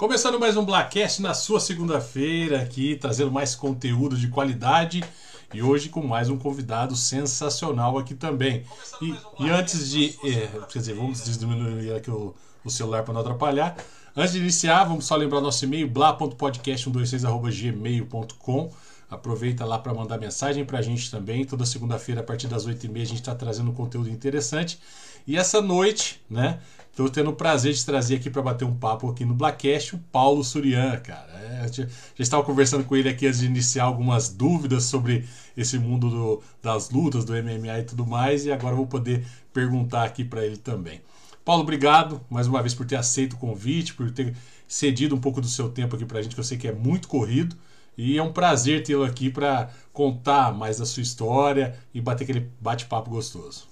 Começando 0.00 0.40
mais 0.40 0.56
um 0.56 0.64
Blackcast 0.64 1.20
na 1.20 1.34
sua 1.34 1.60
segunda-feira 1.60 2.62
aqui, 2.62 2.96
trazendo 2.96 3.30
mais 3.30 3.54
conteúdo 3.54 4.16
de 4.16 4.28
qualidade 4.28 5.04
e 5.52 5.62
hoje 5.62 5.90
com 5.90 6.02
mais 6.02 6.30
um 6.30 6.38
convidado 6.38 6.96
sensacional 6.96 7.98
aqui 7.98 8.14
também. 8.14 8.64
E, 9.02 9.14
e 9.44 9.50
antes 9.50 9.90
de. 9.90 10.18
É, 10.24 10.48
quer 10.72 10.78
dizer, 10.78 10.94
vamos 10.94 11.22
diminuir 11.38 11.92
aqui 11.92 12.10
o, 12.10 12.34
o 12.64 12.70
celular 12.70 13.02
para 13.02 13.12
não 13.12 13.20
atrapalhar. 13.20 13.76
Antes 14.16 14.32
de 14.32 14.38
iniciar, 14.38 14.84
vamos 14.84 15.04
só 15.04 15.16
lembrar 15.16 15.42
nosso 15.42 15.66
e-mail, 15.66 15.86
bla.podcast126.gmail.com. 15.86 18.72
Aproveita 19.10 19.66
lá 19.66 19.78
para 19.78 19.92
mandar 19.92 20.18
mensagem 20.18 20.64
para 20.64 20.78
a 20.78 20.82
gente 20.82 21.10
também. 21.10 21.44
Toda 21.44 21.66
segunda-feira, 21.66 22.22
a 22.22 22.24
partir 22.24 22.46
das 22.46 22.66
8h30, 22.66 23.02
a 23.02 23.04
gente 23.04 23.14
está 23.16 23.34
trazendo 23.34 23.70
conteúdo 23.72 24.08
interessante. 24.08 24.80
E 25.26 25.36
essa 25.36 25.60
noite, 25.60 26.20
né? 26.28 26.58
Estou 26.90 27.08
tendo 27.08 27.30
o 27.30 27.34
prazer 27.34 27.72
de 27.72 27.84
trazer 27.84 28.16
aqui 28.16 28.28
para 28.28 28.42
bater 28.42 28.64
um 28.64 28.74
papo 28.74 29.08
aqui 29.08 29.24
no 29.24 29.32
Blackcast 29.32 29.94
o 29.94 29.98
Paulo 30.12 30.44
Surian, 30.44 30.98
cara. 30.98 31.32
É, 31.32 31.72
já, 31.72 31.86
estava 32.18 32.42
conversando 32.42 32.84
com 32.84 32.94
ele 32.96 33.08
aqui 33.08 33.26
antes 33.26 33.40
de 33.40 33.46
iniciar 33.46 33.84
algumas 33.84 34.28
dúvidas 34.28 34.84
sobre 34.84 35.26
esse 35.56 35.78
mundo 35.78 36.10
do, 36.10 36.42
das 36.62 36.90
lutas, 36.90 37.24
do 37.24 37.32
MMA 37.32 37.78
e 37.78 37.84
tudo 37.84 38.06
mais, 38.06 38.44
e 38.44 38.52
agora 38.52 38.74
vou 38.74 38.86
poder 38.86 39.24
perguntar 39.52 40.04
aqui 40.04 40.24
para 40.24 40.44
ele 40.44 40.56
também. 40.56 41.00
Paulo, 41.44 41.62
obrigado 41.62 42.20
mais 42.28 42.46
uma 42.46 42.60
vez 42.60 42.74
por 42.74 42.84
ter 42.84 42.96
aceito 42.96 43.32
o 43.32 43.38
convite, 43.38 43.94
por 43.94 44.10
ter 44.10 44.34
cedido 44.68 45.14
um 45.14 45.20
pouco 45.20 45.40
do 45.40 45.48
seu 45.48 45.70
tempo 45.70 45.96
aqui 45.96 46.04
para 46.04 46.18
a 46.18 46.22
gente, 46.22 46.34
que 46.34 46.40
eu 46.40 46.44
sei 46.44 46.58
que 46.58 46.68
é 46.68 46.72
muito 46.72 47.08
corrido. 47.08 47.56
E 47.96 48.18
é 48.18 48.22
um 48.22 48.32
prazer 48.32 48.82
tê-lo 48.82 49.04
aqui 49.04 49.30
para 49.30 49.70
contar 49.92 50.52
mais 50.54 50.78
da 50.78 50.86
sua 50.86 51.02
história 51.02 51.78
e 51.92 52.00
bater 52.00 52.24
aquele 52.24 52.50
bate-papo 52.60 53.10
gostoso. 53.10 53.69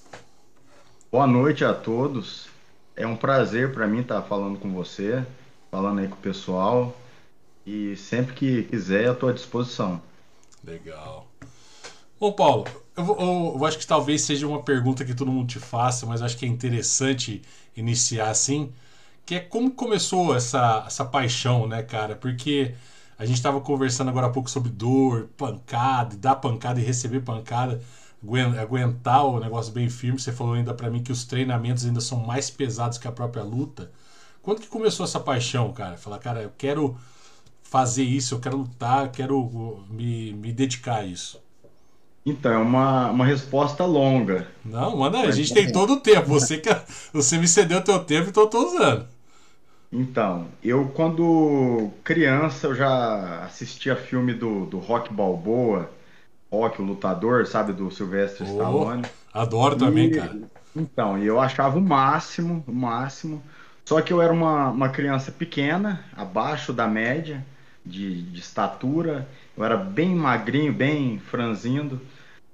Boa 1.11 1.27
noite 1.27 1.65
a 1.65 1.73
todos. 1.73 2.49
É 2.95 3.07
um 3.07 3.17
prazer 3.17 3.73
para 3.73 3.87
mim 3.87 4.01
estar 4.01 4.21
falando 4.21 4.59
com 4.59 4.71
você, 4.75 5.25
falando 5.71 6.01
aí 6.01 6.09
com 6.09 6.17
o 6.17 6.19
pessoal. 6.19 6.95
E 7.67 7.97
sempre 7.97 8.35
que 8.35 8.65
quiser, 8.65 9.07
eu 9.07 9.15
estou 9.15 9.31
à 9.31 9.33
disposição. 9.33 10.03
Legal. 10.63 11.27
Ô 12.21 12.31
Paulo, 12.33 12.67
eu, 12.95 13.07
eu, 13.07 13.55
eu, 13.57 13.65
acho 13.65 13.79
que 13.79 13.87
talvez 13.87 14.21
seja 14.21 14.47
uma 14.47 14.63
pergunta 14.63 15.03
que 15.03 15.15
todo 15.15 15.33
mundo 15.33 15.49
te 15.49 15.59
faça, 15.59 16.05
mas 16.05 16.21
acho 16.21 16.37
que 16.37 16.45
é 16.45 16.49
interessante 16.49 17.41
iniciar 17.75 18.29
assim, 18.29 18.71
que 19.25 19.37
é 19.37 19.41
como 19.41 19.71
começou 19.71 20.37
essa, 20.37 20.85
essa 20.87 21.07
paixão, 21.07 21.67
né, 21.67 21.83
cara? 21.83 22.17
Porque 22.17 22.75
a 23.19 23.25
gente 23.25 23.37
estava 23.37 23.63
conversando 23.63 24.11
agora 24.11 24.27
há 24.27 24.31
pouco 24.31 24.51
sobre 24.51 24.69
dor, 24.69 25.31
pancada, 25.39 26.19
dar 26.19 26.37
pancada 26.37 26.79
e 26.79 26.85
receber 26.85 27.21
pancada 27.21 27.81
aguentar 28.61 29.25
o 29.25 29.41
negócio 29.41 29.73
bem 29.73 29.89
firme. 29.89 30.19
Você 30.19 30.33
falou 30.33 30.55
ainda 30.55 30.75
para 30.75 30.91
mim 30.91 31.03
que 31.03 31.13
os 31.13 31.25
treinamentos 31.25 31.85
ainda 31.85 32.01
são 32.01 32.19
mais 32.19 32.51
pesados 32.51 32.99
que 32.99 33.09
a 33.09 33.13
própria 33.13 33.43
luta. 33.43 33.91
Quando 34.43 34.61
que 34.61 34.67
começou 34.67 35.05
essa 35.05 35.21
paixão, 35.21 35.73
cara? 35.73 35.97
Falar, 35.97 36.19
cara, 36.19 36.43
eu 36.43 36.53
quero 36.57 36.97
fazer 37.63 38.03
isso, 38.03 38.35
eu 38.35 38.41
quero 38.41 38.57
lutar, 38.57 39.05
eu 39.07 39.11
quero 39.11 39.39
uh, 39.39 39.85
me, 39.91 40.33
me 40.33 40.53
dedicar 40.53 41.01
a 41.01 41.05
isso. 41.05 41.41
Então, 42.25 42.53
é 42.53 42.59
uma, 42.59 43.11
uma 43.11 43.27
resposta 43.27 43.85
longa. 43.85 44.49
Não, 44.65 44.97
manda 44.97 45.21
a 45.21 45.31
gente 45.31 45.55
tem 45.55 45.71
todo 45.71 45.95
o 45.95 46.01
tempo. 46.01 46.29
Você, 46.29 46.59
que, 46.59 46.69
você 47.13 47.39
me 47.39 47.49
cedeu 47.49 47.79
o 47.79 47.83
teu 47.83 48.03
tempo 48.05 48.27
e 48.27 48.31
então 48.31 48.43
eu 48.45 48.51
tô 48.51 48.67
usando. 48.67 49.07
Então, 49.91 50.47
eu 50.63 50.89
quando 50.89 51.91
criança 52.05 52.67
eu 52.67 52.75
já 52.75 53.45
assistia 53.45 53.97
filme 53.97 54.35
do, 54.35 54.67
do 54.67 54.79
Rock 54.79 55.13
Balboa, 55.13 55.91
Rock, 56.51 56.81
o 56.81 56.85
lutador, 56.85 57.47
sabe, 57.47 57.73
do 57.73 57.91
Sylvester 57.91 58.47
oh, 58.47 58.51
Stallone. 58.51 59.03
Adoro 59.33 59.77
e, 59.77 59.79
também, 59.79 60.11
cara. 60.11 60.37
Então, 60.75 61.19
e 61.19 61.27
eu 61.27 61.41
achava 61.41 61.79
o 61.79 61.83
máximo, 61.83 62.65
o 62.67 62.73
máximo. 62.73 63.43
Só 63.85 64.01
que 64.01 64.13
eu 64.13 64.21
era 64.21 64.33
uma, 64.33 64.69
uma 64.71 64.89
criança 64.89 65.31
pequena, 65.33 66.05
abaixo 66.17 66.73
da 66.73 66.87
média 66.87 67.45
de, 67.85 68.23
de 68.23 68.41
estatura. 68.41 69.29
Eu 69.57 69.65
era 69.65 69.77
bem 69.77 70.15
magrinho, 70.15 70.73
bem 70.73 71.19
franzindo. 71.19 72.01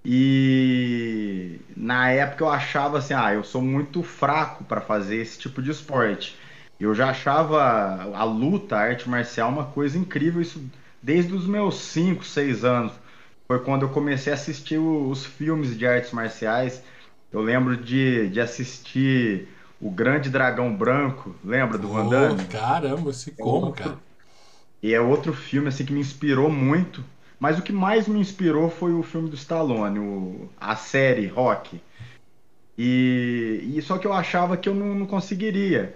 E 0.04 1.58
na 1.76 2.10
época 2.10 2.44
eu 2.44 2.50
achava 2.50 2.98
assim, 2.98 3.14
ah, 3.14 3.32
eu 3.32 3.42
sou 3.42 3.62
muito 3.62 4.02
fraco 4.02 4.62
para 4.64 4.80
fazer 4.80 5.16
esse 5.16 5.38
tipo 5.38 5.62
de 5.62 5.70
esporte. 5.70 6.36
Eu 6.78 6.94
já 6.94 7.10
achava 7.10 8.12
a 8.14 8.24
luta, 8.24 8.76
a 8.76 8.80
arte 8.80 9.08
marcial, 9.08 9.48
uma 9.48 9.64
coisa 9.64 9.96
incrível, 9.96 10.42
isso 10.42 10.62
desde 11.02 11.32
os 11.32 11.46
meus 11.46 11.76
5, 11.76 12.24
6 12.24 12.64
anos 12.64 12.92
foi 13.46 13.58
quando 13.60 13.82
eu 13.82 13.88
comecei 13.90 14.32
a 14.32 14.36
assistir 14.36 14.78
os 14.78 15.24
filmes 15.24 15.76
de 15.76 15.86
artes 15.86 16.12
marciais. 16.12 16.82
Eu 17.32 17.40
lembro 17.40 17.76
de, 17.76 18.28
de 18.28 18.40
assistir 18.40 19.48
O 19.80 19.90
Grande 19.90 20.30
Dragão 20.30 20.74
Branco, 20.74 21.34
lembra 21.44 21.76
do 21.76 21.88
oh, 21.90 21.92
Van 21.92 22.08
Damme? 22.08 22.44
Caramba, 22.46 23.12
se 23.12 23.30
é 23.30 23.42
como, 23.42 23.66
outro, 23.66 23.84
cara? 23.84 23.98
E 24.82 24.94
é 24.94 25.00
outro 25.00 25.32
filme 25.32 25.68
assim 25.68 25.84
que 25.84 25.92
me 25.92 26.00
inspirou 26.00 26.50
muito. 26.50 27.04
Mas 27.38 27.58
o 27.58 27.62
que 27.62 27.72
mais 27.72 28.08
me 28.08 28.20
inspirou 28.20 28.70
foi 28.70 28.92
o 28.92 29.02
filme 29.02 29.28
do 29.28 29.36
Stallone, 29.36 29.98
o, 29.98 30.48
a 30.58 30.76
série 30.76 31.26
Rock. 31.26 31.80
E, 32.78 33.72
e 33.76 33.82
só 33.82 33.98
que 33.98 34.06
eu 34.06 34.12
achava 34.12 34.56
que 34.56 34.68
eu 34.68 34.74
não, 34.74 34.94
não 34.94 35.06
conseguiria. 35.06 35.94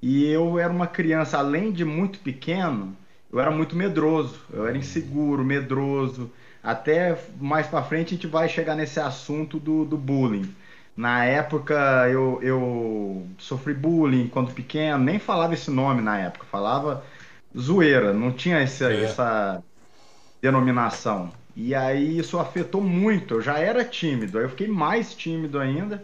E 0.00 0.26
eu 0.26 0.58
era 0.58 0.72
uma 0.72 0.86
criança, 0.86 1.38
além 1.38 1.72
de 1.72 1.84
muito 1.84 2.18
pequeno, 2.18 2.96
eu 3.32 3.40
era 3.40 3.50
muito 3.50 3.74
medroso. 3.74 4.38
Eu 4.52 4.66
era 4.66 4.76
inseguro, 4.76 5.44
medroso. 5.44 6.30
Até 6.64 7.18
mais 7.38 7.66
para 7.66 7.82
frente 7.82 8.08
a 8.08 8.16
gente 8.16 8.26
vai 8.26 8.48
chegar 8.48 8.74
nesse 8.74 8.98
assunto 8.98 9.58
do, 9.60 9.84
do 9.84 9.98
bullying. 9.98 10.50
Na 10.96 11.22
época 11.24 11.74
eu, 12.08 12.40
eu 12.42 13.26
sofri 13.36 13.74
bullying 13.74 14.28
quando 14.28 14.54
pequeno, 14.54 15.04
nem 15.04 15.18
falava 15.18 15.52
esse 15.52 15.70
nome 15.70 16.00
na 16.00 16.18
época, 16.18 16.46
falava 16.50 17.04
zoeira, 17.56 18.14
não 18.14 18.32
tinha 18.32 18.58
essa, 18.60 18.90
é. 18.90 19.04
essa 19.04 19.62
denominação. 20.40 21.30
E 21.54 21.74
aí 21.74 22.18
isso 22.18 22.38
afetou 22.38 22.80
muito, 22.80 23.34
eu 23.34 23.42
já 23.42 23.58
era 23.58 23.84
tímido, 23.84 24.38
aí 24.38 24.44
eu 24.44 24.50
fiquei 24.50 24.66
mais 24.66 25.14
tímido 25.14 25.58
ainda. 25.58 26.02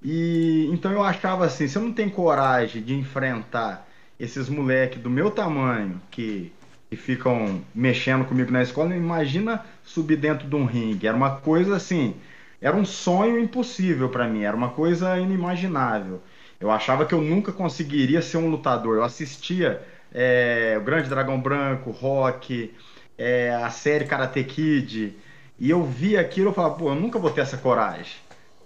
E 0.00 0.68
então 0.72 0.92
eu 0.92 1.02
achava 1.02 1.44
assim, 1.46 1.66
se 1.66 1.76
eu 1.76 1.82
não 1.82 1.92
tenho 1.92 2.10
coragem 2.10 2.82
de 2.82 2.94
enfrentar 2.94 3.88
esses 4.18 4.48
moleques 4.48 5.00
do 5.00 5.10
meu 5.10 5.30
tamanho 5.30 6.00
que 6.10 6.52
que 6.92 6.96
ficam 6.98 7.62
mexendo 7.74 8.26
comigo 8.26 8.52
na 8.52 8.60
escola, 8.60 8.94
imagina 8.94 9.64
subir 9.82 10.16
dentro 10.16 10.46
de 10.46 10.54
um 10.54 10.66
ringue. 10.66 11.06
Era 11.06 11.16
uma 11.16 11.36
coisa 11.36 11.74
assim, 11.74 12.14
era 12.60 12.76
um 12.76 12.84
sonho 12.84 13.38
impossível 13.38 14.10
para 14.10 14.28
mim, 14.28 14.42
era 14.42 14.54
uma 14.54 14.68
coisa 14.68 15.18
inimaginável. 15.18 16.20
Eu 16.60 16.70
achava 16.70 17.06
que 17.06 17.14
eu 17.14 17.22
nunca 17.22 17.50
conseguiria 17.50 18.20
ser 18.20 18.36
um 18.36 18.50
lutador. 18.50 18.96
Eu 18.96 19.04
assistia 19.04 19.80
é, 20.12 20.76
o 20.78 20.84
Grande 20.84 21.08
Dragão 21.08 21.40
Branco, 21.40 21.90
Rock, 21.90 22.74
é, 23.16 23.54
a 23.54 23.70
série 23.70 24.04
Karate 24.04 24.44
Kid, 24.44 25.16
e 25.58 25.70
eu 25.70 25.82
via 25.82 26.20
aquilo 26.20 26.50
e 26.50 26.54
falava, 26.54 26.74
pô, 26.74 26.90
eu 26.90 26.94
nunca 26.94 27.18
vou 27.18 27.30
ter 27.30 27.40
essa 27.40 27.56
coragem. 27.56 28.16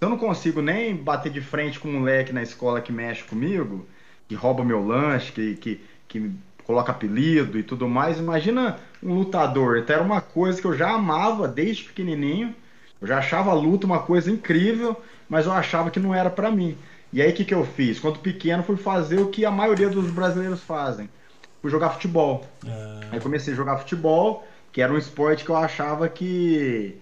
Eu 0.01 0.09
não 0.09 0.17
consigo 0.17 0.61
nem 0.61 0.93
bater 0.93 1.31
de 1.31 1.39
frente 1.39 1.79
com 1.79 1.87
um 1.87 1.99
moleque 1.99 2.33
na 2.33 2.43
escola 2.43 2.81
que 2.81 2.91
mexe 2.91 3.23
comigo, 3.23 3.87
que 4.27 4.35
rouba 4.35 4.65
meu 4.65 4.85
lanche, 4.85 5.31
que, 5.31 5.55
que, 5.55 5.81
que 6.09 6.31
coloca 6.67 6.91
apelido 6.91 7.57
e 7.57 7.63
tudo 7.63 7.87
mais. 7.87 8.19
Imagina 8.19 8.77
um 9.01 9.13
lutador. 9.13 9.77
Então 9.77 9.95
era 9.95 10.03
uma 10.03 10.19
coisa 10.19 10.61
que 10.61 10.67
eu 10.67 10.77
já 10.77 10.91
amava 10.91 11.47
desde 11.47 11.85
pequenininho. 11.85 12.53
Eu 13.01 13.07
já 13.07 13.19
achava 13.19 13.51
a 13.51 13.53
luta 13.53 13.87
uma 13.87 13.99
coisa 13.99 14.29
incrível, 14.29 15.01
mas 15.29 15.45
eu 15.45 15.53
achava 15.53 15.89
que 15.89 15.99
não 15.99 16.13
era 16.13 16.29
para 16.29 16.51
mim. 16.51 16.77
E 17.13 17.21
aí 17.21 17.31
o 17.31 17.33
que, 17.33 17.45
que 17.45 17.53
eu 17.53 17.65
fiz? 17.65 17.99
Quando 17.99 18.19
pequeno 18.19 18.63
fui 18.63 18.75
fazer 18.75 19.19
o 19.19 19.29
que 19.29 19.45
a 19.45 19.51
maioria 19.51 19.89
dos 19.89 20.11
brasileiros 20.11 20.61
fazem. 20.61 21.09
Fui 21.61 21.71
jogar 21.71 21.91
futebol. 21.91 22.45
É... 22.65 23.07
Aí 23.11 23.19
comecei 23.21 23.53
a 23.53 23.55
jogar 23.55 23.77
futebol, 23.77 24.45
que 24.73 24.81
era 24.81 24.91
um 24.91 24.97
esporte 24.97 25.45
que 25.45 25.49
eu 25.49 25.55
achava 25.55 26.09
que 26.09 26.97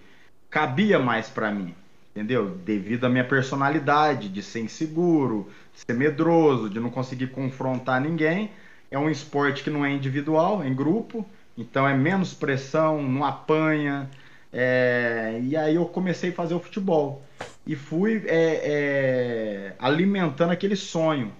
cabia 0.48 0.98
mais 0.98 1.28
para 1.28 1.50
mim. 1.50 1.74
Entendeu? 2.14 2.56
Devido 2.64 3.04
à 3.04 3.08
minha 3.08 3.24
personalidade, 3.24 4.28
de 4.28 4.42
ser 4.42 4.60
inseguro, 4.60 5.50
de 5.74 5.80
ser 5.80 5.98
medroso, 5.98 6.70
de 6.70 6.78
não 6.78 6.88
conseguir 6.88 7.26
confrontar 7.28 8.00
ninguém 8.00 8.50
é 8.90 8.98
um 8.98 9.10
esporte 9.10 9.62
que 9.62 9.70
não 9.70 9.84
é 9.84 9.92
individual, 9.92 10.62
é 10.62 10.68
em 10.68 10.74
grupo, 10.74 11.26
então 11.56 11.88
é 11.88 11.94
menos 11.94 12.34
pressão, 12.34 13.02
não 13.02 13.24
apanha. 13.24 14.08
É, 14.52 15.40
e 15.42 15.56
aí 15.56 15.74
eu 15.74 15.84
comecei 15.86 16.30
a 16.30 16.32
fazer 16.32 16.54
o 16.54 16.60
futebol 16.60 17.22
e 17.66 17.74
fui 17.74 18.24
é, 18.26 18.60
é, 18.64 19.74
alimentando 19.78 20.52
aquele 20.52 20.76
sonho 20.76 21.32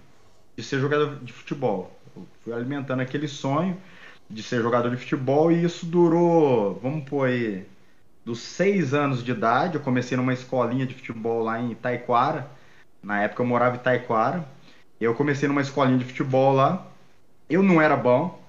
de 0.57 0.63
ser 0.63 0.81
jogador 0.81 1.17
de 1.23 1.33
futebol. 1.33 1.99
Eu 2.17 2.27
fui 2.43 2.53
alimentando 2.53 3.01
aquele 3.01 3.29
sonho 3.29 3.77
de 4.29 4.43
ser 4.43 4.61
jogador 4.61 4.91
de 4.91 4.97
futebol 4.97 5.53
e 5.53 5.65
isso 5.65 5.87
durou, 5.87 6.79
vamos 6.83 7.09
pôr 7.09 7.29
aí, 7.29 7.67
dos 8.25 8.41
seis 8.41 8.93
anos 8.93 9.23
de 9.25 9.31
idade. 9.31 9.77
Eu 9.77 9.81
comecei 9.81 10.17
numa 10.17 10.33
escolinha 10.33 10.87
de 10.87 10.95
futebol 10.95 11.43
lá 11.45 11.61
em 11.61 11.75
Taquara. 11.75 12.51
Na 13.03 13.23
época 13.23 13.43
eu 13.43 13.47
morava 13.47 13.77
em 13.77 13.79
Taquara. 13.79 14.45
Eu 15.01 15.15
comecei 15.15 15.49
numa 15.49 15.61
escolinha 15.61 15.99
de 15.99 16.05
futebol 16.05 16.53
lá 16.55 16.87
eu 17.49 17.63
não 17.63 17.81
era 17.81 17.97
bom. 17.97 18.41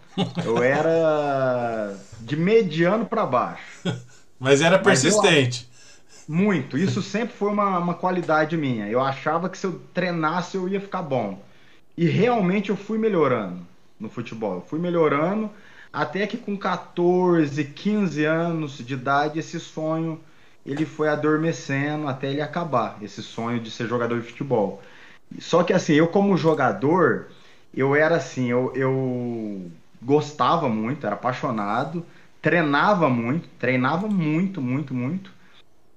Eu 0.43 0.63
era 0.63 1.95
de 2.21 2.35
mediano 2.35 3.05
para 3.05 3.25
baixo. 3.25 3.83
Mas 4.39 4.61
era 4.61 4.79
persistente. 4.79 5.69
Eu, 6.27 6.35
muito. 6.35 6.77
Isso 6.77 7.01
sempre 7.01 7.35
foi 7.35 7.51
uma, 7.51 7.77
uma 7.77 7.93
qualidade 7.93 8.57
minha. 8.57 8.87
Eu 8.87 8.99
achava 8.99 9.49
que 9.49 9.57
se 9.57 9.65
eu 9.65 9.81
treinasse 9.93 10.57
eu 10.57 10.67
ia 10.67 10.81
ficar 10.81 11.01
bom. 11.03 11.41
E 11.95 12.05
realmente 12.05 12.69
eu 12.69 12.75
fui 12.75 12.97
melhorando. 12.97 13.59
no 13.99 14.09
futebol. 14.09 14.55
Eu 14.55 14.61
fui 14.61 14.79
melhorando 14.79 15.49
até 15.91 16.27
que 16.27 16.37
com 16.37 16.57
14, 16.57 17.63
15 17.63 18.25
anos 18.25 18.77
de 18.77 18.93
idade 18.93 19.39
esse 19.39 19.59
sonho 19.59 20.19
ele 20.65 20.85
foi 20.85 21.07
adormecendo 21.07 22.07
até 22.07 22.29
ele 22.29 22.41
acabar, 22.41 22.97
esse 23.01 23.23
sonho 23.23 23.59
de 23.59 23.71
ser 23.71 23.87
jogador 23.87 24.19
de 24.19 24.27
futebol. 24.27 24.81
Só 25.39 25.63
que 25.63 25.71
assim, 25.73 25.93
eu 25.93 26.07
como 26.07 26.35
jogador, 26.37 27.27
eu 27.79 27.95
era 27.95 28.15
assim, 28.17 28.49
eu, 28.49 28.73
eu 28.75 29.71
gostava 30.01 30.67
muito, 30.67 31.05
era 31.05 31.15
apaixonado, 31.15 32.05
treinava 32.41 33.09
muito, 33.09 33.47
treinava 33.59 34.07
muito, 34.07 34.61
muito, 34.61 34.93
muito. 34.93 35.31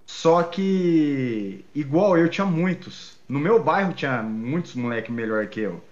Só 0.07 0.43
que, 0.43 1.65
igual 1.75 2.19
eu, 2.19 2.29
tinha 2.29 2.47
muitos. 2.47 3.19
No 3.29 3.39
meu 3.39 3.63
bairro 3.63 3.93
tinha 3.93 4.23
muitos 4.23 4.75
moleques 4.75 5.15
melhor 5.15 5.47
que 5.47 5.61
eu. 5.61 5.83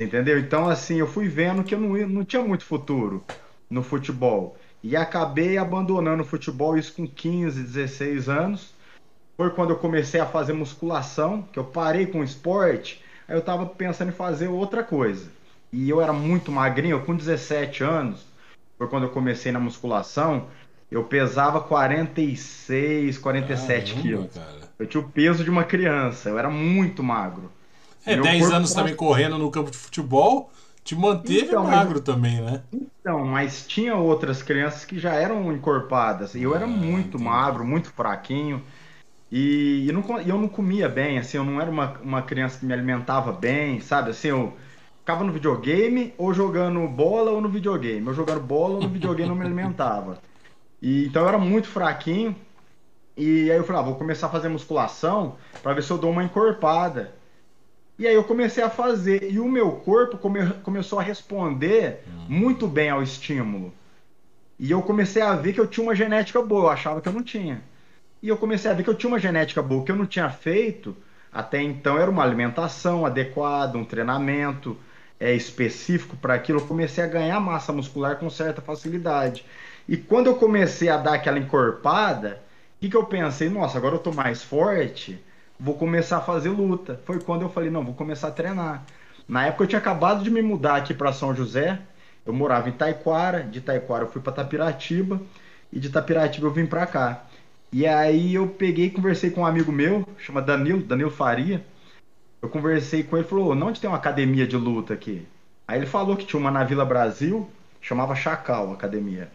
Entendeu? 0.00 0.38
Então, 0.38 0.68
assim, 0.68 0.96
eu 0.96 1.06
fui 1.06 1.28
vendo 1.28 1.62
que 1.62 1.74
eu 1.74 1.80
não, 1.80 1.96
não 2.08 2.24
tinha 2.24 2.42
muito 2.42 2.64
futuro 2.64 3.24
no 3.70 3.82
futebol. 3.82 4.58
E 4.82 4.96
acabei 4.96 5.58
abandonando 5.58 6.22
o 6.22 6.26
futebol, 6.26 6.76
isso 6.76 6.94
com 6.94 7.06
15, 7.06 7.62
16 7.62 8.28
anos. 8.28 8.74
Foi 9.36 9.50
quando 9.50 9.70
eu 9.70 9.78
comecei 9.78 10.20
a 10.20 10.26
fazer 10.26 10.52
musculação, 10.52 11.42
que 11.52 11.58
eu 11.58 11.64
parei 11.64 12.06
com 12.06 12.20
o 12.20 12.24
esporte. 12.24 13.01
Eu 13.32 13.40
tava 13.42 13.66
pensando 13.66 14.10
em 14.10 14.14
fazer 14.14 14.48
outra 14.48 14.82
coisa. 14.82 15.30
E 15.72 15.88
eu 15.88 16.00
era 16.00 16.12
muito 16.12 16.52
magrinho, 16.52 17.02
com 17.04 17.16
17 17.16 17.82
anos, 17.82 18.26
foi 18.76 18.86
quando 18.88 19.04
eu 19.04 19.10
comecei 19.10 19.50
na 19.50 19.58
musculação. 19.58 20.48
Eu 20.90 21.04
pesava 21.04 21.60
46, 21.60 23.16
47 23.16 23.94
Caramba, 23.94 24.02
quilos. 24.02 24.34
Cara. 24.34 24.70
Eu 24.78 24.86
tinha 24.86 25.00
o 25.00 25.08
peso 25.08 25.42
de 25.42 25.48
uma 25.48 25.64
criança, 25.64 26.28
eu 26.28 26.38
era 26.38 26.50
muito 26.50 27.02
magro. 27.02 27.50
É, 28.04 28.16
10 28.16 28.50
anos 28.50 28.74
também 28.74 28.94
correndo 28.94 29.38
no 29.38 29.50
campo 29.50 29.70
de 29.70 29.78
futebol, 29.78 30.52
te 30.84 30.94
manteve 30.94 31.46
então, 31.46 31.64
magro 31.64 31.94
mas... 31.94 32.02
também, 32.02 32.40
né? 32.40 32.62
Então, 32.72 33.24
mas 33.24 33.66
tinha 33.66 33.96
outras 33.96 34.42
crianças 34.42 34.84
que 34.84 34.98
já 34.98 35.14
eram 35.14 35.52
encorpadas. 35.52 36.34
E 36.34 36.42
eu 36.42 36.54
era 36.54 36.64
ah, 36.64 36.68
muito 36.68 37.16
entendi. 37.16 37.24
magro, 37.24 37.64
muito 37.64 37.90
fraquinho. 37.90 38.62
E, 39.32 39.88
e, 39.88 39.92
não, 39.92 40.20
eu 40.20 40.36
não 40.36 40.46
comia 40.46 40.90
bem, 40.90 41.18
assim, 41.18 41.38
eu 41.38 41.44
não 41.44 41.58
era 41.58 41.70
uma, 41.70 41.98
uma 42.02 42.20
criança 42.20 42.58
que 42.58 42.66
me 42.66 42.74
alimentava 42.74 43.32
bem, 43.32 43.80
sabe? 43.80 44.10
Assim, 44.10 44.28
eu 44.28 44.52
ficava 44.98 45.24
no 45.24 45.32
videogame 45.32 46.12
ou 46.18 46.34
jogando 46.34 46.86
bola 46.86 47.30
ou 47.30 47.40
no 47.40 47.48
videogame. 47.48 48.06
Eu 48.06 48.12
jogando 48.12 48.40
bola 48.40 48.74
ou 48.74 48.82
no 48.82 48.90
videogame 48.90 49.30
não 49.30 49.34
me 49.34 49.42
alimentava. 49.46 50.18
E, 50.82 51.06
então 51.06 51.22
eu 51.22 51.28
era 51.28 51.38
muito 51.38 51.66
fraquinho. 51.66 52.36
E 53.16 53.50
aí 53.50 53.56
eu 53.56 53.64
falei, 53.64 53.80
ah, 53.80 53.84
vou 53.84 53.94
começar 53.94 54.26
a 54.26 54.30
fazer 54.30 54.50
musculação 54.50 55.36
para 55.62 55.72
ver 55.72 55.82
se 55.82 55.90
eu 55.90 55.96
dou 55.96 56.10
uma 56.10 56.24
encorpada. 56.24 57.14
E 57.98 58.06
aí 58.06 58.14
eu 58.14 58.24
comecei 58.24 58.62
a 58.62 58.68
fazer. 58.68 59.32
E 59.32 59.40
o 59.40 59.48
meu 59.48 59.72
corpo 59.76 60.18
come, 60.18 60.46
começou 60.62 60.98
a 60.98 61.02
responder 61.02 62.04
muito 62.28 62.68
bem 62.68 62.90
ao 62.90 63.02
estímulo. 63.02 63.72
E 64.58 64.70
eu 64.70 64.82
comecei 64.82 65.22
a 65.22 65.34
ver 65.34 65.54
que 65.54 65.60
eu 65.60 65.66
tinha 65.66 65.84
uma 65.84 65.94
genética 65.94 66.42
boa. 66.42 66.64
Eu 66.64 66.70
achava 66.70 67.00
que 67.00 67.08
eu 67.08 67.12
não 67.14 67.22
tinha. 67.22 67.62
E 68.22 68.28
eu 68.28 68.36
comecei 68.36 68.70
a 68.70 68.74
ver 68.74 68.84
que 68.84 68.90
eu 68.90 68.94
tinha 68.94 69.08
uma 69.10 69.18
genética 69.18 69.60
boa. 69.60 69.84
Que 69.84 69.92
eu 69.92 69.96
não 69.96 70.06
tinha 70.06 70.30
feito 70.30 70.96
até 71.32 71.62
então 71.62 71.98
era 71.98 72.10
uma 72.10 72.22
alimentação 72.22 73.06
adequada, 73.06 73.78
um 73.78 73.84
treinamento 73.84 74.76
é, 75.18 75.34
específico 75.34 76.16
para 76.16 76.34
aquilo. 76.34 76.60
Eu 76.60 76.66
comecei 76.66 77.02
a 77.02 77.06
ganhar 77.06 77.40
massa 77.40 77.72
muscular 77.72 78.16
com 78.16 78.28
certa 78.28 78.60
facilidade. 78.60 79.44
E 79.88 79.96
quando 79.96 80.26
eu 80.26 80.36
comecei 80.36 80.88
a 80.88 80.96
dar 80.96 81.14
aquela 81.14 81.38
encorpada, 81.38 82.42
o 82.76 82.80
que, 82.80 82.90
que 82.90 82.96
eu 82.96 83.04
pensei? 83.06 83.48
Nossa, 83.48 83.78
agora 83.78 83.94
eu 83.94 83.98
tô 83.98 84.12
mais 84.12 84.42
forte, 84.42 85.22
vou 85.58 85.74
começar 85.74 86.18
a 86.18 86.20
fazer 86.20 86.50
luta. 86.50 87.00
Foi 87.04 87.18
quando 87.18 87.42
eu 87.42 87.48
falei, 87.48 87.70
não, 87.70 87.84
vou 87.84 87.94
começar 87.94 88.28
a 88.28 88.32
treinar. 88.32 88.84
Na 89.26 89.46
época 89.46 89.64
eu 89.64 89.68
tinha 89.68 89.78
acabado 89.78 90.22
de 90.22 90.30
me 90.30 90.42
mudar 90.42 90.76
aqui 90.76 90.92
para 90.92 91.12
São 91.12 91.34
José. 91.34 91.80
Eu 92.26 92.32
morava 92.32 92.68
em 92.68 92.72
Taquara, 92.72 93.42
de 93.42 93.60
Taquara 93.60 94.04
eu 94.04 94.10
fui 94.10 94.20
para 94.20 94.32
Tapiratiba 94.32 95.20
e 95.72 95.80
de 95.80 95.88
Tapiratiba 95.88 96.46
eu 96.46 96.52
vim 96.52 96.66
para 96.66 96.86
cá. 96.86 97.24
E 97.72 97.86
aí 97.86 98.34
eu 98.34 98.46
peguei 98.48 98.86
e 98.86 98.90
conversei 98.90 99.30
com 99.30 99.40
um 99.40 99.46
amigo 99.46 99.72
meu, 99.72 100.06
chama 100.18 100.42
Danilo, 100.42 100.82
Danilo 100.82 101.10
Faria. 101.10 101.64
Eu 102.42 102.48
conversei 102.48 103.02
com 103.02 103.16
ele, 103.16 103.26
falou: 103.26 103.52
"Onde 103.52 103.80
tem 103.80 103.88
uma 103.88 103.96
academia 103.96 104.46
de 104.46 104.56
luta 104.56 104.92
aqui?" 104.92 105.26
Aí 105.66 105.78
ele 105.78 105.86
falou 105.86 106.16
que 106.16 106.26
tinha 106.26 106.38
uma 106.38 106.50
na 106.50 106.64
Vila 106.64 106.84
Brasil, 106.84 107.48
chamava 107.80 108.14
Chacal, 108.14 108.72
academia. 108.72 109.30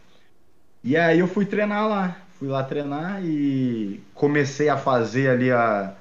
E 0.84 0.96
aí 0.96 1.20
eu 1.20 1.28
fui 1.28 1.46
treinar 1.46 1.88
lá. 1.88 2.18
Fui 2.38 2.48
lá 2.48 2.64
treinar 2.64 3.26
e 3.26 4.00
comecei 4.14 4.70
a 4.70 4.78
fazer 4.78 5.30
ali 5.30 5.52
a, 5.52 5.96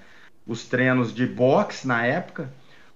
os 0.46 0.66
treinos 0.66 1.14
de 1.14 1.26
boxe 1.26 1.86
na 1.86 2.04
época. 2.04 2.50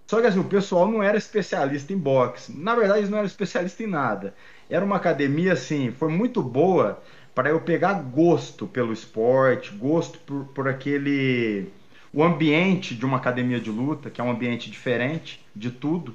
Só 0.06 0.20
que 0.20 0.26
assim, 0.26 0.40
o 0.40 0.44
pessoal 0.44 0.87
não 0.87 1.02
era 1.02 1.16
especialista 1.16 1.92
em 1.92 1.98
boxe. 1.98 2.52
Na 2.52 2.75
verdade, 2.75 3.00
eles 3.00 3.10
não 3.10 3.19
eram 3.19 3.26
especialistas 3.26 3.81
em 3.87 3.88
nada. 3.90 4.34
Era 4.69 4.84
uma 4.84 4.96
academia, 4.96 5.54
assim, 5.54 5.90
foi 5.92 6.10
muito 6.10 6.42
boa 6.42 7.02
para 7.35 7.50
eu 7.50 7.61
pegar 7.61 7.94
gosto 7.94 8.67
pelo 8.67 8.93
esporte, 8.93 9.73
gosto 9.73 10.19
por, 10.21 10.44
por 10.47 10.69
aquele. 10.69 11.69
o 12.12 12.23
ambiente 12.23 12.94
de 12.94 13.05
uma 13.05 13.17
academia 13.17 13.61
de 13.61 13.71
luta, 13.71 14.11
que 14.11 14.21
é 14.21 14.25
um 14.25 14.31
ambiente 14.31 14.71
diferente 14.71 15.44
de 15.55 15.71
tudo. 15.71 16.15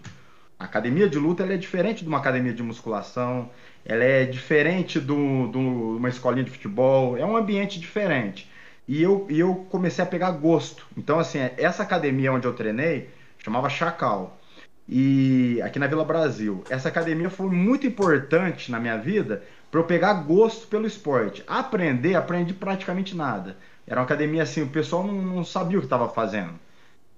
A 0.60 0.66
academia 0.66 1.10
de 1.10 1.18
luta 1.18 1.44
é 1.44 1.58
diferente 1.58 2.02
de 2.02 2.08
uma 2.08 2.18
academia 2.18 2.54
de 2.54 2.64
musculação, 2.64 3.50
ela 3.84 4.04
é 4.04 4.26
diferente 4.26 5.00
de 5.00 5.12
uma 5.12 6.10
escolinha 6.10 6.46
de 6.46 6.52
futebol, 6.52 7.18
é 7.18 7.26
um 7.26 7.36
ambiente 7.36 7.80
diferente. 7.80 8.50
E 8.88 9.02
eu, 9.02 9.26
e 9.30 9.40
eu 9.40 9.68
comecei 9.70 10.04
a 10.04 10.08
pegar 10.08 10.32
gosto. 10.32 10.86
Então, 10.98 11.20
assim, 11.20 11.40
essa 11.58 11.84
academia 11.84 12.32
onde 12.32 12.48
eu 12.48 12.54
treinei 12.54 13.10
chamava 13.40 13.70
Chacal. 13.70 14.40
E 14.88 15.60
aqui 15.64 15.80
na 15.80 15.88
Vila 15.88 16.06
Brasil. 16.06 16.64
Essa 16.70 16.90
academia 16.90 17.30
foi 17.30 17.48
muito 17.48 17.86
importante 17.88 18.72
na 18.72 18.80
minha 18.80 18.98
vida 18.98 19.44
para 19.76 19.82
eu 19.82 19.88
pegar 19.88 20.14
gosto 20.14 20.68
pelo 20.68 20.88
esporte. 20.88 21.44
Aprender, 21.46 22.16
aprendi 22.16 22.54
praticamente 22.54 23.14
nada. 23.14 23.58
Era 23.86 24.00
uma 24.00 24.06
academia 24.06 24.44
assim, 24.44 24.62
o 24.62 24.70
pessoal 24.70 25.04
não, 25.04 25.14
não 25.14 25.44
sabia 25.44 25.78
o 25.78 25.82
que 25.82 25.86
estava 25.86 26.08
fazendo. 26.08 26.54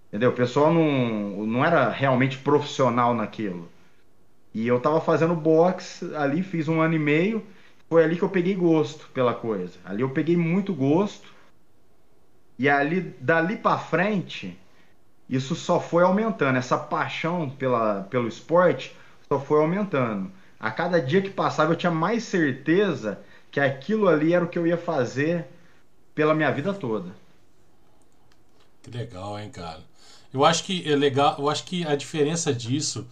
Entendeu? 0.08 0.32
O 0.32 0.34
pessoal 0.34 0.74
não, 0.74 1.46
não 1.46 1.64
era 1.64 1.88
realmente 1.92 2.40
profissional 2.40 3.14
naquilo. 3.14 3.70
E 4.56 4.68
eu 4.68 4.80
tava 4.80 5.00
fazendo 5.00 5.36
boxe 5.36 6.16
ali, 6.16 6.42
fiz 6.42 6.68
um 6.68 6.82
ano 6.82 6.96
e 6.96 7.00
meio. 7.00 7.46
Foi 7.88 8.04
ali 8.04 8.18
que 8.18 8.24
eu 8.24 8.30
peguei 8.30 8.56
gosto 8.56 9.08
pela 9.10 9.36
coisa. 9.36 9.78
Ali 9.86 10.02
eu 10.02 10.10
peguei 10.10 10.36
muito 10.36 10.74
gosto. 10.74 11.32
E 12.58 12.68
ali, 12.68 13.02
dali 13.22 13.56
para 13.56 13.78
frente, 13.78 14.60
isso 15.30 15.54
só 15.54 15.80
foi 15.80 16.02
aumentando. 16.02 16.58
Essa 16.58 16.76
paixão 16.76 17.52
pela, 17.52 18.08
pelo 18.10 18.28
esporte 18.28 18.98
só 19.28 19.40
foi 19.40 19.60
aumentando. 19.60 20.32
A 20.60 20.72
cada 20.72 21.02
dia 21.02 21.22
que 21.22 21.30
passava, 21.30 21.74
eu 21.74 21.78
tinha 21.78 21.92
mais 21.92 22.24
certeza 22.24 23.20
que 23.52 23.60
aquilo 23.60 24.08
ali 24.08 24.34
era 24.34 24.44
o 24.44 24.48
que 24.48 24.58
eu 24.58 24.66
ia 24.66 24.78
fazer 24.78 25.46
pela 26.16 26.34
minha 26.34 26.52
vida 26.52 26.74
toda. 26.74 27.12
Que 28.82 28.90
legal, 28.92 29.40
hein, 29.40 29.50
cara? 29.50 29.84
Eu 30.34 30.44
acho 30.44 30.64
que 30.64 30.90
é 30.90 30.96
legal, 30.96 31.36
eu 31.40 31.50
acho 31.50 31.64
que 31.64 31.86
a 31.86 31.96
diferença 31.96 32.54
disso 32.54 33.08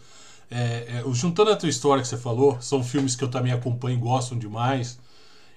é, 0.49 1.01
é, 1.05 1.13
juntando 1.13 1.51
a 1.51 1.55
tua 1.55 1.69
história 1.69 2.01
que 2.01 2.07
você 2.07 2.17
falou, 2.17 2.61
são 2.61 2.83
filmes 2.83 3.15
que 3.15 3.23
eu 3.23 3.29
também 3.29 3.51
acompanho 3.51 3.97
e 3.97 3.99
gostam 3.99 4.37
demais. 4.37 4.99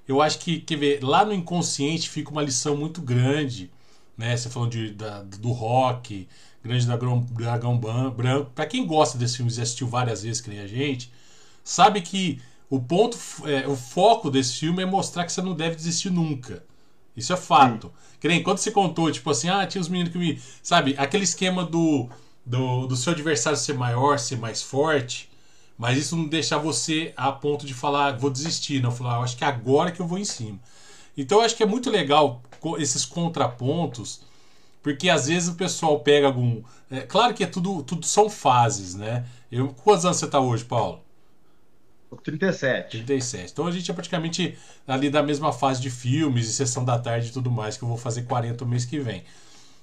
Eu 0.06 0.22
acho 0.22 0.38
que, 0.38 0.60
quer 0.60 0.76
ver, 0.76 1.02
lá 1.02 1.24
no 1.24 1.32
inconsciente 1.32 2.08
fica 2.08 2.30
uma 2.30 2.42
lição 2.42 2.76
muito 2.76 3.02
grande, 3.02 3.70
né? 4.16 4.36
Você 4.36 4.48
falou 4.48 4.68
de, 4.68 4.90
da, 4.92 5.22
do 5.22 5.52
rock, 5.52 6.26
Grande 6.64 6.86
Dragão, 6.86 7.20
Dragão 7.30 7.78
Branco. 7.78 8.50
Para 8.54 8.66
quem 8.66 8.86
gosta 8.86 9.18
desses 9.18 9.36
filmes 9.36 9.58
e 9.58 9.62
assistiu 9.62 9.86
várias 9.86 10.22
vezes, 10.22 10.40
que 10.40 10.50
nem 10.50 10.60
a 10.60 10.66
gente, 10.66 11.12
sabe 11.68 12.00
que 12.00 12.40
o 12.70 12.80
ponto, 12.80 13.18
é, 13.44 13.66
o 13.66 13.76
foco 13.76 14.30
desse 14.30 14.58
filme 14.58 14.82
é 14.82 14.86
mostrar 14.86 15.24
que 15.24 15.32
você 15.32 15.42
não 15.42 15.54
deve 15.54 15.76
desistir 15.76 16.10
nunca. 16.10 16.64
Isso 17.16 17.32
é 17.32 17.36
fato. 17.36 17.92
Que 18.20 18.28
nem 18.28 18.42
quando 18.42 18.58
você 18.58 18.70
contou, 18.70 19.10
tipo 19.10 19.30
assim, 19.30 19.48
ah, 19.48 19.66
tinha 19.66 19.80
os 19.80 19.88
meninos 19.88 20.12
que 20.12 20.18
me. 20.18 20.40
Sabe, 20.62 20.94
aquele 20.98 21.24
esquema 21.24 21.64
do 21.64 22.08
do, 22.48 22.86
do 22.86 22.96
seu 22.96 23.12
adversário 23.12 23.58
ser 23.58 23.74
maior, 23.74 24.18
ser 24.18 24.38
mais 24.38 24.62
forte, 24.62 25.28
mas 25.76 25.98
isso 25.98 26.16
não 26.16 26.26
deixar 26.26 26.56
você 26.56 27.12
a 27.14 27.30
ponto 27.30 27.66
de 27.66 27.74
falar, 27.74 28.16
vou 28.16 28.30
desistir, 28.30 28.82
não 28.82 28.90
falar, 28.90 29.16
eu 29.16 29.22
acho 29.22 29.36
que 29.36 29.44
é 29.44 29.46
agora 29.46 29.92
que 29.92 30.00
eu 30.00 30.06
vou 30.06 30.18
em 30.18 30.24
cima. 30.24 30.58
Então 31.16 31.38
eu 31.38 31.44
acho 31.44 31.54
que 31.56 31.62
é 31.62 31.66
muito 31.66 31.90
legal 31.90 32.42
esses 32.78 33.04
contrapontos, 33.04 34.22
porque 34.82 35.10
às 35.10 35.26
vezes 35.26 35.50
o 35.50 35.56
pessoal 35.56 36.00
pega 36.00 36.26
algum. 36.26 36.62
É, 36.90 37.00
claro 37.00 37.34
que 37.34 37.44
é 37.44 37.46
tudo, 37.46 37.82
tudo 37.82 38.06
são 38.06 38.30
fases, 38.30 38.94
né? 38.94 39.26
Eu, 39.52 39.68
quantos 39.68 40.04
anos 40.06 40.16
você 40.16 40.24
está 40.24 40.40
hoje, 40.40 40.64
Paulo? 40.64 41.00
37. 42.16 42.90
37. 42.90 43.52
Então 43.52 43.66
a 43.66 43.70
gente 43.70 43.90
é 43.90 43.94
praticamente 43.94 44.56
ali 44.86 45.10
da 45.10 45.22
mesma 45.22 45.52
fase 45.52 45.80
de 45.80 45.90
filmes 45.90 46.48
e 46.48 46.52
sessão 46.52 46.84
da 46.84 46.98
tarde 46.98 47.28
e 47.28 47.32
tudo 47.32 47.50
mais, 47.50 47.76
que 47.76 47.84
eu 47.84 47.88
vou 47.88 47.98
fazer 47.98 48.22
40 48.22 48.64
no 48.64 48.70
mês 48.70 48.84
que 48.84 48.98
vem. 48.98 49.24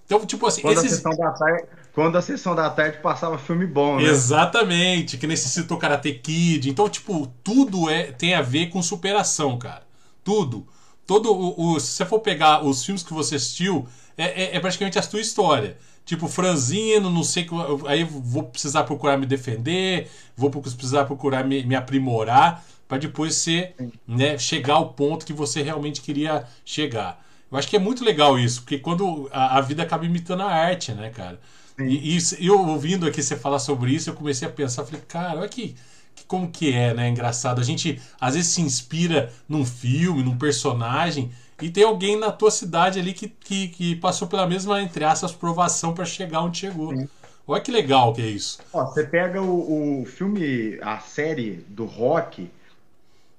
Então, 0.06 0.24
tipo 0.26 0.46
assim. 0.46 0.62
Quando, 0.62 0.78
esses... 0.78 0.94
a 0.94 0.96
sessão 0.96 1.16
da 1.16 1.32
tarde, 1.32 1.64
quando 1.94 2.18
a 2.18 2.22
sessão 2.22 2.56
da 2.56 2.70
tarde 2.70 3.00
passava 3.00 3.38
filme 3.38 3.66
bom, 3.66 3.98
né? 3.98 4.04
Exatamente, 4.04 5.18
que 5.18 5.28
necessitou 5.28 5.78
Karate 5.78 6.14
Kid. 6.14 6.70
Então, 6.70 6.88
tipo, 6.88 7.28
tudo 7.44 7.90
é, 7.90 8.12
tem 8.12 8.36
a 8.36 8.42
ver 8.42 8.68
com 8.68 8.82
superação, 8.82 9.58
cara. 9.58 9.84
Tudo. 10.24 10.68
Todo 11.08 11.32
o, 11.32 11.74
o 11.74 11.80
se 11.80 11.88
você 11.88 12.06
for 12.06 12.20
pegar 12.20 12.64
os 12.64 12.84
filmes 12.84 13.04
que 13.04 13.14
você 13.14 13.36
assistiu, 13.36 13.88
é, 14.18 14.44
é, 14.44 14.56
é 14.56 14.60
praticamente 14.60 14.98
a 14.98 15.02
sua 15.02 15.22
história. 15.22 15.78
Tipo 16.06 16.28
franzino, 16.28 17.10
não 17.10 17.24
sei 17.24 17.48
aí 17.88 18.04
vou 18.04 18.44
precisar 18.44 18.84
procurar 18.84 19.18
me 19.18 19.26
defender, 19.26 20.10
vou 20.38 20.50
precisar 20.50 21.06
procurar 21.06 21.44
me, 21.44 21.66
me 21.66 21.76
aprimorar 21.76 22.64
para 22.88 23.00
depois 23.00 23.36
ser, 23.36 23.76
né, 24.08 24.38
chegar 24.38 24.76
ao 24.76 24.94
ponto 24.94 25.26
que 25.26 25.34
você 25.34 25.62
realmente 25.64 26.02
queria 26.02 26.46
chegar. 26.64 27.24
Eu 27.52 27.58
acho 27.58 27.68
que 27.68 27.76
é 27.76 27.80
muito 27.80 28.04
legal 28.04 28.38
isso, 28.38 28.62
porque 28.62 28.78
quando 28.78 29.30
a, 29.32 29.58
a 29.58 29.62
vida 29.62 29.82
acaba 29.82 30.06
imitando 30.06 30.42
a 30.42 30.52
arte, 30.52 30.92
né, 30.94 31.10
cara? 31.10 31.40
E, 31.80 32.18
e, 32.18 32.46
eu 32.46 32.60
ouvindo 32.68 33.06
aqui 33.06 33.22
você 33.22 33.36
falar 33.36 33.60
sobre 33.60 33.92
isso, 33.92 34.10
eu 34.10 34.14
comecei 34.14 34.48
a 34.48 34.52
pensar, 34.52 34.86
falei, 34.86 35.02
cara, 35.08 35.40
olha 35.40 35.50
que, 35.50 35.76
que 36.16 36.24
como 36.26 36.50
que 36.50 36.72
é, 36.72 36.94
né? 36.94 37.10
Engraçado. 37.10 37.60
A 37.60 37.64
gente 37.64 38.02
às 38.20 38.36
vezes 38.36 38.52
se 38.52 38.62
inspira 38.62 39.32
num 39.48 39.66
filme, 39.66 40.24
num 40.24 40.38
personagem, 40.38 41.32
e 41.62 41.70
tem 41.70 41.84
alguém 41.84 42.18
na 42.18 42.32
tua 42.32 42.52
cidade 42.52 43.00
ali 43.00 43.14
que, 43.14 43.30
que, 43.30 43.70
que 43.70 43.96
passou 43.96 44.28
pela 44.28 44.46
mesma, 44.46 44.82
entre 44.82 45.04
aspas, 45.04 45.32
provação 45.32 45.94
para 45.94 46.06
chegar 46.06 46.42
onde 46.42 46.60
chegou. 46.60 46.96
Sim. 46.96 47.08
Olha 47.48 47.62
que 47.62 47.72
legal 47.72 48.14
que 48.14 48.22
é 48.22 48.26
isso. 48.26 48.60
Ó, 48.74 48.86
você 48.86 49.04
pega 49.04 49.42
o, 49.42 50.02
o 50.02 50.06
filme, 50.06 50.80
a 50.82 51.00
série 51.00 51.64
do 51.70 51.86
rock, 51.86 52.50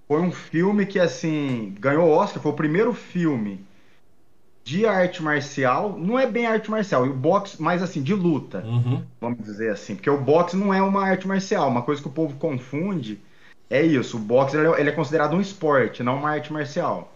foi 0.07 0.21
um 0.21 0.31
filme 0.31 0.87
que, 0.87 0.99
assim, 0.99 1.75
ganhou 1.81 2.09
Oscar, 2.09 2.41
foi 2.41 2.53
o 2.53 2.57
primeiro 2.57 2.95
filme 2.95 3.65
de 4.65 4.87
arte 4.87 5.23
marcial, 5.23 5.97
não 5.97 6.19
é 6.19 6.27
bem 6.27 6.47
arte 6.47 6.71
marcial, 6.71 7.05
o 7.05 7.13
boxe, 7.13 7.61
mas 7.63 7.83
assim, 7.83 8.03
de 8.03 8.13
luta, 8.13 8.65
uhum. 8.67 9.01
vamos 9.21 9.45
dizer 9.45 9.71
assim, 9.71 9.95
porque 9.95 10.11
o 10.11 10.21
boxe 10.21 10.57
não 10.57 10.75
é 10.75 10.83
uma 10.83 11.05
arte 11.05 11.29
marcial, 11.29 11.69
uma 11.69 11.83
coisa 11.83 12.03
que 12.03 12.09
o 12.09 12.11
povo 12.11 12.37
confunde 12.37 13.21
é 13.71 13.81
isso, 13.81 14.17
o 14.17 14.21
boxe 14.21 14.57
ele 14.57 14.67
é, 14.67 14.89
é 14.89 14.93
considerado 14.93 15.37
um 15.37 15.41
esporte, 15.41 16.03
não 16.03 16.17
uma 16.17 16.31
arte 16.31 16.53
marcial. 16.53 17.16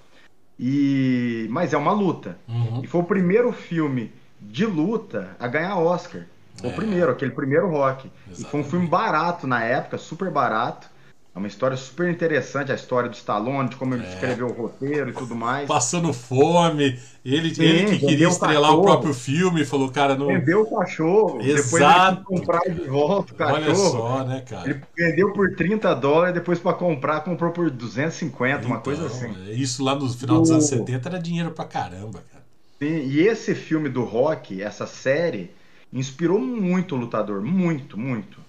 E 0.62 1.46
mas 1.48 1.72
é 1.72 1.78
uma 1.78 1.92
luta. 1.92 2.36
Uhum. 2.46 2.82
E 2.84 2.86
foi 2.86 3.00
o 3.00 3.04
primeiro 3.04 3.50
filme 3.50 4.12
de 4.38 4.66
luta 4.66 5.34
a 5.40 5.48
ganhar 5.48 5.78
Oscar. 5.78 6.26
Foi 6.56 6.68
é. 6.68 6.72
o 6.72 6.76
primeiro, 6.76 7.10
aquele 7.10 7.30
primeiro 7.30 7.70
rock. 7.70 8.10
Exatamente. 8.26 8.42
E 8.42 8.44
foi 8.44 8.60
um 8.60 8.64
filme 8.64 8.86
barato 8.86 9.46
na 9.46 9.64
época, 9.64 9.96
super 9.96 10.30
barato. 10.30 10.90
É 11.32 11.38
uma 11.38 11.46
história 11.46 11.76
super 11.76 12.10
interessante, 12.10 12.72
a 12.72 12.74
história 12.74 13.08
do 13.08 13.14
Stallone, 13.14 13.68
de 13.68 13.76
como 13.76 13.94
ele 13.94 14.04
é. 14.04 14.08
escreveu 14.08 14.48
o 14.48 14.52
roteiro 14.52 15.10
e 15.10 15.12
tudo 15.12 15.36
mais. 15.36 15.68
Passando 15.68 16.12
fome, 16.12 16.98
ele, 17.24 17.54
Sim, 17.54 17.62
ele 17.62 17.98
que 17.98 18.06
queria 18.06 18.26
estrelar 18.26 18.74
o, 18.74 18.80
o, 18.80 18.82
próprio 18.82 19.14
filme, 19.14 19.64
falou, 19.64 19.90
cara, 19.90 20.16
não. 20.16 20.26
Vendeu 20.26 20.62
o 20.62 20.76
cachorro, 20.76 21.40
Exato. 21.40 21.62
depois 21.62 21.82
ele 21.82 22.24
comprar 22.24 22.60
de 22.68 22.88
volta 22.88 23.32
o 23.32 23.36
cachorro. 23.36 23.62
Olha 23.62 23.74
só, 23.76 24.24
né, 24.24 24.40
cara? 24.40 24.70
Ele 24.70 24.82
vendeu 24.96 25.32
por 25.32 25.54
30 25.54 25.94
dólares, 25.94 26.34
depois 26.34 26.58
para 26.58 26.72
comprar, 26.72 27.20
comprou 27.20 27.52
por 27.52 27.70
250, 27.70 28.56
então, 28.56 28.68
uma 28.68 28.80
coisa 28.80 29.06
assim. 29.06 29.32
É, 29.46 29.52
isso 29.52 29.84
lá 29.84 29.94
no 29.94 30.08
final 30.08 30.40
dos 30.40 30.50
anos 30.50 30.66
70 30.66 31.08
era 31.08 31.18
dinheiro 31.20 31.52
pra 31.52 31.64
caramba, 31.64 32.24
cara. 32.32 32.44
Sim, 32.80 33.06
e 33.06 33.20
esse 33.20 33.54
filme 33.54 33.88
do 33.88 34.02
rock, 34.02 34.60
essa 34.60 34.86
série, 34.86 35.52
inspirou 35.92 36.40
muito 36.40 36.96
o 36.96 36.98
lutador, 36.98 37.40
muito, 37.40 37.96
muito. 37.96 38.39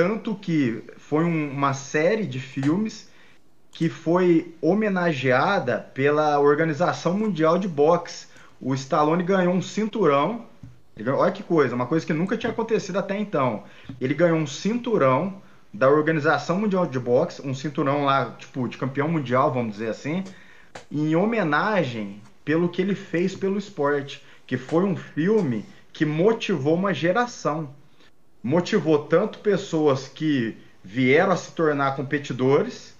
Tanto 0.00 0.34
que 0.34 0.82
foi 0.96 1.24
um, 1.24 1.50
uma 1.50 1.74
série 1.74 2.24
de 2.24 2.40
filmes 2.40 3.10
que 3.70 3.90
foi 3.90 4.54
homenageada 4.58 5.78
pela 5.92 6.40
Organização 6.40 7.12
Mundial 7.18 7.58
de 7.58 7.68
Boxe. 7.68 8.28
O 8.58 8.72
Stallone 8.72 9.22
ganhou 9.22 9.52
um 9.52 9.60
cinturão. 9.60 10.46
Olha 11.06 11.30
que 11.30 11.42
coisa, 11.42 11.74
uma 11.74 11.84
coisa 11.84 12.06
que 12.06 12.14
nunca 12.14 12.34
tinha 12.34 12.50
acontecido 12.50 12.98
até 12.98 13.20
então. 13.20 13.64
Ele 14.00 14.14
ganhou 14.14 14.38
um 14.38 14.46
cinturão 14.46 15.42
da 15.70 15.90
Organização 15.90 16.58
Mundial 16.58 16.86
de 16.86 16.98
Boxe, 16.98 17.46
um 17.46 17.52
cinturão 17.52 18.06
lá, 18.06 18.34
tipo, 18.38 18.66
de 18.68 18.78
campeão 18.78 19.06
mundial, 19.06 19.52
vamos 19.52 19.72
dizer 19.72 19.90
assim, 19.90 20.24
em 20.90 21.14
homenagem 21.14 22.22
pelo 22.42 22.70
que 22.70 22.80
ele 22.80 22.94
fez 22.94 23.34
pelo 23.34 23.58
esporte, 23.58 24.24
que 24.46 24.56
foi 24.56 24.82
um 24.82 24.96
filme 24.96 25.62
que 25.92 26.06
motivou 26.06 26.74
uma 26.74 26.94
geração 26.94 27.78
motivou 28.42 29.04
tanto 29.06 29.38
pessoas 29.40 30.08
que 30.08 30.56
vieram 30.82 31.32
a 31.32 31.36
se 31.36 31.52
tornar 31.52 31.96
competidores, 31.96 32.94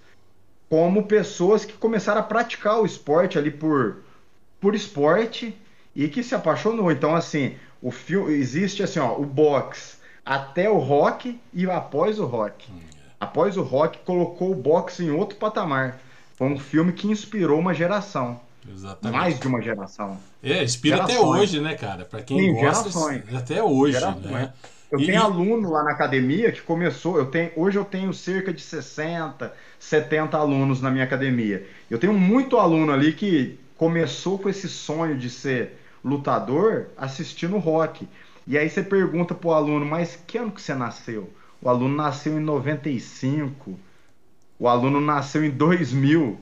como 0.69 1.05
pessoas 1.07 1.65
que 1.65 1.73
começaram 1.73 2.21
a 2.21 2.25
praticar 2.25 2.81
o 2.81 2.87
esporte 2.87 3.39
ali 3.39 3.51
por, 3.51 4.03
por 4.61 4.75
esporte 4.75 5.57
e 5.97 6.09
que 6.09 6.23
se 6.23 6.35
apaixonou. 6.35 6.93
Então, 6.93 7.15
assim, 7.15 7.57
o 7.83 7.91
filme 7.91 8.33
existe 8.35 8.83
assim, 8.83 9.01
ó, 9.01 9.17
o 9.17 9.25
boxe 9.25 9.97
até 10.25 10.71
o 10.71 10.79
rock 10.79 11.41
e 11.53 11.69
após 11.69 12.19
o 12.19 12.27
rock. 12.27 12.69
Após 13.19 13.57
o 13.57 13.63
rock, 13.63 13.99
colocou 14.05 14.53
o 14.53 14.55
boxe 14.55 15.05
em 15.05 15.11
outro 15.11 15.37
patamar. 15.37 15.99
Foi 16.37 16.47
um 16.49 16.59
filme 16.59 16.93
que 16.93 17.07
inspirou 17.09 17.59
uma 17.59 17.75
geração. 17.75 18.41
Exatamente. 18.71 19.19
Mais 19.19 19.41
de 19.41 19.47
uma 19.49 19.61
geração. 19.61 20.19
É, 20.43 20.63
inspira 20.63 20.97
gerações. 20.97 21.19
até 21.19 21.27
hoje, 21.27 21.61
né, 21.61 21.75
cara? 21.75 22.05
Para 22.05 22.23
quem 22.23 22.39
Sim, 22.39 22.53
gosta, 22.55 22.91
gerações. 22.91 23.35
até 23.35 23.63
hoje, 23.63 23.93
gerações. 23.99 24.25
né? 24.25 24.53
Eu 24.91 25.01
e... 25.01 25.07
tenho 25.07 25.23
aluno 25.23 25.71
lá 25.71 25.85
na 25.85 25.93
academia 25.93 26.51
que 26.51 26.63
começou, 26.63 27.17
eu 27.17 27.27
tenho, 27.27 27.51
hoje 27.57 27.79
eu 27.79 27.85
tenho 27.85 28.13
cerca 28.13 28.53
de 28.53 28.61
60, 28.61 29.55
70 29.79 30.37
alunos 30.37 30.81
na 30.81 30.91
minha 30.91 31.05
academia. 31.05 31.67
Eu 31.89 31.99
tenho 31.99 32.13
muito 32.13 32.59
aluno 32.59 32.93
ali 32.93 33.13
que 33.13 33.59
começou 33.77 34.39
com 34.39 34.49
esse 34.49 34.69
sonho 34.69 35.17
de 35.17 35.31
ser 35.31 35.79
lutador 36.05 36.89
assistindo 36.97 37.59
rock. 37.59 38.09
E 38.47 38.59
aí 38.59 38.69
você 38.69 38.83
pergunta 38.83 39.35
pro 39.35 39.53
aluno, 39.53 39.87
mas 39.87 40.19
que 40.27 40.39
ano 40.39 40.51
que 40.51 40.61
você 40.61 40.75
nasceu? 40.75 41.33
O 41.63 41.69
aluno 41.69 41.95
nasceu 41.95 42.37
em 42.37 42.41
95. 42.41 43.79
O 44.59 44.67
aluno 44.67 45.01
nasceu 45.01 45.45
em 45.45 45.51
2000. 45.51 46.39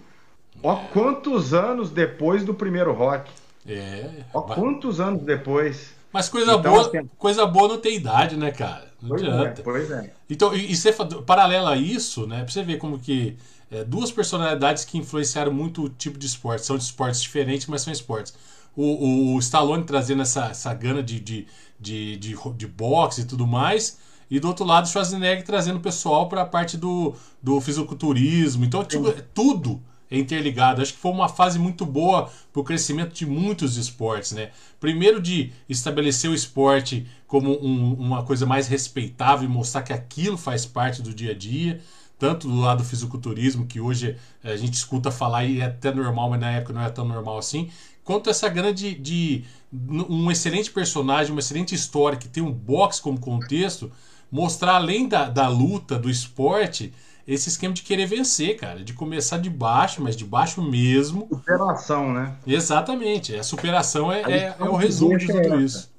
Ó 0.62 0.76
quantos 0.92 1.52
anos 1.52 1.90
depois 1.90 2.44
do 2.44 2.54
primeiro 2.54 2.92
rock. 2.92 3.30
É. 3.66 4.24
Ó 4.32 4.42
quantos 4.42 5.00
anos 5.00 5.22
depois. 5.22 5.94
Mas 6.12 6.28
coisa 6.28 6.52
então, 6.52 6.72
boa, 6.72 6.86
assim, 6.86 7.10
coisa 7.18 7.46
boa 7.46 7.68
não 7.68 7.78
tem 7.78 7.96
idade, 7.96 8.36
né, 8.36 8.50
cara? 8.50 8.88
Não 9.00 9.10
pois 9.10 9.22
é, 9.22 9.26
adianta. 9.26 9.60
É, 9.60 9.64
pois 9.64 9.90
é. 9.90 10.12
Então, 10.28 10.54
e, 10.54 10.72
e 10.72 10.76
você, 10.76 10.92
paralelo 11.26 11.66
a 11.66 11.76
isso, 11.76 12.26
né, 12.26 12.42
pra 12.42 12.48
você 12.48 12.62
ver 12.62 12.78
como 12.78 12.98
que 12.98 13.36
é, 13.70 13.84
duas 13.84 14.10
personalidades 14.10 14.84
que 14.84 14.98
influenciaram 14.98 15.52
muito 15.52 15.84
o 15.84 15.88
tipo 15.88 16.18
de 16.18 16.26
esporte, 16.26 16.64
são 16.64 16.76
de 16.76 16.84
esportes 16.84 17.20
diferentes, 17.22 17.66
mas 17.66 17.82
são 17.82 17.92
esportes. 17.92 18.34
O, 18.74 18.82
o, 18.82 19.34
o 19.34 19.38
Stallone 19.38 19.84
trazendo 19.84 20.22
essa, 20.22 20.46
essa 20.46 20.72
gana 20.72 21.02
de, 21.02 21.20
de, 21.20 21.46
de, 21.78 22.16
de, 22.16 22.34
de 22.56 22.66
boxe 22.66 23.22
e 23.22 23.24
tudo 23.24 23.46
mais, 23.46 23.98
e 24.30 24.38
do 24.38 24.48
outro 24.48 24.64
lado 24.64 24.84
o 24.84 24.88
Schwarzenegger 24.88 25.44
trazendo 25.44 25.76
o 25.76 25.82
pessoal 25.82 26.28
para 26.28 26.42
a 26.42 26.46
parte 26.46 26.76
do, 26.76 27.14
do 27.42 27.60
fisiculturismo. 27.60 28.64
Então, 28.64 28.84
tipo, 28.84 29.08
é 29.08 29.24
tudo 29.34 29.82
interligado. 30.10 30.80
Acho 30.80 30.94
que 30.94 30.98
foi 30.98 31.12
uma 31.12 31.28
fase 31.28 31.58
muito 31.58 31.84
boa 31.84 32.30
para 32.52 32.60
o 32.60 32.64
crescimento 32.64 33.14
de 33.14 33.26
muitos 33.26 33.76
esportes, 33.76 34.32
né? 34.32 34.50
Primeiro 34.80 35.20
de 35.20 35.52
estabelecer 35.68 36.30
o 36.30 36.34
esporte 36.34 37.06
como 37.26 37.52
um, 37.64 37.94
uma 37.94 38.22
coisa 38.22 38.46
mais 38.46 38.68
respeitável 38.68 39.48
e 39.48 39.52
mostrar 39.52 39.82
que 39.82 39.92
aquilo 39.92 40.38
faz 40.38 40.64
parte 40.64 41.02
do 41.02 41.12
dia 41.12 41.32
a 41.32 41.34
dia, 41.34 41.80
tanto 42.18 42.48
do 42.48 42.56
lado 42.56 42.78
do 42.78 42.88
fisiculturismo, 42.88 43.66
que 43.66 43.80
hoje 43.80 44.16
eh, 44.42 44.52
a 44.52 44.56
gente 44.56 44.74
escuta 44.74 45.10
falar 45.10 45.44
e 45.44 45.60
é 45.60 45.66
até 45.66 45.94
normal, 45.94 46.30
mas 46.30 46.40
na 46.40 46.50
época 46.50 46.72
não 46.72 46.82
é 46.82 46.90
tão 46.90 47.06
normal 47.06 47.38
assim, 47.38 47.70
quanto 48.02 48.28
essa 48.28 48.48
grande 48.48 48.94
de, 48.94 49.44
um 49.72 50.30
excelente 50.30 50.70
personagem, 50.70 51.30
uma 51.30 51.40
excelente 51.40 51.74
história 51.74 52.18
que 52.18 52.28
tem 52.28 52.42
um 52.42 52.50
boxe 52.50 53.00
como 53.00 53.20
contexto, 53.20 53.92
mostrar 54.30 54.76
além 54.76 55.06
da, 55.06 55.28
da 55.28 55.48
luta, 55.48 55.98
do 55.98 56.10
esporte, 56.10 56.92
esse 57.28 57.50
esquema 57.50 57.74
de 57.74 57.82
querer 57.82 58.06
vencer, 58.06 58.56
cara, 58.56 58.82
de 58.82 58.94
começar 58.94 59.36
de 59.36 59.50
baixo, 59.50 60.02
mas 60.02 60.16
de 60.16 60.24
baixo 60.24 60.62
mesmo. 60.62 61.28
Superação, 61.28 62.10
né? 62.10 62.34
Exatamente. 62.46 63.34
A 63.36 63.42
superação 63.42 64.10
é, 64.10 64.22
é, 64.22 64.56
é 64.58 64.64
o 64.64 64.74
resumo 64.74 65.18
de 65.18 65.26
tudo 65.26 65.54
é 65.54 65.56
isso. 65.58 65.90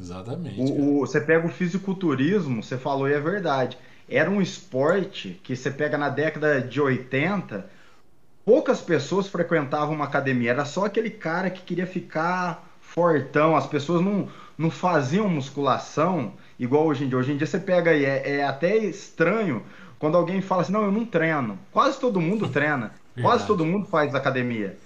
Exatamente. 0.00 0.72
O, 0.72 0.96
o, 0.96 1.06
você 1.06 1.20
pega 1.20 1.46
o 1.46 1.50
fisiculturismo, 1.50 2.64
você 2.64 2.76
falou 2.76 3.08
e 3.08 3.12
é 3.12 3.20
verdade. 3.20 3.78
Era 4.08 4.28
um 4.28 4.42
esporte 4.42 5.40
que 5.44 5.54
você 5.54 5.70
pega 5.70 5.96
na 5.96 6.08
década 6.08 6.60
de 6.60 6.80
80, 6.80 7.64
poucas 8.44 8.80
pessoas 8.80 9.28
frequentavam 9.28 9.94
uma 9.94 10.06
academia. 10.06 10.50
Era 10.50 10.64
só 10.64 10.86
aquele 10.86 11.10
cara 11.10 11.48
que 11.48 11.62
queria 11.62 11.86
ficar 11.86 12.68
fortão. 12.80 13.56
As 13.56 13.68
pessoas 13.68 14.02
não, 14.02 14.28
não 14.58 14.70
faziam 14.70 15.28
musculação 15.28 16.32
igual 16.58 16.86
hoje 16.86 17.04
em 17.04 17.08
dia. 17.08 17.18
Hoje 17.18 17.32
em 17.32 17.36
dia 17.36 17.46
você 17.46 17.60
pega 17.60 17.92
aí, 17.92 18.04
é, 18.04 18.38
é 18.38 18.44
até 18.44 18.76
estranho 18.76 19.62
quando 19.98 20.16
alguém 20.16 20.40
fala 20.40 20.62
assim, 20.62 20.72
não, 20.72 20.82
eu 20.82 20.92
não 20.92 21.04
treino. 21.04 21.58
Quase 21.72 21.98
todo 21.98 22.20
mundo 22.20 22.48
treina. 22.50 22.92
Quase 23.20 23.46
todo 23.46 23.64
mundo 23.64 23.86
faz 23.86 24.14
academia. 24.14 24.76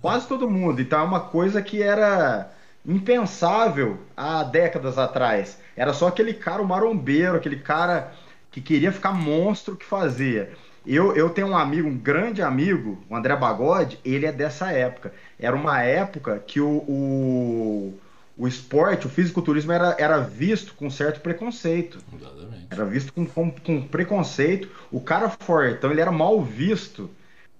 Quase 0.00 0.26
todo 0.26 0.50
mundo. 0.50 0.80
Então 0.80 1.00
é 1.00 1.02
uma 1.02 1.20
coisa 1.20 1.62
que 1.62 1.82
era 1.82 2.50
impensável 2.84 3.98
há 4.16 4.42
décadas 4.42 4.98
atrás. 4.98 5.58
Era 5.76 5.92
só 5.92 6.08
aquele 6.08 6.34
cara, 6.34 6.62
o 6.62 6.66
marombeiro, 6.66 7.36
aquele 7.36 7.56
cara 7.56 8.12
que 8.50 8.60
queria 8.60 8.92
ficar 8.92 9.12
monstro 9.12 9.76
que 9.76 9.84
fazia. 9.84 10.52
Eu, 10.86 11.14
eu 11.14 11.28
tenho 11.30 11.48
um 11.48 11.56
amigo, 11.56 11.88
um 11.88 11.96
grande 11.96 12.40
amigo, 12.40 12.98
o 13.10 13.14
André 13.14 13.36
Bagode, 13.36 13.98
ele 14.04 14.26
é 14.26 14.32
dessa 14.32 14.72
época. 14.72 15.12
Era 15.38 15.54
uma 15.54 15.82
época 15.82 16.42
que 16.46 16.60
o, 16.60 16.84
o 16.88 17.98
o 18.38 18.46
esporte, 18.46 19.06
o 19.06 19.10
fisiculturismo 19.10 19.72
era, 19.72 19.96
era 19.98 20.18
visto 20.20 20.72
com 20.74 20.88
certo 20.88 21.20
preconceito. 21.20 21.98
Exatamente. 22.14 22.66
Era 22.70 22.84
visto 22.84 23.12
com, 23.12 23.26
com, 23.26 23.50
com 23.50 23.82
preconceito. 23.82 24.70
O 24.92 25.00
cara 25.00 25.28
fortão, 25.28 25.90
ele 25.90 26.00
era 26.00 26.12
mal 26.12 26.40
visto. 26.40 27.10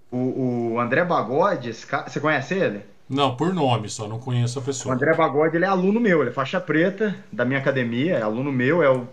O, 0.09 0.71
o 0.73 0.79
André 0.79 1.03
Bagode, 1.03 1.71
cara, 1.85 2.09
você 2.09 2.19
conhece 2.19 2.53
ele? 2.53 2.81
Não, 3.09 3.35
por 3.35 3.53
nome 3.53 3.89
só, 3.89 4.07
não 4.07 4.19
conheço 4.19 4.57
a 4.57 4.61
O 4.61 4.65
pessoa. 4.65 4.95
André 4.95 5.13
Bagode, 5.13 5.57
ele 5.57 5.65
é 5.65 5.67
aluno 5.67 5.99
meu, 5.99 6.21
ele 6.21 6.29
é 6.29 6.33
faixa 6.33 6.61
preta 6.61 7.15
da 7.31 7.43
minha 7.43 7.59
academia, 7.59 8.15
é 8.17 8.21
aluno 8.21 8.51
meu, 8.51 8.81
é 8.81 8.89
o, 8.89 9.05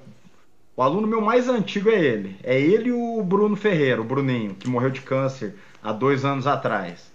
o 0.77 0.83
aluno 0.83 1.07
meu 1.07 1.21
mais 1.21 1.49
antigo 1.49 1.91
é 1.91 1.99
ele. 1.99 2.37
É 2.45 2.59
ele 2.61 2.91
e 2.91 2.93
o 2.93 3.23
Bruno 3.25 3.57
Ferreira, 3.57 4.01
o 4.01 4.05
Bruninho, 4.05 4.55
que 4.55 4.69
morreu 4.69 4.91
de 4.91 5.01
câncer 5.01 5.57
há 5.83 5.93
dois 5.93 6.25
anos 6.25 6.47
atrás. 6.47 7.11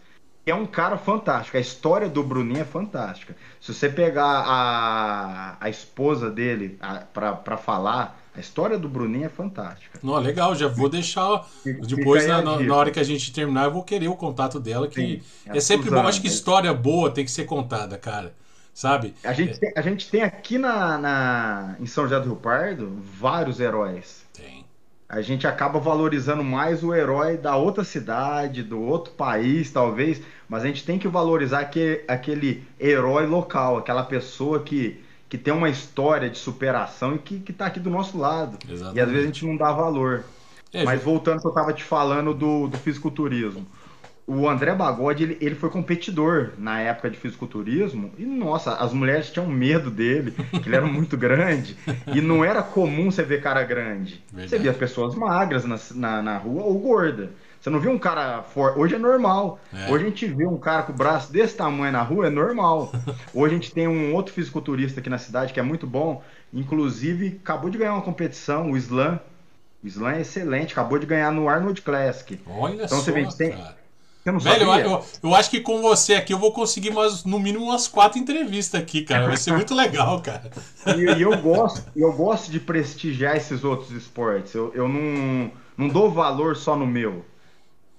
É 0.45 0.55
um 0.55 0.65
cara 0.65 0.97
fantástico, 0.97 1.55
a 1.55 1.59
história 1.59 2.09
do 2.09 2.23
Bruninho 2.23 2.61
é 2.61 2.65
fantástica. 2.65 3.35
Se 3.59 3.73
você 3.73 3.87
pegar 3.89 4.25
a, 4.25 5.57
a 5.59 5.69
esposa 5.69 6.31
dele 6.31 6.77
a, 6.81 6.95
pra, 6.99 7.33
pra 7.33 7.57
falar, 7.57 8.19
a 8.33 8.39
história 8.39 8.77
do 8.77 8.89
Bruninho 8.89 9.25
é 9.25 9.29
fantástica. 9.29 9.99
Não, 10.01 10.15
legal, 10.17 10.55
já 10.55 10.67
vou 10.67 10.89
deixar. 10.89 11.47
Depois, 11.87 12.25
na, 12.25 12.41
na- 12.41 12.75
hora 12.75 12.89
que 12.89 12.99
a 12.99 13.03
gente 13.03 13.31
terminar, 13.31 13.65
eu 13.65 13.71
vou 13.71 13.83
querer 13.83 14.07
o 14.07 14.15
contato 14.15 14.59
dela, 14.59 14.87
que 14.87 15.19
Sim, 15.19 15.23
é 15.45 15.57
é, 15.57 15.59
sempre 15.59 15.91
bom. 15.91 16.07
Acho 16.07 16.21
que 16.21 16.27
história 16.27 16.73
boa 16.73 17.11
tem 17.11 17.23
que 17.23 17.31
ser 17.31 17.45
contada, 17.45 17.97
cara. 17.97 18.33
Sabe? 18.73 19.13
A 19.23 19.33
gente, 19.33 19.59
tem, 19.59 19.73
a 19.75 19.81
gente 19.81 20.09
tem 20.09 20.23
aqui 20.23 20.57
na, 20.57 20.97
na- 20.97 21.75
em 21.79 21.85
São 21.85 22.03
José 22.05 22.19
do 22.19 22.25
Rio 22.25 22.35
Pardo 22.37 22.89
vários 23.19 23.59
heróis. 23.59 24.25
Tem. 24.33 24.60
A 25.11 25.21
gente 25.21 25.45
acaba 25.45 25.77
valorizando 25.77 26.41
mais 26.41 26.85
o 26.85 26.95
herói 26.95 27.35
da 27.35 27.57
outra 27.57 27.83
cidade, 27.83 28.63
do 28.63 28.79
outro 28.79 29.11
país, 29.11 29.69
talvez, 29.69 30.21
mas 30.47 30.63
a 30.63 30.67
gente 30.67 30.85
tem 30.85 30.97
que 30.97 31.05
valorizar 31.05 31.59
aquele, 31.59 32.01
aquele 32.07 32.63
herói 32.79 33.25
local, 33.25 33.77
aquela 33.77 34.03
pessoa 34.03 34.61
que, 34.61 35.03
que 35.27 35.37
tem 35.37 35.53
uma 35.53 35.67
história 35.67 36.29
de 36.29 36.37
superação 36.37 37.15
e 37.15 37.19
que, 37.19 37.39
que 37.41 37.51
tá 37.51 37.65
aqui 37.65 37.77
do 37.77 37.89
nosso 37.89 38.17
lado. 38.17 38.57
Exatamente. 38.63 38.97
E 38.97 39.01
às 39.01 39.09
vezes 39.09 39.23
a 39.23 39.27
gente 39.27 39.45
não 39.45 39.57
dá 39.57 39.73
valor. 39.73 40.23
É, 40.71 40.85
Mas 40.85 41.03
voltando 41.03 41.35
ao 41.35 41.41
que 41.41 41.47
eu 41.47 41.51
estava 41.51 41.73
te 41.73 41.83
falando 41.83 42.33
do, 42.33 42.69
do 42.69 42.77
fisiculturismo. 42.77 43.67
O 44.27 44.47
André 44.47 44.73
Bagode, 44.73 45.23
ele, 45.23 45.37
ele 45.41 45.55
foi 45.55 45.69
competidor 45.69 46.51
na 46.57 46.79
época 46.79 47.09
de 47.09 47.17
fisiculturismo 47.17 48.11
e, 48.17 48.23
nossa, 48.25 48.75
as 48.75 48.93
mulheres 48.93 49.29
tinham 49.29 49.47
medo 49.47 49.89
dele, 49.91 50.31
que 50.31 50.69
ele 50.69 50.75
era 50.75 50.85
muito 50.87 51.17
grande. 51.17 51.75
E 52.07 52.21
não 52.21 52.45
era 52.45 52.61
comum 52.63 53.11
você 53.11 53.23
ver 53.23 53.41
cara 53.41 53.63
grande. 53.63 54.23
Você 54.29 54.35
Verdade. 54.37 54.63
via 54.63 54.73
pessoas 54.73 55.15
magras 55.15 55.65
na, 55.65 55.77
na, 55.95 56.21
na 56.21 56.37
rua 56.37 56.63
ou 56.63 56.79
gorda. 56.79 57.31
Você 57.59 57.69
não 57.69 57.79
via 57.79 57.91
um 57.91 57.97
cara 57.99 58.41
forte. 58.41 58.79
Hoje 58.79 58.95
é 58.95 58.97
normal. 58.97 59.59
É. 59.73 59.91
Hoje 59.91 60.05
a 60.05 60.07
gente 60.09 60.25
vê 60.27 60.47
um 60.47 60.57
cara 60.57 60.83
com 60.83 60.93
o 60.93 60.95
braço 60.95 61.31
desse 61.31 61.55
tamanho 61.57 61.91
na 61.91 62.01
rua, 62.01 62.27
é 62.27 62.29
normal. 62.29 62.91
Hoje 63.35 63.53
a 63.53 63.57
gente 63.57 63.73
tem 63.73 63.87
um 63.87 64.13
outro 64.15 64.33
fisiculturista 64.33 64.99
aqui 64.99 65.09
na 65.09 65.17
cidade 65.17 65.51
que 65.53 65.59
é 65.59 65.63
muito 65.63 65.85
bom. 65.85 66.23
Inclusive, 66.53 67.39
acabou 67.43 67.69
de 67.69 67.77
ganhar 67.77 67.93
uma 67.93 68.01
competição, 68.01 68.71
o 68.71 68.77
Slam. 68.77 69.19
O 69.83 69.87
Slam 69.87 70.11
é 70.13 70.21
excelente, 70.21 70.71
acabou 70.73 70.97
de 70.99 71.05
ganhar 71.05 71.31
no 71.31 71.49
Arnold 71.49 71.81
Classic. 71.81 72.39
Olha 72.47 72.75
Então 72.85 72.87
só, 72.87 72.95
você 73.03 73.11
vê, 73.11 73.27
tem- 73.37 73.51
cara. 73.51 73.80
Você 74.23 74.31
não 74.31 74.39
Velho, 74.39 74.63
eu, 74.63 74.67
sabia? 74.67 74.85
eu, 74.85 75.05
eu 75.23 75.35
acho 75.35 75.49
que 75.49 75.59
com 75.59 75.81
você 75.81 76.13
aqui 76.13 76.31
eu 76.31 76.37
vou 76.37 76.53
conseguir 76.53 76.91
mais, 76.91 77.23
no 77.25 77.39
mínimo 77.39 77.65
umas 77.65 77.87
quatro 77.87 78.19
entrevistas 78.19 78.79
aqui, 78.79 79.01
cara. 79.01 79.27
Vai 79.27 79.37
ser 79.37 79.51
muito 79.51 79.73
legal, 79.73 80.21
cara. 80.21 80.51
E, 80.95 81.19
e 81.19 81.21
eu 81.23 81.35
gosto, 81.39 81.83
eu 81.95 82.13
gosto 82.13 82.51
de 82.51 82.59
prestigiar 82.59 83.35
esses 83.35 83.63
outros 83.63 83.89
esportes. 83.91 84.53
Eu, 84.53 84.71
eu 84.75 84.87
não, 84.87 85.51
não 85.75 85.87
dou 85.87 86.11
valor 86.11 86.55
só 86.55 86.75
no 86.75 86.85
meu. 86.85 87.25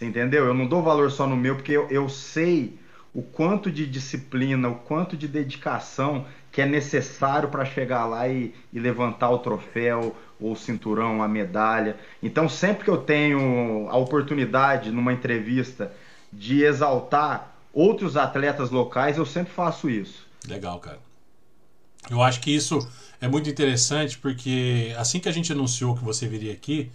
Entendeu? 0.01 0.47
Eu 0.47 0.55
não 0.55 0.67
dou 0.67 0.83
valor 0.83 1.11
só 1.11 1.27
no 1.27 1.37
meu 1.37 1.57
porque 1.57 1.73
eu, 1.73 1.89
eu 1.89 2.09
sei 2.09 2.79
o 3.15 3.23
quanto 3.23 3.71
de 3.71 3.87
disciplina, 3.87 4.69
o 4.69 4.77
quanto 4.77 5.17
de 5.17 5.29
dedicação 5.29 6.25
que 6.51 6.61
é 6.61 6.67
necessário 6.67 7.49
para 7.49 7.65
chegar 7.65 8.05
lá 8.05 8.29
e, 8.29 8.55
e 8.73 8.79
levantar 8.79 9.31
o 9.31 9.39
troféu, 9.39 10.15
ou 10.39 10.53
o 10.53 10.57
cinturão, 10.57 11.23
a 11.23 11.29
medalha. 11.29 11.97
Então, 12.23 12.49
sempre 12.49 12.85
que 12.85 12.91
eu 12.91 12.99
tenho 12.99 13.89
a 13.89 13.97
oportunidade 13.97 14.91
numa 14.91 15.13
entrevista 15.13 15.93
de 16.33 16.63
exaltar 16.63 17.53
outros 17.73 18.17
atletas 18.17 18.71
locais, 18.71 19.19
eu 19.19 19.27
sempre 19.27 19.53
faço 19.53 19.89
isso. 19.91 20.27
Legal, 20.49 20.79
cara. 20.79 20.99
Eu 22.11 22.23
acho 22.23 22.41
que 22.41 22.51
isso 22.51 22.79
é 23.21 23.29
muito 23.29 23.49
interessante 23.49 24.19
porque 24.19 24.95
assim 24.99 25.21
que 25.21 25.29
a 25.29 25.33
gente 25.33 25.53
anunciou 25.53 25.95
que 25.95 26.03
você 26.03 26.27
viria 26.27 26.53
aqui, 26.53 26.91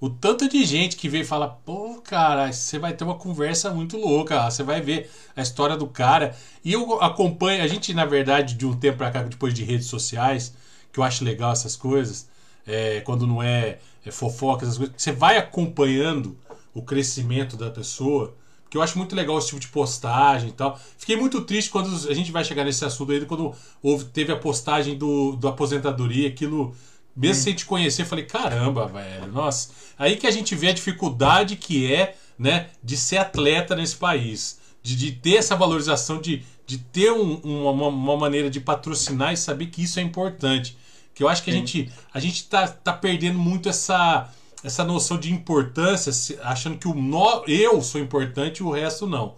o 0.00 0.10
tanto 0.10 0.48
de 0.48 0.64
gente 0.64 0.96
que 0.96 1.08
veio 1.08 1.22
e 1.22 1.26
fala, 1.26 1.48
pô, 1.48 2.00
cara, 2.02 2.52
você 2.52 2.78
vai 2.78 2.92
ter 2.92 3.04
uma 3.04 3.14
conversa 3.14 3.70
muito 3.70 3.96
louca, 3.96 4.50
você 4.50 4.62
vai 4.62 4.80
ver 4.80 5.10
a 5.34 5.40
história 5.40 5.76
do 5.76 5.86
cara. 5.86 6.36
E 6.62 6.72
eu 6.72 7.00
acompanho, 7.02 7.62
a 7.62 7.66
gente, 7.66 7.94
na 7.94 8.04
verdade, 8.04 8.54
de 8.54 8.66
um 8.66 8.76
tempo 8.76 8.98
pra 8.98 9.10
cá, 9.10 9.22
depois 9.22 9.54
de 9.54 9.64
redes 9.64 9.86
sociais, 9.86 10.54
que 10.92 11.00
eu 11.00 11.04
acho 11.04 11.24
legal 11.24 11.52
essas 11.52 11.76
coisas, 11.76 12.28
é, 12.66 13.00
quando 13.00 13.26
não 13.26 13.42
é, 13.42 13.78
é 14.04 14.10
fofoca, 14.10 14.64
essas 14.64 14.76
coisas, 14.76 14.94
você 14.96 15.12
vai 15.12 15.38
acompanhando 15.38 16.36
o 16.74 16.82
crescimento 16.82 17.56
da 17.56 17.70
pessoa. 17.70 18.34
Porque 18.76 18.80
eu 18.80 18.82
acho 18.82 18.98
muito 18.98 19.16
legal 19.16 19.38
esse 19.38 19.46
tipo 19.48 19.60
de 19.60 19.68
postagem 19.68 20.50
e 20.50 20.52
tal. 20.52 20.78
Fiquei 20.98 21.16
muito 21.16 21.40
triste 21.40 21.70
quando 21.70 21.88
a 22.10 22.12
gente 22.14 22.30
vai 22.30 22.44
chegar 22.44 22.62
nesse 22.62 22.84
assunto 22.84 23.10
aí, 23.10 23.24
quando 23.24 23.54
houve, 23.82 24.04
teve 24.04 24.30
a 24.32 24.36
postagem 24.36 24.98
do, 24.98 25.34
do 25.34 25.48
aposentadoria, 25.48 26.28
aquilo. 26.28 26.74
Mesmo 27.16 27.42
sem 27.42 27.54
te 27.54 27.64
conhecer, 27.64 28.02
eu 28.02 28.06
falei, 28.06 28.26
caramba, 28.26 28.86
velho, 28.86 29.32
nossa. 29.32 29.70
Aí 29.98 30.16
que 30.16 30.26
a 30.26 30.30
gente 30.30 30.54
vê 30.54 30.68
a 30.68 30.72
dificuldade 30.74 31.56
que 31.56 31.90
é, 31.90 32.14
né, 32.38 32.66
de 32.84 32.94
ser 32.98 33.16
atleta 33.16 33.74
nesse 33.74 33.96
país. 33.96 34.58
De, 34.82 34.94
de 34.94 35.12
ter 35.12 35.36
essa 35.36 35.56
valorização, 35.56 36.20
de, 36.20 36.42
de 36.66 36.76
ter 36.76 37.10
um- 37.12 37.36
uma, 37.42 37.88
uma 37.88 38.16
maneira 38.18 38.50
de 38.50 38.60
patrocinar 38.60 39.32
e 39.32 39.36
saber 39.38 39.66
que 39.68 39.82
isso 39.82 39.98
é 39.98 40.02
importante. 40.02 40.76
Que 41.14 41.22
eu 41.22 41.28
acho 41.30 41.42
que 41.42 41.48
a 41.48 41.52
Sim. 41.54 41.60
gente, 41.60 41.92
a 42.12 42.20
gente 42.20 42.44
tá, 42.44 42.68
tá 42.68 42.92
perdendo 42.92 43.38
muito 43.38 43.70
essa, 43.70 44.28
essa 44.64 44.84
noção 44.84 45.18
de 45.18 45.32
importância, 45.32 46.12
achando 46.42 46.78
que 46.78 46.88
o 46.88 46.94
nó, 46.94 47.42
eu 47.46 47.80
sou 47.82 48.00
importante 48.00 48.58
e 48.58 48.62
o 48.62 48.70
resto 48.70 49.06
não. 49.06 49.34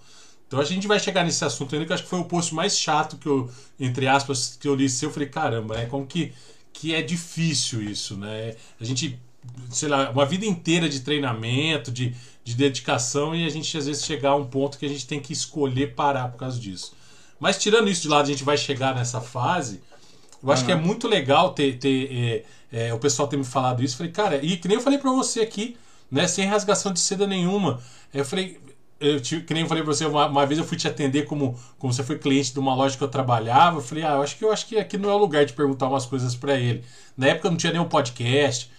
Então 0.46 0.58
a 0.58 0.64
gente 0.64 0.86
vai 0.86 0.98
chegar 0.98 1.24
nesse 1.24 1.44
assunto 1.44 1.74
ainda, 1.74 1.86
que 1.86 1.92
acho 1.92 2.04
que 2.04 2.08
foi 2.08 2.20
o 2.20 2.24
post 2.24 2.54
mais 2.54 2.78
chato 2.78 3.18
que 3.18 3.26
eu, 3.26 3.50
entre 3.78 4.08
aspas, 4.08 4.56
que 4.58 4.66
eu 4.66 4.74
li 4.74 4.88
seu. 4.88 5.10
Eu 5.10 5.12
falei, 5.12 5.28
caramba, 5.28 5.76
né? 5.76 5.86
Como 5.86 6.06
que, 6.06 6.32
que 6.72 6.94
é 6.94 7.02
difícil 7.02 7.82
isso, 7.82 8.16
né? 8.16 8.56
A 8.80 8.84
gente, 8.84 9.20
sei 9.70 9.90
lá, 9.90 10.10
uma 10.10 10.24
vida 10.24 10.46
inteira 10.46 10.88
de 10.88 11.00
treinamento, 11.00 11.92
de, 11.92 12.14
de 12.42 12.54
dedicação, 12.54 13.36
e 13.36 13.44
a 13.44 13.50
gente 13.50 13.76
às 13.76 13.86
vezes 13.86 14.04
chegar 14.04 14.30
a 14.30 14.36
um 14.36 14.46
ponto 14.46 14.78
que 14.78 14.86
a 14.86 14.88
gente 14.88 15.06
tem 15.06 15.20
que 15.20 15.34
escolher 15.34 15.94
parar 15.94 16.28
por 16.28 16.38
causa 16.38 16.58
disso. 16.58 16.96
Mas 17.38 17.58
tirando 17.58 17.90
isso 17.90 18.02
de 18.02 18.08
lado, 18.08 18.24
a 18.24 18.30
gente 18.30 18.42
vai 18.42 18.56
chegar 18.56 18.94
nessa 18.94 19.20
fase. 19.20 19.82
Eu 20.42 20.52
acho 20.52 20.64
que 20.64 20.72
é 20.72 20.76
muito 20.76 21.08
legal 21.08 21.52
ter, 21.52 21.78
ter 21.78 22.44
é, 22.72 22.88
é, 22.88 22.94
o 22.94 22.98
pessoal 22.98 23.26
ter 23.28 23.36
me 23.36 23.44
falado 23.44 23.82
isso. 23.82 23.94
Eu 23.94 23.98
falei, 23.98 24.12
cara, 24.12 24.44
e 24.44 24.56
que 24.56 24.68
nem 24.68 24.76
eu 24.76 24.82
falei 24.82 24.98
pra 24.98 25.10
você 25.10 25.40
aqui, 25.40 25.76
né? 26.10 26.26
Sem 26.28 26.46
rasgação 26.46 26.92
de 26.92 27.00
seda 27.00 27.26
nenhuma. 27.26 27.80
Eu 28.14 28.24
falei, 28.24 28.60
eu 29.00 29.20
te, 29.20 29.40
que 29.40 29.54
nem 29.54 29.62
eu 29.62 29.68
falei 29.68 29.82
pra 29.82 29.92
você, 29.92 30.04
uma, 30.06 30.26
uma 30.26 30.46
vez 30.46 30.58
eu 30.58 30.64
fui 30.64 30.76
te 30.76 30.88
atender 30.88 31.24
como, 31.24 31.58
como 31.78 31.92
você 31.92 32.02
foi 32.02 32.18
cliente 32.18 32.52
de 32.52 32.58
uma 32.58 32.74
loja 32.74 32.96
que 32.96 33.02
eu 33.02 33.08
trabalhava. 33.08 33.78
Eu 33.78 33.82
falei, 33.82 34.04
ah, 34.04 34.14
eu 34.14 34.22
acho 34.22 34.36
que 34.36 34.44
eu 34.44 34.52
acho 34.52 34.66
que 34.66 34.76
aqui 34.76 34.96
não 34.96 35.10
é 35.10 35.14
o 35.14 35.18
lugar 35.18 35.44
de 35.44 35.52
perguntar 35.52 35.88
umas 35.88 36.06
coisas 36.06 36.34
pra 36.34 36.56
ele. 36.56 36.84
Na 37.16 37.28
época 37.28 37.50
não 37.50 37.56
tinha 37.56 37.72
nem 37.72 37.80
um 37.80 37.88
podcast. 37.88 38.70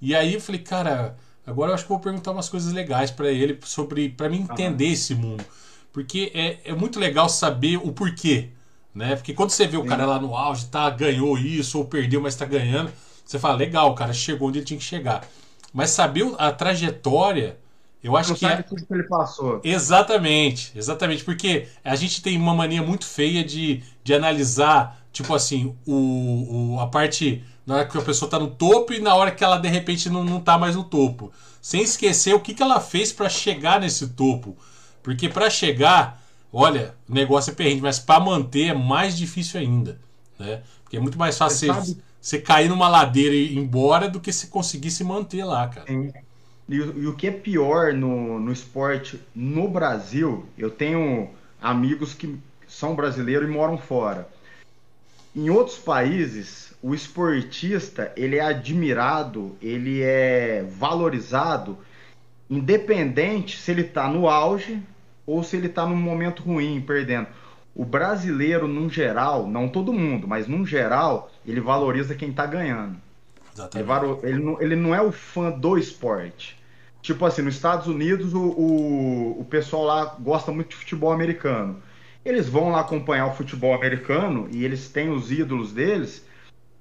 E 0.00 0.14
aí 0.14 0.34
eu 0.34 0.40
falei, 0.40 0.60
cara, 0.60 1.16
agora 1.46 1.70
eu 1.70 1.74
acho 1.74 1.86
que 1.86 1.92
eu 1.92 1.96
vou 1.96 2.02
perguntar 2.02 2.32
umas 2.32 2.48
coisas 2.48 2.72
legais 2.72 3.10
pra 3.10 3.30
ele 3.30 3.58
sobre 3.64 4.08
para 4.10 4.28
mim 4.28 4.46
entender 4.50 4.86
esse 4.86 5.14
mundo. 5.14 5.44
Porque 5.92 6.30
é, 6.34 6.58
é 6.64 6.74
muito 6.74 6.98
legal 6.98 7.28
saber 7.28 7.78
o 7.78 7.92
porquê. 7.92 8.50
Né? 8.96 9.16
Porque 9.16 9.34
quando 9.34 9.50
você 9.50 9.66
vê 9.68 9.76
o 9.76 9.84
cara 9.84 10.06
lá 10.06 10.20
no 10.20 10.36
auge, 10.36 10.66
tá, 10.68 10.90
ganhou 10.90 11.38
isso 11.38 11.78
ou 11.78 11.84
perdeu, 11.86 12.20
mas 12.20 12.36
tá 12.36 12.46
ganhando, 12.46 12.92
você 13.24 13.38
fala, 13.38 13.56
legal, 13.56 13.90
o 13.92 13.96
cara 13.96 14.12
chegou 14.14 14.48
onde 14.48 14.60
ele 14.60 14.66
tinha 14.66 14.78
que 14.78 14.84
chegar. 14.84 15.28
Mas 15.72 15.90
saber 15.90 16.34
a 16.38 16.52
trajetória, 16.52 17.58
eu 18.02 18.16
acho 18.16 18.30
Não 18.30 18.36
que 18.36 18.46
é, 18.46 18.50
sabe 18.50 18.62
tudo 18.64 18.86
que 18.86 18.92
ele 18.94 19.04
passou. 19.04 19.58
Exatamente, 19.62 20.70
exatamente, 20.76 21.24
porque 21.24 21.66
a 21.82 21.96
gente 21.96 22.22
tem 22.22 22.36
uma 22.38 22.54
mania 22.54 22.82
muito 22.82 23.04
feia 23.04 23.42
de, 23.42 23.82
de 24.04 24.14
analisar, 24.14 25.04
tipo 25.12 25.34
assim, 25.34 25.74
o, 25.86 26.74
o- 26.76 26.80
a 26.80 26.86
parte 26.86 27.42
na 27.66 27.76
hora 27.76 27.86
que 27.86 27.98
a 27.98 28.02
pessoa 28.02 28.30
tá 28.30 28.38
no 28.38 28.48
topo 28.50 28.92
e 28.92 29.00
na 29.00 29.14
hora 29.14 29.32
que 29.32 29.42
ela 29.42 29.58
de 29.58 29.68
repente 29.68 30.08
não, 30.08 30.22
não 30.22 30.40
tá 30.40 30.56
mais 30.56 30.76
no 30.76 30.84
topo. 30.84 31.32
Sem 31.60 31.82
esquecer 31.82 32.32
o 32.34 32.40
que, 32.40 32.54
que 32.54 32.62
ela 32.62 32.78
fez 32.80 33.12
para 33.12 33.28
chegar 33.28 33.80
nesse 33.80 34.08
topo. 34.08 34.56
Porque 35.02 35.28
para 35.28 35.50
chegar, 35.50 36.22
olha, 36.58 36.94
o 37.08 37.14
negócio 37.14 37.50
é 37.52 37.54
perrengue, 37.54 37.82
mas 37.82 37.98
para 37.98 38.20
manter 38.24 38.68
é 38.70 38.74
mais 38.74 39.16
difícil 39.16 39.60
ainda, 39.60 40.00
né? 40.38 40.62
Porque 40.82 40.96
é 40.96 41.00
muito 41.00 41.18
mais 41.18 41.36
fácil 41.38 41.72
Você 41.74 41.96
você, 42.20 42.40
cair 42.40 42.68
numa 42.68 42.88
ladeira 42.88 43.34
e 43.34 43.54
ir 43.54 43.58
embora 43.58 44.08
do 44.08 44.20
que 44.20 44.32
você 44.32 44.48
conseguir 44.48 44.90
se 44.90 45.04
manter 45.04 45.44
lá, 45.44 45.68
cara. 45.68 45.86
Sim. 45.86 46.12
E, 46.68 46.80
o- 46.80 46.98
e 47.02 47.06
o 47.06 47.16
que 47.16 47.28
é 47.28 47.30
pior 47.30 47.92
no, 47.94 48.40
no 48.40 48.52
esporte 48.52 49.20
no 49.34 49.68
Brasil, 49.68 50.46
eu 50.58 50.70
tenho 50.70 51.30
amigos 51.60 52.14
que 52.14 52.38
são 52.66 52.94
brasileiros 52.96 53.48
e 53.48 53.52
moram 53.52 53.78
fora. 53.78 54.28
Em 55.34 55.50
outros 55.50 55.78
países, 55.78 56.74
o 56.82 56.94
esportista 56.94 58.12
ele 58.16 58.36
é 58.36 58.40
admirado, 58.40 59.56
ele 59.62 60.02
é 60.02 60.64
valorizado, 60.64 61.78
independente 62.50 63.58
se 63.58 63.70
ele 63.70 63.82
está 63.82 64.08
no 64.08 64.28
auge 64.28 64.82
ou 65.26 65.42
se 65.42 65.56
ele 65.56 65.66
está 65.66 65.84
num 65.84 65.96
momento 65.96 66.42
ruim, 66.42 66.80
perdendo. 66.80 67.26
O 67.74 67.84
brasileiro, 67.84 68.66
num 68.66 68.88
geral, 68.88 69.46
não 69.46 69.68
todo 69.68 69.92
mundo, 69.92 70.26
mas 70.26 70.46
num 70.46 70.64
geral, 70.64 71.30
ele 71.44 71.60
valoriza 71.60 72.14
quem 72.14 72.30
está 72.30 72.46
ganhando. 72.46 72.96
Ele, 73.74 74.32
ele 74.32 74.42
não, 74.42 74.62
ele 74.62 74.76
não 74.76 74.94
é 74.94 75.00
o 75.02 75.12
fã 75.12 75.50
do 75.50 75.76
esporte. 75.76 76.56
Tipo 77.02 77.24
assim, 77.24 77.42
nos 77.42 77.54
Estados 77.54 77.86
Unidos 77.86 78.34
o, 78.34 78.40
o, 78.40 79.40
o 79.40 79.44
pessoal 79.44 79.84
lá 79.84 80.16
gosta 80.18 80.50
muito 80.50 80.70
de 80.70 80.76
futebol 80.76 81.12
americano. 81.12 81.80
eles 82.24 82.48
vão 82.48 82.70
lá 82.70 82.80
acompanhar 82.80 83.26
o 83.26 83.34
futebol 83.34 83.74
americano 83.74 84.48
e 84.50 84.64
eles 84.64 84.88
têm 84.88 85.10
os 85.10 85.30
ídolos 85.30 85.72
deles, 85.72 86.26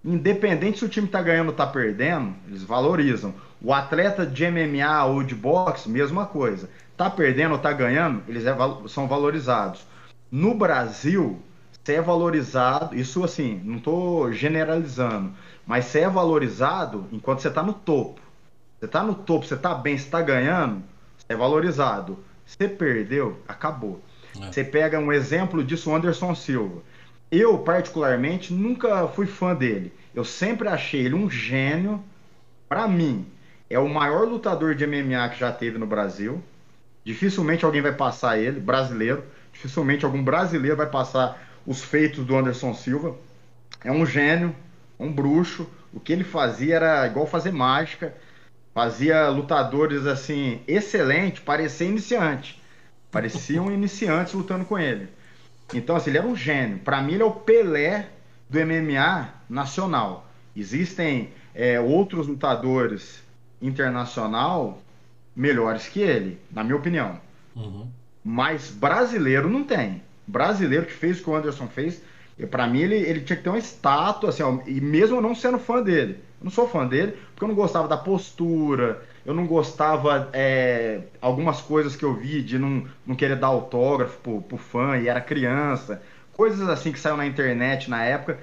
independente 0.03 0.79
se 0.79 0.85
o 0.85 0.89
time 0.89 1.05
está 1.05 1.21
ganhando 1.21 1.47
ou 1.47 1.51
está 1.51 1.67
perdendo, 1.67 2.33
eles 2.47 2.63
valorizam. 2.63 3.35
O 3.61 3.71
atleta 3.73 4.25
de 4.25 4.49
MMA 4.49 5.05
ou 5.05 5.23
de 5.23 5.35
boxe, 5.35 5.89
mesma 5.89 6.25
coisa. 6.25 6.69
Tá 6.97 7.09
perdendo 7.09 7.53
ou 7.53 7.57
tá 7.57 7.73
ganhando, 7.73 8.23
eles 8.27 8.45
é, 8.45 8.55
são 8.87 9.07
valorizados. 9.07 9.85
No 10.31 10.53
Brasil, 10.53 11.41
você 11.71 11.95
é 11.95 12.01
valorizado, 12.01 12.95
isso 12.95 13.23
assim, 13.23 13.61
não 13.63 13.77
estou 13.77 14.31
generalizando, 14.31 15.33
mas 15.65 15.85
você 15.85 15.99
é 15.99 16.09
valorizado 16.09 17.07
enquanto 17.11 17.41
você 17.41 17.49
está 17.49 17.61
no 17.61 17.73
topo. 17.73 18.21
Você 18.79 18.85
está 18.85 19.03
no 19.03 19.15
topo, 19.15 19.45
você 19.45 19.55
está 19.55 19.73
bem, 19.73 19.97
você 19.97 20.05
está 20.05 20.21
ganhando, 20.21 20.83
você 21.17 21.33
é 21.33 21.35
valorizado. 21.35 22.17
Você 22.45 22.67
perdeu, 22.67 23.39
acabou. 23.47 24.01
É. 24.39 24.51
Você 24.51 24.63
pega 24.63 24.99
um 24.99 25.11
exemplo 25.11 25.63
disso, 25.63 25.89
o 25.89 25.95
Anderson 25.95 26.35
Silva. 26.35 26.81
Eu, 27.31 27.57
particularmente, 27.59 28.53
nunca 28.53 29.07
fui 29.07 29.25
fã 29.25 29.55
dele. 29.55 29.91
Eu 30.13 30.23
sempre 30.23 30.67
achei 30.67 31.05
ele 31.05 31.15
um 31.15 31.29
gênio. 31.29 32.03
Para 32.69 32.87
mim, 32.87 33.25
é 33.69 33.79
o 33.79 33.89
maior 33.89 34.27
lutador 34.27 34.75
de 34.75 34.85
MMA 34.85 35.29
que 35.29 35.39
já 35.39 35.51
teve 35.51 35.77
no 35.77 35.87
Brasil. 35.87 36.41
Dificilmente 37.05 37.63
alguém 37.63 37.83
vai 37.83 37.93
passar 37.93 38.39
ele, 38.39 38.59
brasileiro. 38.59 39.23
Dificilmente 39.53 40.03
algum 40.03 40.23
brasileiro 40.23 40.75
vai 40.75 40.89
passar 40.89 41.39
os 41.65 41.83
feitos 41.83 42.25
do 42.25 42.35
Anderson 42.35 42.73
Silva. 42.73 43.15
É 43.83 43.91
um 43.91 44.05
gênio, 44.05 44.55
um 44.99 45.11
bruxo. 45.11 45.69
O 45.93 45.99
que 45.99 46.11
ele 46.11 46.23
fazia 46.23 46.77
era 46.77 47.05
igual 47.05 47.27
fazer 47.27 47.51
mágica. 47.51 48.15
Fazia 48.73 49.29
lutadores 49.29 50.05
assim, 50.07 50.61
excelente, 50.67 51.39
parecia 51.39 51.87
iniciante. 51.87 52.61
Pareciam 53.11 53.71
iniciantes 53.71 54.33
lutando 54.33 54.65
com 54.65 54.77
ele. 54.77 55.07
Então, 55.73 55.95
assim, 55.95 56.09
ele 56.09 56.17
era 56.17 56.27
um 56.27 56.35
gênio. 56.35 56.79
Para 56.79 57.01
mim, 57.01 57.13
ele 57.13 57.23
é 57.23 57.25
o 57.25 57.31
Pelé 57.31 58.09
do 58.49 58.59
MMA 58.59 59.29
nacional. 59.47 60.27
Existem 60.55 61.29
é, 61.53 61.79
outros 61.79 62.27
lutadores 62.27 63.23
internacional 63.61 64.81
melhores 65.35 65.87
que 65.87 66.01
ele, 66.01 66.39
na 66.51 66.63
minha 66.63 66.75
opinião. 66.75 67.19
Uhum. 67.55 67.87
Mas 68.23 68.71
brasileiro 68.71 69.49
não 69.49 69.63
tem. 69.63 70.01
Brasileiro 70.25 70.85
que 70.85 70.93
fez 70.93 71.19
o 71.19 71.23
que 71.23 71.29
o 71.29 71.35
Anderson 71.35 71.67
fez, 71.67 72.01
para 72.49 72.67
mim 72.67 72.79
ele, 72.79 72.95
ele 72.95 73.21
tinha 73.21 73.37
que 73.37 73.43
ter 73.43 73.49
uma 73.49 73.57
estátua, 73.57 74.29
assim, 74.29 74.43
ó, 74.43 74.59
e 74.65 74.81
mesmo 74.81 75.17
eu 75.17 75.21
não 75.21 75.35
sendo 75.35 75.59
fã 75.59 75.81
dele. 75.81 76.19
Eu 76.39 76.45
não 76.45 76.51
sou 76.51 76.67
fã 76.67 76.85
dele, 76.85 77.17
porque 77.31 77.43
eu 77.43 77.47
não 77.47 77.55
gostava 77.55 77.87
da 77.87 77.97
postura, 77.97 79.03
eu 79.25 79.33
não 79.33 79.47
gostava 79.47 80.29
é, 80.33 81.01
algumas 81.21 81.61
coisas 81.61 81.95
que 81.95 82.03
eu 82.03 82.13
vi 82.13 82.41
de 82.41 82.59
não, 82.59 82.85
não 83.05 83.15
querer 83.15 83.37
dar 83.37 83.47
autógrafo 83.47 84.17
pro, 84.19 84.41
pro 84.41 84.57
fã 84.57 84.97
e 84.97 85.07
era 85.07 85.21
criança. 85.21 86.01
Coisas 86.33 86.67
assim 86.67 86.91
que 86.91 86.99
saiu 86.99 87.15
na 87.15 87.25
internet 87.25 87.89
na 87.89 88.03
época, 88.03 88.39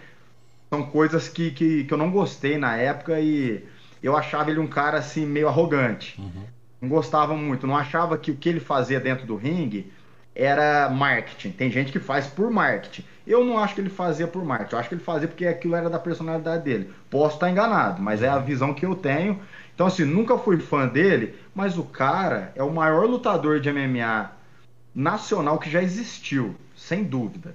são 0.71 0.85
coisas 0.85 1.29
que, 1.29 1.51
que, 1.51 1.85
que 1.85 1.93
eu 1.93 1.99
não 1.99 2.11
gostei 2.11 2.57
na 2.57 2.77
época 2.77 3.21
e 3.21 3.63
eu 4.03 4.17
achava 4.17 4.51
ele 4.51 4.59
um 4.59 4.67
cara 4.67 4.99
assim 4.99 5.27
meio 5.27 5.47
arrogante. 5.47 6.19
Uhum. 6.19 6.45
Não 6.83 6.89
gostava 6.89 7.37
muito, 7.37 7.65
não 7.65 7.77
achava 7.77 8.19
que 8.19 8.33
o 8.33 8.37
que 8.37 8.49
ele 8.49 8.59
fazia 8.59 8.99
dentro 8.99 9.25
do 9.25 9.37
ringue 9.37 9.93
era 10.35 10.91
marketing. 10.91 11.53
Tem 11.53 11.71
gente 11.71 11.93
que 11.93 12.01
faz 12.01 12.27
por 12.27 12.51
marketing. 12.51 13.05
Eu 13.25 13.45
não 13.45 13.57
acho 13.57 13.77
que 13.77 13.81
ele 13.81 13.89
fazia 13.89 14.27
por 14.27 14.45
marketing. 14.45 14.75
Eu 14.75 14.79
acho 14.81 14.89
que 14.89 14.97
ele 14.97 15.05
fazia 15.05 15.29
porque 15.29 15.47
aquilo 15.47 15.77
era 15.77 15.89
da 15.89 16.01
personalidade 16.01 16.65
dele. 16.65 16.93
Posso 17.09 17.37
estar 17.37 17.49
enganado, 17.49 18.03
mas 18.03 18.21
é 18.21 18.29
a 18.29 18.39
visão 18.39 18.75
que 18.75 18.85
eu 18.85 18.97
tenho. 18.97 19.41
Então, 19.73 19.87
assim, 19.87 20.05
nunca 20.05 20.37
fui 20.37 20.59
fã 20.59 20.89
dele, 20.89 21.37
mas 21.55 21.79
o 21.79 21.85
cara 21.85 22.51
é 22.57 22.65
o 22.65 22.73
maior 22.75 23.07
lutador 23.07 23.61
de 23.61 23.73
MMA 23.73 24.33
nacional 24.93 25.61
que 25.61 25.71
já 25.71 25.81
existiu, 25.81 26.57
sem 26.77 27.05
dúvida. 27.05 27.55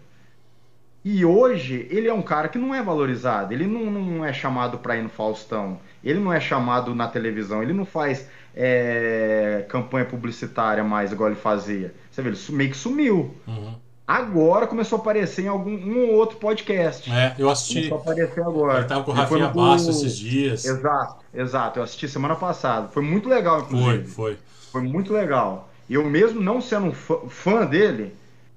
E 1.03 1.23
hoje 1.23 1.87
ele 1.89 2.07
é 2.07 2.13
um 2.13 2.21
cara 2.21 2.49
que 2.49 2.57
não 2.57 2.73
é 2.73 2.81
valorizado. 2.81 3.53
Ele 3.53 3.65
não, 3.65 3.91
não 3.91 4.25
é 4.25 4.33
chamado 4.33 4.77
para 4.79 4.97
ir 4.97 5.03
no 5.03 5.09
Faustão. 5.09 5.79
Ele 6.03 6.19
não 6.19 6.33
é 6.33 6.39
chamado 6.39 6.93
na 6.95 7.07
televisão. 7.07 7.63
Ele 7.63 7.73
não 7.73 7.85
faz 7.85 8.29
é, 8.59 9.65
campanha 9.69 10.03
publicitária 10.03 10.83
mais 10.83 11.11
igual 11.11 11.29
ele 11.29 11.39
fazia. 11.39 11.93
Você 12.09 12.23
vê, 12.23 12.29
ele 12.29 12.39
meio 12.49 12.71
que 12.71 12.77
sumiu. 12.77 13.35
Uhum. 13.47 13.75
Agora 14.07 14.65
começou 14.65 14.97
a 14.97 15.01
aparecer 15.01 15.43
em 15.43 15.47
algum 15.47 15.71
um 15.71 16.09
ou 16.09 16.15
outro 16.15 16.37
podcast. 16.37 17.11
É, 17.11 17.35
eu 17.37 17.49
assisti. 17.49 17.89
Começou 17.89 17.97
a 17.97 18.01
aparecer 18.01 18.41
agora. 18.41 18.79
Ele 18.79 18.87
tava 18.87 19.03
com 19.03 19.11
o 19.11 19.13
Rafinha 19.13 19.49
Basso 19.49 19.91
esses 19.91 20.17
dias. 20.17 20.65
Exato, 20.65 21.23
exato. 21.33 21.79
Eu 21.79 21.83
assisti 21.83 22.07
semana 22.07 22.35
passada. 22.35 22.87
Foi 22.87 23.03
muito 23.03 23.29
legal, 23.29 23.61
inclusive. 23.61 24.05
Foi, 24.05 24.33
foi. 24.33 24.37
Foi 24.71 24.81
muito 24.81 25.13
legal. 25.13 25.69
E 25.87 25.93
eu 25.93 26.03
mesmo 26.05 26.41
não 26.41 26.59
sendo 26.59 26.87
um 26.87 26.93
fã 26.93 27.65
dele, 27.65 28.15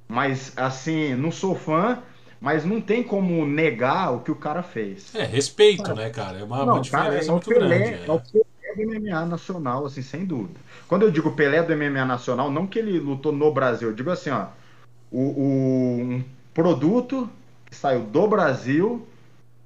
mas 0.09 0.53
assim, 0.57 1.15
não 1.15 1.31
sou 1.31 1.55
fã, 1.55 1.99
mas 2.41 2.65
não 2.65 2.81
tem 2.81 3.03
como 3.03 3.45
negar 3.45 4.15
o 4.15 4.21
que 4.21 4.31
o 4.31 4.37
cara 4.37 4.63
fez. 4.63 5.15
É, 5.15 5.25
respeito, 5.25 5.95
né, 5.95 6.09
cara? 6.11 6.39
É 6.39 6.45
uma, 6.45 6.65
não, 6.65 6.75
uma 6.75 6.81
diferença 6.81 7.11
cara, 7.11 7.25
é 7.27 7.31
muito 7.31 7.49
Pelé, 7.51 7.79
grande. 7.79 7.95
É. 8.03 8.07
é 8.07 8.13
o 8.13 8.21
Pelé 8.75 8.75
do 8.75 9.01
MMA 9.01 9.27
nacional, 9.27 9.87
assim, 9.87 10.03
sem 10.03 10.25
dúvida. 10.25 10.59
Quando 10.89 11.03
eu 11.03 11.11
digo 11.11 11.33
Pelé 11.33 11.63
do 11.63 11.77
MMA 11.77 12.05
nacional, 12.05 12.51
não 12.51 12.67
que 12.67 12.79
ele 12.79 12.99
lutou 12.99 13.33
no 13.33 13.53
Brasil, 13.53 13.89
eu 13.89 13.95
digo 13.95 14.11
assim, 14.11 14.31
ó, 14.31 14.47
o, 15.11 15.21
o 15.21 16.01
um 16.03 16.25
produto 16.55 17.29
que 17.67 17.77
saiu 17.77 18.01
do 18.01 18.27
Brasil, 18.27 19.07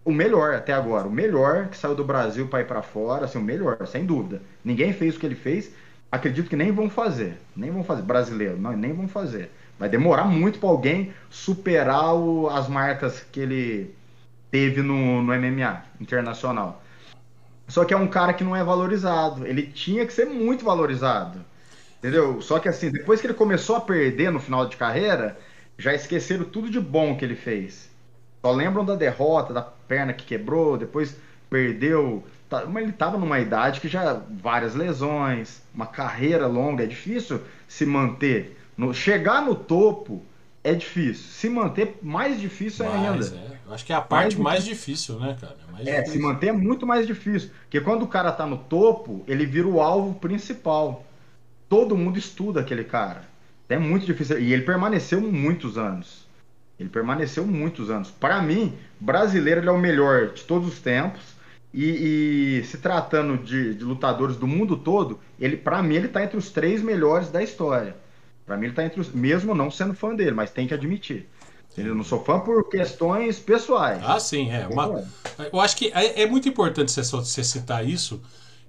o 0.04 0.12
melhor 0.12 0.54
até 0.54 0.72
agora, 0.72 1.06
o 1.06 1.10
melhor 1.10 1.68
que 1.68 1.76
saiu 1.76 1.94
do 1.94 2.04
Brasil 2.04 2.46
para 2.48 2.60
ir 2.60 2.66
para 2.66 2.82
fora, 2.82 3.24
assim, 3.24 3.38
o 3.38 3.42
melhor, 3.42 3.86
sem 3.86 4.04
dúvida. 4.04 4.42
Ninguém 4.64 4.92
fez 4.92 5.16
o 5.16 5.20
que 5.20 5.26
ele 5.26 5.34
fez, 5.34 5.72
acredito 6.10 6.48
que 6.48 6.56
nem 6.56 6.70
vão 6.70 6.90
fazer, 6.90 7.38
nem 7.56 7.70
vão 7.70 7.84
fazer, 7.84 8.02
brasileiro, 8.02 8.58
não, 8.58 8.76
nem 8.76 8.92
vão 8.92 9.08
fazer. 9.08 9.50
Vai 9.78 9.88
demorar 9.88 10.24
muito 10.24 10.58
para 10.58 10.68
alguém 10.68 11.12
superar 11.30 12.14
o, 12.14 12.48
as 12.48 12.68
marcas 12.68 13.20
que 13.32 13.40
ele 13.40 13.94
teve 14.50 14.82
no, 14.82 15.20
no 15.22 15.34
MMA 15.34 15.82
internacional. 16.00 16.83
Só 17.66 17.84
que 17.84 17.94
é 17.94 17.96
um 17.96 18.08
cara 18.08 18.32
que 18.32 18.44
não 18.44 18.54
é 18.54 18.62
valorizado. 18.62 19.46
Ele 19.46 19.62
tinha 19.62 20.06
que 20.06 20.12
ser 20.12 20.26
muito 20.26 20.64
valorizado. 20.64 21.44
Entendeu? 21.98 22.40
Só 22.42 22.58
que 22.58 22.68
assim, 22.68 22.90
depois 22.90 23.20
que 23.20 23.26
ele 23.26 23.34
começou 23.34 23.76
a 23.76 23.80
perder 23.80 24.30
no 24.30 24.38
final 24.38 24.66
de 24.66 24.76
carreira, 24.76 25.38
já 25.78 25.94
esqueceram 25.94 26.44
tudo 26.44 26.70
de 26.70 26.78
bom 26.78 27.16
que 27.16 27.24
ele 27.24 27.34
fez. 27.34 27.90
Só 28.42 28.52
lembram 28.52 28.84
da 28.84 28.94
derrota, 28.94 29.54
da 29.54 29.62
perna 29.62 30.12
que 30.12 30.26
quebrou, 30.26 30.76
depois 30.76 31.16
perdeu. 31.48 32.22
Tá, 32.48 32.66
mas 32.66 32.82
ele 32.82 32.92
estava 32.92 33.16
numa 33.16 33.40
idade 33.40 33.80
que 33.80 33.88
já 33.88 34.20
várias 34.30 34.74
lesões, 34.74 35.62
uma 35.74 35.86
carreira 35.86 36.46
longa, 36.46 36.84
é 36.84 36.86
difícil 36.86 37.40
se 37.66 37.86
manter. 37.86 38.60
No, 38.76 38.92
chegar 38.92 39.40
no 39.40 39.54
topo 39.54 40.22
é 40.62 40.74
difícil. 40.74 41.24
Se 41.24 41.48
manter, 41.48 41.98
mais 42.02 42.38
difícil 42.38 42.84
mais, 42.84 43.32
ainda. 43.32 43.46
É. 43.50 43.58
Eu 43.66 43.74
acho 43.74 43.84
que 43.84 43.92
é 43.92 43.96
a 43.96 44.00
parte 44.02 44.36
mais, 44.38 44.56
mais 44.56 44.64
difícil, 44.64 45.18
né, 45.18 45.36
cara? 45.40 45.56
É, 45.80 45.96
é 45.96 46.04
se 46.04 46.18
manter 46.18 46.48
é 46.48 46.52
muito 46.52 46.86
mais 46.86 47.06
difícil. 47.06 47.50
Porque 47.62 47.80
quando 47.80 48.02
o 48.02 48.08
cara 48.08 48.32
tá 48.32 48.46
no 48.46 48.58
topo, 48.58 49.24
ele 49.26 49.46
vira 49.46 49.66
o 49.66 49.80
alvo 49.80 50.14
principal. 50.18 51.04
Todo 51.68 51.96
mundo 51.96 52.18
estuda 52.18 52.60
aquele 52.60 52.84
cara. 52.84 53.24
É 53.68 53.78
muito 53.78 54.06
difícil. 54.06 54.38
E 54.38 54.52
ele 54.52 54.62
permaneceu 54.62 55.20
muitos 55.20 55.78
anos. 55.78 56.24
Ele 56.78 56.88
permaneceu 56.88 57.46
muitos 57.46 57.90
anos. 57.90 58.10
Para 58.10 58.42
mim, 58.42 58.74
brasileiro 59.00 59.60
ele 59.60 59.68
é 59.68 59.72
o 59.72 59.78
melhor 59.78 60.28
de 60.32 60.42
todos 60.44 60.68
os 60.68 60.80
tempos. 60.80 61.34
E, 61.72 62.60
e 62.60 62.64
se 62.64 62.78
tratando 62.78 63.36
de, 63.36 63.74
de, 63.74 63.82
lutadores 63.82 64.36
do 64.36 64.46
mundo 64.46 64.76
todo, 64.76 65.18
ele, 65.40 65.56
para 65.56 65.82
mim, 65.82 65.96
ele 65.96 66.06
tá 66.06 66.22
entre 66.22 66.36
os 66.36 66.50
três 66.50 66.80
melhores 66.80 67.30
da 67.30 67.42
história. 67.42 67.96
Para 68.46 68.56
mim, 68.56 68.66
ele 68.66 68.74
tá 68.74 68.84
entre 68.84 69.00
os. 69.00 69.10
Mesmo 69.12 69.54
não 69.54 69.70
sendo 69.70 69.94
fã 69.94 70.14
dele, 70.14 70.32
mas 70.32 70.52
tem 70.52 70.68
que 70.68 70.74
admitir. 70.74 71.26
Eu 71.76 71.94
não 71.94 72.04
sou 72.04 72.22
fã 72.22 72.38
por 72.38 72.68
questões 72.68 73.38
pessoais. 73.38 74.00
Ah, 74.04 74.20
sim, 74.20 74.50
é. 74.50 74.66
Uma... 74.68 75.04
Eu 75.52 75.60
acho 75.60 75.76
que 75.76 75.88
é, 75.94 76.22
é 76.22 76.26
muito 76.26 76.48
importante 76.48 76.92
você 76.92 77.42
citar 77.42 77.86
isso, 77.86 78.22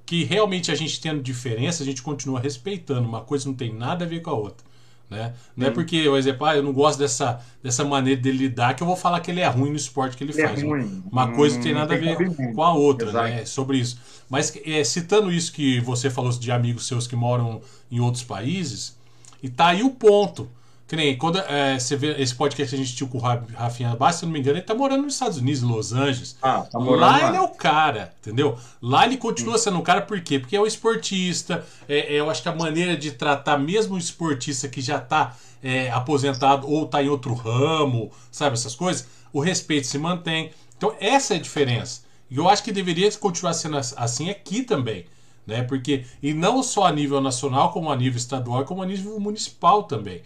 que 0.05 0.23
realmente 0.23 0.71
a 0.71 0.75
gente 0.75 0.99
tendo 0.99 1.21
diferença, 1.21 1.83
a 1.83 1.85
gente 1.85 2.01
continua 2.01 2.39
respeitando. 2.39 3.07
Uma 3.07 3.21
coisa 3.21 3.47
não 3.47 3.55
tem 3.55 3.73
nada 3.73 4.05
a 4.05 4.07
ver 4.07 4.21
com 4.21 4.31
a 4.31 4.33
outra. 4.33 4.65
Né? 5.09 5.33
Não 5.55 5.67
é 5.67 5.71
porque, 5.71 6.03
por 6.03 6.17
exemplo, 6.17 6.45
ah, 6.47 6.55
eu 6.55 6.63
não 6.63 6.73
gosto 6.73 6.97
dessa, 6.97 7.39
dessa 7.61 7.83
maneira 7.83 8.19
dele 8.19 8.39
lidar 8.39 8.73
que 8.73 8.81
eu 8.81 8.87
vou 8.87 8.95
falar 8.95 9.19
que 9.19 9.29
ele 9.29 9.39
é 9.39 9.47
ruim 9.47 9.69
no 9.69 9.75
esporte 9.75 10.17
que 10.17 10.23
ele, 10.23 10.33
ele 10.33 10.41
é 10.41 10.47
faz. 10.47 10.63
É 10.63 10.65
Uma 11.11 11.31
coisa 11.33 11.55
não 11.55 11.63
tem 11.63 11.73
nada 11.73 11.93
a 11.93 11.97
ver 11.97 12.17
com 12.35 12.63
a 12.63 12.73
outra, 12.73 13.11
né? 13.11 13.45
Sobre 13.45 13.77
isso. 13.77 13.99
Mas 14.27 14.51
é, 14.65 14.83
citando 14.83 15.31
isso 15.31 15.51
que 15.51 15.79
você 15.81 16.09
falou 16.09 16.31
de 16.31 16.51
amigos 16.51 16.87
seus 16.87 17.05
que 17.05 17.15
moram 17.15 17.61
em 17.91 17.99
outros 17.99 18.23
países, 18.23 18.97
e 19.43 19.49
tá 19.49 19.67
aí 19.67 19.83
o 19.83 19.91
ponto. 19.91 20.49
Que 20.87 20.95
nem 20.95 21.17
quando 21.17 21.39
é, 21.39 21.79
você 21.79 21.95
vê 21.95 22.21
esse 22.21 22.35
podcast 22.35 22.75
que 22.75 22.79
a 22.79 22.85
gente 22.85 22.95
tinha 22.95 23.09
com 23.09 23.17
o 23.17 23.21
Rafinha 23.21 23.95
Bastos, 23.95 24.19
se 24.19 24.25
não 24.25 24.31
me 24.31 24.39
engano, 24.39 24.57
ele 24.57 24.65
tá 24.65 24.75
morando 24.75 25.01
nos 25.01 25.13
Estados 25.15 25.39
Unidos, 25.39 25.63
Los 25.63 25.93
Angeles. 25.93 26.37
Ah, 26.43 26.61
tá 26.61 26.77
lá, 26.77 26.95
lá 26.95 27.27
ele 27.27 27.37
é 27.37 27.41
o 27.41 27.49
cara, 27.49 28.13
entendeu? 28.21 28.55
Lá 28.79 29.03
ele 29.03 29.17
continua 29.17 29.57
sendo 29.57 29.79
um 29.79 29.81
cara, 29.81 30.01
por 30.01 30.21
quê? 30.21 30.37
Porque 30.37 30.55
é 30.55 30.61
o 30.61 30.67
esportista, 30.67 31.65
é, 31.89 32.13
é, 32.13 32.19
eu 32.19 32.29
acho 32.29 32.43
que 32.43 32.49
a 32.49 32.55
maneira 32.55 32.95
de 32.95 33.11
tratar 33.11 33.57
mesmo 33.57 33.95
o 33.95 33.97
esportista 33.97 34.67
que 34.67 34.79
já 34.79 34.99
tá 34.99 35.35
é, 35.63 35.89
aposentado 35.89 36.69
ou 36.69 36.85
tá 36.85 37.01
em 37.01 37.09
outro 37.09 37.33
ramo, 37.33 38.11
sabe, 38.31 38.53
essas 38.53 38.75
coisas, 38.75 39.07
o 39.33 39.39
respeito 39.39 39.87
se 39.87 39.97
mantém. 39.97 40.51
Então 40.77 40.95
essa 40.99 41.33
é 41.33 41.37
a 41.37 41.41
diferença. 41.41 42.01
E 42.29 42.37
eu 42.37 42.47
acho 42.47 42.63
que 42.63 42.71
deveria 42.71 43.11
continuar 43.13 43.53
sendo 43.53 43.77
assim 43.77 44.29
aqui 44.29 44.61
também. 44.61 45.05
Né? 45.47 45.63
Porque, 45.63 46.05
e 46.21 46.33
não 46.33 46.61
só 46.63 46.85
a 46.85 46.91
nível 46.91 47.21
nacional, 47.21 47.71
como 47.71 47.91
a 47.91 47.95
nível 47.95 48.17
estadual, 48.17 48.65
como 48.65 48.81
a 48.81 48.85
nível 48.85 49.19
municipal 49.19 49.83
também. 49.83 50.21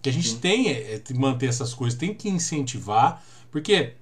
Que 0.00 0.10
a 0.10 0.12
gente 0.12 0.30
Sim. 0.30 0.38
tem 0.38 0.68
é, 0.68 1.00
que 1.04 1.12
manter 1.14 1.48
essas 1.48 1.74
coisas, 1.74 1.98
tem 1.98 2.14
que 2.14 2.28
incentivar, 2.28 3.22
porque 3.50 3.94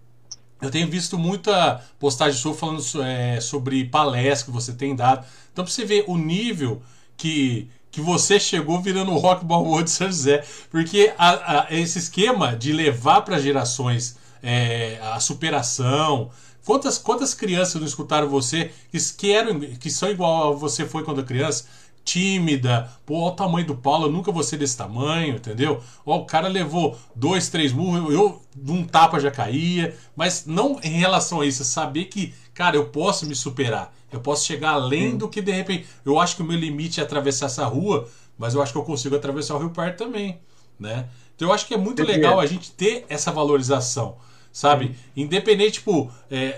eu 0.60 0.70
tenho 0.70 0.88
visto 0.88 1.18
muita 1.18 1.82
postagem 1.98 2.40
sua 2.40 2.54
falando 2.54 2.82
é, 3.02 3.40
sobre 3.40 3.84
palestras 3.84 4.42
que 4.42 4.50
você 4.50 4.72
tem 4.72 4.96
dado. 4.96 5.26
Então, 5.52 5.64
pra 5.64 5.72
você 5.72 5.84
ver 5.84 6.04
o 6.06 6.16
nível 6.16 6.82
que, 7.16 7.68
que 7.90 8.00
você 8.00 8.40
chegou 8.40 8.80
virando 8.80 9.12
o 9.12 9.18
Rock 9.18 9.44
Balboa 9.44 9.82
de 9.82 9.90
São 9.90 10.06
José. 10.06 10.44
Porque 10.70 11.12
a, 11.18 11.60
a, 11.60 11.74
esse 11.74 11.98
esquema 11.98 12.56
de 12.56 12.72
levar 12.72 13.22
para 13.22 13.38
gerações 13.38 14.16
é, 14.42 14.98
a 15.02 15.20
superação. 15.20 16.30
Quantas, 16.64 16.98
quantas 16.98 17.34
crianças 17.34 17.76
não 17.80 17.86
escutaram 17.86 18.28
você 18.28 18.70
que, 18.90 18.98
que, 19.14 19.32
eram, 19.32 19.60
que 19.60 19.90
são 19.90 20.10
igual 20.10 20.52
a 20.52 20.56
você 20.56 20.86
foi 20.86 21.04
quando 21.04 21.24
criança? 21.24 21.66
Tímida. 22.06 22.88
Pô, 23.04 23.18
olha 23.18 23.32
o 23.32 23.36
tamanho 23.36 23.66
do 23.66 23.74
Paulo, 23.74 24.06
eu 24.06 24.12
nunca 24.12 24.30
vou 24.30 24.44
ser 24.44 24.56
desse 24.56 24.76
tamanho, 24.76 25.34
entendeu? 25.34 25.82
Ó, 26.06 26.18
o 26.18 26.24
cara 26.24 26.46
levou 26.46 26.96
dois, 27.14 27.48
três 27.48 27.72
murros, 27.72 28.14
eu 28.14 28.40
de 28.54 28.70
um 28.70 28.84
tapa 28.84 29.18
já 29.18 29.30
caía. 29.30 29.94
Mas 30.14 30.46
não 30.46 30.78
em 30.82 30.98
relação 30.98 31.40
a 31.40 31.46
isso, 31.46 31.64
saber 31.64 32.04
que, 32.04 32.32
cara, 32.54 32.76
eu 32.76 32.86
posso 32.86 33.26
me 33.26 33.34
superar. 33.34 33.92
Eu 34.10 34.20
posso 34.20 34.46
chegar 34.46 34.70
além 34.70 35.10
Sim. 35.10 35.16
do 35.18 35.28
que 35.28 35.42
de 35.42 35.50
repente. 35.50 35.86
Eu 36.04 36.18
acho 36.18 36.36
que 36.36 36.42
o 36.42 36.44
meu 36.44 36.56
limite 36.56 37.00
é 37.00 37.02
atravessar 37.02 37.46
essa 37.46 37.66
rua, 37.66 38.08
mas 38.38 38.54
eu 38.54 38.62
acho 38.62 38.72
que 38.72 38.78
eu 38.78 38.84
consigo 38.84 39.16
atravessar 39.16 39.56
o 39.56 39.58
Rio 39.58 39.70
Parque 39.70 39.98
também, 39.98 40.38
né? 40.78 41.08
Então 41.34 41.48
eu 41.48 41.52
acho 41.52 41.66
que 41.66 41.74
é 41.74 41.76
muito 41.76 42.02
legal 42.04 42.38
a 42.38 42.46
gente 42.46 42.70
ter 42.70 43.04
essa 43.08 43.32
valorização 43.32 44.16
sabe? 44.52 44.96
Independente, 45.14 45.72
tipo, 45.72 46.10
é, 46.30 46.38
é, 46.38 46.54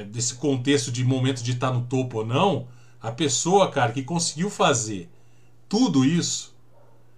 é, 0.00 0.04
desse 0.04 0.34
contexto 0.34 0.92
de 0.92 1.02
momento 1.02 1.42
de 1.42 1.52
estar 1.52 1.72
no 1.72 1.80
topo 1.80 2.18
ou 2.18 2.26
não, 2.26 2.68
a 3.02 3.10
pessoa, 3.10 3.70
cara, 3.70 3.92
que 3.92 4.02
conseguiu 4.02 4.48
fazer 4.48 5.10
tudo 5.68 6.04
isso, 6.04 6.54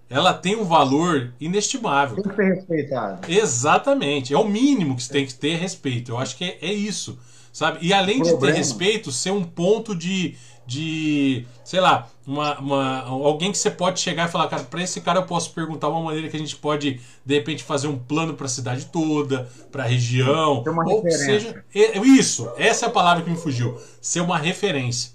ela 0.08 0.32
tem 0.32 0.56
um 0.56 0.64
valor 0.64 1.32
inestimável. 1.40 2.22
Tem 2.22 2.30
que 2.30 2.36
ser 2.36 2.54
respeitado. 2.54 3.30
Exatamente. 3.30 4.32
É 4.32 4.38
o 4.38 4.48
mínimo 4.48 4.96
que 4.96 5.02
você 5.02 5.12
tem 5.12 5.26
que 5.26 5.34
ter 5.34 5.56
respeito. 5.56 6.12
Eu 6.12 6.18
acho 6.18 6.36
que 6.36 6.44
é, 6.44 6.58
é 6.62 6.72
isso. 6.72 7.18
Sabe? 7.52 7.78
E 7.82 7.92
além 7.92 8.22
de 8.22 8.36
ter 8.38 8.52
respeito, 8.52 9.12
ser 9.12 9.30
um 9.30 9.44
ponto 9.44 9.94
de, 9.94 10.34
de 10.66 11.46
sei 11.62 11.80
lá, 11.80 12.08
uma, 12.26 12.58
uma, 12.58 13.00
alguém 13.02 13.52
que 13.52 13.58
você 13.58 13.70
pode 13.70 14.00
chegar 14.00 14.28
e 14.28 14.32
falar, 14.32 14.48
cara, 14.48 14.64
para 14.64 14.82
esse 14.82 15.00
cara 15.00 15.20
eu 15.20 15.24
posso 15.24 15.52
perguntar 15.52 15.88
uma 15.88 16.00
maneira 16.00 16.28
que 16.28 16.36
a 16.36 16.40
gente 16.40 16.56
pode, 16.56 17.00
de 17.24 17.34
repente, 17.34 17.62
fazer 17.62 17.86
um 17.86 17.98
plano 17.98 18.34
para 18.34 18.46
a 18.46 18.48
cidade 18.48 18.86
toda, 18.86 19.48
para 19.70 19.84
a 19.84 19.86
região, 19.86 20.64
ou 20.66 21.10
seja, 21.10 21.64
é, 21.72 21.98
isso, 21.98 22.50
essa 22.56 22.86
é 22.86 22.88
a 22.88 22.92
palavra 22.92 23.22
que 23.22 23.30
me 23.30 23.36
fugiu, 23.36 23.78
ser 24.00 24.20
uma 24.20 24.36
referência. 24.36 25.13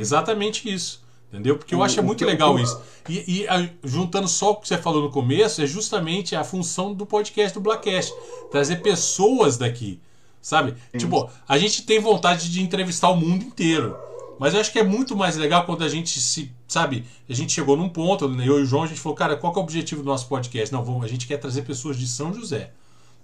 Exatamente 0.00 0.72
isso. 0.72 1.02
Entendeu? 1.30 1.58
Porque 1.58 1.74
eu 1.74 1.82
acho 1.82 2.02
muito 2.02 2.24
legal 2.24 2.58
isso. 2.58 2.80
E, 3.06 3.42
e 3.42 3.48
a, 3.48 3.68
juntando 3.84 4.26
só 4.26 4.52
o 4.52 4.56
que 4.56 4.66
você 4.66 4.78
falou 4.78 5.02
no 5.02 5.10
começo, 5.10 5.60
é 5.60 5.66
justamente 5.66 6.34
a 6.34 6.42
função 6.42 6.94
do 6.94 7.04
podcast 7.04 7.52
do 7.52 7.60
Blackcast. 7.60 8.14
Trazer 8.50 8.76
pessoas 8.76 9.58
daqui. 9.58 10.00
Sabe? 10.40 10.74
Sim. 10.92 10.98
Tipo, 10.98 11.28
a 11.46 11.58
gente 11.58 11.82
tem 11.82 12.00
vontade 12.00 12.50
de 12.50 12.62
entrevistar 12.62 13.10
o 13.10 13.16
mundo 13.16 13.44
inteiro. 13.44 13.96
Mas 14.38 14.54
eu 14.54 14.60
acho 14.60 14.72
que 14.72 14.78
é 14.78 14.84
muito 14.84 15.16
mais 15.16 15.36
legal 15.36 15.66
quando 15.66 15.84
a 15.84 15.88
gente 15.88 16.18
se. 16.20 16.50
Sabe? 16.66 17.04
A 17.28 17.34
gente 17.34 17.52
chegou 17.52 17.76
num 17.76 17.88
ponto, 17.88 18.24
eu 18.24 18.60
e 18.60 18.62
o 18.62 18.64
João, 18.64 18.84
a 18.84 18.86
gente 18.86 19.00
falou, 19.00 19.16
cara, 19.16 19.36
qual 19.36 19.52
é 19.52 19.56
o 19.56 19.60
objetivo 19.60 20.02
do 20.02 20.06
nosso 20.06 20.28
podcast? 20.28 20.72
Não, 20.72 20.84
vamos, 20.84 21.04
a 21.04 21.08
gente 21.08 21.26
quer 21.26 21.38
trazer 21.38 21.62
pessoas 21.62 21.98
de 21.98 22.06
São 22.06 22.32
José. 22.32 22.70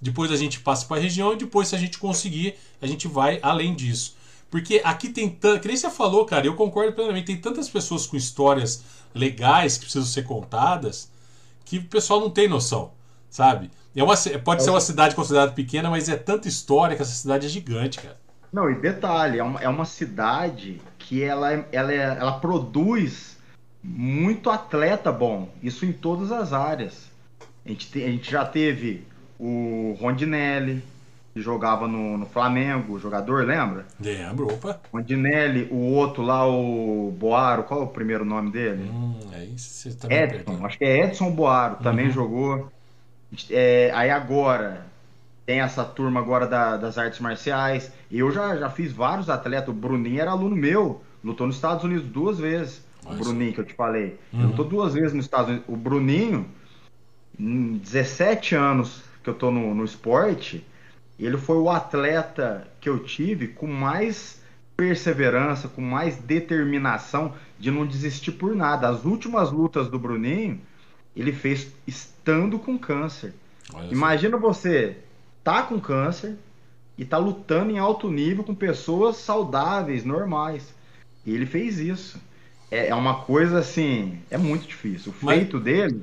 Depois 0.01 0.31
a 0.31 0.37
gente 0.37 0.61
passa 0.61 0.85
para 0.87 0.99
a 0.99 1.01
região 1.01 1.33
e 1.33 1.37
depois, 1.37 1.69
se 1.69 1.75
a 1.75 1.79
gente 1.79 1.99
conseguir, 1.99 2.55
a 2.83 2.87
gente 2.87 3.07
vai 3.09 3.39
além 3.43 3.75
disso. 3.75 4.17
Porque 4.55 4.81
aqui 4.85 5.09
tem 5.09 5.29
tanto. 5.29 5.61
Que 5.61 5.67
nem 5.67 5.77
você 5.77 5.91
falou, 5.91 6.25
cara, 6.25 6.47
eu 6.47 6.55
concordo 6.55 6.93
plenamente. 6.93 7.27
Tem 7.27 7.37
tantas 7.37 7.69
pessoas 7.69 8.07
com 8.07 8.17
histórias 8.17 8.85
legais 9.13 9.77
que 9.77 9.81
precisam 9.81 10.07
ser 10.07 10.23
contadas 10.23 11.11
que 11.65 11.79
o 11.79 11.85
pessoal 11.87 12.21
não 12.21 12.31
tem 12.31 12.47
noção, 12.47 12.93
sabe? 13.29 13.69
É 13.97 14.01
uma, 14.05 14.15
pode 14.45 14.63
ser 14.63 14.71
uma 14.71 14.81
cidade 14.81 15.17
considerada 15.17 15.51
pequena, 15.51 15.91
mas 15.91 16.09
é 16.09 16.15
tanta 16.15 16.47
história 16.47 16.95
que 16.95 17.03
essa 17.03 17.11
cidade 17.11 17.47
é 17.47 17.49
gigante, 17.49 17.99
cara. 17.99 18.17
Não, 18.53 18.71
e 18.71 18.77
detalhe, 18.77 19.41
é 19.41 19.43
uma, 19.43 19.61
é 19.61 19.69
uma 19.69 19.85
cidade 19.85 20.81
que 21.01 21.21
ela, 21.21 21.67
ela, 21.73 21.93
é, 21.93 22.17
ela 22.17 22.39
produz 22.39 23.37
muito 23.83 24.51
atleta 24.51 25.11
bom, 25.11 25.49
isso 25.65 25.85
em 25.85 25.93
todas 25.93 26.31
as 26.31 26.53
áreas. 26.53 27.11
A 27.67 27.71
gente, 27.71 27.91
te, 27.91 28.05
a 28.05 28.07
gente 28.07 28.31
já 28.31 28.47
teve 28.47 29.05
o 29.37 29.97
Rondinelli, 29.99 30.81
que 31.35 31.41
jogava 31.41 31.89
no, 31.89 32.17
no 32.17 32.27
Flamengo, 32.27 32.97
jogador, 33.01 33.45
lembra? 33.45 33.85
Lembro, 34.01 34.47
opa. 34.47 34.81
Rondinelli, 34.93 35.67
o 35.69 35.93
outro 35.93 36.23
lá, 36.23 36.49
o 36.49 37.13
Boaro, 37.19 37.65
qual 37.65 37.81
é 37.81 37.83
o 37.83 37.89
primeiro 37.89 38.25
nome 38.25 38.53
dele? 38.53 38.89
Hum, 38.89 39.19
é 39.33 39.45
isso 39.45 39.91
você 39.91 39.97
tá 39.97 40.07
Edson, 40.15 40.65
acho 40.65 40.79
que 40.79 40.85
é 40.85 41.05
Edson 41.05 41.33
Boaro, 41.33 41.83
também 41.83 42.07
uhum. 42.07 42.13
jogou. 42.13 42.73
É, 43.51 43.91
aí 43.93 44.11
agora, 44.11 44.87
tem 45.45 45.61
essa 45.61 45.85
turma 45.85 46.21
agora 46.21 46.47
da, 46.47 46.77
das 46.77 46.97
artes 46.97 47.19
marciais. 47.19 47.93
Eu 48.09 48.31
já, 48.31 48.57
já 48.57 48.71
fiz 48.71 48.93
vários 48.93 49.29
atletas. 49.29 49.71
O 49.71 49.73
Bruninho 49.73 50.21
era 50.21 50.31
aluno 50.31 50.55
meu, 50.55 51.03
lutou 51.23 51.49
nos 51.49 51.57
Estados 51.57 51.83
Unidos 51.83 52.07
duas 52.07 52.39
vezes. 52.39 52.85
Mas... 53.05 53.17
O 53.17 53.25
Bruninho 53.25 53.53
que 53.53 53.61
eu 53.61 53.65
te 53.65 53.75
falei. 53.75 54.21
Uhum. 54.33 54.47
Lutou 54.47 54.65
duas 54.65 54.95
vezes 54.95 55.13
nos 55.13 55.25
Estados 55.25 55.49
Unidos. 55.49 55.69
O 55.69 55.77
Bruninho, 55.77 56.47
em 57.37 57.77
17 57.79 58.55
anos 58.55 59.03
que 59.25 59.29
eu 59.29 59.35
tô 59.35 59.51
no, 59.51 59.75
no 59.75 59.85
esporte, 59.85 60.65
ele 61.19 61.37
foi 61.37 61.57
o 61.57 61.71
atleta 61.71 62.67
que 62.81 62.89
eu 62.89 62.99
tive 62.99 63.49
com 63.49 63.67
mais 63.67 64.43
perseverança, 64.77 65.69
com 65.69 65.81
mais 65.81 66.17
determinação 66.17 67.35
de 67.59 67.71
não 67.71 67.87
desistir 67.87 68.33
por 68.33 68.55
nada. 68.57 68.89
As 68.89 69.05
últimas 69.05 69.51
lutas 69.51 69.89
do 69.89 69.99
Bruninho, 69.99 70.61
ele 71.15 71.33
fez 71.33 71.73
estando 71.87 72.59
com 72.59 72.77
câncer. 72.77 73.33
Olha 73.73 73.93
Imagina 73.93 74.37
assim. 74.37 74.47
você 74.47 74.97
tá 75.45 75.63
com 75.63 75.81
câncer 75.81 76.37
e 76.99 77.05
tá 77.05 77.19
lutando 77.19 77.71
em 77.71 77.79
alto 77.79 78.11
nível 78.11 78.43
com 78.43 78.55
pessoas 78.55 79.17
saudáveis, 79.17 80.05
normais. 80.05 80.75
E 81.25 81.33
ele 81.33 81.47
fez 81.47 81.79
isso. 81.79 82.21
É, 82.71 82.89
é 82.89 82.95
uma 82.95 83.21
coisa 83.21 83.61
assim, 83.61 84.19
é 84.31 84.37
muito 84.37 84.67
difícil. 84.67 85.13
O 85.13 85.25
Mas... 85.25 85.37
feito 85.37 85.61
dele 85.61 86.03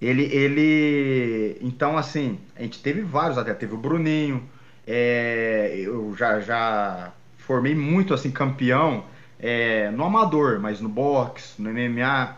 ele, 0.00 0.24
ele. 0.24 1.58
Então, 1.60 1.96
assim, 1.96 2.38
a 2.56 2.62
gente 2.62 2.80
teve 2.82 3.02
vários 3.02 3.38
até. 3.38 3.52
Teve 3.54 3.74
o 3.74 3.78
Bruninho. 3.78 4.48
É, 4.86 5.74
eu 5.76 6.14
já, 6.16 6.40
já 6.40 7.12
formei 7.38 7.74
muito 7.74 8.14
assim, 8.14 8.30
campeão 8.30 9.04
é, 9.38 9.90
no 9.90 10.04
amador, 10.04 10.60
mas 10.60 10.80
no 10.80 10.88
boxe, 10.88 11.60
no 11.60 11.70
MMA. 11.70 12.36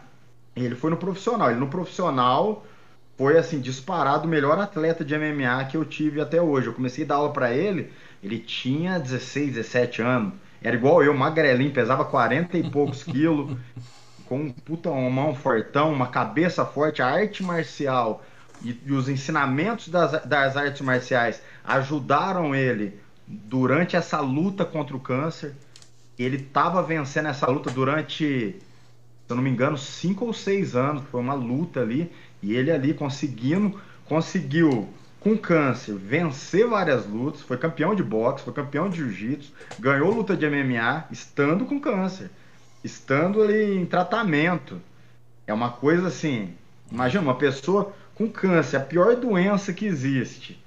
Ele 0.57 0.75
foi 0.75 0.91
no 0.91 0.97
profissional. 0.97 1.51
Ele 1.51 1.61
no 1.61 1.69
profissional 1.69 2.65
foi 3.17 3.37
assim, 3.37 3.61
disparado 3.61 4.27
o 4.27 4.31
melhor 4.31 4.59
atleta 4.59 5.05
de 5.05 5.17
MMA 5.17 5.65
que 5.67 5.77
eu 5.77 5.85
tive 5.85 6.21
até 6.21 6.41
hoje. 6.41 6.69
Eu 6.69 6.73
comecei 6.73 7.05
a 7.05 7.09
dar 7.09 7.17
aula 7.17 7.33
para 7.33 7.53
ele, 7.53 7.93
ele 8.23 8.39
tinha 8.39 8.99
16, 8.99 9.55
17 9.55 10.01
anos. 10.01 10.33
Era 10.63 10.75
igual 10.77 11.03
eu, 11.03 11.13
magrelinho, 11.15 11.71
pesava 11.71 12.05
40 12.05 12.57
e 12.57 12.71
poucos 12.71 13.03
quilos 13.03 13.57
com 14.31 14.43
um 14.43 14.51
puta 14.53 14.89
uma 14.89 15.11
mão 15.11 15.35
fortão, 15.35 15.93
uma 15.93 16.07
cabeça 16.07 16.65
forte, 16.65 17.03
a 17.03 17.07
arte 17.09 17.43
marcial 17.43 18.25
e, 18.63 18.81
e 18.87 18.93
os 18.93 19.09
ensinamentos 19.09 19.89
das, 19.89 20.25
das 20.25 20.57
artes 20.57 20.81
marciais 20.83 21.43
ajudaram 21.65 22.55
ele 22.55 22.97
durante 23.27 23.97
essa 23.97 24.21
luta 24.21 24.65
contra 24.65 24.97
o 24.97 25.01
câncer. 25.01 25.53
Ele 26.17 26.37
estava 26.37 26.81
vencendo 26.81 27.27
essa 27.27 27.51
luta 27.51 27.73
durante, 27.73 28.25
se 28.55 29.29
eu 29.29 29.35
não 29.35 29.43
me 29.43 29.51
engano, 29.51 29.77
cinco 29.77 30.27
ou 30.27 30.33
seis 30.33 30.77
anos. 30.77 31.03
Foi 31.11 31.21
uma 31.21 31.35
luta 31.35 31.81
ali. 31.81 32.13
E 32.41 32.55
ele 32.55 32.71
ali 32.71 32.95
conseguindo, 32.95 33.81
conseguiu 34.05 34.89
com 35.19 35.37
câncer 35.37 35.97
vencer 35.97 36.69
várias 36.69 37.05
lutas. 37.05 37.41
Foi 37.41 37.57
campeão 37.57 37.97
de 37.97 38.03
boxe, 38.05 38.45
foi 38.45 38.53
campeão 38.53 38.89
de 38.89 38.99
jiu-jitsu, 38.99 39.53
ganhou 39.81 40.15
luta 40.15 40.37
de 40.37 40.49
MMA 40.49 41.07
estando 41.11 41.65
com 41.65 41.81
câncer 41.81 42.31
estando 42.83 43.43
ali 43.43 43.77
em 43.77 43.87
tratamento. 43.87 44.81
É 45.47 45.53
uma 45.53 45.71
coisa 45.71 46.09
assim. 46.09 46.55
Imagina 46.91 47.23
uma 47.23 47.35
pessoa 47.35 47.95
com 48.15 48.29
câncer, 48.29 48.77
a 48.77 48.81
pior 48.81 49.17
doença 49.17 49.73
que 49.73 49.87
existe, 49.87 50.63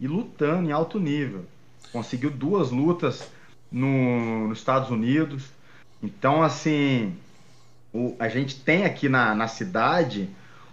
e 0.00 0.06
lutando 0.06 0.68
em 0.68 0.72
alto 0.72 0.98
nível. 0.98 1.44
Conseguiu 1.92 2.30
duas 2.30 2.70
lutas 2.70 3.30
no, 3.70 4.48
nos 4.48 4.58
Estados 4.58 4.90
Unidos. 4.90 5.44
Então, 6.02 6.42
assim, 6.42 7.14
o, 7.92 8.16
a 8.18 8.28
gente 8.28 8.60
tem 8.60 8.84
aqui 8.84 9.08
na, 9.08 9.34
na 9.34 9.48
cidade 9.48 10.28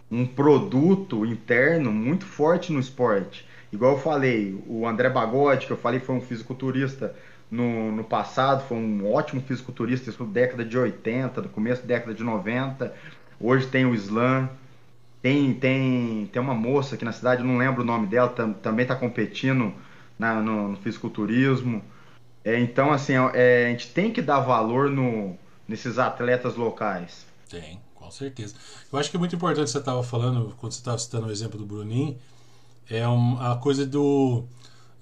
um 0.10 0.26
produto 0.26 1.26
interno 1.26 1.92
muito 1.92 2.26
forte 2.26 2.72
no 2.72 2.80
esporte. 2.80 3.46
Igual 3.72 3.94
eu 3.94 4.00
falei, 4.00 4.62
o 4.68 4.88
André 4.88 5.10
Bagode, 5.10 5.66
que 5.66 5.74
eu 5.74 5.78
falei 5.78 6.00
foi 6.00 6.16
um 6.16 6.22
fisiculturista 6.22 7.16
no, 7.54 7.92
no 7.92 8.04
passado, 8.04 8.68
foi 8.68 8.78
um 8.78 9.14
ótimo 9.14 9.40
fisiculturista, 9.42 10.10
isso 10.10 10.26
década 10.26 10.66
de 10.66 10.76
80, 10.76 11.40
do 11.44 11.50
começo 11.50 11.82
da 11.84 11.88
década 11.88 12.14
de 12.14 12.24
90. 12.24 12.92
Hoje 13.40 13.68
tem 13.68 13.86
o 13.86 13.94
Slam. 13.94 14.50
Tem, 15.22 15.54
tem, 15.54 16.30
tem 16.34 16.42
uma 16.42 16.56
moça 16.56 16.96
aqui 16.96 17.06
na 17.06 17.14
cidade, 17.14 17.44
não 17.44 17.58
lembro 17.58 17.82
o 17.82 17.86
nome 17.86 18.08
dela, 18.08 18.28
tam, 18.28 18.52
também 18.52 18.84
está 18.84 18.94
competindo 18.94 19.72
na, 20.20 20.42
no, 20.42 20.70
no, 20.70 20.78
fisiculturismo. 20.78 21.82
É, 22.44 22.60
então, 22.60 22.92
assim, 22.92 23.14
é, 23.34 23.68
a 23.68 23.70
gente 23.70 23.88
tem 23.90 24.12
que 24.12 24.22
dar 24.22 24.40
valor 24.40 24.90
no, 24.90 25.38
nesses 25.66 25.98
atletas 25.98 26.56
locais. 26.56 27.26
Tem, 27.50 27.80
Com 27.96 28.12
certeza. 28.12 28.56
Eu 28.92 29.00
acho 29.00 29.10
que 29.10 29.16
é 29.16 29.20
muito 29.20 29.36
importante 29.36 29.70
você 29.70 29.78
estava 29.78 30.04
falando, 30.04 30.54
quando 30.58 30.74
você 30.74 30.80
estava 30.80 30.98
citando 30.98 31.28
o 31.28 31.32
exemplo 31.32 31.58
do 31.58 31.66
Bruninho, 31.66 32.18
é 32.90 33.08
um, 33.08 33.40
a 33.40 33.56
coisa 33.56 33.86
do. 33.86 34.44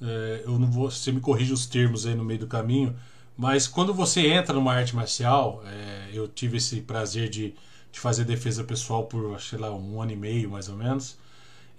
É, 0.02 0.44
eu 0.46 0.58
não 0.58 0.70
vou. 0.70 0.90
Você 0.90 1.12
me 1.12 1.20
corrige 1.20 1.54
os 1.54 1.66
termos 1.66 2.06
aí 2.06 2.16
no 2.16 2.24
meio 2.24 2.40
do 2.40 2.48
caminho, 2.48 2.96
mas 3.38 3.68
quando 3.68 3.94
você 3.94 4.28
entra 4.28 4.54
numa 4.54 4.74
arte 4.74 4.96
marcial, 4.96 5.64
é, 5.66 6.10
eu 6.14 6.28
tive 6.28 6.58
esse 6.58 6.82
prazer 6.82 7.30
de, 7.30 7.54
de 7.92 8.00
fazer 8.00 8.26
defesa 8.26 8.64
pessoal 8.64 9.06
por, 9.06 9.40
sei 9.40 9.60
lá, 9.60 9.72
um 9.72 10.02
ano 10.02 10.12
e 10.12 10.16
meio 10.16 10.50
mais 10.50 10.70
ou 10.70 10.76
menos. 10.76 11.18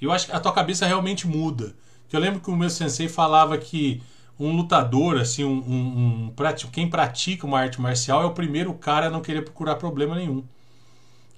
E 0.00 0.04
eu 0.04 0.12
acho 0.12 0.26
que 0.26 0.32
a 0.32 0.40
tua 0.40 0.52
cabeça 0.52 0.86
realmente 0.86 1.26
muda. 1.26 1.74
Eu 2.12 2.20
lembro 2.20 2.40
que 2.40 2.50
o 2.50 2.56
meu 2.56 2.68
sensei 2.68 3.08
falava 3.08 3.56
que 3.56 4.02
um 4.38 4.54
lutador, 4.54 5.18
assim, 5.18 5.44
um, 5.44 5.50
um, 5.50 6.32
um, 6.32 6.70
quem 6.70 6.88
pratica 6.88 7.46
uma 7.46 7.60
arte 7.60 7.80
marcial 7.80 8.22
é 8.22 8.26
o 8.26 8.32
primeiro 8.32 8.74
cara 8.74 9.06
a 9.06 9.10
não 9.10 9.20
querer 9.20 9.42
procurar 9.42 9.76
problema 9.76 10.16
nenhum. 10.16 10.44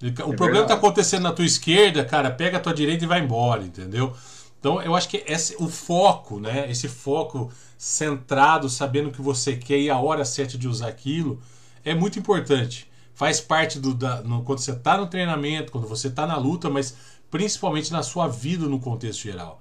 Ele, 0.02 0.14
o 0.22 0.32
é 0.32 0.36
problema 0.36 0.62
está 0.62 0.74
acontecendo 0.74 1.22
na 1.22 1.32
tua 1.32 1.44
esquerda, 1.44 2.04
cara, 2.04 2.30
pega 2.30 2.56
a 2.56 2.60
tua 2.60 2.74
direita 2.74 3.04
e 3.04 3.06
vai 3.06 3.20
embora, 3.20 3.62
entendeu? 3.62 4.16
Então 4.64 4.80
eu 4.80 4.96
acho 4.96 5.10
que 5.10 5.22
esse, 5.26 5.54
o 5.58 5.68
foco, 5.68 6.40
né? 6.40 6.70
Esse 6.70 6.88
foco 6.88 7.52
centrado, 7.76 8.70
sabendo 8.70 9.10
o 9.10 9.12
que 9.12 9.20
você 9.20 9.54
quer 9.56 9.78
e 9.78 9.90
a 9.90 9.98
hora 9.98 10.24
certa 10.24 10.56
de 10.56 10.66
usar 10.66 10.88
aquilo, 10.88 11.38
é 11.84 11.94
muito 11.94 12.18
importante. 12.18 12.90
Faz 13.14 13.42
parte 13.42 13.78
do. 13.78 13.92
Da, 13.92 14.22
no, 14.22 14.42
quando 14.42 14.60
você 14.60 14.70
está 14.70 14.96
no 14.96 15.06
treinamento, 15.06 15.70
quando 15.70 15.86
você 15.86 16.08
está 16.08 16.26
na 16.26 16.38
luta, 16.38 16.70
mas 16.70 16.96
principalmente 17.30 17.92
na 17.92 18.02
sua 18.02 18.26
vida 18.26 18.66
no 18.66 18.80
contexto 18.80 19.24
geral. 19.24 19.60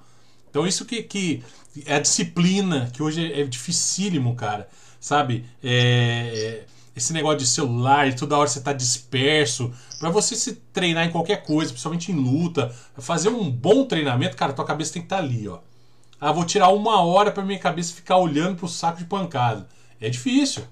Então 0.49 0.65
isso 0.65 0.85
que, 0.85 1.03
que 1.03 1.43
é 1.85 1.95
a 1.95 1.99
disciplina, 1.99 2.89
que 2.93 3.03
hoje 3.03 3.29
é, 3.29 3.41
é 3.41 3.43
dificílimo, 3.43 4.33
cara. 4.37 4.69
Sabe? 5.01 5.43
É, 5.61 6.63
é 6.63 6.73
esse 6.95 7.11
negócio 7.11 7.39
de 7.39 7.47
celular 7.47 8.07
e 8.07 8.15
toda 8.15 8.37
hora 8.37 8.47
você 8.47 8.61
tá 8.61 8.71
disperso. 8.71 9.73
Para 10.03 10.21
você 10.21 10.35
se 10.35 10.55
treinar 10.73 11.05
em 11.05 11.11
qualquer 11.11 11.43
coisa, 11.43 11.71
principalmente 11.71 12.11
em 12.11 12.15
luta, 12.15 12.73
fazer 12.97 13.29
um 13.29 13.49
bom 13.49 13.85
treinamento, 13.85 14.35
cara, 14.35 14.53
tua 14.53 14.65
cabeça 14.65 14.93
tem 14.93 15.01
que 15.01 15.05
estar 15.05 15.17
tá 15.17 15.23
ali, 15.23 15.47
ó. 15.47 15.59
Ah, 16.19 16.31
vou 16.31 16.45
tirar 16.45 16.69
uma 16.69 17.01
hora 17.01 17.31
para 17.31 17.43
minha 17.43 17.59
cabeça 17.59 17.93
ficar 17.93 18.17
olhando 18.17 18.57
pro 18.57 18.67
saco 18.67 18.97
de 18.97 19.05
pancada. 19.05 19.67
É 19.99 20.09
difícil. 20.09 20.63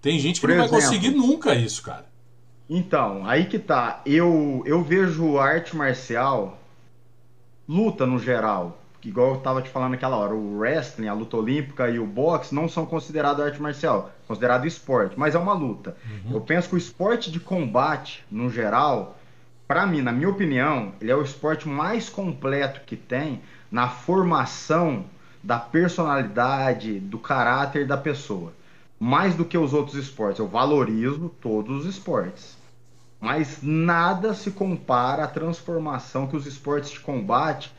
Tem 0.00 0.18
gente 0.18 0.40
que 0.40 0.46
Por 0.46 0.48
não 0.48 0.56
exemplo, 0.56 0.72
vai 0.72 0.80
conseguir 0.80 1.10
nunca 1.10 1.54
isso, 1.54 1.82
cara. 1.82 2.06
Então, 2.68 3.26
aí 3.26 3.46
que 3.46 3.58
tá. 3.58 4.00
Eu, 4.06 4.62
eu 4.64 4.82
vejo 4.82 5.38
arte 5.38 5.76
marcial, 5.76 6.58
luta 7.68 8.06
no 8.06 8.18
geral, 8.18 8.78
igual 9.04 9.34
eu 9.34 9.40
tava 9.40 9.60
te 9.60 9.68
falando 9.68 9.92
naquela 9.92 10.16
hora, 10.16 10.34
o 10.34 10.58
wrestling, 10.58 11.08
a 11.08 11.14
luta 11.14 11.36
olímpica 11.36 11.90
e 11.90 11.98
o 11.98 12.06
boxe 12.06 12.54
não 12.54 12.68
são 12.68 12.86
considerados 12.86 13.44
arte 13.44 13.60
marcial, 13.60 14.10
considerado 14.32 14.66
esporte, 14.66 15.18
mas 15.18 15.34
é 15.34 15.38
uma 15.38 15.52
luta. 15.52 15.96
Uhum. 16.04 16.34
Eu 16.36 16.40
penso 16.40 16.68
que 16.68 16.74
o 16.74 16.78
esporte 16.78 17.30
de 17.30 17.38
combate, 17.38 18.24
no 18.30 18.50
geral, 18.50 19.18
para 19.68 19.86
mim, 19.86 20.00
na 20.00 20.12
minha 20.12 20.28
opinião, 20.28 20.92
ele 21.00 21.10
é 21.10 21.16
o 21.16 21.22
esporte 21.22 21.68
mais 21.68 22.08
completo 22.08 22.80
que 22.86 22.96
tem 22.96 23.42
na 23.70 23.88
formação 23.88 25.04
da 25.42 25.58
personalidade, 25.58 26.98
do 26.98 27.18
caráter 27.18 27.86
da 27.86 27.96
pessoa. 27.96 28.52
Mais 28.98 29.34
do 29.34 29.44
que 29.44 29.58
os 29.58 29.74
outros 29.74 29.96
esportes. 29.96 30.38
Eu 30.38 30.46
valorizo 30.46 31.28
todos 31.40 31.84
os 31.84 31.86
esportes. 31.86 32.56
Mas 33.20 33.58
nada 33.62 34.34
se 34.34 34.50
compara 34.50 35.24
à 35.24 35.26
transformação 35.26 36.26
que 36.26 36.36
os 36.36 36.46
esportes 36.46 36.90
de 36.90 37.00
combate 37.00 37.72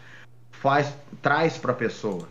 faz 0.51 0.93
traz 1.21 1.57
para 1.57 1.71
a 1.71 1.75
pessoa. 1.75 2.27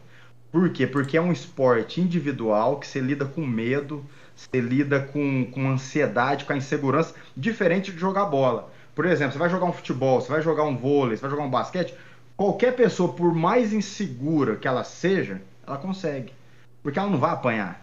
Por 0.52 0.68
quê? 0.68 0.86
Porque 0.86 1.16
é 1.16 1.20
um 1.20 1.32
esporte 1.32 1.98
individual 1.98 2.78
que 2.78 2.86
você 2.86 3.00
lida 3.00 3.24
com 3.24 3.40
medo, 3.46 4.04
você 4.36 4.60
lida 4.60 5.00
com, 5.00 5.46
com 5.50 5.70
ansiedade, 5.70 6.44
com 6.44 6.52
a 6.52 6.56
insegurança, 6.56 7.14
diferente 7.34 7.90
de 7.90 7.98
jogar 7.98 8.26
bola. 8.26 8.70
Por 8.94 9.06
exemplo, 9.06 9.32
você 9.32 9.38
vai 9.38 9.48
jogar 9.48 9.64
um 9.64 9.72
futebol, 9.72 10.20
você 10.20 10.30
vai 10.30 10.42
jogar 10.42 10.64
um 10.64 10.76
vôlei, 10.76 11.16
você 11.16 11.22
vai 11.22 11.30
jogar 11.30 11.44
um 11.44 11.50
basquete, 11.50 11.94
qualquer 12.36 12.76
pessoa, 12.76 13.14
por 13.14 13.34
mais 13.34 13.72
insegura 13.72 14.56
que 14.56 14.68
ela 14.68 14.84
seja, 14.84 15.40
ela 15.66 15.78
consegue. 15.78 16.34
Porque 16.82 16.98
ela 16.98 17.08
não 17.08 17.18
vai 17.18 17.30
apanhar. 17.30 17.82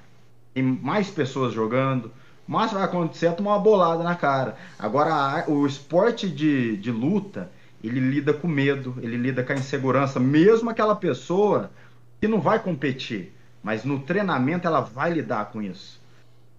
Tem 0.54 0.62
mais 0.62 1.10
pessoas 1.10 1.52
jogando, 1.52 2.12
mas 2.48 2.72
vai 2.72 2.84
acontecer 2.84 3.28
é 3.28 3.32
tomar 3.32 3.52
uma 3.52 3.60
bolada 3.60 4.04
na 4.04 4.14
cara. 4.14 4.56
Agora, 4.78 5.44
o 5.48 5.66
esporte 5.66 6.30
de, 6.30 6.78
de 6.78 6.92
luta, 6.92 7.50
ele 7.84 8.00
lida 8.00 8.32
com 8.32 8.48
medo, 8.48 8.96
ele 9.02 9.18
lida 9.18 9.42
com 9.44 9.54
a 9.54 9.56
insegurança, 9.56 10.20
mesmo 10.20 10.70
aquela 10.70 10.96
pessoa 10.96 11.72
que 12.20 12.28
não 12.28 12.40
vai 12.40 12.60
competir, 12.60 13.34
mas 13.64 13.84
no 13.84 14.00
treinamento 14.00 14.68
ela 14.68 14.82
vai 14.82 15.12
lidar 15.12 15.46
com 15.46 15.62
isso. 15.62 16.00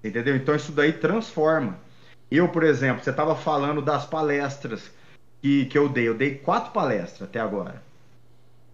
Entendeu? 0.02 0.36
Então 0.36 0.54
isso 0.54 0.72
daí 0.72 0.92
transforma. 0.92 1.78
Eu, 2.30 2.48
por 2.48 2.62
exemplo, 2.62 3.02
você 3.02 3.10
estava 3.10 3.34
falando 3.34 3.82
das 3.82 4.06
palestras 4.06 4.90
que, 5.42 5.66
que 5.66 5.76
eu 5.76 5.88
dei. 5.88 6.08
Eu 6.08 6.14
dei 6.14 6.36
quatro 6.36 6.72
palestras 6.72 7.28
até 7.28 7.40
agora. 7.40 7.82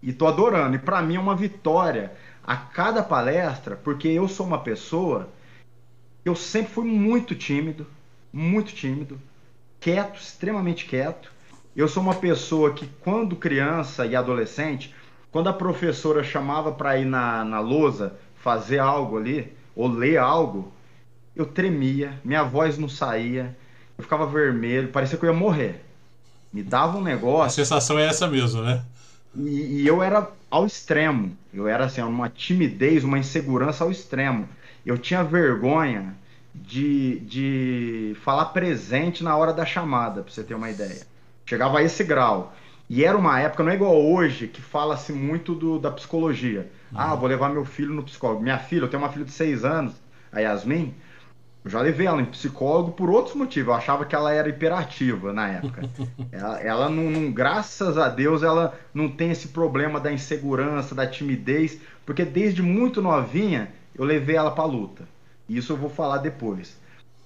E 0.01 0.13
tô 0.13 0.27
adorando. 0.27 0.75
E 0.75 0.79
para 0.79 1.01
mim 1.01 1.15
é 1.15 1.19
uma 1.19 1.35
vitória 1.35 2.13
a 2.43 2.55
cada 2.55 3.03
palestra, 3.03 3.75
porque 3.75 4.07
eu 4.07 4.27
sou 4.27 4.45
uma 4.45 4.59
pessoa 4.59 5.29
eu 6.27 6.35
sempre 6.35 6.73
fui 6.73 6.83
muito 6.83 7.33
tímido, 7.33 7.87
muito 8.33 8.73
tímido, 8.73 9.17
quieto, 9.79 10.19
extremamente 10.19 10.85
quieto. 10.85 11.31
Eu 11.73 11.87
sou 11.87 12.03
uma 12.03 12.15
pessoa 12.15 12.73
que, 12.73 12.85
quando 12.99 13.37
criança 13.37 14.05
e 14.05 14.13
adolescente, 14.13 14.93
quando 15.31 15.47
a 15.49 15.53
professora 15.53 16.23
chamava 16.23 16.71
para 16.71 16.97
ir 16.97 17.05
na, 17.05 17.43
na 17.43 17.59
lousa 17.59 18.15
fazer 18.35 18.79
algo 18.79 19.17
ali, 19.17 19.53
ou 19.75 19.87
ler 19.87 20.17
algo, 20.17 20.71
eu 21.35 21.45
tremia, 21.45 22.19
minha 22.23 22.43
voz 22.43 22.77
não 22.77 22.89
saía, 22.89 23.55
eu 23.97 24.03
ficava 24.03 24.25
vermelho, 24.25 24.89
parecia 24.89 25.17
que 25.17 25.25
eu 25.25 25.31
ia 25.31 25.37
morrer. 25.37 25.83
Me 26.51 26.63
dava 26.63 26.97
um 26.97 27.03
negócio. 27.03 27.61
A 27.61 27.65
sensação 27.65 27.99
é 27.99 28.05
essa 28.05 28.27
mesmo, 28.27 28.61
né? 28.61 28.83
E, 29.35 29.81
e 29.81 29.87
eu 29.87 30.01
era 30.01 30.29
ao 30.49 30.65
extremo. 30.65 31.35
Eu 31.53 31.67
era 31.67 31.85
assim, 31.85 32.01
uma 32.01 32.29
timidez, 32.29 33.03
uma 33.03 33.19
insegurança 33.19 33.83
ao 33.83 33.91
extremo. 33.91 34.47
Eu 34.85 34.97
tinha 34.97 35.23
vergonha 35.23 36.15
de, 36.55 37.19
de 37.19 38.17
falar 38.23 38.45
presente 38.45 39.23
na 39.23 39.35
hora 39.35 39.53
da 39.53 39.65
chamada, 39.65 40.23
pra 40.23 40.31
você 40.31 40.43
ter 40.43 40.55
uma 40.55 40.69
ideia. 40.69 41.05
Chegava 41.45 41.79
a 41.79 41.83
esse 41.83 42.03
grau. 42.03 42.53
E 42.89 43.03
era 43.03 43.17
uma 43.17 43.39
época, 43.39 43.63
não 43.63 43.71
é 43.71 43.75
igual 43.75 44.01
hoje, 44.01 44.47
que 44.47 44.61
fala-se 44.61 45.11
muito 45.11 45.53
do, 45.53 45.77
da 45.77 45.91
psicologia. 45.91 46.71
Uhum. 46.91 46.99
Ah, 46.99 47.15
vou 47.15 47.27
levar 47.27 47.49
meu 47.49 47.65
filho 47.65 47.93
no 47.93 48.03
psicólogo. 48.03 48.41
Minha 48.41 48.57
filha, 48.57 48.83
eu 48.83 48.87
tenho 48.87 49.03
uma 49.03 49.11
filha 49.11 49.25
de 49.25 49.31
seis 49.31 49.65
anos, 49.65 49.93
a 50.31 50.39
Yasmin. 50.39 50.93
Eu 51.65 51.71
já 51.71 51.81
levei 51.81 52.07
ela 52.07 52.21
em 52.21 52.25
psicólogo 52.25 52.93
por 52.93 53.09
outros 53.09 53.35
motivos. 53.35 53.67
Eu 53.67 53.73
achava 53.73 54.05
que 54.05 54.15
ela 54.15 54.31
era 54.31 54.47
hiperativa 54.47 55.33
na 55.33 55.49
época. 55.49 55.81
ela, 56.31 56.59
ela 56.61 56.89
não, 56.89 57.09
não, 57.11 57.29
graças 57.29 57.97
a 57.97 58.07
Deus, 58.07 58.41
ela 58.41 58.73
não 58.93 59.09
tem 59.09 59.31
esse 59.31 59.49
problema 59.49 59.99
da 59.99 60.11
insegurança, 60.11 60.95
da 60.95 61.05
timidez, 61.05 61.77
porque 62.05 62.23
desde 62.23 62.61
muito 62.61 63.01
novinha 63.01 63.69
eu 63.93 64.05
levei 64.05 64.37
ela 64.37 64.51
para 64.51 64.63
luta. 64.63 65.03
Isso 65.49 65.73
eu 65.73 65.77
vou 65.77 65.89
falar 65.89 66.19
depois. 66.19 66.77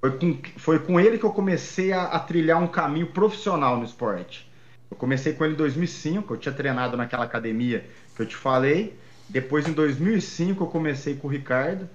foi 0.00 0.18
com, 0.18 0.38
foi 0.56 0.78
com 0.78 0.98
ele 0.98 1.18
que 1.18 1.24
eu 1.24 1.32
comecei 1.32 1.92
a, 1.92 2.04
a, 2.04 2.18
trilhar 2.18 2.60
um 2.62 2.66
caminho 2.66 3.08
profissional 3.08 3.76
no 3.76 3.84
esporte. 3.84 4.50
Eu 4.90 4.96
comecei 4.96 5.34
com 5.34 5.44
ele 5.44 5.52
em 5.52 5.58
2005, 5.58 6.32
eu 6.32 6.38
tinha 6.38 6.54
treinado 6.54 6.96
naquela 6.96 7.24
academia 7.24 7.84
que 8.16 8.22
eu 8.22 8.26
te 8.26 8.34
falei. 8.34 8.98
Depois, 9.28 9.68
em 9.68 9.72
2005, 9.72 10.64
eu 10.64 10.68
comecei 10.68 11.14
com 11.14 11.28
o 11.28 11.30
Ricardo. 11.30 11.88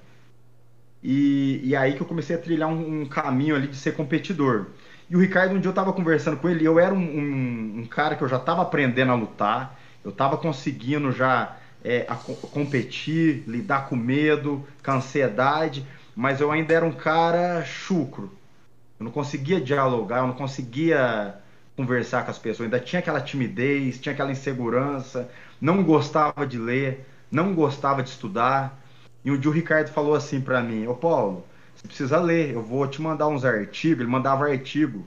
E, 1.04 1.60
e 1.64 1.76
aí 1.76 1.94
que 1.96 2.02
eu 2.02 2.06
comecei 2.06 2.36
a 2.36 2.40
trilhar 2.40 2.70
um, 2.70 3.02
um, 3.02 3.06
caminho 3.06 3.56
ali 3.56 3.68
de 3.68 3.76
ser 3.76 3.94
competidor. 3.94 4.68
E 5.10 5.16
o 5.16 5.20
Ricardo, 5.20 5.56
um 5.56 5.60
dia 5.60 5.68
eu 5.68 5.72
estava 5.72 5.92
conversando 5.92 6.38
com 6.38 6.48
ele, 6.48 6.66
eu 6.66 6.80
era 6.80 6.94
um, 6.94 6.98
um, 6.98 7.80
um 7.80 7.86
cara 7.86 8.16
que 8.16 8.24
eu 8.24 8.28
já 8.28 8.38
estava 8.38 8.62
aprendendo 8.62 9.12
a 9.12 9.16
lutar, 9.16 9.80
eu 10.04 10.10
estava 10.12 10.38
conseguindo 10.38 11.12
já 11.12 11.58
é, 11.84 12.06
a, 12.10 12.16
competir, 12.16 13.44
lidar 13.46 13.88
com 13.88 13.96
medo, 13.96 14.66
com 14.84 14.92
ansiedade, 14.92 15.86
mas 16.16 16.40
eu 16.40 16.52
ainda 16.52 16.74
era 16.74 16.86
um 16.86 16.92
cara 16.92 17.64
chucro. 17.66 18.32
Eu 19.00 19.04
não 19.04 19.12
conseguia 19.12 19.60
dialogar, 19.60 20.20
eu 20.20 20.28
não 20.28 20.34
conseguia 20.34 21.36
conversar 21.76 22.24
com 22.24 22.32
as 22.32 22.40
pessoas, 22.40 22.66
ainda 22.66 22.80
tinha 22.80 23.00
aquela 23.00 23.20
timidez, 23.20 24.00
tinha 24.00 24.14
aquela 24.14 24.32
insegurança, 24.32 25.30
não 25.60 25.84
gostava 25.84 26.48
de 26.48 26.58
ler, 26.58 27.06
não 27.30 27.54
gostava 27.54 28.02
de 28.02 28.10
estudar. 28.10 28.82
E 29.24 29.32
um 29.32 29.38
dia 29.38 29.52
o 29.52 29.54
Ricardo 29.54 29.90
falou 29.90 30.16
assim 30.16 30.40
para 30.40 30.62
mim: 30.62 30.88
Ô 30.88 30.96
Paulo, 30.96 31.46
você 31.76 31.88
precisa 31.88 32.20
ler, 32.20 32.54
eu 32.54 32.62
vou 32.62 32.88
te 32.88 33.02
mandar 33.02 33.28
uns 33.28 33.44
artigos. 33.44 34.00
Ele 34.00 34.10
mandava 34.10 34.46
artigo 34.46 35.06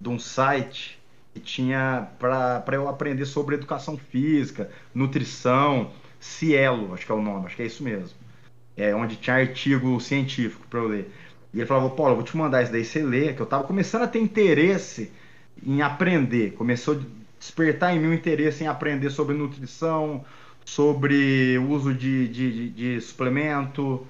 de 0.00 0.08
um 0.08 0.18
site 0.18 1.00
que 1.32 1.40
tinha 1.40 2.08
para 2.18 2.62
eu 2.72 2.88
aprender 2.88 3.26
sobre 3.26 3.56
educação 3.56 3.96
física, 3.96 4.70
nutrição, 4.94 5.90
Cielo, 6.20 6.94
acho 6.94 7.04
que 7.04 7.12
é 7.12 7.14
o 7.14 7.20
nome, 7.20 7.46
acho 7.46 7.56
que 7.56 7.62
é 7.62 7.66
isso 7.66 7.82
mesmo. 7.82 8.16
É 8.76 8.94
onde 8.94 9.16
tinha 9.16 9.36
artigo 9.36 10.00
científico 10.00 10.66
para 10.68 10.80
eu 10.80 10.88
ler. 10.88 11.12
E 11.52 11.58
ele 11.58 11.66
falava, 11.66 11.90
Paulo, 11.90 12.12
eu 12.12 12.16
vou 12.16 12.24
te 12.24 12.36
mandar 12.36 12.62
isso 12.62 12.72
daí 12.72 12.84
você 12.84 13.02
lê, 13.02 13.32
que 13.32 13.40
eu 13.40 13.44
estava 13.44 13.62
começando 13.62 14.02
a 14.02 14.08
ter 14.08 14.18
interesse 14.18 15.12
em 15.64 15.82
aprender. 15.82 16.52
Começou 16.54 16.94
a 16.94 17.00
despertar 17.38 17.94
em 17.94 18.00
mim 18.00 18.08
um 18.08 18.14
interesse 18.14 18.64
em 18.64 18.66
aprender 18.66 19.10
sobre 19.10 19.36
nutrição, 19.36 20.24
sobre 20.64 21.58
uso 21.58 21.94
de, 21.94 22.26
de, 22.28 22.52
de, 22.52 22.70
de 22.70 23.00
suplemento, 23.00 24.04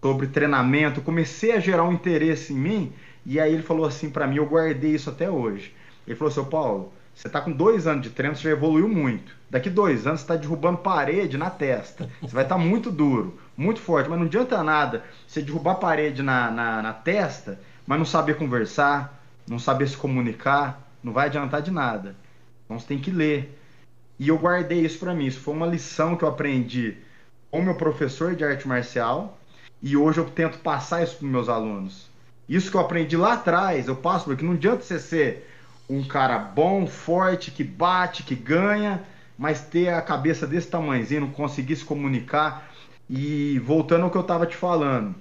sobre 0.00 0.28
treinamento. 0.28 1.02
Comecei 1.02 1.52
a 1.52 1.60
gerar 1.60 1.84
um 1.84 1.92
interesse 1.92 2.52
em 2.52 2.56
mim 2.56 2.92
e 3.26 3.40
aí 3.40 3.52
ele 3.52 3.62
falou 3.62 3.84
assim 3.84 4.08
para 4.08 4.26
mim, 4.26 4.36
eu 4.36 4.46
guardei 4.46 4.94
isso 4.94 5.10
até 5.10 5.28
hoje. 5.28 5.74
Ele 6.06 6.16
falou, 6.16 6.32
seu 6.32 6.46
Paulo, 6.46 6.92
você 7.12 7.26
está 7.26 7.40
com 7.40 7.50
dois 7.50 7.86
anos 7.86 8.02
de 8.02 8.10
treino, 8.10 8.36
você 8.36 8.44
já 8.44 8.50
evoluiu 8.50 8.88
muito. 8.88 9.34
Daqui 9.50 9.68
dois 9.68 10.06
anos 10.06 10.20
você 10.20 10.24
está 10.24 10.36
derrubando 10.36 10.78
parede 10.78 11.36
na 11.36 11.50
testa. 11.50 12.08
Você 12.20 12.34
vai 12.34 12.44
estar 12.44 12.54
tá 12.54 12.60
muito 12.60 12.90
duro, 12.90 13.36
muito 13.56 13.80
forte, 13.80 14.08
mas 14.08 14.18
não 14.18 14.26
adianta 14.26 14.62
nada 14.62 15.04
você 15.26 15.40
derrubar 15.40 15.76
parede 15.76 16.22
na, 16.22 16.50
na, 16.50 16.82
na 16.82 16.92
testa, 16.92 17.58
mas 17.86 17.98
não 17.98 18.04
saber 18.04 18.36
conversar, 18.36 19.22
não 19.48 19.58
saber 19.58 19.88
se 19.88 19.96
comunicar, 19.96 20.80
não 21.02 21.12
vai 21.12 21.26
adiantar 21.26 21.62
de 21.62 21.70
nada. 21.70 22.16
Então 22.64 22.78
você 22.78 22.86
tem 22.86 22.98
que 22.98 23.10
ler. 23.10 23.58
E 24.18 24.28
eu 24.28 24.38
guardei 24.38 24.80
isso 24.80 24.98
para 24.98 25.14
mim. 25.14 25.26
Isso 25.26 25.40
foi 25.40 25.54
uma 25.54 25.66
lição 25.66 26.16
que 26.16 26.24
eu 26.24 26.28
aprendi 26.28 26.96
com 27.50 27.62
meu 27.62 27.74
professor 27.74 28.34
de 28.34 28.44
arte 28.44 28.66
marcial 28.66 29.38
e 29.80 29.96
hoje 29.96 30.18
eu 30.18 30.24
tento 30.24 30.58
passar 30.58 31.02
isso 31.02 31.16
para 31.16 31.28
meus 31.28 31.48
alunos. 31.48 32.08
Isso 32.48 32.70
que 32.70 32.76
eu 32.76 32.80
aprendi 32.80 33.16
lá 33.16 33.34
atrás, 33.34 33.88
eu 33.88 33.96
passo, 33.96 34.24
porque 34.24 34.44
não 34.44 34.52
adianta 34.52 34.82
você 34.82 34.98
ser 34.98 35.50
um 35.88 36.02
cara 36.04 36.38
bom, 36.38 36.86
forte, 36.86 37.50
que 37.50 37.64
bate, 37.64 38.22
que 38.22 38.34
ganha, 38.34 39.02
mas 39.38 39.60
ter 39.60 39.88
a 39.88 40.00
cabeça 40.00 40.46
desse 40.46 40.68
tamanhozinho, 40.68 41.22
não 41.22 41.30
conseguir 41.30 41.76
se 41.76 41.84
comunicar. 41.84 42.70
E 43.08 43.58
voltando 43.60 44.04
ao 44.04 44.10
que 44.10 44.16
eu 44.16 44.22
estava 44.22 44.46
te 44.46 44.56
falando, 44.56 45.14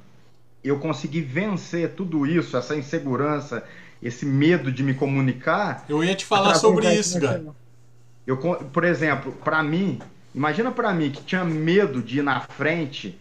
eu 0.64 0.80
consegui 0.80 1.22
vencer 1.22 1.92
tudo 1.92 2.26
isso, 2.26 2.58
essa 2.58 2.76
insegurança, 2.76 3.64
esse 4.02 4.26
medo 4.26 4.72
de 4.72 4.82
me 4.84 4.94
comunicar. 4.94 5.86
Eu 5.88 6.04
ia 6.04 6.16
te 6.16 6.26
falar 6.26 6.56
sobre 6.56 6.92
isso, 6.94 7.20
cara. 7.20 7.46
Eu, 8.26 8.38
por 8.38 8.84
exemplo, 8.84 9.32
para 9.44 9.62
mim, 9.62 10.00
imagina 10.34 10.72
para 10.72 10.92
mim 10.94 11.12
que 11.12 11.24
tinha 11.24 11.44
medo 11.44 12.02
de 12.02 12.20
ir 12.20 12.24
na 12.24 12.40
frente 12.40 13.20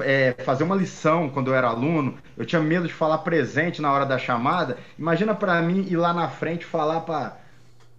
é, 0.00 0.34
fazer 0.44 0.64
uma 0.64 0.74
lição 0.74 1.28
quando 1.28 1.48
eu 1.48 1.54
era 1.54 1.68
aluno, 1.68 2.18
eu 2.36 2.44
tinha 2.44 2.60
medo 2.60 2.86
de 2.86 2.92
falar 2.92 3.18
presente 3.18 3.80
na 3.80 3.92
hora 3.92 4.04
da 4.04 4.18
chamada. 4.18 4.76
Imagina 4.98 5.34
para 5.34 5.60
mim 5.62 5.86
ir 5.88 5.96
lá 5.96 6.12
na 6.12 6.28
frente 6.28 6.64
falar 6.64 7.00
para 7.02 7.36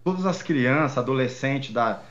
todas 0.03 0.26
as 0.26 0.41
crianças, 0.41 0.97
adolescentes, 0.97 1.72
da, 1.72 2.01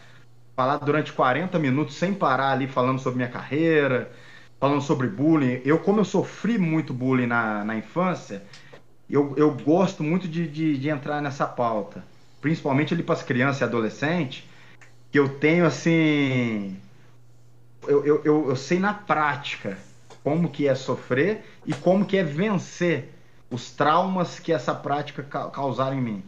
falar 0.61 0.77
durante 0.77 1.11
40 1.15 1.59
minutos 1.59 1.95
sem 1.95 2.13
parar 2.13 2.53
ali 2.53 2.67
falando 2.67 2.99
sobre 2.99 3.17
minha 3.17 3.31
carreira, 3.31 4.13
falando 4.59 4.83
sobre 4.83 5.07
bullying. 5.07 5.63
Eu, 5.65 5.79
como 5.79 6.01
eu 6.01 6.05
sofri 6.05 6.59
muito 6.59 6.93
bullying 6.93 7.27
na, 7.27 7.65
na 7.65 7.77
infância, 7.77 8.43
eu, 9.09 9.33
eu 9.39 9.51
gosto 9.53 10.03
muito 10.03 10.29
de, 10.29 10.47
de, 10.47 10.77
de 10.77 10.89
entrar 10.91 11.23
nessa 11.23 11.47
pauta, 11.47 12.05
principalmente 12.43 12.93
ali 12.93 13.03
para 13.03 13.15
as 13.15 13.23
crianças 13.23 13.63
e 13.63 13.65
adolescentes, 13.65 14.45
que 15.11 15.19
eu 15.19 15.31
tenho 15.39 15.65
assim 15.65 16.77
eu, 17.89 18.05
eu, 18.05 18.23
eu, 18.23 18.49
eu 18.51 18.57
sei 18.57 18.79
na 18.79 18.93
prática 18.93 19.79
como 20.23 20.51
que 20.51 20.69
é 20.69 20.75
sofrer 20.75 21.43
e 21.65 21.73
como 21.73 22.05
que 22.05 22.19
é 22.19 22.23
vencer 22.23 23.15
os 23.51 23.71
traumas 23.71 24.39
que 24.39 24.53
essa 24.53 24.75
prática 24.75 25.23
causaram 25.23 25.97
em 25.97 26.03
mim. 26.03 26.23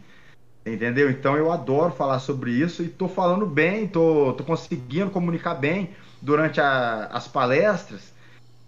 Entendeu? 0.65 1.09
Então 1.09 1.35
eu 1.35 1.51
adoro 1.51 1.93
falar 1.93 2.19
sobre 2.19 2.51
isso 2.51 2.83
e 2.83 2.87
tô 2.87 3.09
falando 3.09 3.45
bem, 3.45 3.87
tô, 3.87 4.33
tô 4.33 4.43
conseguindo 4.43 5.11
comunicar 5.11 5.55
bem 5.55 5.89
durante 6.21 6.61
a, 6.61 7.07
as 7.07 7.27
palestras. 7.27 8.13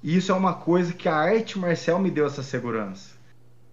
E 0.04 0.18
isso 0.18 0.32
é 0.32 0.36
uma 0.36 0.54
coisa 0.54 0.94
que 0.94 1.08
a 1.08 1.16
arte 1.16 1.58
marcial 1.58 1.98
me 2.00 2.12
deu 2.12 2.26
essa 2.26 2.44
segurança. 2.44 3.16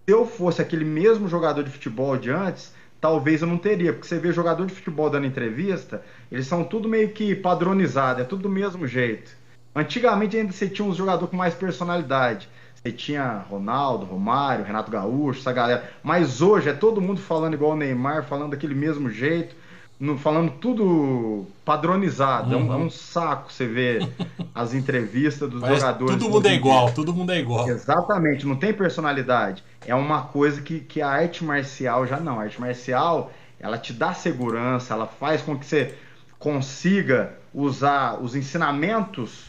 Se 0.05 0.13
eu 0.13 0.25
fosse 0.25 0.61
aquele 0.61 0.85
mesmo 0.85 1.27
jogador 1.27 1.63
de 1.63 1.69
futebol 1.69 2.17
de 2.17 2.29
antes, 2.29 2.73
talvez 2.99 3.41
eu 3.41 3.47
não 3.47 3.57
teria, 3.57 3.91
porque 3.91 4.07
você 4.07 4.17
vê 4.17 4.31
jogador 4.31 4.65
de 4.65 4.73
futebol 4.73 5.09
dando 5.09 5.27
entrevista, 5.27 6.01
eles 6.31 6.47
são 6.47 6.63
tudo 6.63 6.87
meio 6.87 7.09
que 7.09 7.35
padronizado, 7.35 8.21
é 8.21 8.23
tudo 8.23 8.43
do 8.43 8.49
mesmo 8.49 8.87
jeito. 8.87 9.31
Antigamente 9.75 10.37
ainda 10.37 10.53
você 10.53 10.69
tinha 10.69 10.87
um 10.87 10.93
jogador 10.93 11.27
com 11.27 11.35
mais 11.35 11.53
personalidade. 11.53 12.47
Você 12.83 12.91
tinha 12.91 13.45
Ronaldo, 13.49 14.05
Romário, 14.05 14.65
Renato 14.65 14.91
Gaúcho, 14.91 15.39
essa 15.39 15.53
galera. 15.53 15.89
Mas 16.03 16.41
hoje 16.41 16.69
é 16.69 16.73
todo 16.73 16.99
mundo 16.99 17.21
falando 17.21 17.53
igual 17.53 17.71
o 17.71 17.75
Neymar, 17.77 18.25
falando 18.25 18.51
daquele 18.51 18.75
mesmo 18.75 19.09
jeito 19.09 19.55
no, 20.03 20.17
falando 20.17 20.51
tudo 20.51 21.45
padronizado. 21.63 22.49
Uhum. 22.49 22.53
É, 22.53 22.57
um, 22.57 22.73
é, 22.73 22.75
um, 22.75 22.81
uhum. 22.81 22.89
saco 22.89 23.51
você 23.51 23.65
ver 23.65 24.09
as 24.53 24.73
entrevistas 24.73 25.49
dos 25.49 25.61
Parece 25.61 25.79
jogadores. 25.79 26.17
Todo 26.17 26.29
mundo 26.29 26.47
é 26.47 26.53
igual, 26.53 26.91
todo 26.91 27.13
mundo 27.13 27.31
é 27.31 27.39
igual. 27.39 27.69
Exatamente, 27.69 28.45
não 28.45 28.57
tem 28.57 28.73
personalidade. 28.73 29.63
É 29.85 29.95
uma 29.95 30.23
coisa 30.23 30.61
que, 30.61 30.81
que 30.81 31.01
a 31.01 31.07
arte 31.07 31.43
marcial 31.43 32.05
já 32.05 32.19
não. 32.19 32.37
A 32.37 32.43
arte 32.43 32.59
marcial, 32.59 33.31
ela 33.57 33.77
te 33.77 33.93
dá 33.93 34.13
segurança, 34.13 34.93
ela 34.93 35.07
faz 35.07 35.41
com 35.41 35.57
que 35.57 35.65
você 35.65 35.95
consiga 36.37 37.37
usar 37.53 38.21
os 38.21 38.35
ensinamentos 38.35 39.45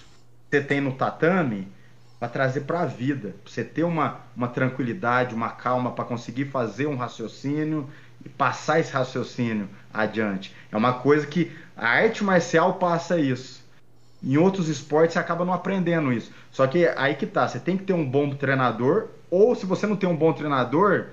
que 0.48 0.56
você 0.56 0.62
tem 0.62 0.80
no 0.80 0.92
tatame 0.92 1.66
para 2.18 2.28
trazer 2.28 2.62
para 2.62 2.80
a 2.80 2.86
vida, 2.86 3.34
para 3.42 3.52
você 3.52 3.64
ter 3.64 3.84
uma, 3.84 4.20
uma 4.36 4.48
tranquilidade, 4.48 5.34
uma 5.34 5.50
calma 5.50 5.92
para 5.92 6.04
conseguir 6.04 6.46
fazer 6.46 6.86
um 6.86 6.96
raciocínio 6.96 7.88
e 8.24 8.28
passar 8.28 8.80
esse 8.80 8.92
raciocínio 8.92 9.68
adiante. 9.92 10.54
É 10.72 10.76
uma 10.76 10.94
coisa 10.94 11.26
que 11.26 11.52
a 11.76 11.88
arte 11.88 12.24
marcial 12.24 12.74
passa 12.74 13.18
isso. 13.18 13.62
Em 14.22 14.38
outros 14.38 14.68
esportes 14.68 15.12
você 15.12 15.18
acaba 15.18 15.44
não 15.44 15.52
aprendendo 15.52 16.12
isso. 16.12 16.32
Só 16.50 16.66
que 16.66 16.86
aí 16.96 17.14
que 17.14 17.26
tá, 17.26 17.46
você 17.46 17.58
tem 17.58 17.76
que 17.76 17.84
ter 17.84 17.92
um 17.92 18.08
bom 18.08 18.30
treinador, 18.30 19.08
ou 19.30 19.54
se 19.54 19.66
você 19.66 19.86
não 19.86 19.96
tem 19.96 20.08
um 20.08 20.16
bom 20.16 20.32
treinador, 20.32 21.08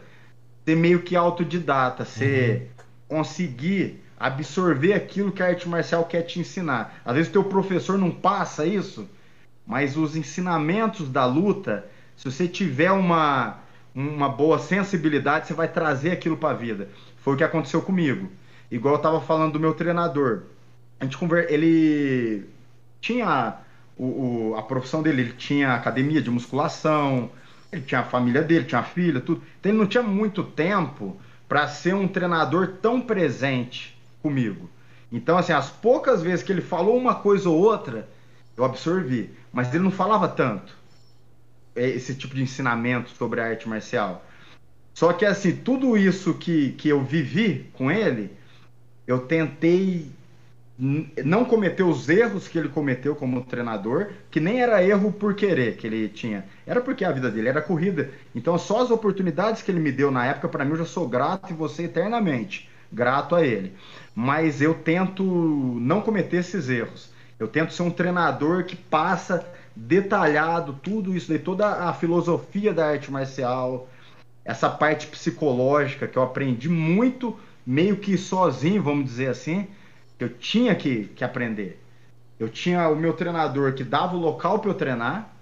ser 0.66 0.76
meio 0.76 1.02
que 1.02 1.16
autodidata, 1.16 2.06
você 2.06 2.70
uhum. 3.10 3.18
conseguir 3.18 4.02
absorver 4.18 4.94
aquilo 4.94 5.32
que 5.32 5.42
a 5.42 5.48
arte 5.48 5.68
marcial 5.68 6.06
quer 6.06 6.22
te 6.22 6.40
ensinar. 6.40 7.02
Às 7.04 7.16
vezes 7.16 7.30
o 7.30 7.34
teu 7.34 7.44
professor 7.44 7.98
não 7.98 8.12
passa 8.12 8.66
isso, 8.66 9.10
mas 9.66 9.98
os 9.98 10.16
ensinamentos 10.16 11.10
da 11.10 11.26
luta, 11.26 11.86
se 12.16 12.26
você 12.26 12.48
tiver 12.48 12.92
uma 12.92 13.60
uma 13.94 14.30
boa 14.30 14.58
sensibilidade, 14.58 15.48
você 15.48 15.54
vai 15.54 15.68
trazer 15.68 16.12
aquilo 16.12 16.38
para 16.38 16.52
a 16.52 16.58
vida. 16.58 16.90
Foi 17.18 17.34
o 17.34 17.38
que 17.38 17.44
aconteceu 17.44 17.82
comigo. 17.82 18.30
Igual 18.70 18.96
eu 18.96 18.98
estava 18.98 19.20
falando 19.20 19.54
do 19.54 19.60
meu 19.60 19.74
treinador. 19.74 20.44
A 21.00 21.04
gente 21.04 21.18
conver... 21.18 21.52
Ele 21.52 22.46
tinha 23.02 23.58
o, 23.98 24.06
o, 24.52 24.56
a 24.58 24.64
profissão 24.64 25.04
dele, 25.04 25.24
ele 25.24 25.34
tinha 25.34 25.74
academia 25.74 26.22
de 26.22 26.32
musculação, 26.32 27.30
ele 27.72 27.82
tinha 27.82 28.02
a 28.02 28.06
família 28.06 28.42
dele, 28.42 28.66
tinha 28.66 28.80
a 28.80 28.84
filha, 28.84 29.20
tudo. 29.20 29.42
Então 29.60 29.72
ele 29.72 29.80
não 29.80 29.88
tinha 29.88 30.04
muito 30.04 30.44
tempo 30.44 31.20
para 31.48 31.68
ser 31.68 31.94
um 31.94 32.08
treinador 32.08 32.76
tão 32.82 33.02
presente 33.02 34.00
comigo. 34.22 34.70
Então, 35.12 35.38
assim, 35.38 35.52
as 35.52 35.70
poucas 35.70 36.22
vezes 36.22 36.44
que 36.44 36.52
ele 36.52 36.62
falou 36.62 36.98
uma 36.98 37.16
coisa 37.16 37.50
ou 37.50 37.58
outra, 37.58 38.08
eu 38.56 38.64
absorvi. 38.64 39.30
Mas 39.52 39.74
ele 39.74 39.84
não 39.84 39.92
falava 39.92 40.28
tanto. 40.28 40.76
É, 41.76 41.88
esse 41.90 42.16
tipo 42.16 42.36
de 42.36 42.44
ensinamento 42.44 43.10
sobre 43.12 43.42
a 43.42 43.46
arte 43.46 43.68
marcial. 43.68 44.26
Só 44.94 45.14
que 45.14 45.26
assim, 45.26 45.56
tudo 45.56 45.98
isso 45.98 46.34
que, 46.34 46.72
que 46.74 46.90
eu 46.90 47.02
vivi 47.04 47.70
com 47.74 47.90
ele, 47.90 48.32
eu 49.08 49.20
tentei 49.20 50.12
não 51.24 51.46
cometer 51.46 51.84
os 51.84 52.10
erros 52.10 52.48
que 52.48 52.58
ele 52.58 52.68
cometeu 52.68 53.16
como 53.16 53.44
treinador, 53.44 54.10
que 54.32 54.40
nem 54.40 54.62
era 54.62 54.84
erro 54.84 55.12
por 55.12 55.36
querer 55.36 55.78
que 55.78 55.86
ele 55.86 56.10
tinha, 56.10 56.44
era 56.66 56.82
porque 56.82 57.06
a 57.06 57.12
vida 57.12 57.30
dele 57.30 57.50
era 57.50 57.62
corrida. 57.62 58.10
Então, 58.34 58.58
só 58.58 58.82
as 58.82 58.90
oportunidades 58.90 59.62
que 59.62 59.70
ele 59.70 59.80
me 59.80 59.92
deu 59.92 60.10
na 60.10 60.26
época, 60.26 60.50
para 60.50 60.66
mim, 60.66 60.72
eu 60.72 60.78
já 60.78 60.86
sou 60.86 61.08
grato 61.08 61.52
e 61.52 61.56
você 61.56 61.84
eternamente 61.84 62.68
grato 62.92 63.36
a 63.36 63.46
ele. 63.46 63.74
Mas 64.16 64.60
eu 64.60 64.74
tento 64.74 65.24
não 65.24 66.02
cometer 66.02 66.38
esses 66.38 66.68
erros. 66.68 67.11
Eu 67.42 67.48
tento 67.48 67.74
ser 67.74 67.82
um 67.82 67.90
treinador 67.90 68.66
que 68.66 68.76
passa 68.76 69.44
detalhado 69.76 70.74
tudo 70.74 71.16
isso 71.16 71.28
daí, 71.28 71.40
toda 71.40 71.90
a 71.90 71.92
filosofia 71.92 72.72
da 72.72 72.86
arte 72.86 73.12
marcial, 73.12 73.90
essa 74.46 74.70
parte 74.70 75.08
psicológica 75.08 76.08
que 76.08 76.20
eu 76.20 76.22
aprendi 76.22 76.70
muito, 76.70 77.36
meio 77.66 77.98
que 77.98 78.16
sozinho, 78.16 78.84
vamos 78.84 79.06
dizer 79.06 79.30
assim, 79.30 79.68
que 80.20 80.24
eu 80.24 80.30
tinha 80.30 80.76
que, 80.76 81.06
que 81.16 81.24
aprender. 81.24 81.82
Eu 82.40 82.48
tinha 82.48 82.88
o 82.90 82.96
meu 82.96 83.14
treinador 83.14 83.74
que 83.74 83.84
dava 83.84 84.16
o 84.16 84.20
local 84.20 84.60
para 84.60 84.70
eu 84.70 84.76
treinar 84.76 85.34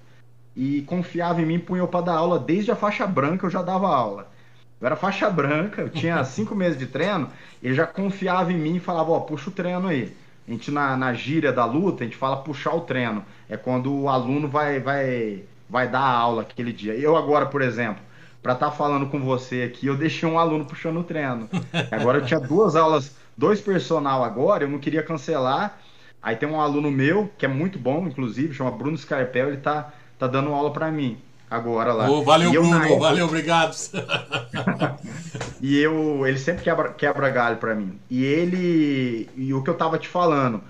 e 0.56 0.84
confiava 0.84 1.42
em 1.42 1.46
mim, 1.46 1.60
punha 1.60 1.82
eu 1.82 1.88
para 1.90 2.06
dar 2.06 2.14
aula 2.14 2.40
desde 2.40 2.72
a 2.72 2.78
faixa 2.78 3.06
branca, 3.06 3.46
eu 3.46 3.50
já 3.50 3.62
dava 3.62 3.94
aula. 3.94 4.32
Eu 4.80 4.86
era 4.86 4.96
faixa 4.96 5.30
branca, 5.30 5.82
eu 5.82 5.90
tinha 5.90 6.24
cinco 6.24 6.56
meses 6.56 6.80
de 6.80 6.88
treino, 6.88 7.30
ele 7.62 7.74
já 7.74 7.86
confiava 7.86 8.54
em 8.54 8.58
mim 8.58 8.78
e 8.78 8.80
falava, 8.80 9.12
ó, 9.12 9.20
puxa 9.20 9.50
o 9.50 9.54
treino 9.54 9.90
aí. 9.90 10.16
A 10.50 10.52
gente, 10.52 10.72
na, 10.72 10.98
na 10.98 11.14
gíria 11.14 11.54
da 11.54 11.64
luta, 11.64 12.04
a 12.04 12.08
gente 12.08 12.18
fala 12.18 12.38
puxar 12.38 12.74
o 12.74 12.82
treino. 12.82 13.24
É 13.48 13.56
quando 13.56 13.94
o 13.94 14.10
aluno 14.10 14.48
vai, 14.48 14.80
vai, 14.80 15.44
vai 15.70 15.88
dar 15.88 16.00
a 16.00 16.12
aula 16.12 16.42
aquele 16.42 16.74
dia. 16.74 16.96
Eu 16.96 17.16
agora, 17.16 17.46
por 17.46 17.62
exemplo, 17.62 18.02
para 18.42 18.54
estar 18.54 18.72
tá 18.72 18.76
falando 18.76 19.06
com 19.06 19.20
você 19.20 19.62
aqui, 19.62 19.86
eu 19.86 19.96
deixei 19.96 20.28
um 20.28 20.40
aluno 20.40 20.66
puxando 20.66 20.98
o 21.00 21.04
treino. 21.04 21.48
Agora 21.92 22.18
eu 22.18 22.26
tinha 22.26 22.40
duas 22.40 22.76
aulas, 22.76 23.16
dois 23.38 23.62
personal 23.62 24.24
agora, 24.24 24.64
eu 24.64 24.70
não 24.70 24.80
queria 24.80 25.04
cancelar. 25.04 25.78
Aí 26.20 26.36
tem 26.36 26.50
um 26.50 26.60
aluno 26.60 26.90
meu, 26.90 27.32
que 27.38 27.46
é 27.46 27.50
muito 27.50 27.78
bom, 27.78 28.08
inclusive, 28.08 28.54
chama 28.54 28.72
Bruno 28.72 28.98
Scarpel, 28.98 29.50
ele 29.50 29.58
tá, 29.58 29.94
tá 30.18 30.26
dando 30.26 30.52
aula 30.52 30.74
para 30.74 30.92
mim 30.92 31.18
agora 31.50 31.94
lá. 31.94 32.10
Oh, 32.10 32.24
valeu, 32.24 32.54
eu, 32.54 32.62
Bruno, 32.62 32.84
época... 32.84 33.00
valeu, 33.00 33.26
obrigado. 33.26 33.76
e 35.62 35.78
eu, 35.80 36.26
ele 36.28 36.38
sempre 36.38 36.64
quebra, 36.64 36.94
quebra 36.94 37.30
galho 37.30 37.58
para 37.58 37.74
mim. 37.74 38.00
E 38.10 38.24
ele, 38.24 39.30
e 39.36 39.54
o 39.54 39.64
que 39.64 39.70
eu 39.70 39.76
tava 39.76 39.98
te 39.98 40.08
falando, 40.08 40.62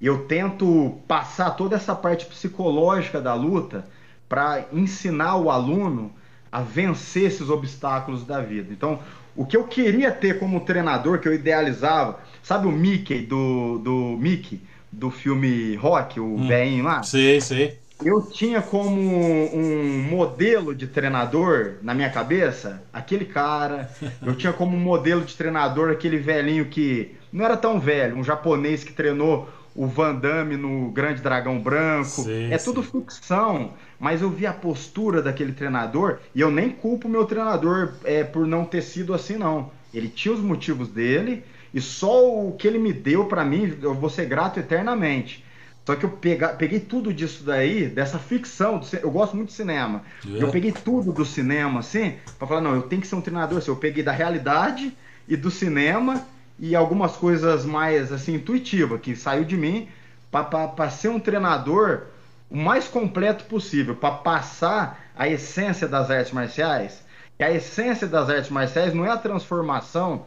eu 0.00 0.26
tento 0.26 0.98
passar 1.06 1.50
toda 1.50 1.76
essa 1.76 1.94
parte 1.94 2.26
psicológica 2.26 3.20
da 3.20 3.34
luta 3.34 3.84
para 4.28 4.64
ensinar 4.72 5.36
o 5.36 5.50
aluno 5.50 6.12
a 6.50 6.60
vencer 6.60 7.24
esses 7.24 7.48
obstáculos 7.48 8.24
da 8.24 8.40
vida. 8.40 8.72
Então, 8.72 8.98
o 9.34 9.44
que 9.44 9.56
eu 9.56 9.64
queria 9.64 10.10
ter 10.10 10.38
como 10.38 10.60
treinador, 10.60 11.18
que 11.18 11.28
eu 11.28 11.34
idealizava, 11.34 12.18
sabe 12.42 12.66
o 12.66 12.72
Mickey 12.72 13.20
do, 13.20 13.78
do 13.78 14.16
Mickey, 14.18 14.60
do 14.90 15.10
filme 15.10 15.76
Rock, 15.76 16.18
o 16.18 16.24
hum, 16.24 16.48
velhinho 16.48 16.84
lá? 16.84 17.02
Sei, 17.02 17.40
sei. 17.40 17.78
Eu 18.04 18.20
tinha 18.20 18.60
como 18.60 19.00
um 19.00 20.02
modelo 20.02 20.74
de 20.74 20.86
treinador 20.86 21.76
na 21.82 21.94
minha 21.94 22.10
cabeça 22.10 22.82
aquele 22.92 23.24
cara. 23.24 23.90
Eu 24.24 24.34
tinha 24.34 24.52
como 24.52 24.76
modelo 24.76 25.24
de 25.24 25.34
treinador 25.34 25.90
aquele 25.90 26.18
velhinho 26.18 26.66
que 26.66 27.16
não 27.32 27.44
era 27.44 27.56
tão 27.56 27.80
velho, 27.80 28.16
um 28.16 28.24
japonês 28.24 28.84
que 28.84 28.92
treinou 28.92 29.48
o 29.74 29.86
Van 29.86 30.14
Damme 30.14 30.56
no 30.56 30.90
Grande 30.90 31.22
Dragão 31.22 31.58
Branco. 31.58 32.22
Sim, 32.22 32.52
é 32.52 32.58
sim. 32.58 32.64
tudo 32.64 32.82
ficção, 32.82 33.72
mas 33.98 34.22
eu 34.22 34.30
vi 34.30 34.46
a 34.46 34.52
postura 34.52 35.22
daquele 35.22 35.52
treinador 35.52 36.18
e 36.34 36.40
eu 36.40 36.50
nem 36.50 36.70
culpo 36.70 37.08
o 37.08 37.10
meu 37.10 37.24
treinador 37.24 37.94
é, 38.04 38.24
por 38.24 38.46
não 38.46 38.64
ter 38.64 38.82
sido 38.82 39.14
assim, 39.14 39.36
não. 39.36 39.70
Ele 39.92 40.08
tinha 40.08 40.34
os 40.34 40.40
motivos 40.40 40.88
dele 40.88 41.44
e 41.72 41.80
só 41.80 42.26
o 42.26 42.52
que 42.52 42.66
ele 42.66 42.78
me 42.78 42.92
deu 42.92 43.26
para 43.26 43.44
mim, 43.44 43.76
eu 43.82 43.94
vou 43.94 44.10
ser 44.10 44.26
grato 44.26 44.60
eternamente. 44.60 45.45
Só 45.86 45.94
que 45.94 46.04
eu 46.04 46.10
pega, 46.10 46.48
peguei 46.48 46.80
tudo 46.80 47.14
disso 47.14 47.44
daí, 47.44 47.86
dessa 47.86 48.18
ficção. 48.18 48.78
Do, 48.78 48.86
eu 48.96 49.10
gosto 49.10 49.36
muito 49.36 49.50
de 49.50 49.54
cinema. 49.54 50.02
Yeah. 50.24 50.44
Eu 50.44 50.50
peguei 50.50 50.72
tudo 50.72 51.12
do 51.12 51.24
cinema, 51.24 51.78
assim, 51.78 52.16
pra 52.36 52.48
falar, 52.48 52.60
não, 52.60 52.74
eu 52.74 52.82
tenho 52.82 53.00
que 53.00 53.06
ser 53.06 53.14
um 53.14 53.20
treinador. 53.20 53.58
Assim, 53.58 53.70
eu 53.70 53.76
peguei 53.76 54.02
da 54.02 54.10
realidade 54.10 54.92
e 55.28 55.36
do 55.36 55.48
cinema 55.48 56.26
e 56.58 56.74
algumas 56.74 57.12
coisas 57.12 57.64
mais 57.64 58.10
assim 58.10 58.34
intuitivas 58.34 59.00
que 59.00 59.14
saiu 59.14 59.44
de 59.44 59.56
mim 59.56 59.88
para 60.30 60.90
ser 60.90 61.08
um 61.08 61.20
treinador 61.20 62.06
o 62.50 62.56
mais 62.56 62.88
completo 62.88 63.44
possível, 63.44 63.94
para 63.94 64.14
passar 64.16 65.00
a 65.16 65.28
essência 65.28 65.86
das 65.86 66.10
artes 66.10 66.32
marciais. 66.32 67.04
E 67.38 67.44
a 67.44 67.50
essência 67.50 68.06
das 68.06 68.28
artes 68.28 68.50
marciais 68.50 68.94
não 68.94 69.04
é 69.04 69.10
a 69.10 69.16
transformação 69.16 70.26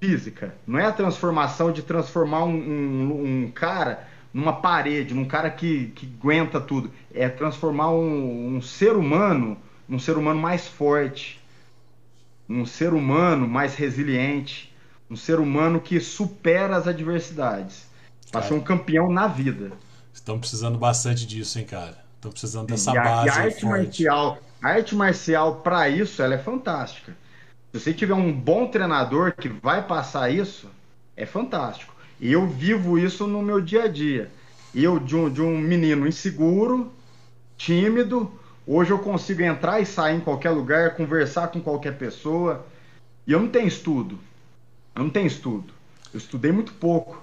física, 0.00 0.54
não 0.66 0.78
é 0.78 0.86
a 0.86 0.92
transformação 0.92 1.72
de 1.72 1.82
transformar 1.82 2.44
um, 2.44 2.54
um, 2.54 3.44
um 3.44 3.50
cara 3.50 4.06
numa 4.36 4.52
parede, 4.52 5.14
num 5.14 5.24
cara 5.24 5.48
que, 5.48 5.86
que 5.94 6.04
aguenta 6.04 6.60
tudo. 6.60 6.90
É 7.14 7.26
transformar 7.26 7.90
um, 7.90 8.56
um 8.56 8.60
ser 8.60 8.92
humano 8.92 9.56
num 9.88 9.98
ser 9.98 10.18
humano 10.18 10.38
mais 10.38 10.66
forte, 10.66 11.40
um 12.46 12.66
ser 12.66 12.92
humano 12.92 13.48
mais 13.48 13.74
resiliente, 13.76 14.74
um 15.08 15.16
ser 15.16 15.40
humano 15.40 15.80
que 15.80 15.98
supera 16.00 16.76
as 16.76 16.86
adversidades. 16.86 17.86
Ser 18.46 18.52
um 18.52 18.60
campeão 18.60 19.10
na 19.10 19.26
vida. 19.26 19.72
Estão 20.12 20.38
precisando 20.38 20.76
bastante 20.76 21.26
disso, 21.26 21.58
hein, 21.58 21.64
cara? 21.64 22.04
Estão 22.16 22.30
precisando 22.30 22.66
dessa 22.66 22.92
e 22.92 22.98
a, 22.98 23.02
base. 23.02 23.26
E 23.26 23.30
a 23.30 23.34
arte 23.34 23.60
forte. 23.62 23.84
marcial, 24.04 24.38
a 24.60 24.68
arte 24.68 24.94
marcial 24.94 25.54
para 25.60 25.88
isso, 25.88 26.20
ela 26.20 26.34
é 26.34 26.38
fantástica. 26.38 27.16
Se 27.72 27.80
você 27.80 27.94
tiver 27.94 28.14
um 28.14 28.30
bom 28.32 28.66
treinador 28.66 29.32
que 29.32 29.48
vai 29.48 29.86
passar 29.86 30.30
isso, 30.30 30.68
é 31.16 31.24
fantástico. 31.24 31.95
E 32.20 32.32
eu 32.32 32.46
vivo 32.46 32.98
isso 32.98 33.26
no 33.26 33.42
meu 33.42 33.60
dia 33.60 33.84
a 33.84 33.88
dia. 33.88 34.30
Eu, 34.74 34.98
de 34.98 35.16
um, 35.16 35.30
de 35.30 35.40
um 35.40 35.56
menino 35.58 36.06
inseguro, 36.06 36.92
tímido, 37.56 38.30
hoje 38.66 38.90
eu 38.90 38.98
consigo 38.98 39.42
entrar 39.42 39.80
e 39.80 39.86
sair 39.86 40.16
em 40.16 40.20
qualquer 40.20 40.50
lugar, 40.50 40.96
conversar 40.96 41.48
com 41.48 41.60
qualquer 41.60 41.96
pessoa. 41.98 42.66
E 43.26 43.32
eu 43.32 43.40
não 43.40 43.48
tenho 43.48 43.68
estudo. 43.68 44.18
Eu 44.94 45.04
não 45.04 45.10
tenho 45.10 45.26
estudo. 45.26 45.72
Eu 46.12 46.18
estudei 46.18 46.52
muito 46.52 46.72
pouco. 46.74 47.22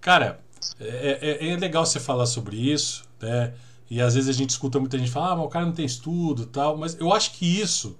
Cara, 0.00 0.40
é, 0.78 1.38
é, 1.40 1.48
é 1.52 1.56
legal 1.56 1.84
você 1.84 1.98
falar 1.98 2.26
sobre 2.26 2.56
isso, 2.56 3.04
né? 3.20 3.54
E 3.88 4.00
às 4.00 4.14
vezes 4.14 4.28
a 4.28 4.32
gente 4.32 4.50
escuta 4.50 4.80
muita 4.80 4.98
gente 4.98 5.10
falar, 5.10 5.32
ah, 5.32 5.36
mas 5.36 5.46
o 5.46 5.48
cara 5.48 5.64
não 5.64 5.72
tem 5.72 5.86
estudo 5.86 6.46
tal. 6.46 6.76
Mas 6.76 6.98
eu 6.98 7.12
acho 7.12 7.32
que 7.32 7.60
isso. 7.60 7.96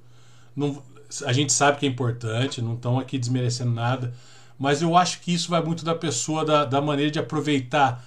Não, 0.54 0.82
a 1.24 1.32
gente 1.32 1.52
sabe 1.52 1.78
que 1.78 1.86
é 1.86 1.88
importante, 1.88 2.60
não 2.60 2.74
estão 2.74 2.98
aqui 2.98 3.18
desmerecendo 3.18 3.70
nada. 3.70 4.12
Mas 4.58 4.82
eu 4.82 4.96
acho 4.96 5.20
que 5.20 5.32
isso 5.32 5.50
vai 5.50 5.62
muito 5.62 5.84
da 5.84 5.94
pessoa, 5.94 6.44
da, 6.44 6.64
da 6.64 6.80
maneira 6.80 7.10
de 7.10 7.18
aproveitar 7.18 8.04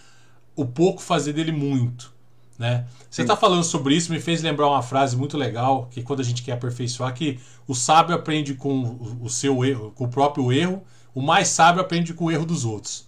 o 0.55 0.65
pouco, 0.65 1.01
fazer 1.01 1.33
dele 1.33 1.51
muito. 1.51 2.13
Né? 2.57 2.85
Você 3.09 3.21
está 3.21 3.37
falando 3.37 3.63
sobre 3.63 3.95
isso, 3.95 4.11
me 4.11 4.19
fez 4.19 4.41
lembrar 4.41 4.67
uma 4.67 4.81
frase 4.81 5.15
muito 5.15 5.37
legal, 5.37 5.87
que 5.89 6.03
quando 6.03 6.19
a 6.19 6.23
gente 6.23 6.43
quer 6.43 6.51
aperfeiçoar, 6.51 7.13
que 7.13 7.39
o 7.65 7.73
sábio 7.73 8.13
aprende 8.13 8.53
com 8.53 9.17
o 9.21 9.29
seu 9.29 9.63
erro, 9.63 9.91
com 9.95 10.03
o 10.03 10.09
próprio 10.09 10.51
erro, 10.51 10.83
o 11.15 11.21
mais 11.21 11.47
sábio 11.47 11.81
aprende 11.81 12.13
com 12.13 12.25
o 12.25 12.31
erro 12.31 12.45
dos 12.45 12.65
outros. 12.65 13.07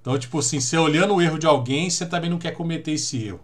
Então, 0.00 0.18
tipo 0.18 0.38
assim, 0.38 0.58
você 0.58 0.76
olhando 0.76 1.14
o 1.14 1.22
erro 1.22 1.38
de 1.38 1.46
alguém, 1.46 1.88
você 1.88 2.06
também 2.06 2.28
não 2.28 2.38
quer 2.38 2.52
cometer 2.52 2.92
esse 2.92 3.22
erro. 3.22 3.40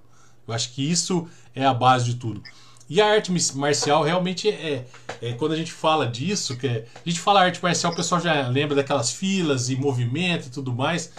Eu 0.47 0.53
acho 0.53 0.73
que 0.73 0.91
isso 0.91 1.29
é 1.55 1.65
a 1.65 1.73
base 1.73 2.07
de 2.07 2.17
tudo. 2.17 2.43
E 2.89 3.01
a 3.01 3.07
arte 3.07 3.33
marcial 3.55 4.03
realmente 4.03 4.49
é, 4.49 4.85
é, 5.23 5.33
quando 5.33 5.53
a 5.53 5.57
gente 5.57 5.73
fala 5.73 6.07
disso, 6.07 6.57
que 6.57 6.67
é, 6.67 6.85
a 6.95 7.09
gente 7.09 7.21
fala 7.21 7.43
arte 7.43 7.63
marcial, 7.63 7.93
o 7.93 7.97
pessoal 7.97 8.21
já 8.21 8.47
lembra 8.49 8.77
daquelas 8.77 9.11
filas 9.11 9.71
e 9.71 9.77
movimento 9.77 10.47
e 10.47 10.51
tudo 10.51 10.73
mais, 10.73 11.11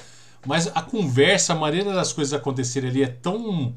mas 0.45 0.67
a 0.67 0.81
conversa, 0.81 1.53
a 1.53 1.55
maneira 1.55 1.91
das 1.93 2.13
coisas 2.13 2.33
acontecerem 2.33 2.89
ali 2.89 3.03
é 3.03 3.07
tão 3.07 3.73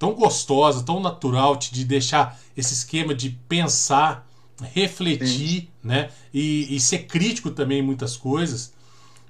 tão 0.00 0.14
gostosa, 0.14 0.82
tão 0.82 0.98
natural 0.98 1.56
de 1.56 1.84
deixar 1.84 2.40
esse 2.56 2.72
esquema 2.72 3.14
de 3.14 3.38
pensar, 3.46 4.26
refletir, 4.72 5.28
Sim. 5.60 5.68
né? 5.84 6.08
E, 6.32 6.74
e, 6.74 6.80
ser 6.80 7.00
crítico 7.00 7.50
também 7.50 7.80
em 7.80 7.82
muitas 7.82 8.16
coisas, 8.16 8.72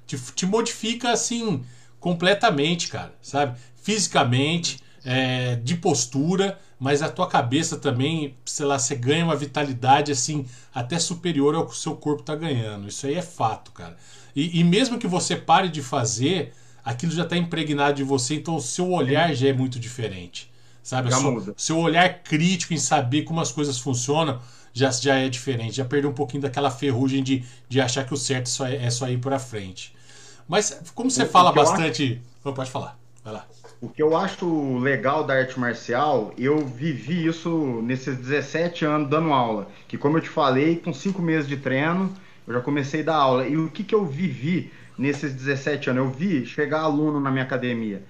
te, 0.07 0.17
te 0.33 0.45
modifica 0.45 1.11
assim 1.11 1.61
completamente, 1.99 2.87
cara, 2.87 3.13
sabe? 3.21 3.59
Fisicamente, 3.83 4.79
é, 5.03 5.55
de 5.55 5.75
postura, 5.75 6.59
mas 6.79 7.01
a 7.01 7.09
tua 7.09 7.27
cabeça 7.27 7.77
também, 7.77 8.35
sei 8.45 8.65
lá, 8.65 8.77
você 8.77 8.95
ganha 8.95 9.25
uma 9.25 9.35
vitalidade 9.35 10.11
assim 10.11 10.45
até 10.73 10.99
superior 10.99 11.55
ao 11.55 11.65
que 11.65 11.73
o 11.73 11.77
seu 11.77 11.95
corpo 11.95 12.23
tá 12.23 12.35
ganhando. 12.35 12.87
Isso 12.87 13.05
aí 13.05 13.15
é 13.15 13.21
fato, 13.21 13.71
cara. 13.71 13.97
E, 14.35 14.59
e 14.59 14.63
mesmo 14.63 14.97
que 14.97 15.07
você 15.07 15.35
pare 15.35 15.69
de 15.69 15.81
fazer, 15.81 16.53
aquilo 16.83 17.11
já 17.11 17.23
está 17.23 17.37
impregnado 17.37 17.97
de 17.97 18.03
você, 18.03 18.35
então 18.35 18.55
o 18.55 18.61
seu 18.61 18.89
olhar 18.91 19.33
já 19.33 19.47
é 19.47 19.53
muito 19.53 19.79
diferente. 19.79 20.51
Sabe? 20.83 21.13
Seu, 21.13 21.53
seu 21.55 21.77
olhar 21.77 22.23
crítico 22.23 22.73
em 22.73 22.77
saber 22.77 23.21
como 23.21 23.39
as 23.39 23.51
coisas 23.51 23.77
funcionam 23.77 24.41
já, 24.73 24.89
já 24.91 25.15
é 25.15 25.29
diferente. 25.29 25.75
Já 25.75 25.85
perdeu 25.85 26.09
um 26.09 26.13
pouquinho 26.13 26.41
daquela 26.41 26.71
ferrugem 26.71 27.23
de, 27.23 27.43
de 27.69 27.79
achar 27.79 28.05
que 28.05 28.13
o 28.13 28.17
certo 28.17 28.49
só 28.49 28.65
é, 28.65 28.85
é 28.85 28.89
só 28.89 29.07
ir 29.07 29.19
para 29.19 29.37
frente. 29.37 29.93
Mas 30.47 30.81
como 30.95 31.09
você 31.09 31.23
o, 31.23 31.27
fala 31.27 31.51
bastante. 31.51 32.21
Acho... 32.43 32.53
pode 32.53 32.71
falar. 32.71 32.99
Vai 33.23 33.33
lá. 33.33 33.45
O 33.81 33.89
que 33.89 34.01
eu 34.01 34.15
acho 34.15 34.77
legal 34.77 35.23
da 35.25 35.33
arte 35.33 35.59
marcial, 35.59 36.33
eu 36.37 36.59
vivi 36.65 37.25
isso 37.25 37.81
nesses 37.81 38.15
17 38.15 38.85
anos 38.85 39.09
dando 39.09 39.33
aula. 39.33 39.67
Que 39.87 39.97
como 39.97 40.17
eu 40.17 40.21
te 40.21 40.29
falei, 40.29 40.77
com 40.77 40.93
5 40.93 41.21
meses 41.21 41.47
de 41.49 41.57
treino, 41.57 42.13
eu 42.47 42.53
já 42.53 42.61
comecei 42.61 43.01
a 43.01 43.05
dar 43.05 43.15
aula. 43.15 43.47
E 43.47 43.57
o 43.57 43.69
que, 43.71 43.83
que 43.83 43.95
eu 43.95 44.05
vivi 44.05 44.71
nesses 44.97 45.33
17 45.33 45.89
anos? 45.89 46.05
Eu 46.05 46.11
vi 46.11 46.45
chegar 46.45 46.81
aluno 46.81 47.19
na 47.19 47.31
minha 47.31 47.43
academia 47.43 48.03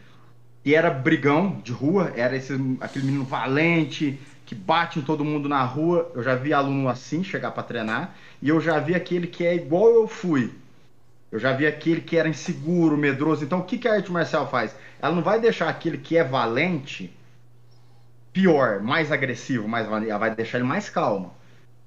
e 0.65 0.75
era 0.75 0.89
brigão 0.89 1.61
de 1.63 1.71
rua, 1.71 2.11
era 2.15 2.35
esse, 2.35 2.53
aquele 2.81 3.05
menino 3.05 3.23
valente, 3.25 4.19
que 4.45 4.53
bate 4.53 4.99
em 4.99 5.01
todo 5.01 5.23
mundo 5.25 5.47
na 5.49 5.63
rua. 5.63 6.11
Eu 6.13 6.21
já 6.21 6.35
vi 6.35 6.53
aluno 6.53 6.89
assim 6.89 7.23
chegar 7.23 7.51
para 7.51 7.63
treinar, 7.63 8.15
e 8.41 8.49
eu 8.49 8.59
já 8.61 8.77
vi 8.79 8.93
aquele 8.93 9.27
que 9.27 9.45
é 9.45 9.55
igual 9.55 9.89
eu 9.89 10.07
fui. 10.07 10.51
Eu 11.31 11.39
já 11.39 11.53
vi 11.53 11.65
aquele 11.65 12.01
que 12.01 12.17
era 12.17 12.27
inseguro, 12.27 12.97
medroso. 12.97 13.43
Então, 13.43 13.59
o 13.59 13.63
que, 13.63 13.77
que 13.77 13.87
a 13.87 13.93
arte 13.93 14.11
marcial 14.11 14.49
faz? 14.49 14.75
Ela 15.01 15.15
não 15.15 15.21
vai 15.21 15.39
deixar 15.39 15.69
aquele 15.69 15.97
que 15.97 16.17
é 16.17 16.23
valente 16.23 17.15
pior, 18.33 18.81
mais 18.81 19.11
agressivo, 19.11 19.67
mais. 19.67 19.87
Ela 19.87 20.17
vai 20.17 20.35
deixar 20.35 20.57
ele 20.57 20.67
mais 20.67 20.89
calmo. 20.89 21.33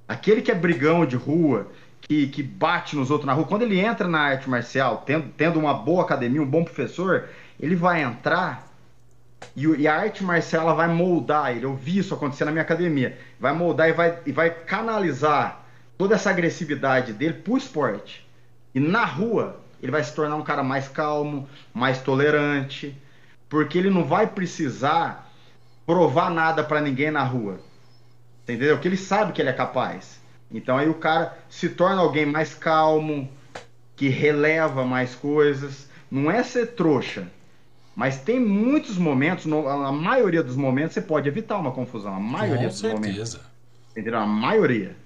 Aquele 0.09 0.41
que 0.41 0.51
é 0.51 0.55
brigão 0.55 1.05
de 1.05 1.17
rua, 1.17 1.71
que, 2.01 2.27
que 2.29 2.43
bate 2.43 2.97
nos 2.97 3.11
outros 3.11 3.27
na 3.27 3.33
rua, 3.33 3.47
quando 3.47 3.63
ele 3.63 3.79
entra 3.79 4.09
na 4.09 4.21
arte 4.21 4.49
marcial, 4.49 5.03
tendo, 5.07 5.29
tendo 5.37 5.59
uma 5.59 5.75
boa 5.75 6.03
academia, 6.03 6.43
um 6.43 6.47
bom 6.47 6.65
professor, 6.65 7.29
ele 7.61 7.75
vai 7.75 8.03
entrar 8.03 8.75
e, 9.57 9.67
e, 9.67 9.89
a 9.89 9.95
arte 9.95 10.25
marcial 10.25 10.63
ela 10.63 10.75
vai 10.75 10.89
moldar 10.89 11.55
ele. 11.55 11.65
Eu 11.65 11.75
vi 11.75 11.99
isso 11.99 12.15
acontecer 12.15 12.45
na 12.45 12.51
minha 12.51 12.63
academia. 12.63 13.19
Vai 13.39 13.53
moldar 13.53 13.89
e 13.89 13.93
vai, 13.93 14.19
e 14.25 14.33
vai 14.33 14.51
canalizar 14.51 15.65
toda 15.99 16.15
essa 16.15 16.31
agressividade 16.31 17.13
dele 17.13 17.35
pro 17.35 17.57
esporte. 17.57 18.24
E 18.75 18.81
na 18.81 19.05
rua, 19.05 19.61
ele 19.83 19.93
vai 19.93 20.03
se 20.03 20.15
tornar 20.15 20.37
um 20.37 20.43
cara 20.43 20.63
mais 20.63 20.89
calmo, 20.89 21.49
mais 21.73 22.01
tolerante, 22.01 22.97
porque 23.49 23.79
ele 23.79 23.91
não 23.91 24.05
vai 24.05 24.27
precisar 24.27 25.31
provar 25.87 26.31
nada 26.31 26.65
para 26.65 26.81
ninguém 26.81 27.11
na 27.11 27.23
rua. 27.23 27.61
Entendeu? 28.43 28.79
Que 28.79 28.89
ele 28.89 28.97
sabe 28.97 29.33
que 29.33 29.41
ele 29.41 29.51
é 29.51 29.53
capaz. 29.53 30.21
Então 30.51 30.77
aí 30.77 30.89
o 30.89 30.95
cara 30.95 31.37
se 31.49 31.69
torna 31.69 32.01
alguém 32.01 32.27
mais 32.27 32.55
calmo, 32.55 33.29
que 33.97 34.09
releva 34.09 34.85
mais 34.85 35.15
coisas. 35.15 35.89
Não 36.11 36.31
é 36.31 36.43
ser 36.43 36.69
trouxa, 36.75 37.29
mas 37.95 38.19
tem 38.19 38.41
muitos 38.41 38.97
momentos, 38.99 39.47
a 39.53 39.93
maioria 39.93 40.43
dos 40.43 40.57
momentos, 40.57 40.95
você 40.95 41.01
pode 41.01 41.29
evitar 41.29 41.59
uma 41.59 41.71
confusão. 41.71 42.15
A 42.15 42.21
maioria 42.21 42.65
Com 42.65 42.69
dos 42.69 42.79
certeza. 42.79 43.01
momentos. 43.01 43.41
Entendeu? 43.93 44.19
A 44.19 44.27
maioria. 44.27 44.97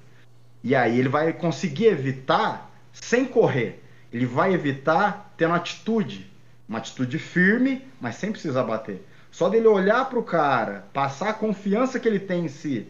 E 0.64 0.75
aí 0.75 0.99
ele 0.99 1.09
vai 1.09 1.33
conseguir 1.33 1.87
evitar 1.87 2.68
sem 2.93 3.24
correr. 3.24 3.82
Ele 4.12 4.26
vai 4.26 4.53
evitar 4.53 5.32
tendo 5.36 5.55
atitude. 5.55 6.30
Uma 6.68 6.78
atitude 6.78 7.18
firme, 7.18 7.86
mas 8.01 8.16
sem 8.16 8.30
precisar 8.30 8.64
bater. 8.64 9.07
Só 9.30 9.49
dele 9.49 9.66
olhar 9.66 10.09
para 10.09 10.18
o 10.18 10.22
cara, 10.22 10.86
passar 10.93 11.30
a 11.30 11.34
confiança 11.34 11.99
que 12.01 12.09
ele 12.09 12.18
tem 12.18 12.45
em 12.45 12.49
si, 12.49 12.86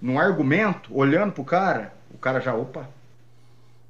num 0.00 0.18
argumento, 0.18 0.94
olhando 0.96 1.32
pro 1.32 1.44
cara, 1.44 1.94
o 2.10 2.18
cara 2.18 2.40
já, 2.40 2.54
opa, 2.54 2.88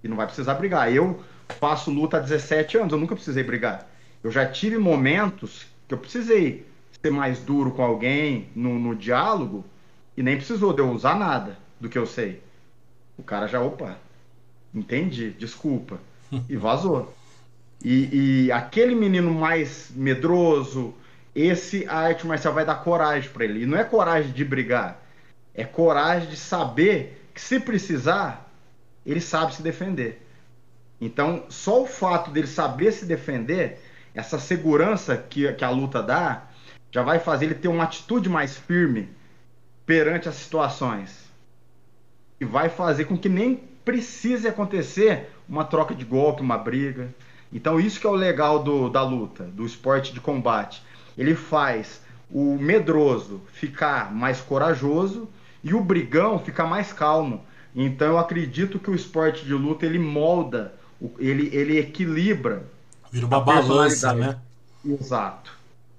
e 0.03 0.09
não 0.09 0.17
vai 0.17 0.27
precisar 0.27 0.55
brigar. 0.55 0.93
Eu 0.93 1.23
faço 1.59 1.91
luta 1.91 2.17
há 2.17 2.21
17 2.21 2.79
anos, 2.79 2.93
eu 2.93 2.99
nunca 2.99 3.15
precisei 3.15 3.43
brigar. 3.43 3.89
Eu 4.23 4.31
já 4.31 4.47
tive 4.47 4.79
momentos 4.79 5.67
que 5.89 5.95
eu 5.95 5.99
precisei 5.99 6.67
ser 7.03 7.11
mais 7.11 7.41
duro 7.41 7.73
com 7.73 7.83
alguém 7.83 8.49
no, 8.55 8.79
no 8.79 8.95
diálogo 8.95 9.65
e 10.17 10.23
nem 10.23 10.37
precisou 10.37 10.73
de 10.73 10.81
eu 10.81 10.91
usar 10.91 11.17
nada 11.17 11.59
do 11.81 11.89
que 11.89 11.99
eu 11.99 12.07
sei. 12.07 12.43
O 13.19 13.23
cara 13.23 13.47
já, 13.47 13.61
opa, 13.61 13.97
entendi, 14.75 15.31
desculpa. 15.31 15.99
E 16.49 16.57
vazou. 16.57 17.15
E, 17.85 18.45
e 18.47 18.53
aquele 18.53 18.95
menino 18.95 19.31
mais 19.33 19.91
medroso, 19.95 20.95
esse 21.35 21.87
a 21.89 21.97
arte 21.97 22.27
marcial 22.27 22.55
vai 22.55 22.65
dar 22.65 22.77
coragem 22.77 23.31
para 23.31 23.45
ele. 23.45 23.63
E 23.63 23.67
não 23.67 23.77
é 23.77 23.85
coragem 23.85 24.33
de 24.33 24.45
brigar, 24.45 25.03
é 25.55 25.65
coragem 25.65 26.29
de 26.29 26.37
saber 26.37 27.29
que 27.35 27.41
se 27.41 27.59
precisar, 27.59 28.51
ele 29.05 29.21
sabe 29.21 29.55
se 29.55 29.63
defender. 29.63 30.27
Então, 31.01 31.45
só 31.49 31.83
o 31.83 31.87
fato 31.87 32.31
dele 32.31 32.47
saber 32.47 32.93
se 32.93 33.05
defender, 33.05 33.81
essa 34.15 34.39
segurança 34.39 35.17
que, 35.17 35.53
que 35.55 35.65
a 35.65 35.71
luta 35.71 36.03
dá, 36.03 36.45
já 36.93 37.03
vai 37.03 37.19
fazer 37.19 37.47
ele 37.47 37.55
ter 37.55 37.69
uma 37.69 37.85
atitude 37.85 38.29
mais 38.29 38.57
firme 38.57 39.09
perante 39.85 40.29
as 40.29 40.37
situações. 40.37 41.25
E 42.39 42.45
vai 42.45 42.69
fazer 42.69 43.07
com 43.07 43.19
que 43.19 43.29
nem 43.29 43.72
precise 43.85 44.49
acontecer 44.49 45.31
uma 45.49 45.65
troca 45.65 45.95
de 45.95 46.05
golpe, 46.05 46.43
uma 46.43 46.59
briga. 46.59 47.09
Então, 47.53 47.79
isso 47.79 48.01
que 48.01 48.07
é 48.07 48.11
o 48.11 48.15
legal 48.15 48.63
do, 48.63 48.89
da 48.89 49.03
luta, 49.03 49.45
do 49.45 49.67
esporte 49.67 50.13
de 50.13 50.21
combate. 50.21 50.83
Ele 51.17 51.35
faz 51.35 52.01
o 52.31 52.57
medroso 52.57 53.43
ficar 53.53 54.13
mais 54.13 54.41
corajoso 54.41 55.29
e 55.63 55.75
o 55.75 55.83
brigão 55.83 56.39
ficar 56.39 56.67
mais 56.67 56.93
calmo. 56.93 57.45
Então, 57.75 58.09
eu 58.09 58.19
acredito 58.19 58.79
que 58.79 58.91
o 58.91 58.95
esporte 58.95 59.45
de 59.45 59.53
luta 59.53 59.85
ele 59.85 59.99
molda, 59.99 60.75
ele, 61.19 61.55
ele 61.55 61.79
equilibra. 61.79 62.65
Vira 63.11 63.27
uma 63.27 63.41
balança, 63.41 64.15
né? 64.15 64.39
Exato. 64.85 65.53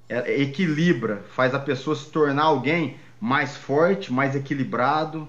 É, 0.09 0.41
equilibra, 0.41 1.23
faz 1.35 1.53
a 1.53 1.59
pessoa 1.59 1.95
se 1.95 2.09
tornar 2.09 2.43
alguém 2.43 2.97
mais 3.19 3.55
forte, 3.55 4.11
mais 4.11 4.35
equilibrado. 4.35 5.27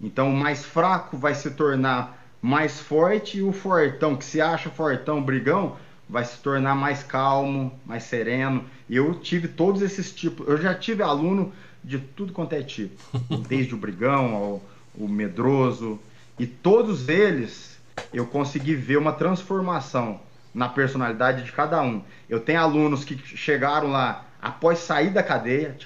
Então, 0.00 0.30
o 0.30 0.36
mais 0.36 0.64
fraco 0.64 1.16
vai 1.16 1.34
se 1.34 1.50
tornar 1.52 2.24
mais 2.40 2.80
forte 2.80 3.38
e 3.38 3.42
o 3.42 3.52
fortão, 3.52 4.14
que 4.16 4.24
se 4.24 4.40
acha 4.40 4.70
fortão, 4.70 5.22
brigão, 5.22 5.76
vai 6.08 6.24
se 6.24 6.38
tornar 6.38 6.74
mais 6.74 7.02
calmo, 7.02 7.72
mais 7.84 8.04
sereno. 8.04 8.64
E 8.88 8.96
eu 8.96 9.14
tive 9.14 9.48
todos 9.48 9.82
esses 9.82 10.12
tipos. 10.12 10.46
Eu 10.46 10.58
já 10.58 10.74
tive 10.74 11.02
aluno 11.02 11.52
de 11.82 11.98
tudo 11.98 12.32
quanto 12.32 12.52
é 12.52 12.62
tipo, 12.62 13.00
desde 13.48 13.74
o 13.74 13.78
brigão 13.78 14.34
ao 14.34 14.62
o 14.98 15.06
medroso, 15.06 16.00
e 16.38 16.46
todos 16.46 17.08
eles 17.08 17.78
eu 18.12 18.26
consegui 18.26 18.74
ver 18.74 18.96
uma 18.96 19.12
transformação 19.12 20.20
na 20.54 20.68
personalidade 20.68 21.44
de 21.44 21.52
cada 21.52 21.82
um. 21.82 22.02
Eu 22.28 22.40
tenho 22.40 22.60
alunos 22.60 23.04
que 23.04 23.16
chegaram 23.36 23.90
lá 23.90 24.24
após 24.40 24.78
sair 24.78 25.10
da 25.10 25.22
cadeia, 25.22 25.76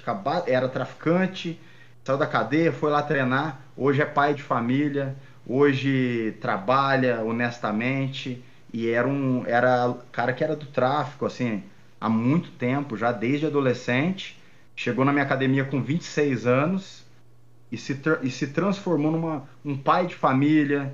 era 0.46 0.68
traficante, 0.68 1.60
saiu 2.10 2.18
da 2.18 2.26
cadeia, 2.26 2.72
foi 2.72 2.90
lá 2.90 3.02
treinar, 3.02 3.60
hoje 3.76 4.02
é 4.02 4.04
pai 4.04 4.34
de 4.34 4.42
família, 4.42 5.14
hoje 5.46 6.36
trabalha 6.40 7.20
honestamente 7.22 8.42
e 8.72 8.88
era 8.88 9.06
um 9.06 9.44
era 9.46 9.96
cara 10.10 10.32
que 10.32 10.42
era 10.42 10.56
do 10.56 10.66
tráfico 10.66 11.24
assim 11.24 11.62
há 12.00 12.08
muito 12.08 12.50
tempo, 12.52 12.96
já 12.96 13.12
desde 13.12 13.46
adolescente, 13.46 14.40
chegou 14.74 15.04
na 15.04 15.12
minha 15.12 15.24
academia 15.24 15.64
com 15.64 15.80
26 15.80 16.46
anos 16.46 17.04
e 17.70 17.76
se, 17.76 18.00
e 18.22 18.30
se 18.30 18.48
transformou 18.48 19.12
numa 19.12 19.48
um 19.64 19.76
pai 19.76 20.06
de 20.06 20.16
família, 20.16 20.92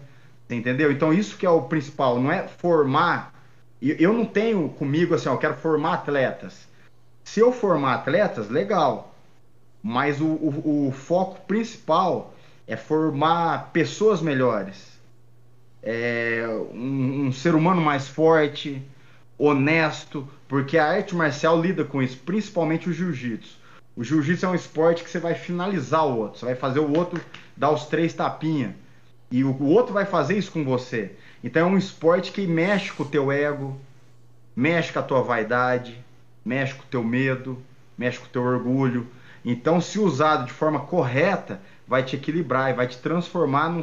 entendeu? 0.51 0.93
Então 0.93 1.15
isso 1.15 1.39
que 1.39 1.47
é 1.47 1.51
o 1.51 1.63
principal, 1.63 2.21
não 2.21 2.31
é 2.31 2.47
formar. 2.47 3.33
Eu 3.81 4.13
não 4.13 4.27
tenho 4.27 4.69
comigo 4.71 5.15
assim, 5.15 5.29
eu 5.29 5.39
quero 5.39 5.55
formar 5.55 5.95
atletas. 5.95 6.69
Se 7.25 7.41
eu 7.41 7.53
formar 7.53 7.95
atletas, 7.95 8.51
legal. 8.51 9.16
Mas 9.89 10.21
o, 10.21 10.27
o, 10.27 10.89
o 10.89 10.91
foco 10.91 11.41
principal 11.47 12.35
é 12.67 12.77
formar 12.77 13.71
pessoas 13.73 14.21
melhores, 14.21 14.99
é 15.81 16.45
um, 16.75 17.27
um, 17.27 17.33
ser 17.33 17.55
humano 17.55 17.81
mais 17.81 18.09
forte, 18.09 18.83
honesto, 19.39 20.29
porque 20.49 20.77
a 20.77 20.89
arte 20.89 21.15
marcial 21.15 21.63
lida 21.63 21.85
com 21.85 22.03
isso, 22.03 22.19
principalmente 22.19 22.91
o 22.91 22.93
jiu-jitsu. 22.93 23.59
O 23.95 24.03
jiu-jitsu 24.03 24.47
é 24.47 24.49
um 24.49 24.57
esporte 24.57 25.05
que 25.05 25.09
você 25.11 25.21
vai 25.21 25.37
finalizar 25.37 26.05
o 26.05 26.19
outro, 26.19 26.41
você 26.41 26.47
vai 26.47 26.57
fazer 26.57 26.81
o 26.81 26.93
outro 26.99 27.21
dar 27.57 27.71
os 27.71 27.85
três 27.87 28.13
tapinhas, 28.13 28.73
e 29.31 29.45
o, 29.45 29.53
o 29.53 29.69
outro 29.69 29.95
vai 29.95 30.05
fazer 30.05 30.37
isso 30.37 30.51
com 30.51 30.65
você. 30.65 31.13
Então 31.45 31.63
é 31.63 31.71
um 31.71 31.79
esporte 31.79 32.33
que 32.33 32.45
mexe 32.45 32.91
com 32.91 33.05
o 33.05 33.09
teu 33.09 33.31
ego, 33.31 33.81
mexe 34.57 34.93
com 34.93 34.99
a 34.99 35.05
tua 35.05 35.23
vaidade, 35.23 35.97
mexe 36.45 36.75
com 36.75 36.83
o 36.83 36.91
teu 36.91 37.05
medo, 37.05 37.63
mexe 37.97 38.19
com 38.19 38.27
o 38.27 38.31
teu 38.31 38.43
orgulho. 38.43 39.07
Então, 39.49 39.81
se 39.81 40.01
usado 40.01 40.45
de 40.45 40.53
forma 40.53 40.81
correta, 40.81 41.61
vai 41.87 42.03
te 42.05 42.17
equilibrar 42.17 42.69
e 42.69 42.75
vai 42.75 42.89
te 42.89 42.99
transformar 42.99 43.71
num 43.71 43.81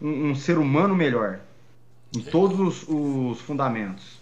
um, 0.00 0.30
um 0.30 0.34
ser 0.34 0.56
humano 0.56 0.96
melhor. 0.96 1.40
Em 2.16 2.22
todos 2.22 2.58
os, 2.58 2.88
os 2.88 3.38
fundamentos. 3.42 4.18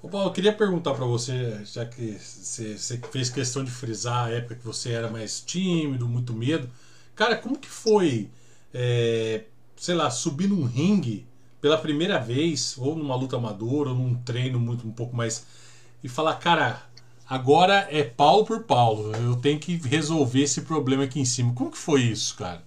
Ô 0.00 0.08
Paulo, 0.08 0.28
eu 0.28 0.32
queria 0.32 0.52
perguntar 0.52 0.94
para 0.94 1.04
você, 1.04 1.64
já 1.64 1.84
que 1.84 2.12
você, 2.12 2.76
fez 3.10 3.28
questão 3.28 3.64
de 3.64 3.72
frisar 3.72 4.26
a 4.26 4.30
época 4.30 4.54
que 4.54 4.64
você 4.64 4.92
era 4.92 5.10
mais 5.10 5.40
tímido, 5.40 6.06
muito 6.06 6.32
medo. 6.32 6.70
Cara, 7.16 7.34
como 7.34 7.58
que 7.58 7.68
foi, 7.68 8.30
é, 8.72 9.42
sei 9.76 9.96
lá, 9.96 10.10
subir 10.10 10.48
num 10.48 10.64
ringue 10.64 11.26
pela 11.60 11.76
primeira 11.76 12.20
vez, 12.20 12.76
ou 12.78 12.94
numa 12.94 13.16
luta 13.16 13.36
amadora, 13.36 13.88
ou 13.88 13.96
num 13.96 14.14
treino 14.14 14.60
muito 14.60 14.86
um 14.86 14.92
pouco 14.92 15.16
mais. 15.16 15.44
E 16.04 16.08
falar, 16.08 16.36
cara, 16.36 16.87
Agora 17.28 17.86
é 17.90 18.02
Paulo 18.02 18.46
por 18.46 18.62
Paulo. 18.62 19.12
Eu 19.14 19.36
tenho 19.36 19.58
que 19.58 19.76
resolver 19.76 20.42
esse 20.42 20.62
problema 20.62 21.04
aqui 21.04 21.20
em 21.20 21.24
cima. 21.26 21.52
Como 21.52 21.70
que 21.70 21.76
foi 21.76 22.00
isso, 22.00 22.34
cara? 22.36 22.62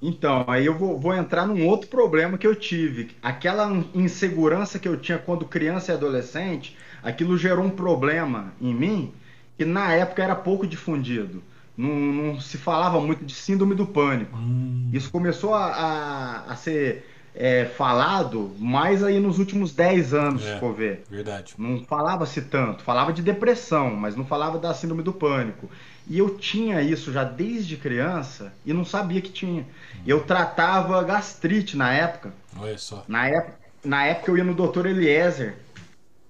Então, 0.00 0.44
aí 0.48 0.66
eu 0.66 0.76
vou, 0.76 0.98
vou, 0.98 1.14
entrar 1.14 1.46
num 1.46 1.64
outro 1.66 1.88
problema 1.88 2.36
que 2.36 2.46
eu 2.46 2.54
tive. 2.54 3.12
Aquela 3.22 3.70
insegurança 3.94 4.78
que 4.78 4.88
eu 4.88 4.96
tinha 4.96 5.16
quando 5.16 5.46
criança 5.46 5.92
e 5.92 5.94
adolescente, 5.94 6.76
aquilo 7.02 7.38
gerou 7.38 7.64
um 7.64 7.70
problema 7.70 8.52
em 8.60 8.74
mim 8.74 9.12
que 9.56 9.64
na 9.64 9.92
época 9.92 10.22
era 10.22 10.34
pouco 10.34 10.66
difundido. 10.66 11.42
Não, 11.76 11.88
não 11.88 12.40
se 12.40 12.58
falava 12.58 13.00
muito 13.00 13.24
de 13.24 13.32
síndrome 13.32 13.74
do 13.74 13.86
pânico. 13.86 14.36
Hum. 14.36 14.90
Isso 14.92 15.10
começou 15.10 15.54
a, 15.54 15.66
a, 15.66 16.52
a 16.52 16.56
ser 16.56 17.06
é, 17.34 17.64
falado 17.64 18.54
mais 18.58 19.02
aí 19.02 19.18
nos 19.18 19.38
últimos 19.38 19.72
10 19.72 20.14
anos, 20.14 20.44
é, 20.44 20.54
se 20.54 20.60
for 20.60 20.74
ver. 20.74 21.04
Verdade. 21.10 21.54
Não 21.58 21.84
falava-se 21.84 22.42
tanto, 22.42 22.82
falava 22.82 23.12
de 23.12 23.22
depressão, 23.22 23.94
mas 23.94 24.14
não 24.16 24.24
falava 24.24 24.58
da 24.58 24.74
síndrome 24.74 25.02
do 25.02 25.12
pânico. 25.12 25.68
E 26.08 26.18
eu 26.18 26.36
tinha 26.36 26.82
isso 26.82 27.12
já 27.12 27.24
desde 27.24 27.76
criança 27.76 28.52
e 28.66 28.72
não 28.72 28.84
sabia 28.84 29.20
que 29.20 29.30
tinha. 29.30 29.66
Eu 30.06 30.24
tratava 30.24 31.02
gastrite 31.04 31.76
na 31.76 31.92
época. 31.92 32.32
Olha 32.58 32.76
só. 32.76 33.04
Na 33.06 33.28
época, 33.28 33.54
na 33.84 34.04
época 34.04 34.30
eu 34.30 34.36
ia 34.36 34.44
no 34.44 34.54
doutor 34.54 34.86
Eliezer. 34.86 35.56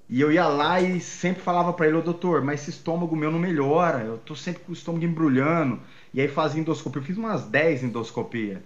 E 0.09 0.21
eu 0.21 0.31
ia 0.31 0.47
lá 0.47 0.79
e 0.79 1.01
sempre 1.01 1.43
falava 1.43 1.73
para 1.73 1.87
ele, 1.87 1.97
ô 1.97 2.03
doutor, 2.03 2.43
mas 2.43 2.61
esse 2.61 2.71
estômago 2.71 3.17
meu 3.17 3.31
não 3.31 3.39
melhora. 3.39 4.01
Eu 4.01 4.19
tô 4.19 4.37
sempre 4.37 4.63
com 4.63 4.71
o 4.71 4.75
estômago 4.75 5.05
embrulhando. 5.07 5.81
E 6.13 6.21
aí 6.21 6.29
fazia 6.29 6.61
endoscopia. 6.61 7.01
Eu 7.01 7.07
fiz 7.07 7.17
umas 7.17 7.45
10 7.47 7.85
endoscopias. 7.85 8.59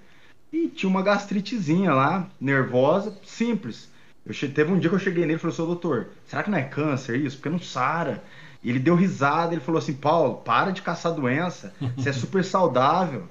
E 0.56 0.68
tinha 0.68 0.88
uma 0.88 1.02
gastritezinha 1.02 1.92
lá, 1.92 2.26
nervosa, 2.40 3.14
simples. 3.22 3.90
Eu 4.24 4.32
che... 4.32 4.48
Teve 4.48 4.72
um 4.72 4.78
dia 4.78 4.88
que 4.88 4.96
eu 4.96 5.00
cheguei 5.00 5.26
nele 5.26 5.34
e 5.34 5.38
falei 5.38 5.52
assim, 5.52 5.66
doutor, 5.66 6.08
será 6.24 6.42
que 6.42 6.50
não 6.50 6.56
é 6.56 6.62
câncer 6.62 7.20
isso? 7.20 7.36
Porque 7.36 7.50
não 7.50 7.60
sara. 7.60 8.24
E 8.62 8.70
ele 8.70 8.78
deu 8.78 8.94
risada, 8.94 9.52
ele 9.52 9.60
falou 9.60 9.78
assim, 9.78 9.92
Paulo, 9.92 10.36
para 10.36 10.70
de 10.70 10.80
caçar 10.80 11.12
doença, 11.12 11.74
você 11.94 12.08
é 12.08 12.12
super 12.14 12.42
saudável. 12.42 13.28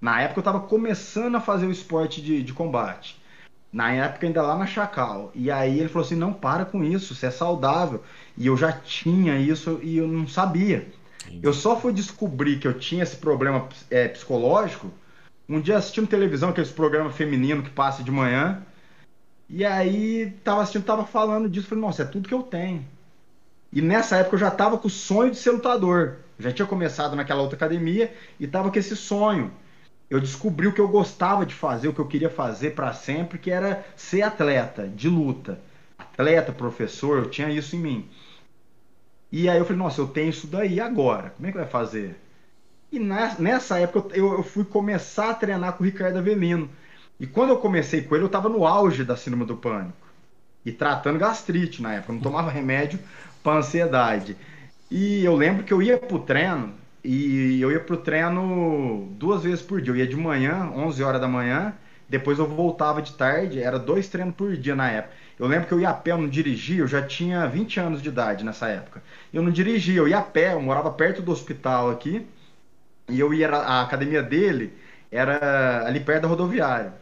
Na 0.00 0.22
época 0.22 0.38
eu 0.38 0.42
estava 0.42 0.60
começando 0.60 1.34
a 1.34 1.40
fazer 1.40 1.66
o 1.66 1.72
esporte 1.72 2.22
de, 2.22 2.40
de 2.40 2.52
combate. 2.52 3.20
Na 3.72 3.92
época 3.92 4.28
ainda 4.28 4.40
lá 4.40 4.56
na 4.56 4.66
Chacal. 4.66 5.32
E 5.34 5.50
aí 5.50 5.76
ele 5.76 5.88
falou 5.88 6.06
assim, 6.06 6.14
não, 6.14 6.32
para 6.32 6.64
com 6.64 6.84
isso, 6.84 7.16
você 7.16 7.26
é 7.26 7.30
saudável. 7.32 8.00
E 8.38 8.46
eu 8.46 8.56
já 8.56 8.70
tinha 8.70 9.36
isso 9.36 9.80
e 9.82 9.96
eu 9.96 10.06
não 10.06 10.26
sabia. 10.28 10.88
Eu 11.42 11.52
só 11.52 11.78
fui 11.78 11.92
descobrir 11.92 12.60
que 12.60 12.68
eu 12.68 12.78
tinha 12.78 13.02
esse 13.02 13.16
problema 13.16 13.68
é, 13.90 14.06
psicológico 14.06 14.90
um 15.50 15.60
dia 15.60 15.76
assistindo 15.76 16.06
televisão, 16.06 16.50
aqueles 16.50 16.70
programas 16.70 17.16
femininos 17.16 17.64
que 17.64 17.70
passa 17.70 18.04
de 18.04 18.10
manhã. 18.10 18.62
E 19.48 19.64
aí 19.64 20.32
tava 20.44 20.62
assistindo, 20.62 20.84
tava 20.84 21.04
falando 21.04 21.48
disso. 21.48 21.66
Falei, 21.66 21.82
nossa, 21.82 22.02
é 22.02 22.04
tudo 22.04 22.28
que 22.28 22.34
eu 22.34 22.42
tenho. 22.44 22.86
E 23.72 23.82
nessa 23.82 24.16
época 24.16 24.36
eu 24.36 24.40
já 24.40 24.50
tava 24.50 24.78
com 24.78 24.86
o 24.86 24.90
sonho 24.90 25.32
de 25.32 25.36
ser 25.36 25.50
lutador. 25.50 26.18
Já 26.38 26.52
tinha 26.52 26.66
começado 26.66 27.16
naquela 27.16 27.42
outra 27.42 27.56
academia 27.56 28.14
e 28.38 28.46
tava 28.46 28.70
com 28.70 28.78
esse 28.78 28.94
sonho. 28.94 29.50
Eu 30.08 30.20
descobri 30.20 30.68
o 30.68 30.72
que 30.72 30.80
eu 30.80 30.88
gostava 30.88 31.44
de 31.44 31.54
fazer, 31.54 31.88
o 31.88 31.92
que 31.92 32.00
eu 32.00 32.06
queria 32.06 32.30
fazer 32.30 32.70
para 32.70 32.92
sempre, 32.92 33.38
que 33.38 33.50
era 33.50 33.84
ser 33.96 34.22
atleta 34.22 34.86
de 34.86 35.08
luta. 35.08 35.58
Atleta, 35.98 36.52
professor, 36.52 37.18
eu 37.18 37.28
tinha 37.28 37.50
isso 37.50 37.74
em 37.74 37.80
mim. 37.80 38.08
E 39.32 39.48
aí 39.48 39.58
eu 39.58 39.64
falei, 39.64 39.78
nossa, 39.78 40.00
eu 40.00 40.08
tenho 40.08 40.30
isso 40.30 40.46
daí 40.46 40.80
agora. 40.80 41.30
Como 41.30 41.48
é 41.48 41.52
que 41.52 41.58
vai 41.58 41.66
fazer? 41.66 42.16
E 42.92 42.98
nessa 42.98 43.78
época 43.78 44.16
eu, 44.16 44.42
fui 44.42 44.64
começar 44.64 45.30
a 45.30 45.34
treinar 45.34 45.74
com 45.74 45.84
o 45.84 45.86
Ricardo 45.86 46.18
Avelino. 46.18 46.68
E 47.18 47.26
quando 47.26 47.50
eu 47.50 47.58
comecei 47.58 48.02
com 48.02 48.14
ele, 48.14 48.24
eu 48.24 48.28
estava 48.28 48.48
no 48.48 48.66
auge 48.66 49.04
da 49.04 49.16
síndrome 49.16 49.44
do 49.44 49.56
pânico. 49.56 49.96
E 50.64 50.72
tratando 50.72 51.18
gastrite 51.18 51.80
na 51.80 51.94
época. 51.94 52.12
Eu 52.12 52.16
não 52.16 52.22
tomava 52.22 52.50
remédio 52.50 52.98
para 53.42 53.58
ansiedade. 53.58 54.36
E 54.90 55.24
eu 55.24 55.36
lembro 55.36 55.62
que 55.64 55.72
eu 55.72 55.80
ia 55.80 55.98
pro 55.98 56.18
treino, 56.18 56.74
e 57.04 57.60
eu 57.60 57.70
ia 57.70 57.80
pro 57.80 57.96
treino 57.96 59.08
duas 59.12 59.44
vezes 59.44 59.62
por 59.62 59.80
dia. 59.80 59.92
Eu 59.92 59.96
ia 59.96 60.06
de 60.06 60.16
manhã, 60.16 60.70
11 60.74 61.02
horas 61.02 61.20
da 61.20 61.28
manhã, 61.28 61.72
depois 62.08 62.38
eu 62.40 62.46
voltava 62.46 63.00
de 63.00 63.12
tarde, 63.12 63.62
era 63.62 63.78
dois 63.78 64.08
treinos 64.08 64.34
por 64.34 64.56
dia 64.56 64.74
na 64.74 64.90
época. 64.90 65.14
Eu 65.38 65.46
lembro 65.46 65.68
que 65.68 65.72
eu 65.72 65.80
ia 65.80 65.90
a 65.90 65.94
pé, 65.94 66.10
eu 66.10 66.18
não 66.18 66.28
dirigia, 66.28 66.80
eu 66.80 66.88
já 66.88 67.00
tinha 67.00 67.46
20 67.46 67.78
anos 67.78 68.02
de 68.02 68.08
idade 68.08 68.44
nessa 68.44 68.68
época. 68.68 69.00
Eu 69.32 69.42
não 69.42 69.50
dirigia, 69.50 69.98
eu 69.98 70.08
ia 70.08 70.18
a 70.18 70.22
pé, 70.22 70.52
eu 70.52 70.60
morava 70.60 70.90
perto 70.90 71.22
do 71.22 71.30
hospital 71.30 71.88
aqui, 71.88 72.26
e 73.10 73.20
eu 73.20 73.34
ia, 73.34 73.48
a 73.50 73.82
academia 73.82 74.22
dele 74.22 74.72
era 75.10 75.86
ali 75.86 76.00
perto 76.00 76.22
da 76.22 76.28
rodoviária. 76.28 76.94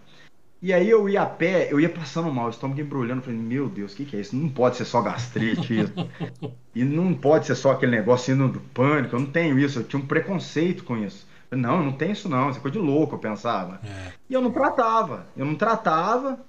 E 0.61 0.73
aí 0.73 0.91
eu 0.91 1.09
ia 1.09 1.23
a 1.23 1.27
pé, 1.27 1.73
eu 1.73 1.79
ia 1.79 1.89
passando 1.89 2.33
mal, 2.33 2.47
o 2.47 2.51
estômago 2.51 2.81
embrulhando, 2.81 3.23
falei, 3.23 3.39
meu 3.39 3.69
Deus, 3.69 3.93
o 3.93 3.97
que, 3.97 4.05
que 4.05 4.17
é 4.17 4.21
isso? 4.21 4.35
Não 4.35 4.49
pode 4.49 4.77
ser 4.77 4.85
só 4.85 5.01
gastrite 5.01 5.79
isso. 5.79 5.93
e 6.75 6.83
não 6.83 7.15
pode 7.15 7.47
ser 7.47 7.55
só 7.55 7.73
aquele 7.73 7.93
negócio 7.93 8.35
indo 8.35 8.49
do 8.49 8.61
pânico, 8.61 9.15
eu 9.15 9.21
não 9.21 9.31
tenho 9.31 9.57
isso, 9.57 9.79
eu 9.79 9.85
tinha 9.85 10.03
um 10.03 10.07
preconceito 10.07 10.83
com 10.83 10.97
isso. 10.97 11.29
Falei, 11.49 11.65
não, 11.65 11.85
não 11.85 11.93
tem 11.93 12.11
isso 12.11 12.29
não, 12.29 12.51
isso 12.51 12.59
é 12.59 12.63
coisa 12.63 12.79
de 12.79 12.85
louco, 12.85 13.15
eu 13.15 13.21
pensava. 13.21 13.81
É. 13.85 14.13
E 14.29 14.35
eu 14.35 14.41
não 14.41 14.51
tratava, 14.51 15.27
eu 15.37 15.47
não 15.47 15.55
tratava, 15.55 16.41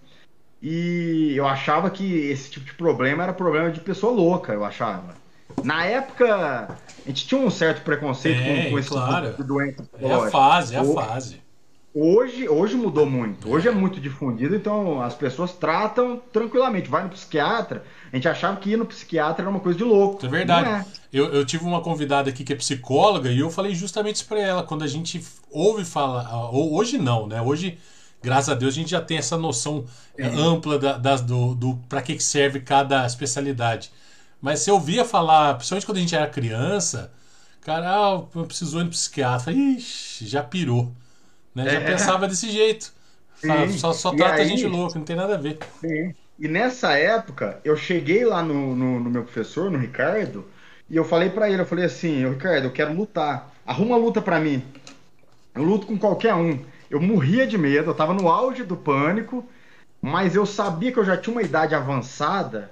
e 0.61 1.33
eu 1.35 1.47
achava 1.47 1.89
que 1.91 2.03
esse 2.29 2.49
tipo 2.49 2.65
de 2.65 2.73
problema 2.73 3.23
era 3.23 3.33
problema 3.33 3.71
de 3.71 3.79
pessoa 3.79 4.11
louca, 4.11 4.53
eu 4.53 4.65
achava. 4.65 5.13
Na 5.63 5.85
época, 5.85 6.77
a 7.05 7.09
gente 7.09 7.27
tinha 7.27 7.39
um 7.39 7.49
certo 7.49 7.83
preconceito 7.83 8.39
é, 8.39 8.63
com, 8.63 8.71
com 8.71 8.79
esse 8.79 8.89
claro. 8.89 9.27
tipo 9.27 9.41
de 9.41 9.47
doença. 9.47 9.89
É 9.99 10.13
a 10.13 10.29
fase, 10.29 10.75
é 10.75 10.79
a 10.79 10.83
fase. 10.83 11.41
Hoje, 11.93 12.47
hoje 12.47 12.75
mudou 12.75 13.05
muito. 13.05 13.49
Hoje 13.49 13.67
é 13.67 13.71
muito 13.71 13.99
difundido, 13.99 14.55
então 14.55 15.01
as 15.01 15.15
pessoas 15.15 15.53
tratam 15.53 16.21
tranquilamente. 16.31 16.87
Vai 16.87 17.03
no 17.03 17.09
psiquiatra. 17.09 17.83
A 18.11 18.15
gente 18.15 18.27
achava 18.27 18.57
que 18.57 18.71
ir 18.71 18.77
no 18.77 18.85
psiquiatra 18.85 19.43
era 19.43 19.49
uma 19.49 19.59
coisa 19.59 19.77
de 19.77 19.83
louco. 19.83 20.23
É 20.23 20.29
verdade. 20.29 20.69
É. 20.69 20.85
Eu, 21.11 21.33
eu 21.33 21.45
tive 21.45 21.63
uma 21.65 21.81
convidada 21.81 22.29
aqui 22.29 22.43
que 22.43 22.53
é 22.53 22.55
psicóloga 22.55 23.31
e 23.31 23.39
eu 23.39 23.49
falei 23.49 23.73
justamente 23.73 24.17
isso 24.17 24.27
para 24.27 24.39
ela. 24.39 24.63
Quando 24.63 24.83
a 24.83 24.87
gente 24.87 25.23
ouve 25.49 25.83
falar. 25.83 26.51
Hoje 26.53 26.99
não, 26.99 27.25
né? 27.25 27.41
Hoje, 27.41 27.79
graças 28.21 28.49
a 28.49 28.55
Deus, 28.55 28.75
a 28.75 28.77
gente 28.77 28.91
já 28.91 29.01
tem 29.01 29.17
essa 29.17 29.35
noção 29.35 29.85
é. 30.15 30.27
ampla 30.27 30.77
da, 30.77 30.95
das, 30.95 31.21
do, 31.21 31.55
do 31.55 31.75
para 31.89 32.03
que 32.03 32.19
serve 32.19 32.59
cada 32.59 33.03
especialidade. 33.05 33.91
Mas 34.41 34.61
você 34.61 34.71
ouvia 34.71 35.03
falar, 35.03 35.55
principalmente 35.55 35.85
quando 35.85 35.97
a 35.97 36.01
gente 36.01 36.15
era 36.15 36.27
criança, 36.27 37.11
cara, 37.61 37.89
ah, 37.89 38.23
eu 38.35 38.45
preciso 38.45 38.79
ir 38.79 38.85
no 38.85 38.89
psiquiatra. 38.89 39.51
Ixi, 39.51 40.27
já 40.27 40.41
pirou. 40.41 40.91
Né? 41.53 41.65
Já 41.65 41.79
é. 41.79 41.85
pensava 41.85 42.27
desse 42.27 42.49
jeito. 42.49 42.93
Sim. 43.35 43.77
Só, 43.77 43.93
só 43.93 44.13
trata 44.13 44.35
aí, 44.35 44.41
a 44.41 44.45
gente 44.45 44.65
louco, 44.65 44.97
não 44.97 45.05
tem 45.05 45.15
nada 45.15 45.35
a 45.35 45.37
ver. 45.37 45.59
Sim. 45.81 46.13
E 46.37 46.47
nessa 46.47 46.97
época, 46.97 47.59
eu 47.65 47.75
cheguei 47.75 48.25
lá 48.25 48.41
no, 48.41 48.75
no, 48.75 48.99
no 48.99 49.09
meu 49.09 49.23
professor, 49.23 49.69
no 49.69 49.77
Ricardo, 49.77 50.45
e 50.89 50.95
eu 50.95 51.03
falei 51.03 51.29
para 51.29 51.49
ele, 51.49 51.61
eu 51.61 51.65
falei 51.65 51.85
assim, 51.85 52.27
Ricardo, 52.29 52.65
eu 52.65 52.71
quero 52.71 52.93
lutar. 52.93 53.51
Arruma 53.65 53.97
luta 53.97 54.21
para 54.21 54.39
mim. 54.39 54.63
Eu 55.53 55.63
luto 55.63 55.85
com 55.85 55.97
qualquer 55.97 56.33
um. 56.33 56.59
Eu 56.89 57.01
morria 57.01 57.45
de 57.45 57.57
medo, 57.57 57.89
eu 57.89 57.93
tava 57.93 58.13
no 58.13 58.29
auge 58.29 58.63
do 58.63 58.75
pânico, 58.75 59.45
mas 60.01 60.35
eu 60.35 60.45
sabia 60.45 60.91
que 60.91 60.97
eu 60.97 61.05
já 61.05 61.17
tinha 61.17 61.33
uma 61.33 61.43
idade 61.43 61.75
avançada 61.75 62.71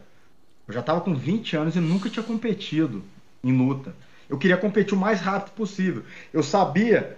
eu 0.68 0.74
já 0.74 0.82
estava 0.82 1.02
com 1.02 1.16
20 1.16 1.56
anos 1.56 1.76
e 1.76 1.80
nunca 1.80 2.10
tinha 2.10 2.24
competido 2.24 3.04
em 3.44 3.56
luta. 3.58 3.96
Eu 4.30 4.38
queria 4.38 4.58
competir 4.58 4.94
o 4.94 5.00
mais 5.00 5.22
rápido 5.22 5.54
possível. 5.54 6.04
Eu 6.34 6.44
sabia 6.44 7.18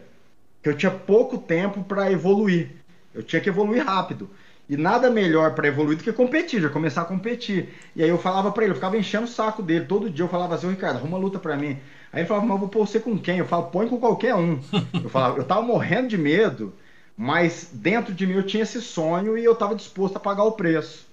que 0.62 0.70
eu 0.70 0.78
tinha 0.78 0.92
pouco 0.92 1.38
tempo 1.38 1.84
para 1.84 2.12
evoluir. 2.12 2.70
Eu 3.14 3.24
tinha 3.24 3.42
que 3.42 3.50
evoluir 3.50 3.84
rápido. 3.84 4.30
E 4.70 4.78
nada 4.78 5.10
melhor 5.10 5.56
para 5.56 5.68
evoluir 5.68 5.98
do 5.98 6.04
que 6.04 6.14
competir, 6.14 6.62
já 6.62 6.70
começar 6.70 7.02
a 7.02 7.06
competir. 7.06 7.74
E 7.96 8.04
aí 8.04 8.10
eu 8.10 8.20
falava 8.20 8.52
para 8.52 8.64
ele, 8.64 8.72
eu 8.74 8.76
ficava 8.76 8.96
enchendo 8.96 9.24
o 9.26 9.28
saco 9.28 9.64
dele. 9.64 9.86
Todo 9.86 10.12
dia 10.12 10.24
eu 10.24 10.30
falava 10.30 10.54
assim, 10.54 10.70
Ricardo, 10.70 10.98
arruma 10.98 11.18
luta 11.18 11.40
para 11.40 11.58
mim. 11.58 11.80
Aí 12.14 12.22
ele 12.22 12.28
falava, 12.28 12.46
mas 12.46 12.56
eu 12.56 12.60
vou 12.60 12.70
pôr 12.70 12.88
você 12.88 13.00
com 13.00 13.18
quem? 13.18 13.40
Eu 13.40 13.48
falo, 13.48 13.64
põe 13.64 13.88
com 13.88 14.00
qualquer 14.00 14.36
um. 14.36 14.60
Eu 15.04 15.10
falava, 15.10 15.40
eu 15.40 15.44
tava 15.44 15.62
morrendo 15.64 16.08
de 16.08 16.18
medo, 16.18 16.74
mas 17.18 17.70
dentro 17.74 18.14
de 18.14 18.28
mim 18.28 18.34
eu 18.34 18.46
tinha 18.46 18.64
esse 18.64 18.82
sonho 18.82 19.38
e 19.38 19.44
eu 19.44 19.54
estava 19.54 19.76
disposto 19.76 20.18
a 20.18 20.20
pagar 20.20 20.44
o 20.44 20.52
preço. 20.52 21.09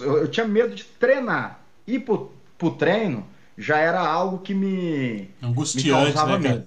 Eu, 0.00 0.18
eu, 0.18 0.28
tinha 0.28 0.46
medo 0.46 0.74
de 0.74 0.84
treinar. 0.84 1.60
Ir 1.86 2.00
pro, 2.00 2.32
pro 2.58 2.70
treino 2.70 3.26
já 3.56 3.78
era 3.78 4.00
algo 4.00 4.38
que 4.38 4.54
me. 4.54 5.28
Angustiante, 5.42 5.86
me 5.86 6.12
causava 6.12 6.38
né, 6.38 6.48
medo. 6.48 6.66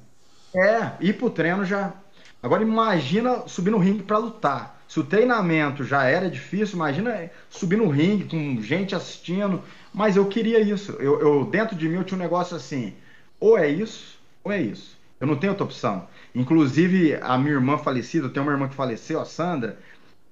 É, 0.55 0.91
ir 0.99 1.13
pro 1.13 1.30
treino 1.30 1.65
já. 1.65 1.93
Agora 2.41 2.61
imagina 2.61 3.47
subir 3.47 3.71
no 3.71 3.78
ringue 3.78 4.03
para 4.03 4.17
lutar. 4.17 4.76
Se 4.88 4.99
o 4.99 5.03
treinamento 5.03 5.84
já 5.84 6.05
era 6.05 6.30
difícil, 6.30 6.76
imagina 6.76 7.30
subir 7.49 7.78
no 7.78 7.89
ringue 7.89 8.26
com 8.26 8.61
gente 8.61 8.95
assistindo. 8.95 9.61
Mas 9.93 10.15
eu 10.15 10.26
queria 10.26 10.59
isso. 10.59 10.91
Eu, 10.93 11.19
eu, 11.19 11.45
dentro 11.45 11.76
de 11.76 11.88
mim 11.89 11.95
eu 11.95 12.03
tinha 12.03 12.17
um 12.17 12.21
negócio 12.21 12.55
assim: 12.55 12.93
ou 13.39 13.57
é 13.57 13.67
isso, 13.67 14.19
ou 14.43 14.51
é 14.51 14.61
isso. 14.61 14.95
Eu 15.19 15.28
não 15.28 15.36
tenho 15.36 15.53
outra 15.53 15.65
opção. 15.65 16.07
Inclusive, 16.34 17.15
a 17.21 17.38
minha 17.38 17.53
irmã 17.53 17.78
falecida, 17.78 18.28
eu 18.28 18.30
tenho 18.30 18.45
uma 18.45 18.51
irmã 18.51 18.67
que 18.67 18.76
faleceu, 18.76 19.19
a 19.19 19.26
Sandra, 19.26 19.80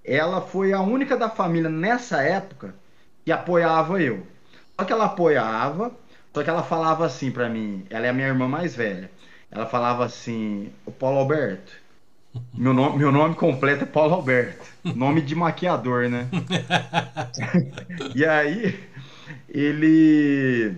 ela 0.04 0.42
foi 0.42 0.74
a 0.74 0.82
única 0.82 1.16
da 1.16 1.30
família 1.30 1.70
nessa 1.70 2.22
época 2.22 2.76
que 3.24 3.32
apoiava 3.32 4.02
eu. 4.02 4.26
Só 4.78 4.86
que 4.86 4.94
ela 4.94 5.06
apoiava, 5.06 5.92
só 6.34 6.44
que 6.44 6.50
ela 6.50 6.64
falava 6.64 7.06
assim 7.06 7.32
para 7.32 7.50
mim, 7.50 7.86
ela 7.90 8.06
é 8.06 8.10
a 8.10 8.14
minha 8.14 8.28
irmã 8.28 8.48
mais 8.48 8.76
velha. 8.76 9.10
Ela 9.52 9.66
falava 9.66 10.04
assim, 10.04 10.72
o 10.86 10.92
Paulo 10.92 11.20
Alberto. 11.20 11.72
Meu 12.52 12.74
nome, 12.74 12.98
meu 12.98 13.12
nome 13.12 13.36
completo 13.36 13.84
é 13.84 13.88
Paulo 13.88 14.16
Alberto. 14.16 14.66
Nome 14.84 15.22
de 15.22 15.36
maquiador, 15.36 16.10
né? 16.10 16.28
e 18.16 18.26
aí, 18.26 18.80
ele. 19.48 20.76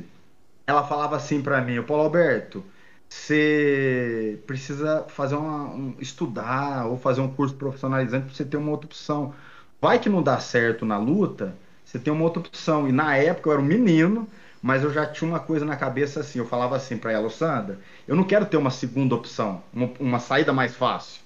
Ela 0.67 0.83
falava 0.83 1.15
assim 1.15 1.41
para 1.41 1.61
mim, 1.61 1.77
o 1.77 1.83
Paulo 1.83 2.03
Alberto, 2.03 2.63
você 3.07 4.39
precisa 4.45 5.05
fazer 5.07 5.35
uma, 5.35 5.69
um, 5.69 5.95
estudar 5.99 6.87
ou 6.87 6.97
fazer 6.97 7.21
um 7.21 7.29
curso 7.29 7.55
profissionalizante 7.55 8.25
para 8.25 8.33
você 8.33 8.43
ter 8.43 8.57
uma 8.57 8.71
outra 8.71 8.87
opção. 8.87 9.33
Vai 9.79 9.99
que 9.99 10.09
não 10.09 10.21
dá 10.21 10.39
certo 10.39 10.85
na 10.85 10.97
luta, 10.97 11.55
você 11.95 11.99
tem 11.99 12.11
uma 12.11 12.23
outra 12.23 12.41
opção. 12.41 12.87
E 12.87 12.91
na 12.91 13.15
época 13.15 13.49
eu 13.49 13.53
era 13.53 13.61
um 13.61 13.65
menino, 13.65 14.27
mas 14.61 14.83
eu 14.83 14.91
já 14.91 15.05
tinha 15.05 15.29
uma 15.29 15.39
coisa 15.39 15.65
na 15.65 15.77
cabeça 15.77 16.19
assim. 16.19 16.39
Eu 16.39 16.47
falava 16.47 16.75
assim 16.75 16.97
para 16.97 17.11
ela, 17.11 17.29
Sandra, 17.29 17.79
eu 18.07 18.15
não 18.15 18.23
quero 18.23 18.45
ter 18.45 18.57
uma 18.57 18.71
segunda 18.71 19.15
opção, 19.15 19.63
uma, 19.73 19.89
uma 19.99 20.19
saída 20.19 20.51
mais 20.51 20.75
fácil. 20.75 21.21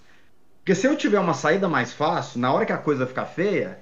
Porque 0.59 0.75
se 0.75 0.87
eu 0.87 0.95
tiver 0.95 1.19
uma 1.19 1.33
saída 1.33 1.67
mais 1.67 1.93
fácil, 1.93 2.39
na 2.39 2.53
hora 2.53 2.65
que 2.65 2.71
a 2.71 2.77
coisa 2.77 3.07
ficar 3.07 3.25
feia, 3.25 3.79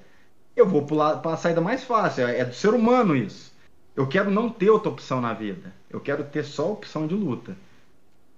eu 0.55 0.65
vou 0.65 0.85
pular 0.85 1.17
para 1.17 1.33
a 1.33 1.37
saída 1.37 1.59
mais 1.59 1.83
fácil. 1.83 2.25
É, 2.25 2.39
é 2.39 2.45
do 2.45 2.55
ser 2.55 2.73
humano 2.73 3.15
isso. 3.15 3.51
Eu 3.95 4.07
quero 4.07 4.31
não 4.31 4.49
ter 4.49 4.69
outra 4.69 4.89
opção 4.89 5.19
na 5.19 5.33
vida. 5.33 5.73
Eu 5.89 5.99
quero 5.99 6.23
ter 6.23 6.43
só 6.43 6.71
opção 6.71 7.07
de 7.07 7.15
luta. 7.15 7.57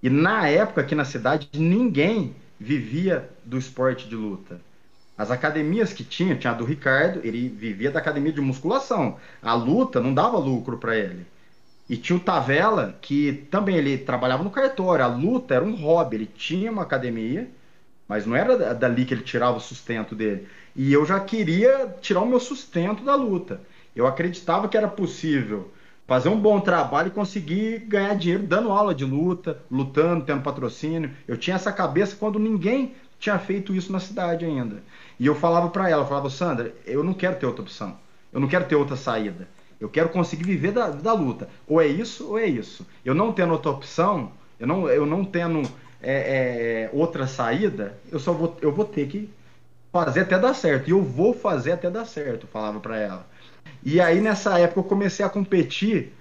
E 0.02 0.10
na 0.10 0.48
época 0.48 0.82
aqui 0.82 0.96
na 0.96 1.06
cidade, 1.06 1.50
ninguém 1.54 2.34
vivia 2.60 3.30
do 3.46 3.58
esporte 3.58 4.08
de 4.08 4.16
luta. 4.16 4.60
As 5.20 5.32
academias 5.32 5.92
que 5.92 6.02
tinha, 6.02 6.34
tinha 6.38 6.54
a 6.54 6.56
do 6.56 6.64
Ricardo, 6.64 7.20
ele 7.26 7.50
vivia 7.50 7.92
da 7.92 8.00
academia 8.00 8.32
de 8.32 8.40
musculação. 8.40 9.18
A 9.42 9.54
luta 9.54 10.00
não 10.00 10.14
dava 10.14 10.38
lucro 10.38 10.78
para 10.78 10.96
ele. 10.96 11.26
E 11.90 11.98
tinha 11.98 12.16
o 12.16 12.22
Tavela, 12.22 12.98
que 13.02 13.46
também 13.52 13.76
ele 13.76 13.98
trabalhava 13.98 14.46
no 14.46 14.50
cartório. 14.50 15.04
A 15.04 15.10
luta 15.10 15.54
era 15.56 15.66
um 15.66 15.76
hobby. 15.76 16.16
Ele 16.16 16.26
tinha 16.26 16.72
uma 16.72 16.84
academia, 16.84 17.50
mas 18.08 18.26
não 18.26 18.34
era 18.34 18.74
dali 18.74 19.04
que 19.04 19.14
ele 19.14 19.24
tirava 19.24 19.58
o 19.58 19.60
sustento 19.60 20.16
dele. 20.16 20.48
E 20.74 20.94
eu 20.94 21.06
já 21.06 21.20
queria 21.20 21.94
tirar 22.00 22.22
o 22.22 22.26
meu 22.26 22.40
sustento 22.40 23.04
da 23.04 23.16
luta. 23.16 23.60
Eu 23.94 24.08
acreditava 24.08 24.70
que 24.70 24.78
era 24.78 24.88
possível 24.88 25.70
fazer 26.08 26.30
um 26.30 26.40
bom 26.40 26.62
trabalho 26.62 27.10
e 27.10 27.12
conseguir 27.12 27.80
ganhar 27.80 28.16
dinheiro 28.16 28.44
dando 28.44 28.72
aula 28.72 28.96
de 28.96 29.04
luta, 29.04 29.62
lutando, 29.70 30.24
tendo 30.24 30.44
patrocínio. 30.44 31.12
Eu 31.28 31.36
tinha 31.36 31.58
essa 31.58 31.74
cabeça 31.74 32.16
quando 32.16 32.40
ninguém 32.40 32.96
tinha 33.20 33.38
feito 33.38 33.76
isso 33.76 33.92
na 33.92 34.00
cidade 34.00 34.46
ainda. 34.46 34.82
E 35.20 35.26
eu 35.26 35.36
falava 35.36 35.70
para 35.70 35.90
ela, 35.90 36.04
eu 36.04 36.08
falava, 36.08 36.30
Sandra, 36.30 36.74
eu 36.86 37.04
não 37.04 37.14
quero 37.14 37.36
ter 37.36 37.46
outra 37.46 37.62
opção. 37.62 37.98
Eu 38.32 38.40
não 38.40 38.48
quero 38.48 38.66
ter 38.66 38.76
outra 38.76 38.96
saída. 38.96 39.48
Eu 39.80 39.90
quero 39.90 40.10
conseguir 40.10 40.44
viver 40.44 40.72
da, 40.72 40.90
da 40.90 41.14
luta. 41.14 41.50
Ou 41.68 41.82
é 41.82 41.88
isso, 41.88 42.30
ou 42.30 42.40
é 42.40 42.46
isso. 42.46 42.86
Eu 43.04 43.14
não 43.14 43.32
tendo 43.32 43.54
outra 43.54 43.72
opção, 43.72 44.32
eu 44.60 44.68
não, 44.68 44.90
eu 44.90 45.06
não 45.06 45.26
tendo 45.26 45.62
é, 46.02 46.88
é, 46.88 46.90
outra 46.94 47.28
saída, 47.28 47.98
eu 48.12 48.20
só 48.20 48.32
vou, 48.32 48.58
eu 48.62 48.72
vou 48.72 48.86
ter 48.86 49.08
que 49.08 49.30
fazer 49.92 50.22
até 50.22 50.38
dar 50.38 50.54
certo. 50.54 50.88
E 50.88 50.92
eu 50.92 51.02
vou 51.02 51.34
fazer 51.34 51.74
até 51.74 51.90
dar 51.90 52.06
certo, 52.06 52.44
eu 52.44 52.50
falava 52.50 52.80
para 52.80 52.98
ela. 52.98 53.28
E 53.84 54.00
aí 54.00 54.20
nessa 54.22 54.58
época 54.60 54.80
eu 54.80 54.84
comecei 54.84 55.26
a 55.26 55.30
competir 55.30 56.14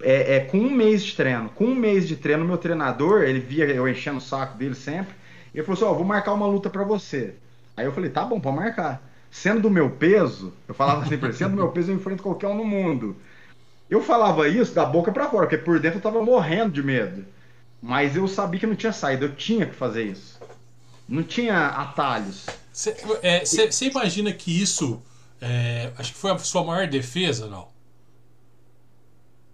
é, 0.00 0.36
é, 0.36 0.40
com 0.40 0.58
um 0.58 0.70
mês 0.70 1.04
de 1.04 1.16
treino. 1.16 1.48
Com 1.50 1.66
um 1.66 1.74
mês 1.74 2.06
de 2.06 2.16
treino, 2.16 2.44
meu 2.44 2.58
treinador, 2.58 3.22
ele 3.22 3.40
via 3.40 3.64
eu 3.66 3.88
enchendo 3.88 4.18
o 4.18 4.20
saco 4.20 4.56
dele 4.56 4.74
sempre. 4.74 5.14
Ele 5.56 5.64
falou 5.64 5.74
assim: 5.74 5.84
Ó, 5.86 5.92
oh, 5.92 5.94
vou 5.94 6.04
marcar 6.04 6.34
uma 6.34 6.46
luta 6.46 6.68
para 6.68 6.84
você. 6.84 7.34
Aí 7.74 7.86
eu 7.86 7.92
falei: 7.92 8.10
Tá 8.10 8.24
bom, 8.24 8.38
pode 8.38 8.56
marcar. 8.56 9.02
Sendo 9.30 9.62
do 9.62 9.70
meu 9.70 9.90
peso, 9.90 10.52
eu 10.68 10.74
falava 10.74 11.04
assim 11.04 11.16
pra 11.16 11.28
ele: 11.28 11.36
Sendo 11.36 11.52
do 11.52 11.56
meu 11.56 11.72
peso, 11.72 11.90
eu 11.90 11.96
enfrento 11.96 12.22
qualquer 12.22 12.48
um 12.48 12.56
no 12.56 12.64
mundo. 12.64 13.16
Eu 13.88 14.02
falava 14.02 14.46
isso 14.48 14.74
da 14.74 14.84
boca 14.84 15.10
para 15.10 15.28
fora, 15.30 15.46
porque 15.46 15.56
por 15.56 15.80
dentro 15.80 15.98
eu 15.98 16.02
tava 16.02 16.22
morrendo 16.22 16.72
de 16.72 16.82
medo. 16.82 17.24
Mas 17.80 18.16
eu 18.16 18.28
sabia 18.28 18.60
que 18.60 18.66
não 18.66 18.74
tinha 18.74 18.92
saída, 18.92 19.24
eu 19.24 19.34
tinha 19.34 19.64
que 19.64 19.74
fazer 19.74 20.04
isso. 20.04 20.38
Não 21.08 21.22
tinha 21.22 21.68
atalhos. 21.68 22.46
Você 22.72 22.96
é, 23.22 23.42
imagina 23.86 24.32
que 24.32 24.60
isso, 24.60 25.00
é, 25.40 25.92
acho 25.96 26.12
que 26.12 26.18
foi 26.18 26.32
a 26.32 26.38
sua 26.38 26.64
maior 26.64 26.86
defesa, 26.86 27.46
não? 27.46 27.68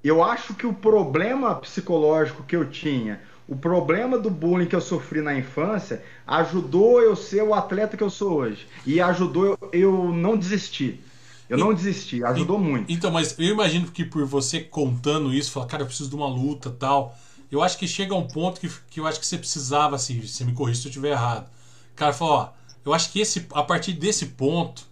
Eu 0.02 0.24
acho 0.24 0.54
que 0.54 0.66
o 0.66 0.72
problema 0.72 1.54
psicológico 1.56 2.42
que 2.42 2.56
eu 2.56 2.68
tinha, 2.68 3.20
o 3.52 3.56
problema 3.56 4.18
do 4.18 4.30
bullying 4.30 4.66
que 4.66 4.74
eu 4.74 4.80
sofri 4.80 5.20
na 5.20 5.36
infância, 5.36 6.02
ajudou 6.26 7.02
eu 7.02 7.14
ser 7.14 7.42
o 7.42 7.52
atleta 7.52 7.98
que 7.98 8.02
eu 8.02 8.08
sou 8.08 8.32
hoje. 8.32 8.66
E 8.86 8.98
ajudou 8.98 9.44
eu, 9.44 9.58
eu 9.72 10.12
não 10.12 10.36
desistir. 10.36 11.04
Eu 11.50 11.58
não 11.58 11.74
desisti, 11.74 12.24
ajudou 12.24 12.58
e, 12.58 12.62
muito. 12.62 12.90
Então, 12.90 13.10
mas 13.10 13.38
eu 13.38 13.48
imagino 13.48 13.86
que 13.88 14.06
por 14.06 14.24
você 14.24 14.60
contando 14.60 15.34
isso, 15.34 15.50
falar, 15.50 15.66
cara, 15.66 15.82
eu 15.82 15.86
preciso 15.86 16.08
de 16.08 16.16
uma 16.16 16.26
luta 16.26 16.70
tal. 16.70 17.14
Eu 17.50 17.62
acho 17.62 17.76
que 17.76 17.86
chega 17.86 18.14
um 18.14 18.26
ponto 18.26 18.58
que, 18.58 18.70
que 18.88 18.98
eu 18.98 19.06
acho 19.06 19.20
que 19.20 19.26
você 19.26 19.36
precisava, 19.36 19.96
assim, 19.96 20.18
você 20.22 20.44
me 20.44 20.54
corrija 20.54 20.80
se 20.80 20.86
eu 20.86 20.90
estiver 20.90 21.10
errado. 21.10 21.46
O 21.92 21.94
cara 21.94 22.14
falou, 22.14 22.34
ó, 22.36 22.48
eu 22.86 22.94
acho 22.94 23.12
que 23.12 23.20
esse, 23.20 23.46
a 23.52 23.62
partir 23.62 23.92
desse 23.92 24.26
ponto, 24.26 24.86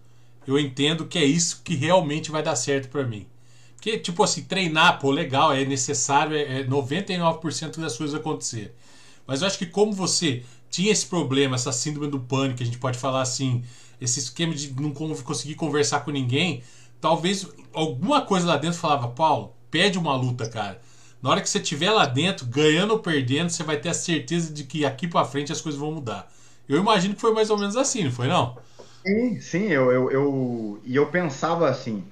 eu 0.46 0.58
entendo 0.58 1.06
que 1.06 1.16
é 1.16 1.24
isso 1.24 1.62
que 1.64 1.74
realmente 1.74 2.30
vai 2.30 2.42
dar 2.42 2.56
certo 2.56 2.90
para 2.90 3.06
mim. 3.06 3.26
Porque, 3.80 3.98
tipo 3.98 4.22
assim, 4.22 4.42
treinar, 4.42 5.00
pô, 5.00 5.10
legal, 5.10 5.54
é 5.54 5.64
necessário, 5.64 6.36
é, 6.36 6.60
é 6.60 6.64
99% 6.64 7.80
das 7.80 7.96
coisas 7.96 8.14
acontecer. 8.14 8.74
Mas 9.26 9.40
eu 9.40 9.46
acho 9.46 9.56
que 9.56 9.64
como 9.64 9.90
você 9.90 10.42
tinha 10.68 10.92
esse 10.92 11.06
problema, 11.06 11.54
essa 11.54 11.72
síndrome 11.72 12.10
do 12.10 12.20
pânico, 12.20 12.62
a 12.62 12.66
gente 12.66 12.76
pode 12.76 12.98
falar 12.98 13.22
assim, 13.22 13.64
esse 13.98 14.18
esquema 14.18 14.54
de 14.54 14.70
não 14.78 14.92
conseguir 14.92 15.54
conversar 15.54 16.00
com 16.00 16.10
ninguém, 16.10 16.62
talvez 17.00 17.48
alguma 17.72 18.20
coisa 18.20 18.46
lá 18.46 18.58
dentro 18.58 18.78
falava, 18.78 19.08
Paulo, 19.08 19.54
pede 19.70 19.96
uma 19.96 20.14
luta, 20.14 20.46
cara. 20.46 20.78
Na 21.22 21.30
hora 21.30 21.40
que 21.40 21.48
você 21.48 21.58
estiver 21.58 21.90
lá 21.90 22.04
dentro, 22.04 22.44
ganhando 22.44 22.90
ou 22.90 22.98
perdendo, 22.98 23.48
você 23.48 23.62
vai 23.62 23.78
ter 23.78 23.88
a 23.88 23.94
certeza 23.94 24.52
de 24.52 24.64
que 24.64 24.84
aqui 24.84 25.08
para 25.08 25.24
frente 25.24 25.50
as 25.50 25.60
coisas 25.62 25.80
vão 25.80 25.92
mudar. 25.92 26.30
Eu 26.68 26.78
imagino 26.78 27.14
que 27.14 27.20
foi 27.20 27.32
mais 27.32 27.48
ou 27.48 27.56
menos 27.56 27.78
assim, 27.78 28.04
não 28.04 28.12
foi 28.12 28.28
não? 28.28 28.58
Sim, 29.06 29.40
sim, 29.40 29.64
eu, 29.68 29.90
eu, 29.90 30.10
eu, 30.10 30.80
e 30.84 30.94
eu 30.96 31.06
pensava 31.06 31.66
assim, 31.66 32.04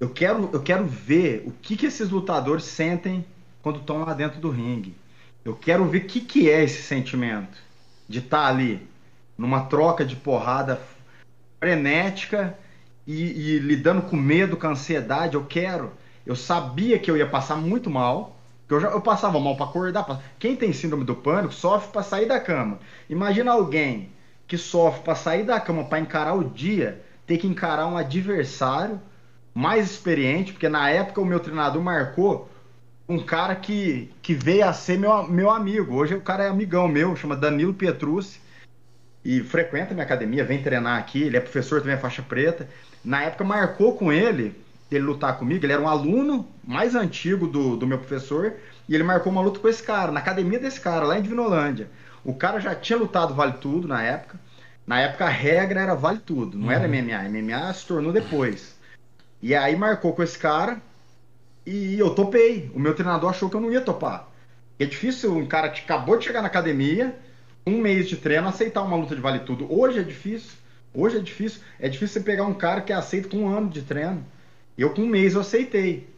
eu 0.00 0.08
quero, 0.08 0.48
eu 0.52 0.62
quero 0.62 0.86
ver 0.86 1.44
o 1.46 1.52
que, 1.52 1.76
que 1.76 1.84
esses 1.84 2.08
lutadores 2.08 2.64
sentem 2.64 3.24
quando 3.60 3.80
estão 3.80 4.00
lá 4.02 4.14
dentro 4.14 4.40
do 4.40 4.48
ringue. 4.48 4.96
Eu 5.44 5.54
quero 5.54 5.84
ver 5.84 5.98
o 5.98 6.06
que, 6.06 6.20
que 6.20 6.50
é 6.50 6.64
esse 6.64 6.82
sentimento 6.82 7.58
de 8.08 8.18
estar 8.20 8.44
tá 8.44 8.48
ali 8.48 8.88
numa 9.36 9.66
troca 9.66 10.02
de 10.04 10.16
porrada 10.16 10.80
frenética 11.58 12.58
e, 13.06 13.22
e, 13.54 13.58
lidando 13.58 14.02
com 14.02 14.16
medo, 14.16 14.56
com 14.56 14.68
ansiedade. 14.68 15.34
Eu 15.34 15.44
quero. 15.44 15.92
Eu 16.24 16.34
sabia 16.34 16.98
que 16.98 17.10
eu 17.10 17.16
ia 17.16 17.26
passar 17.26 17.56
muito 17.56 17.90
mal. 17.90 18.36
Que 18.66 18.74
eu, 18.74 18.80
já, 18.80 18.88
eu 18.88 19.00
passava 19.02 19.38
mal 19.38 19.54
para 19.54 19.66
acordar. 19.66 20.04
Pra... 20.04 20.20
Quem 20.38 20.56
tem 20.56 20.72
síndrome 20.72 21.04
do 21.04 21.14
pânico 21.14 21.52
sofre 21.52 21.92
para 21.92 22.02
sair 22.02 22.26
da 22.26 22.40
cama. 22.40 22.78
Imagina 23.08 23.52
alguém 23.52 24.10
que 24.46 24.56
sofre 24.56 25.02
para 25.02 25.14
sair 25.14 25.44
da 25.44 25.60
cama 25.60 25.84
para 25.84 26.00
encarar 26.00 26.34
o 26.34 26.44
dia, 26.44 27.02
ter 27.26 27.36
que 27.36 27.46
encarar 27.46 27.86
um 27.86 27.96
adversário 27.96 29.00
mais 29.54 29.90
experiente, 29.90 30.52
porque 30.52 30.68
na 30.68 30.88
época 30.90 31.20
o 31.20 31.24
meu 31.24 31.40
treinador 31.40 31.82
marcou 31.82 32.50
um 33.08 33.18
cara 33.18 33.56
que, 33.56 34.10
que 34.22 34.34
veio 34.34 34.66
a 34.66 34.72
ser 34.72 34.98
meu, 34.98 35.24
meu 35.26 35.50
amigo. 35.50 35.94
Hoje 35.96 36.14
o 36.14 36.20
cara 36.20 36.44
é 36.44 36.48
amigão 36.48 36.86
meu, 36.86 37.16
chama 37.16 37.36
Danilo 37.36 37.74
Petrucci, 37.74 38.40
e 39.24 39.42
frequenta 39.42 39.92
minha 39.92 40.04
academia, 40.04 40.44
vem 40.44 40.62
treinar 40.62 40.98
aqui, 40.98 41.22
ele 41.22 41.36
é 41.36 41.40
professor 41.40 41.80
também, 41.80 41.96
é 41.96 41.98
faixa 41.98 42.22
preta. 42.22 42.68
Na 43.04 43.22
época 43.22 43.44
marcou 43.44 43.96
com 43.96 44.12
ele, 44.12 44.54
ele 44.90 45.04
lutar 45.04 45.36
comigo, 45.38 45.64
ele 45.64 45.72
era 45.72 45.82
um 45.82 45.88
aluno 45.88 46.48
mais 46.64 46.94
antigo 46.94 47.46
do, 47.46 47.76
do 47.76 47.86
meu 47.86 47.98
professor, 47.98 48.54
e 48.88 48.94
ele 48.94 49.04
marcou 49.04 49.30
uma 49.30 49.42
luta 49.42 49.60
com 49.60 49.68
esse 49.68 49.82
cara, 49.82 50.10
na 50.10 50.20
academia 50.20 50.58
desse 50.58 50.80
cara, 50.80 51.04
lá 51.04 51.18
em 51.18 51.22
Divinolândia. 51.22 51.88
O 52.24 52.34
cara 52.34 52.60
já 52.60 52.74
tinha 52.74 52.98
lutado 52.98 53.34
Vale 53.34 53.54
Tudo 53.54 53.88
na 53.88 54.02
época. 54.02 54.38
Na 54.86 55.00
época 55.00 55.26
a 55.26 55.28
regra 55.28 55.80
era 55.80 55.94
Vale 55.94 56.18
Tudo, 56.18 56.58
não 56.58 56.66
uhum. 56.66 56.72
era 56.72 56.88
MMA. 56.88 57.28
MMA 57.28 57.72
se 57.72 57.86
tornou 57.86 58.12
depois. 58.12 58.78
E 59.42 59.54
aí 59.54 59.74
marcou 59.74 60.12
com 60.12 60.22
esse 60.22 60.38
cara 60.38 60.80
e 61.64 61.98
eu 61.98 62.10
topei. 62.10 62.70
O 62.74 62.78
meu 62.78 62.94
treinador 62.94 63.30
achou 63.30 63.48
que 63.48 63.56
eu 63.56 63.60
não 63.60 63.72
ia 63.72 63.80
topar. 63.80 64.28
É 64.78 64.84
difícil 64.84 65.36
um 65.36 65.46
cara 65.46 65.68
que 65.68 65.82
acabou 65.82 66.16
de 66.16 66.24
chegar 66.24 66.42
na 66.42 66.48
academia, 66.48 67.14
um 67.66 67.78
mês 67.78 68.08
de 68.08 68.16
treino, 68.16 68.48
aceitar 68.48 68.82
uma 68.82 68.96
luta 68.96 69.14
de 69.14 69.20
vale 69.20 69.40
tudo. 69.40 69.66
Hoje 69.72 70.00
é 70.00 70.02
difícil. 70.02 70.52
Hoje 70.92 71.18
é 71.18 71.20
difícil. 71.20 71.60
É 71.78 71.88
difícil 71.88 72.20
você 72.20 72.26
pegar 72.26 72.44
um 72.44 72.54
cara 72.54 72.80
que 72.80 72.92
aceita 72.92 73.28
com 73.28 73.38
um 73.38 73.48
ano 73.48 73.68
de 73.68 73.82
treino. 73.82 74.24
Eu 74.76 74.90
com 74.90 75.02
um 75.02 75.06
mês 75.06 75.34
eu 75.34 75.40
aceitei. 75.40 76.08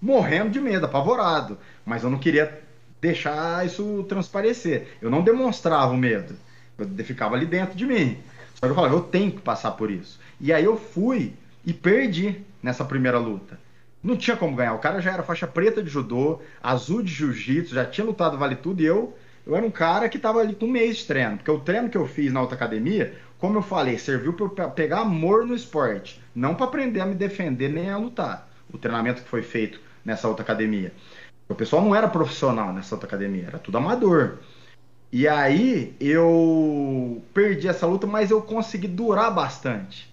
Morrendo 0.00 0.50
de 0.50 0.60
medo, 0.60 0.86
apavorado. 0.86 1.58
Mas 1.84 2.02
eu 2.02 2.10
não 2.10 2.18
queria 2.18 2.62
deixar 3.00 3.64
isso 3.66 4.04
transparecer. 4.08 4.88
Eu 5.00 5.10
não 5.10 5.22
demonstrava 5.22 5.92
o 5.92 5.96
medo. 5.96 6.34
Eu 6.78 7.04
ficava 7.04 7.34
ali 7.34 7.46
dentro 7.46 7.76
de 7.76 7.86
mim. 7.86 8.18
Só 8.54 8.66
que 8.66 8.72
eu 8.72 8.74
falava, 8.74 8.94
eu 8.94 9.00
tenho 9.00 9.32
que 9.32 9.40
passar 9.40 9.72
por 9.72 9.90
isso. 9.90 10.20
E 10.38 10.52
aí 10.52 10.64
eu 10.64 10.76
fui 10.76 11.32
e 11.64 11.72
perdi 11.72 12.44
nessa 12.62 12.84
primeira 12.84 13.18
luta. 13.18 13.58
Não 14.02 14.16
tinha 14.16 14.36
como 14.36 14.56
ganhar. 14.56 14.74
O 14.74 14.78
cara 14.78 15.00
já 15.00 15.12
era 15.12 15.22
faixa 15.22 15.46
preta 15.46 15.82
de 15.82 15.90
judô, 15.90 16.40
azul 16.62 17.02
de 17.02 17.12
jiu-jitsu, 17.12 17.74
já 17.74 17.84
tinha 17.84 18.06
lutado 18.06 18.38
vale 18.38 18.56
tudo 18.56 18.82
e 18.82 18.86
eu 18.86 19.14
eu 19.46 19.56
era 19.56 19.64
um 19.64 19.70
cara 19.70 20.08
que 20.08 20.16
estava 20.16 20.40
ali 20.40 20.54
com 20.54 20.66
um 20.66 20.70
mês 20.70 20.98
de 20.98 21.06
treino, 21.06 21.36
porque 21.36 21.50
o 21.50 21.58
treino 21.58 21.88
que 21.88 21.96
eu 21.96 22.06
fiz 22.06 22.32
na 22.32 22.40
outra 22.40 22.56
academia, 22.56 23.16
como 23.38 23.58
eu 23.58 23.62
falei, 23.62 23.98
serviu 23.98 24.32
para 24.32 24.68
pegar 24.68 25.00
amor 25.00 25.46
no 25.46 25.54
esporte, 25.54 26.22
não 26.34 26.54
para 26.54 26.66
aprender 26.66 27.00
a 27.00 27.06
me 27.06 27.14
defender 27.14 27.68
nem 27.68 27.90
a 27.90 27.96
lutar. 27.96 28.48
O 28.72 28.78
treinamento 28.78 29.22
que 29.22 29.28
foi 29.28 29.42
feito 29.42 29.80
nessa 30.04 30.28
outra 30.28 30.44
academia. 30.44 30.92
O 31.48 31.54
pessoal 31.54 31.82
não 31.82 31.94
era 31.94 32.06
profissional 32.06 32.72
nessa 32.72 32.94
outra 32.94 33.08
academia, 33.08 33.46
era 33.46 33.58
tudo 33.58 33.78
amador. 33.78 34.38
E 35.12 35.26
aí 35.26 35.96
eu 35.98 37.22
perdi 37.34 37.66
essa 37.66 37.86
luta, 37.86 38.06
mas 38.06 38.30
eu 38.30 38.40
consegui 38.42 38.86
durar 38.86 39.34
bastante. 39.34 40.09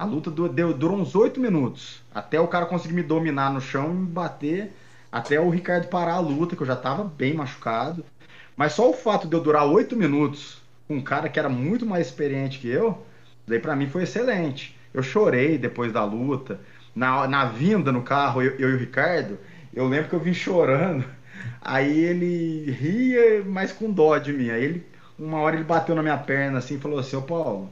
A 0.00 0.04
luta 0.06 0.30
deu, 0.30 0.72
durou 0.72 0.96
uns 0.96 1.14
oito 1.14 1.38
minutos. 1.38 2.02
Até 2.14 2.40
o 2.40 2.48
cara 2.48 2.64
conseguir 2.64 2.94
me 2.94 3.02
dominar 3.02 3.52
no 3.52 3.60
chão 3.60 3.90
e 3.90 3.94
me 3.96 4.06
bater. 4.06 4.72
Até 5.12 5.38
o 5.38 5.50
Ricardo 5.50 5.88
parar 5.88 6.14
a 6.14 6.20
luta, 6.20 6.56
que 6.56 6.62
eu 6.62 6.66
já 6.66 6.74
tava 6.74 7.04
bem 7.04 7.34
machucado. 7.34 8.02
Mas 8.56 8.72
só 8.72 8.88
o 8.88 8.94
fato 8.94 9.28
de 9.28 9.36
eu 9.36 9.42
durar 9.42 9.66
oito 9.66 9.94
minutos 9.94 10.62
com 10.88 10.94
um 10.96 11.02
cara 11.02 11.28
que 11.28 11.38
era 11.38 11.50
muito 11.50 11.84
mais 11.84 12.06
experiente 12.06 12.60
que 12.60 12.66
eu, 12.66 13.04
daí 13.46 13.58
para 13.58 13.76
mim 13.76 13.90
foi 13.90 14.04
excelente. 14.04 14.74
Eu 14.94 15.02
chorei 15.02 15.58
depois 15.58 15.92
da 15.92 16.02
luta. 16.02 16.58
Na, 16.94 17.28
na 17.28 17.44
vinda 17.44 17.92
no 17.92 18.00
carro, 18.00 18.40
eu, 18.40 18.52
eu 18.52 18.70
e 18.70 18.74
o 18.76 18.78
Ricardo, 18.78 19.38
eu 19.74 19.86
lembro 19.86 20.08
que 20.08 20.14
eu 20.14 20.20
vim 20.20 20.32
chorando. 20.32 21.04
Aí 21.60 22.00
ele 22.00 22.70
ria, 22.70 23.44
mas 23.44 23.70
com 23.70 23.92
dó 23.92 24.16
de 24.16 24.32
mim. 24.32 24.48
Aí 24.48 24.64
ele, 24.64 24.86
uma 25.18 25.40
hora 25.40 25.56
ele 25.56 25.64
bateu 25.64 25.94
na 25.94 26.02
minha 26.02 26.16
perna 26.16 26.56
assim 26.56 26.76
e 26.76 26.80
falou 26.80 26.98
assim: 26.98 27.16
Ô 27.16 27.22
Paulo, 27.22 27.70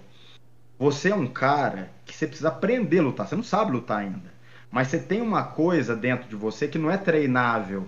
você 0.78 1.10
é 1.10 1.14
um 1.14 1.26
cara 1.26 1.90
que 2.04 2.14
você 2.14 2.26
precisa 2.26 2.48
aprender 2.48 3.00
a 3.00 3.02
lutar. 3.02 3.26
Você 3.26 3.34
não 3.34 3.42
sabe 3.42 3.72
lutar 3.72 3.98
ainda. 3.98 4.32
Mas 4.70 4.88
você 4.88 4.98
tem 4.98 5.20
uma 5.20 5.42
coisa 5.42 5.96
dentro 5.96 6.28
de 6.28 6.36
você 6.36 6.68
que 6.68 6.78
não 6.78 6.90
é 6.90 6.96
treinável. 6.96 7.86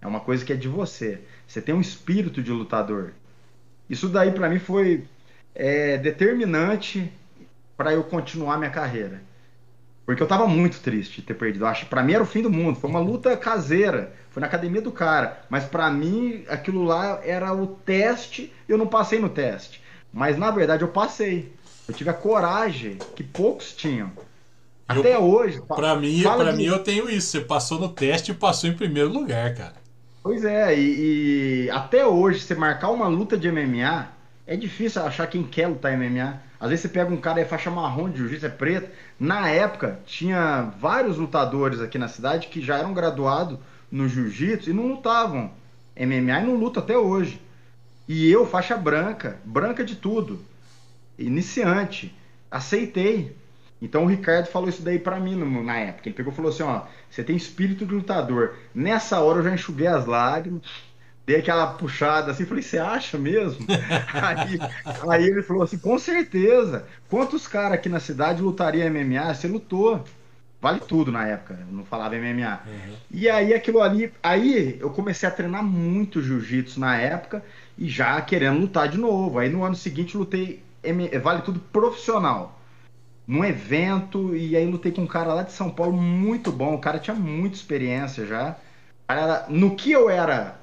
É 0.00 0.06
uma 0.06 0.20
coisa 0.20 0.44
que 0.44 0.52
é 0.52 0.56
de 0.56 0.66
você. 0.66 1.20
Você 1.46 1.60
tem 1.60 1.74
um 1.74 1.80
espírito 1.80 2.42
de 2.42 2.50
lutador. 2.50 3.12
Isso 3.88 4.08
daí 4.08 4.32
para 4.32 4.48
mim 4.48 4.58
foi 4.58 5.04
é, 5.54 5.96
determinante 5.98 7.12
para 7.76 7.92
eu 7.92 8.02
continuar 8.02 8.58
minha 8.58 8.70
carreira. 8.70 9.22
Porque 10.04 10.22
eu 10.22 10.26
tava 10.26 10.46
muito 10.48 10.80
triste 10.80 11.20
de 11.20 11.26
ter 11.26 11.34
perdido. 11.34 11.64
Eu 11.64 11.68
acho 11.68 11.86
para 11.86 12.02
mim 12.02 12.14
era 12.14 12.22
o 12.22 12.26
fim 12.26 12.42
do 12.42 12.50
mundo. 12.50 12.78
Foi 12.78 12.90
uma 12.90 13.00
luta 13.00 13.36
caseira. 13.36 14.12
Foi 14.30 14.40
na 14.40 14.46
academia 14.46 14.82
do 14.82 14.90
cara. 14.90 15.44
Mas 15.48 15.64
para 15.64 15.88
mim 15.90 16.44
aquilo 16.48 16.82
lá 16.82 17.20
era 17.24 17.52
o 17.52 17.66
teste. 17.66 18.52
Eu 18.68 18.78
não 18.78 18.86
passei 18.86 19.20
no 19.20 19.28
teste. 19.28 19.82
Mas 20.12 20.36
na 20.36 20.50
verdade 20.50 20.82
eu 20.82 20.88
passei. 20.88 21.55
Eu 21.88 21.94
tive 21.94 22.10
a 22.10 22.14
coragem 22.14 22.98
que 23.14 23.22
poucos 23.22 23.72
tinham. 23.72 24.10
Até 24.88 25.16
eu, 25.16 25.22
hoje. 25.22 25.60
Para 25.62 25.96
mim, 25.96 26.22
para 26.22 26.52
de... 26.52 26.58
mim 26.58 26.64
eu 26.64 26.78
tenho 26.78 27.10
isso. 27.10 27.28
Você 27.28 27.40
passou 27.40 27.78
no 27.78 27.88
teste 27.88 28.30
e 28.30 28.34
passou 28.34 28.70
em 28.70 28.74
primeiro 28.74 29.08
lugar, 29.08 29.54
cara. 29.54 29.74
Pois 30.22 30.44
é, 30.44 30.76
e, 30.76 31.66
e, 31.66 31.70
até 31.70 32.04
hoje, 32.04 32.40
você 32.40 32.54
marcar 32.54 32.90
uma 32.90 33.06
luta 33.06 33.36
de 33.36 33.50
MMA, 33.50 34.08
é 34.44 34.56
difícil 34.56 35.02
achar 35.02 35.26
quem 35.28 35.44
quer 35.44 35.68
lutar 35.68 35.96
MMA. 35.96 36.40
Às 36.58 36.70
vezes 36.70 36.82
você 36.82 36.88
pega 36.88 37.12
um 37.12 37.16
cara 37.16 37.38
e 37.38 37.42
é 37.42 37.46
faixa 37.46 37.70
marrom 37.70 38.10
de 38.10 38.18
jiu-jitsu, 38.18 38.46
é 38.46 38.48
preto. 38.48 38.90
Na 39.20 39.48
época, 39.48 40.00
tinha 40.04 40.72
vários 40.80 41.16
lutadores 41.16 41.80
aqui 41.80 41.98
na 41.98 42.08
cidade 42.08 42.48
que 42.48 42.60
já 42.60 42.78
eram 42.78 42.92
graduados 42.92 43.58
no 43.90 44.08
jiu-jitsu 44.08 44.70
e 44.70 44.72
não 44.72 44.88
lutavam 44.88 45.52
MMA 45.96 46.40
e 46.40 46.46
não 46.46 46.56
lutam 46.56 46.82
até 46.82 46.98
hoje. 46.98 47.40
E 48.08 48.30
eu, 48.30 48.46
faixa 48.46 48.76
branca, 48.76 49.36
branca 49.44 49.84
de 49.84 49.94
tudo, 49.94 50.40
iniciante, 51.18 52.14
aceitei. 52.50 53.34
Então 53.80 54.04
o 54.04 54.06
Ricardo 54.06 54.46
falou 54.46 54.68
isso 54.68 54.82
daí 54.82 54.98
para 54.98 55.20
mim 55.20 55.34
no, 55.34 55.62
na 55.62 55.76
época. 55.76 56.08
Ele 56.08 56.16
pegou 56.16 56.32
e 56.32 56.36
falou 56.36 56.50
assim: 56.50 56.62
ó, 56.62 56.82
você 57.10 57.22
tem 57.22 57.36
espírito 57.36 57.84
de 57.84 57.94
lutador. 57.94 58.54
Nessa 58.74 59.20
hora 59.20 59.38
eu 59.38 59.44
já 59.44 59.54
enxuguei 59.54 59.86
as 59.86 60.06
lágrimas, 60.06 60.62
dei 61.26 61.36
aquela 61.36 61.66
puxada 61.74 62.30
assim, 62.30 62.46
falei: 62.46 62.62
você 62.62 62.78
acha 62.78 63.18
mesmo? 63.18 63.66
aí, 64.12 64.58
aí 65.08 65.24
ele 65.24 65.42
falou 65.42 65.62
assim: 65.62 65.78
com 65.78 65.98
certeza. 65.98 66.86
Quantos 67.08 67.46
caras 67.46 67.74
aqui 67.74 67.88
na 67.88 68.00
cidade 68.00 68.42
lutariam 68.42 68.90
MMA? 68.90 69.34
Você 69.34 69.46
lutou. 69.48 70.04
Vale 70.58 70.80
tudo 70.80 71.12
na 71.12 71.26
época, 71.26 71.56
eu 71.60 71.72
não 71.72 71.84
falava 71.84 72.16
MMA. 72.16 72.60
Uhum. 72.66 72.94
E 73.10 73.28
aí 73.28 73.52
aquilo 73.52 73.82
ali, 73.82 74.10
aí 74.22 74.78
eu 74.80 74.88
comecei 74.88 75.28
a 75.28 75.30
treinar 75.30 75.62
muito 75.62 76.22
jiu-jitsu 76.22 76.80
na 76.80 76.96
época 76.96 77.44
e 77.76 77.86
já 77.86 78.18
querendo 78.22 78.58
lutar 78.58 78.88
de 78.88 78.96
novo. 78.96 79.38
Aí 79.38 79.50
no 79.50 79.62
ano 79.62 79.76
seguinte 79.76 80.16
lutei 80.16 80.64
vale 81.22 81.42
tudo 81.42 81.60
profissional. 81.60 82.60
Num 83.26 83.44
evento, 83.44 84.36
e 84.36 84.56
aí 84.56 84.66
lutei 84.66 84.92
com 84.92 85.02
um 85.02 85.06
cara 85.06 85.34
lá 85.34 85.42
de 85.42 85.52
São 85.52 85.70
Paulo 85.70 85.92
muito 85.92 86.52
bom. 86.52 86.74
O 86.74 86.80
cara 86.80 86.98
tinha 86.98 87.16
muita 87.16 87.56
experiência 87.56 88.26
já. 88.26 88.56
Era, 89.08 89.46
no 89.48 89.74
que 89.74 89.90
eu 89.90 90.08
era 90.08 90.60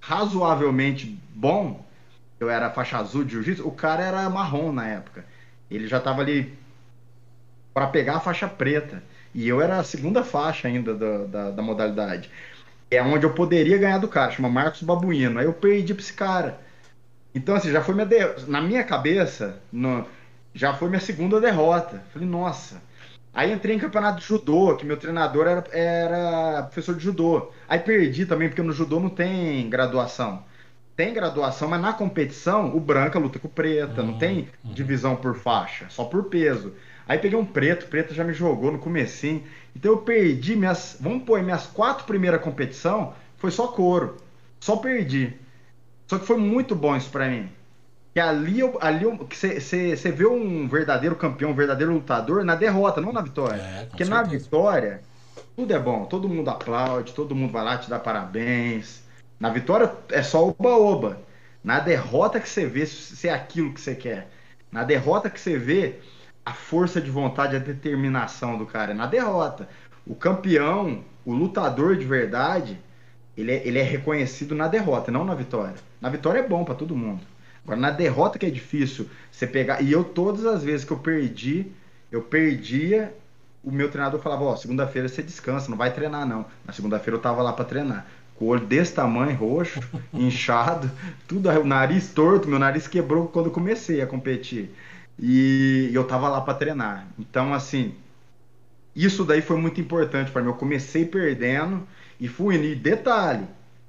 razoavelmente 0.00 1.18
bom, 1.34 1.84
eu 2.40 2.50
era 2.50 2.70
faixa 2.70 2.98
azul 2.98 3.24
de 3.24 3.32
jiu-jitsu, 3.32 3.66
o 3.66 3.70
cara 3.70 4.02
era 4.02 4.28
marrom 4.28 4.72
na 4.72 4.86
época. 4.88 5.24
Ele 5.70 5.86
já 5.86 6.00
tava 6.00 6.22
ali 6.22 6.52
para 7.72 7.86
pegar 7.86 8.16
a 8.16 8.20
faixa 8.20 8.48
preta. 8.48 9.02
E 9.34 9.48
eu 9.48 9.62
era 9.62 9.78
a 9.78 9.84
segunda 9.84 10.22
faixa 10.22 10.68
ainda 10.68 10.94
da, 10.94 11.18
da, 11.24 11.50
da, 11.52 11.62
modalidade. 11.62 12.30
É 12.90 13.02
onde 13.02 13.24
eu 13.24 13.32
poderia 13.32 13.78
ganhar 13.78 13.98
do 13.98 14.08
cara, 14.08 14.30
chama 14.30 14.48
Marcos 14.50 14.82
Babuino. 14.82 15.38
Aí 15.38 15.46
eu 15.46 15.54
perdi 15.54 15.94
pra 15.94 16.02
esse 16.02 16.12
cara. 16.12 16.60
Então, 17.34 17.54
assim, 17.54 17.70
já 17.70 17.82
foi 17.82 17.94
minha. 17.94 18.06
De... 18.06 18.50
Na 18.50 18.60
minha 18.60 18.84
cabeça, 18.84 19.60
no... 19.72 20.06
já 20.54 20.74
foi 20.74 20.88
minha 20.88 21.00
segunda 21.00 21.40
derrota. 21.40 22.02
Falei, 22.12 22.28
nossa. 22.28 22.82
Aí 23.34 23.50
entrei 23.50 23.74
em 23.74 23.78
campeonato 23.78 24.20
de 24.20 24.26
judô, 24.26 24.76
que 24.76 24.84
meu 24.84 24.98
treinador 24.98 25.46
era, 25.46 25.64
era 25.72 26.62
professor 26.64 26.94
de 26.94 27.02
judô. 27.02 27.50
Aí 27.66 27.78
perdi 27.78 28.26
também, 28.26 28.48
porque 28.48 28.60
no 28.60 28.72
judô 28.72 29.00
não 29.00 29.08
tem 29.08 29.68
graduação. 29.70 30.44
Tem 30.94 31.14
graduação, 31.14 31.68
mas 31.68 31.80
na 31.80 31.94
competição, 31.94 32.76
o 32.76 32.80
branca 32.80 33.18
luta 33.18 33.38
com 33.38 33.48
o 33.48 33.50
preta, 33.50 34.02
não 34.02 34.18
tem 34.18 34.50
uhum. 34.62 34.74
divisão 34.74 35.16
por 35.16 35.34
faixa, 35.34 35.86
só 35.88 36.04
por 36.04 36.24
peso. 36.24 36.74
Aí 37.08 37.18
peguei 37.18 37.38
um 37.38 37.46
preto, 37.46 37.84
o 37.84 37.88
preto 37.88 38.12
já 38.12 38.22
me 38.22 38.34
jogou 38.34 38.70
no 38.70 38.78
comecinho. 38.78 39.42
Então 39.74 39.92
eu 39.92 39.98
perdi 39.98 40.54
minhas, 40.54 40.98
vamos 41.00 41.24
pôr, 41.24 41.42
minhas 41.42 41.66
quatro 41.66 42.04
primeiras 42.04 42.42
competição, 42.42 43.14
foi 43.38 43.50
só 43.50 43.68
couro. 43.68 44.18
Só 44.60 44.76
perdi. 44.76 45.34
Só 46.06 46.18
que 46.18 46.26
foi 46.26 46.36
muito 46.36 46.74
bom 46.74 46.96
isso 46.96 47.10
para 47.10 47.28
mim. 47.28 47.48
Que 48.12 48.20
ali, 48.20 48.60
ali 48.80 49.06
você 49.06 50.12
vê 50.12 50.26
um 50.26 50.68
verdadeiro 50.68 51.16
campeão, 51.16 51.50
um 51.50 51.54
verdadeiro 51.54 51.94
lutador 51.94 52.44
na 52.44 52.54
derrota, 52.54 53.00
não 53.00 53.12
na 53.12 53.22
vitória. 53.22 53.60
É, 53.60 53.86
Porque 53.86 54.04
certeza. 54.04 54.10
na 54.10 54.22
vitória, 54.22 55.00
tudo 55.56 55.72
é 55.72 55.78
bom, 55.78 56.04
todo 56.04 56.28
mundo 56.28 56.50
aplaude, 56.50 57.14
todo 57.14 57.34
mundo 57.34 57.52
vai 57.52 57.64
lá 57.64 57.78
te 57.78 57.88
dar 57.88 58.00
parabéns. 58.00 59.02
Na 59.40 59.48
vitória 59.48 59.90
é 60.10 60.22
só 60.22 60.46
oba-oba. 60.46 61.18
Na 61.64 61.80
derrota 61.80 62.38
que 62.40 62.48
você 62.48 62.66
vê 62.66 62.84
se 62.84 63.28
é 63.28 63.32
aquilo 63.32 63.72
que 63.72 63.80
você 63.80 63.94
quer. 63.94 64.28
Na 64.70 64.84
derrota 64.84 65.30
que 65.30 65.40
você 65.40 65.56
vê 65.56 66.00
a 66.44 66.52
força 66.52 67.00
de 67.00 67.10
vontade, 67.10 67.56
a 67.56 67.58
determinação 67.58 68.58
do 68.58 68.66
cara. 68.66 68.92
Na 68.92 69.06
derrota. 69.06 69.68
O 70.06 70.14
campeão, 70.14 71.04
o 71.24 71.32
lutador 71.32 71.96
de 71.96 72.04
verdade, 72.04 72.78
ele 73.36 73.52
é, 73.52 73.66
ele 73.66 73.78
é 73.78 73.82
reconhecido 73.82 74.54
na 74.54 74.68
derrota, 74.68 75.10
não 75.10 75.24
na 75.24 75.34
vitória. 75.34 75.74
Na 76.00 76.08
vitória 76.08 76.40
é 76.40 76.46
bom 76.46 76.64
para 76.64 76.74
todo 76.74 76.96
mundo. 76.96 77.20
Agora, 77.64 77.78
na 77.78 77.90
derrota 77.90 78.38
que 78.38 78.46
é 78.46 78.50
difícil 78.50 79.08
você 79.30 79.46
pegar. 79.46 79.80
E 79.80 79.90
eu, 79.92 80.04
todas 80.04 80.44
as 80.44 80.62
vezes 80.62 80.84
que 80.84 80.92
eu 80.92 80.98
perdi, 80.98 81.66
eu 82.10 82.20
perdia, 82.20 83.14
o 83.62 83.70
meu 83.70 83.90
treinador 83.90 84.20
falava: 84.20 84.44
Ó, 84.44 84.52
oh, 84.52 84.56
segunda-feira 84.56 85.08
você 85.08 85.22
descansa, 85.22 85.70
não 85.70 85.78
vai 85.78 85.92
treinar 85.92 86.26
não. 86.26 86.44
Na 86.64 86.72
segunda-feira 86.72 87.16
eu 87.16 87.22
tava 87.22 87.42
lá 87.42 87.52
para 87.52 87.64
treinar. 87.64 88.06
Com 88.34 88.46
o 88.46 88.48
olho 88.48 88.66
desse 88.66 88.92
tamanho, 88.92 89.36
roxo, 89.36 89.80
inchado, 90.12 90.90
tudo, 91.28 91.48
o 91.48 91.64
nariz 91.64 92.10
torto, 92.12 92.48
meu 92.48 92.58
nariz 92.58 92.88
quebrou 92.88 93.28
quando 93.28 93.46
eu 93.46 93.52
comecei 93.52 94.02
a 94.02 94.06
competir. 94.06 94.74
E 95.18 95.90
eu 95.92 96.04
tava 96.04 96.28
lá 96.28 96.40
para 96.40 96.54
treinar. 96.54 97.06
Então, 97.18 97.54
assim, 97.54 97.94
isso 98.96 99.24
daí 99.24 99.40
foi 99.40 99.56
muito 99.56 99.80
importante 99.80 100.30
para 100.30 100.42
mim. 100.42 100.48
Eu 100.48 100.54
comecei 100.54 101.04
perdendo 101.04 101.86
e 102.22 102.28
fui. 102.28 102.54
E 102.54 102.76
detalhe, 102.76 103.48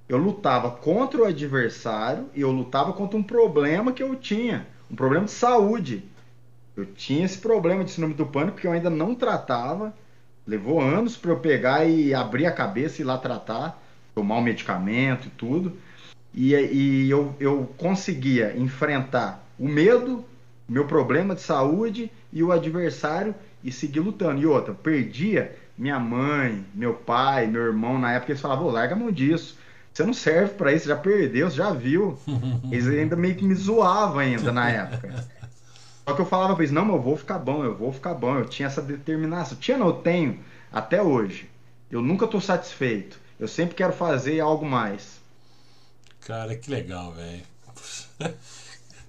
eu 0.10 0.18
lutava 0.18 0.72
contra 0.72 1.22
o 1.22 1.26
adversário 1.26 2.26
e 2.34 2.42
eu 2.42 2.52
lutava 2.52 2.92
contra 2.92 3.16
um 3.16 3.22
problema 3.22 3.94
que 3.94 4.02
eu 4.02 4.16
tinha, 4.16 4.66
um 4.90 4.96
problema 4.96 5.26
de 5.26 5.32
saúde. 5.32 6.04
Eu 6.76 6.84
tinha 6.84 7.24
esse 7.24 7.38
problema 7.38 7.84
de 7.84 7.92
síndrome 7.92 8.16
do 8.16 8.26
pânico 8.26 8.58
que 8.58 8.66
eu 8.66 8.72
ainda 8.72 8.90
não 8.90 9.14
tratava. 9.14 9.94
Levou 10.48 10.82
anos 10.82 11.16
para 11.16 11.30
eu 11.30 11.40
pegar 11.40 11.86
e 11.86 12.12
abrir 12.12 12.48
a 12.48 12.52
cabeça 12.52 13.00
e 13.00 13.06
ir 13.06 13.06
lá 13.06 13.20
tratar, 13.20 13.80
tomar 14.16 14.36
o 14.36 14.40
um 14.40 14.44
medicamento 14.44 15.28
e 15.28 15.32
tudo. 15.32 15.78
E, 16.34 16.56
e 16.56 17.10
eu, 17.12 17.36
eu 17.40 17.72
conseguia 17.78 18.58
enfrentar 18.58 19.48
o 19.60 19.68
medo, 19.68 20.26
meu 20.68 20.88
problema 20.88 21.36
de 21.36 21.42
saúde 21.42 22.12
e 22.32 22.42
o 22.42 22.52
adversário 22.52 23.36
e 23.64 23.72
seguir 23.72 24.00
lutando. 24.00 24.42
E 24.42 24.46
outra, 24.48 24.74
perdia 24.74 25.56
minha 25.78 26.00
mãe, 26.00 26.66
meu 26.74 26.94
pai, 26.94 27.48
meu 27.48 27.62
irmão, 27.64 28.00
na 28.00 28.14
época 28.14 28.32
eles 28.32 28.42
falavam, 28.42 28.68
larga 28.68 28.96
a 28.96 28.98
mão 28.98 29.12
disso. 29.12 29.58
Você 29.94 30.04
não 30.04 30.14
serve 30.14 30.56
para 30.56 30.74
isso, 30.74 30.88
já 30.88 30.96
perdeu, 30.96 31.50
você 31.50 31.58
já 31.58 31.72
viu. 31.72 32.18
Eles 32.72 32.88
ainda 32.88 33.16
meio 33.16 33.36
que 33.36 33.46
me 33.46 33.54
zoavam 33.54 34.18
ainda 34.18 34.52
na 34.52 34.68
época. 34.68 35.28
Só 36.04 36.14
que 36.14 36.22
eu 36.22 36.26
falava 36.26 36.56
pra 36.56 36.64
eles, 36.64 36.74
não, 36.74 36.86
eu 36.92 37.02
vou 37.02 37.16
ficar 37.16 37.40
bom, 37.40 37.64
eu 37.64 37.76
vou 37.78 37.94
ficar 37.94 38.14
bom. 38.14 38.38
Eu 38.38 38.46
tinha 38.46 38.68
essa 38.68 38.82
determinação. 38.82 39.58
Tinha, 39.58 39.78
não, 39.78 39.88
eu 39.88 39.94
tenho, 39.94 40.40
até 40.72 41.02
hoje. 41.02 41.50
Eu 41.90 42.02
nunca 42.02 42.28
tô 42.28 42.42
satisfeito. 42.42 43.18
Eu 43.40 43.48
sempre 43.48 43.76
quero 43.76 43.94
fazer 43.94 44.40
algo 44.42 44.66
mais. 44.66 45.22
Cara, 46.22 46.56
que 46.56 46.70
legal, 46.70 47.14
velho. 47.14 47.44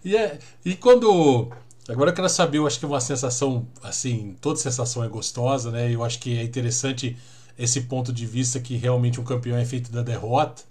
e, 0.05 0.17
é, 0.17 0.39
e 0.65 0.77
quando. 0.77 1.51
Agora 1.89 2.11
eu 2.11 2.15
quero 2.15 2.29
saber, 2.31 2.59
eu 2.59 2.67
acho 2.67 2.79
que 2.79 2.85
é 2.87 2.89
uma 2.89 3.01
sensação, 3.01 3.67
assim, 3.83 4.37
toda 4.41 4.59
sensação 4.59 5.05
é 5.05 5.09
gostosa, 5.09 5.71
né? 5.71 5.93
Eu 5.93 6.03
acho 6.03 6.19
que 6.19 6.39
é 6.39 6.43
interessante 6.43 7.15
esse 7.59 7.83
ponto 7.83 8.11
de 8.11 8.25
vista 8.25 8.59
que 8.59 8.77
realmente 8.77 9.21
um 9.21 9.25
campeão 9.25 9.57
é 9.59 9.65
feito 9.67 9.93
da 9.93 10.03
derrota 10.03 10.63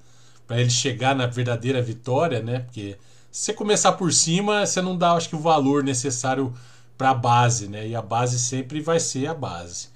para 0.48 0.60
ele 0.60 0.72
chegar 0.72 1.16
na 1.16 1.28
verdadeira 1.28 1.82
vitória, 1.82 2.42
né? 2.42 2.60
Porque 2.62 2.98
se 3.32 3.46
você 3.46 3.54
começar 3.54 3.94
por 3.94 4.12
cima, 4.12 4.66
você 4.66 4.82
não 4.82 4.98
dá, 4.98 5.14
acho 5.14 5.30
que, 5.30 5.36
o 5.36 5.40
valor 5.40 5.84
necessário 5.84 6.52
para 6.98 7.12
a 7.12 7.14
base, 7.14 7.68
né? 7.68 7.88
E 7.88 7.96
a 7.96 8.02
base 8.02 8.40
sempre 8.40 8.82
vai 8.82 9.00
ser 9.00 9.28
a 9.28 9.36
base. 9.36 9.90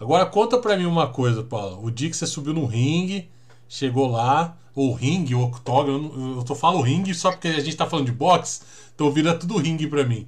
Agora 0.00 0.24
conta 0.24 0.58
para 0.58 0.76
mim 0.76 0.86
uma 0.86 1.08
coisa, 1.08 1.42
Paulo. 1.42 1.84
O 1.84 1.90
dia 1.90 2.08
que 2.08 2.16
você 2.16 2.26
subiu 2.26 2.54
no 2.54 2.64
ringue, 2.64 3.28
chegou 3.68 4.06
lá, 4.06 4.56
ou 4.74 4.94
ringue, 4.94 5.34
ou 5.34 5.44
octógono, 5.44 6.38
eu 6.38 6.44
tô 6.44 6.54
falando 6.54 6.82
ringue 6.82 7.14
só 7.14 7.30
porque 7.30 7.48
a 7.48 7.60
gente 7.60 7.76
tá 7.76 7.86
falando 7.86 8.06
de 8.06 8.12
boxe, 8.12 8.60
então 8.94 9.10
vira 9.10 9.34
tudo 9.38 9.58
ringue 9.58 9.86
para 9.86 10.04
mim. 10.04 10.26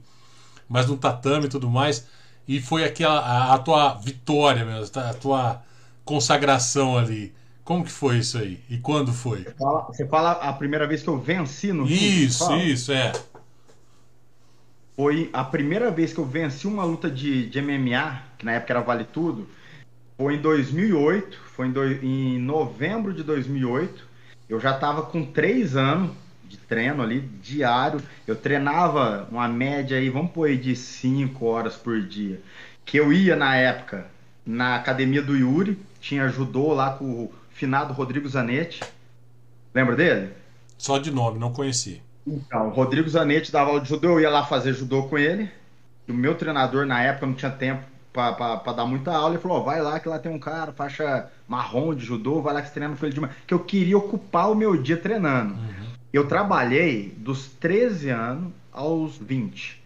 Mas 0.68 0.86
no 0.86 0.96
tatame 0.96 1.46
e 1.46 1.48
tudo 1.48 1.70
mais, 1.70 2.06
e 2.46 2.60
foi 2.60 2.84
aquela 2.84 3.20
a, 3.20 3.54
a 3.54 3.58
tua 3.58 3.94
vitória 3.94 4.64
mesmo, 4.64 5.00
a 5.00 5.14
tua 5.14 5.62
consagração 6.04 6.96
ali. 6.96 7.32
Como 7.64 7.84
que 7.84 7.92
foi 7.92 8.18
isso 8.18 8.38
aí? 8.38 8.60
E 8.70 8.78
quando 8.78 9.12
foi? 9.12 9.44
Você 9.44 9.52
fala, 9.52 9.82
você 9.82 10.06
fala 10.06 10.30
a 10.32 10.52
primeira 10.54 10.86
vez 10.86 11.02
que 11.02 11.08
eu 11.08 11.18
venci 11.18 11.70
no 11.70 11.86
Isso, 11.86 12.50
isso, 12.56 12.92
é. 12.92 13.12
Foi 14.96 15.28
a 15.32 15.44
primeira 15.44 15.90
vez 15.90 16.12
que 16.12 16.18
eu 16.18 16.24
venci 16.24 16.66
uma 16.66 16.82
luta 16.84 17.10
de, 17.10 17.46
de 17.48 17.60
MMA, 17.60 18.22
que 18.38 18.46
na 18.46 18.52
época 18.52 18.72
era 18.72 18.80
Vale 18.80 19.04
Tudo. 19.04 19.46
Foi 20.16 20.34
em 20.34 20.40
2008, 20.40 21.38
foi 21.54 21.66
em, 21.66 21.70
do, 21.70 21.84
em 21.84 22.38
novembro 22.38 23.12
de 23.12 23.22
2008. 23.22 24.08
Eu 24.48 24.58
já 24.58 24.74
estava 24.74 25.02
com 25.02 25.24
três 25.24 25.76
anos 25.76 26.10
de 26.48 26.56
treino 26.56 27.02
ali, 27.02 27.20
diário. 27.42 28.00
Eu 28.26 28.34
treinava 28.34 29.28
uma 29.30 29.46
média 29.46 29.96
aí, 29.96 30.08
vamos 30.08 30.32
pôr 30.32 30.48
aí 30.48 30.56
de 30.56 30.74
cinco 30.74 31.46
horas 31.46 31.76
por 31.76 32.00
dia. 32.00 32.40
Que 32.84 32.96
eu 32.96 33.12
ia 33.12 33.36
na 33.36 33.54
época 33.56 34.06
na 34.44 34.76
academia 34.76 35.20
do 35.20 35.36
Yuri, 35.36 35.78
tinha 36.00 36.26
judô 36.28 36.72
lá 36.72 36.92
com 36.92 37.04
o 37.04 37.32
finado 37.50 37.92
Rodrigo 37.92 38.26
Zanetti. 38.26 38.82
Lembra 39.74 39.94
dele? 39.94 40.32
Só 40.78 40.96
de 40.96 41.10
nome, 41.10 41.38
não 41.38 41.52
conheci. 41.52 42.00
Então, 42.26 42.68
o 42.68 42.70
Rodrigo 42.70 43.08
Zanetti 43.08 43.52
dava 43.52 43.70
aula 43.70 43.80
de 43.82 43.88
judô, 43.88 44.08
eu 44.12 44.20
ia 44.20 44.30
lá 44.30 44.44
fazer 44.46 44.72
judô 44.72 45.02
com 45.02 45.18
ele. 45.18 45.50
o 46.08 46.14
meu 46.14 46.34
treinador, 46.34 46.86
na 46.86 47.02
época, 47.02 47.26
não 47.26 47.34
tinha 47.34 47.50
tempo 47.50 47.82
para 48.12 48.72
dar 48.72 48.86
muita 48.86 49.12
aula. 49.12 49.34
Ele 49.34 49.42
falou: 49.42 49.60
oh, 49.60 49.64
vai 49.64 49.80
lá 49.80 50.00
que 50.00 50.08
lá 50.08 50.18
tem 50.18 50.32
um 50.32 50.38
cara, 50.38 50.72
faixa 50.72 51.30
marrom 51.46 51.94
de 51.94 52.04
judô, 52.04 52.40
vai 52.40 52.54
lá 52.54 52.62
que 52.62 52.68
você 52.68 52.74
treina 52.74 52.96
com 52.96 53.04
ele 53.04 53.14
de 53.14 53.20
manhã. 53.20 53.32
Que 53.46 53.54
eu 53.54 53.60
queria 53.60 53.96
ocupar 53.96 54.50
o 54.50 54.54
meu 54.54 54.80
dia 54.80 54.96
treinando. 54.96 55.54
Uhum. 55.54 55.77
Eu 56.12 56.26
trabalhei 56.26 57.14
dos 57.18 57.48
13 57.48 58.10
anos 58.10 58.52
aos 58.72 59.18
20. 59.18 59.82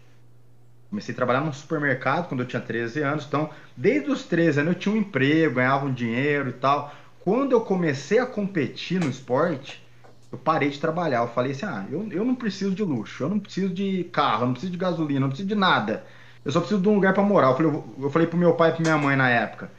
Comecei 0.89 1.11
a 1.11 1.15
trabalhar 1.15 1.41
num 1.41 1.51
supermercado 1.51 2.29
quando 2.29 2.41
eu 2.41 2.47
tinha 2.47 2.61
13 2.61 3.01
anos. 3.01 3.25
Então, 3.25 3.49
desde 3.75 4.09
os 4.09 4.23
13 4.23 4.61
anos 4.61 4.73
eu 4.73 4.79
tinha 4.79 4.95
um 4.95 4.97
emprego, 4.97 5.55
ganhava 5.55 5.85
um 5.85 5.93
dinheiro 5.93 6.49
e 6.49 6.53
tal. 6.53 6.93
Quando 7.19 7.51
eu 7.51 7.61
comecei 7.61 8.19
a 8.19 8.25
competir 8.25 8.99
no 8.99 9.09
esporte, 9.09 9.83
eu 10.31 10.37
parei 10.37 10.69
de 10.69 10.79
trabalhar. 10.79 11.19
Eu 11.19 11.27
falei 11.27 11.51
assim: 11.51 11.65
ah, 11.65 11.85
eu, 11.91 12.07
eu 12.11 12.23
não 12.23 12.35
preciso 12.35 12.73
de 12.73 12.83
luxo, 12.83 13.23
eu 13.23 13.29
não 13.29 13.39
preciso 13.39 13.73
de 13.73 14.05
carro, 14.05 14.43
eu 14.43 14.45
não 14.47 14.53
preciso 14.53 14.71
de 14.71 14.77
gasolina, 14.77 15.17
eu 15.17 15.21
não 15.21 15.29
preciso 15.29 15.49
de 15.49 15.55
nada. 15.55 16.05
Eu 16.45 16.51
só 16.51 16.59
preciso 16.59 16.81
de 16.81 16.87
um 16.87 16.95
lugar 16.95 17.13
para 17.13 17.23
morar. 17.23 17.47
Eu 17.47 17.55
falei, 17.55 17.71
eu, 17.71 17.95
eu 18.03 18.09
falei 18.09 18.27
pro 18.27 18.37
meu 18.37 18.53
pai 18.53 18.69
e 18.69 18.73
pra 18.73 18.81
minha 18.81 18.97
mãe 18.97 19.15
na 19.17 19.29
época: 19.29 19.69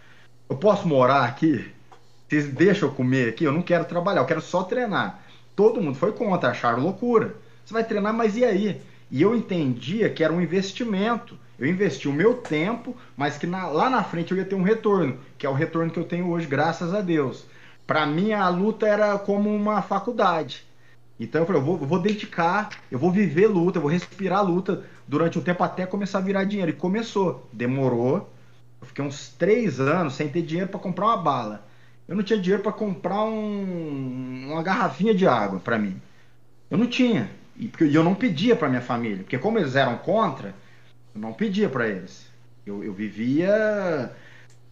eu 0.48 0.56
posso 0.56 0.86
morar 0.86 1.24
aqui? 1.24 1.72
Vocês 2.28 2.48
deixam 2.48 2.88
eu 2.88 2.94
comer 2.94 3.30
aqui? 3.30 3.44
Eu 3.44 3.52
não 3.52 3.62
quero 3.62 3.84
trabalhar, 3.84 4.20
eu 4.20 4.26
quero 4.26 4.40
só 4.42 4.62
treinar. 4.62 5.23
Todo 5.54 5.80
mundo 5.80 5.96
foi 5.96 6.12
contra, 6.12 6.50
acharam 6.50 6.82
loucura. 6.82 7.34
Você 7.64 7.72
vai 7.72 7.84
treinar, 7.84 8.12
mas 8.12 8.36
e 8.36 8.44
aí? 8.44 8.80
E 9.10 9.22
eu 9.22 9.36
entendia 9.36 10.10
que 10.10 10.24
era 10.24 10.32
um 10.32 10.40
investimento. 10.40 11.38
Eu 11.58 11.66
investi 11.66 12.08
o 12.08 12.12
meu 12.12 12.34
tempo, 12.34 12.96
mas 13.16 13.38
que 13.38 13.46
na, 13.46 13.68
lá 13.68 13.88
na 13.88 14.02
frente 14.02 14.32
eu 14.32 14.38
ia 14.38 14.44
ter 14.44 14.56
um 14.56 14.62
retorno, 14.62 15.18
que 15.38 15.46
é 15.46 15.48
o 15.48 15.54
retorno 15.54 15.90
que 15.90 15.98
eu 15.98 16.04
tenho 16.04 16.28
hoje, 16.28 16.46
graças 16.46 16.92
a 16.92 17.00
Deus. 17.00 17.46
Para 17.86 18.04
mim, 18.06 18.32
a 18.32 18.48
luta 18.48 18.86
era 18.86 19.16
como 19.18 19.54
uma 19.54 19.80
faculdade. 19.82 20.66
Então 21.18 21.42
eu 21.42 21.46
falei, 21.46 21.60
eu 21.60 21.64
vou, 21.64 21.80
eu 21.80 21.86
vou, 21.86 22.00
dedicar, 22.00 22.70
eu 22.90 22.98
vou 22.98 23.10
viver 23.10 23.46
luta, 23.46 23.78
eu 23.78 23.82
vou 23.82 23.90
respirar 23.90 24.44
luta 24.44 24.82
durante 25.06 25.38
um 25.38 25.42
tempo 25.42 25.62
até 25.62 25.86
começar 25.86 26.18
a 26.18 26.22
virar 26.22 26.44
dinheiro. 26.44 26.70
E 26.70 26.74
começou. 26.74 27.46
Demorou. 27.52 28.28
Eu 28.80 28.86
fiquei 28.88 29.04
uns 29.04 29.28
três 29.28 29.78
anos 29.78 30.14
sem 30.14 30.28
ter 30.28 30.42
dinheiro 30.42 30.68
para 30.70 30.80
comprar 30.80 31.06
uma 31.06 31.16
bala. 31.16 31.64
Eu 32.06 32.16
não 32.16 32.22
tinha 32.22 32.38
dinheiro 32.38 32.62
para 32.62 32.72
comprar 32.72 33.24
um, 33.24 34.52
uma 34.52 34.62
garrafinha 34.62 35.14
de 35.14 35.26
água 35.26 35.58
para 35.58 35.78
mim. 35.78 36.00
Eu 36.70 36.76
não 36.76 36.86
tinha. 36.86 37.30
E 37.56 37.70
eu 37.94 38.02
não 38.02 38.14
pedia 38.14 38.56
para 38.56 38.68
minha 38.68 38.80
família, 38.80 39.18
porque 39.18 39.38
como 39.38 39.58
eles 39.58 39.76
eram 39.76 39.96
contra, 39.98 40.54
eu 41.14 41.20
não 41.20 41.32
pedia 41.32 41.68
para 41.68 41.88
eles. 41.88 42.26
Eu, 42.66 42.82
eu 42.82 42.92
vivia 42.92 44.10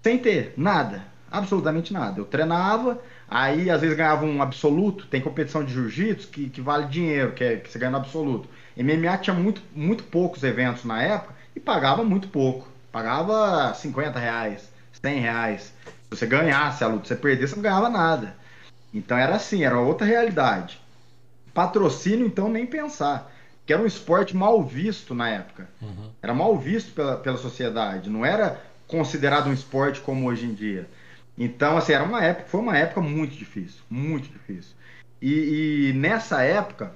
sem 0.03 0.19
ter 0.19 0.53
nada, 0.57 1.07
absolutamente 1.31 1.93
nada. 1.93 2.21
Eu 2.21 2.25
treinava, 2.25 3.01
aí 3.29 3.71
às 3.71 3.81
vezes 3.81 3.97
ganhava 3.97 4.27
um 4.27 4.43
absoluto. 4.43 5.07
Tem 5.07 5.21
competição 5.21 5.65
de 5.65 5.73
jiu-jitsu 5.73 6.29
que, 6.29 6.51
que 6.51 6.61
vale 6.61 6.87
dinheiro, 6.87 7.33
que, 7.33 7.45
é, 7.45 7.57
que 7.57 7.71
você 7.71 7.79
ganha 7.79 7.93
no 7.93 7.99
absoluto. 7.99 8.49
MMA 8.77 9.19
tinha 9.19 9.35
muito, 9.35 9.63
muito 9.75 10.05
poucos 10.05 10.43
eventos 10.43 10.85
na 10.85 11.03
época 11.03 11.35
e 11.55 11.61
pagava 11.61 12.03
muito 12.05 12.29
pouco. 12.29 12.69
Pagava 12.91 13.73
50 13.75 14.19
reais, 14.19 14.71
100 15.01 15.21
reais. 15.21 15.75
Se 16.13 16.19
você 16.19 16.27
ganhasse 16.27 16.85
a 16.85 16.87
luta, 16.87 17.05
se 17.05 17.09
você 17.09 17.17
perdesse, 17.17 17.51
você 17.51 17.57
não 17.57 17.63
ganhava 17.63 17.89
nada. 17.89 18.37
Então 18.93 19.17
era 19.17 19.37
assim, 19.37 19.65
era 19.65 19.79
outra 19.79 20.07
realidade. 20.07 20.79
Patrocínio, 21.55 22.27
então, 22.27 22.49
nem 22.51 22.67
pensar. 22.67 23.33
Que 23.65 23.73
era 23.73 23.83
um 23.83 23.87
esporte 23.87 24.37
mal 24.37 24.63
visto 24.63 25.15
na 25.15 25.31
época. 25.31 25.69
Uhum. 25.81 26.11
Era 26.23 26.35
mal 26.35 26.57
visto 26.59 26.93
pela, 26.93 27.17
pela 27.17 27.39
sociedade. 27.39 28.11
Não 28.11 28.27
era 28.27 28.61
considerado 28.87 29.49
um 29.49 29.53
esporte 29.53 30.01
como 30.01 30.27
hoje 30.27 30.45
em 30.45 30.53
dia. 30.53 30.87
Então, 31.39 31.79
assim, 31.79 31.93
era 31.93 32.05
uma 32.05 32.23
época, 32.23 32.49
foi 32.49 32.61
uma 32.61 32.77
época 32.77 33.01
muito 33.01 33.35
difícil. 33.35 33.81
Muito 33.89 34.29
difícil. 34.29 34.75
E, 35.21 35.89
e 35.89 35.93
nessa 35.95 36.43
época, 36.43 36.93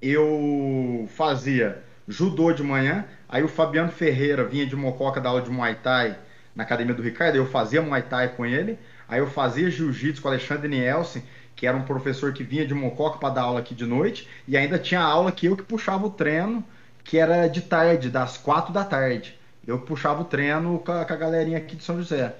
eu 0.00 1.08
fazia 1.14 1.82
judô 2.06 2.52
de 2.52 2.62
manhã, 2.62 3.04
aí 3.28 3.42
o 3.42 3.48
Fabiano 3.48 3.90
Ferreira 3.90 4.44
vinha 4.44 4.66
de 4.66 4.74
Mococa 4.74 5.20
da 5.20 5.28
aula 5.28 5.42
de 5.42 5.50
Muay 5.50 5.74
Thai 5.74 6.16
na 6.58 6.64
academia 6.64 6.92
do 6.92 7.00
Ricardo, 7.00 7.36
eu 7.36 7.46
fazia 7.46 7.80
Muay 7.80 8.02
Thai 8.02 8.30
com 8.30 8.44
ele, 8.44 8.80
aí 9.08 9.20
eu 9.20 9.30
fazia 9.30 9.70
jiu-jitsu 9.70 10.20
com 10.20 10.26
o 10.26 10.32
Alexandre 10.32 10.68
Nielsen, 10.68 11.22
que 11.54 11.68
era 11.68 11.76
um 11.76 11.84
professor 11.84 12.32
que 12.32 12.42
vinha 12.42 12.66
de 12.66 12.74
Mococa 12.74 13.16
para 13.18 13.34
dar 13.34 13.42
aula 13.42 13.60
aqui 13.60 13.76
de 13.76 13.86
noite, 13.86 14.28
e 14.46 14.56
ainda 14.56 14.76
tinha 14.76 15.00
aula 15.00 15.30
que 15.30 15.46
eu 15.46 15.56
que 15.56 15.62
puxava 15.62 16.04
o 16.04 16.10
treino, 16.10 16.64
que 17.04 17.16
era 17.16 17.46
de 17.46 17.60
tarde, 17.60 18.10
das 18.10 18.36
quatro 18.36 18.72
da 18.72 18.84
tarde. 18.84 19.38
Eu 19.64 19.78
puxava 19.78 20.22
o 20.22 20.24
treino 20.24 20.80
com 20.80 20.90
a, 20.90 21.04
com 21.04 21.12
a 21.12 21.16
galerinha 21.16 21.58
aqui 21.58 21.76
de 21.76 21.84
São 21.84 21.96
José. 21.96 22.34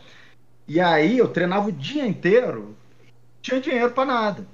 E 0.67 0.81
aí 0.81 1.17
eu 1.17 1.29
treinava 1.29 1.69
o 1.69 1.73
dia 1.73 2.05
inteiro, 2.05 2.77
tinha 3.41 3.61
dinheiro 3.61 3.93
para 3.93 4.05
nada. 4.05 4.47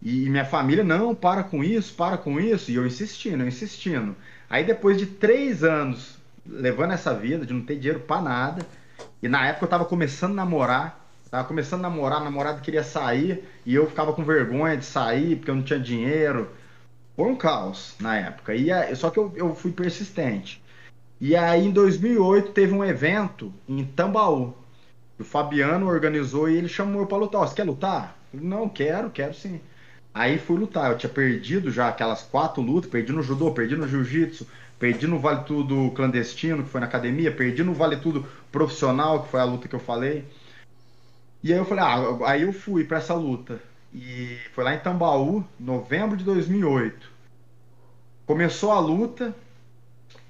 E 0.00 0.30
minha 0.30 0.46
família, 0.46 0.82
não, 0.82 1.14
para 1.14 1.42
com 1.42 1.62
isso, 1.62 1.92
para 1.92 2.16
com 2.16 2.40
isso. 2.40 2.70
E 2.70 2.76
eu 2.76 2.86
insistindo, 2.86 3.42
eu 3.42 3.48
insistindo. 3.48 4.16
Aí 4.48 4.64
depois 4.64 4.96
de 4.96 5.04
três 5.04 5.62
anos 5.62 6.21
levando 6.46 6.92
essa 6.92 7.14
vida, 7.14 7.46
de 7.46 7.52
não 7.52 7.62
ter 7.62 7.76
dinheiro 7.76 8.00
para 8.00 8.22
nada, 8.22 8.66
e 9.22 9.28
na 9.28 9.46
época 9.46 9.64
eu 9.64 9.70
tava 9.70 9.84
começando 9.84 10.32
a 10.32 10.36
namorar, 10.36 11.02
Tava 11.32 11.48
começando 11.48 11.86
a 11.86 11.88
namorar, 11.88 12.20
a 12.20 12.24
namorada 12.24 12.60
queria 12.60 12.84
sair 12.84 13.42
e 13.64 13.74
eu 13.74 13.88
ficava 13.88 14.12
com 14.12 14.22
vergonha 14.22 14.76
de 14.76 14.84
sair 14.84 15.36
porque 15.36 15.50
eu 15.50 15.54
não 15.54 15.62
tinha 15.62 15.80
dinheiro. 15.80 16.50
Foi 17.16 17.24
um 17.24 17.34
caos 17.34 17.94
na 17.98 18.18
época. 18.18 18.54
E 18.54 18.68
só 18.94 19.08
que 19.08 19.18
eu, 19.18 19.32
eu 19.34 19.54
fui 19.54 19.72
persistente. 19.72 20.62
E 21.18 21.34
aí 21.34 21.64
em 21.64 21.70
2008 21.70 22.52
teve 22.52 22.74
um 22.74 22.84
evento 22.84 23.50
em 23.66 23.82
Tambaú. 23.82 24.54
O 25.18 25.24
Fabiano 25.24 25.88
organizou 25.88 26.50
e 26.50 26.56
ele 26.58 26.68
chamou 26.68 27.00
eu 27.00 27.06
para 27.06 27.16
lutar. 27.16 27.48
Você 27.48 27.54
quer 27.54 27.64
lutar? 27.64 28.14
Não, 28.30 28.68
quero, 28.68 29.08
quero 29.08 29.32
sim. 29.32 29.58
Aí 30.12 30.38
fui 30.38 30.58
lutar. 30.58 30.90
Eu 30.90 30.98
tinha 30.98 31.08
perdido 31.08 31.70
já 31.70 31.88
aquelas 31.88 32.20
quatro 32.20 32.60
lutas. 32.60 32.90
Perdi 32.90 33.10
no 33.10 33.22
judô, 33.22 33.52
perdi 33.52 33.74
no 33.74 33.88
jiu-jitsu, 33.88 34.46
perdi 34.82 35.06
no 35.06 35.20
Vale 35.20 35.44
Tudo 35.44 35.92
clandestino, 35.92 36.64
que 36.64 36.68
foi 36.68 36.80
na 36.80 36.88
academia, 36.88 37.30
perdi 37.30 37.62
no 37.62 37.72
Vale 37.72 37.98
Tudo 37.98 38.26
profissional, 38.50 39.22
que 39.22 39.30
foi 39.30 39.38
a 39.38 39.44
luta 39.44 39.68
que 39.68 39.76
eu 39.76 39.78
falei. 39.78 40.24
E 41.40 41.52
aí 41.52 41.58
eu 41.60 41.64
falei, 41.64 41.84
ah, 41.84 42.28
aí 42.28 42.42
eu 42.42 42.52
fui 42.52 42.82
para 42.82 42.98
essa 42.98 43.14
luta. 43.14 43.60
E 43.94 44.36
foi 44.52 44.64
lá 44.64 44.74
em 44.74 44.80
Tambaú, 44.80 45.44
novembro 45.58 46.16
de 46.16 46.24
2008. 46.24 47.08
Começou 48.26 48.72
a 48.72 48.80
luta, 48.80 49.32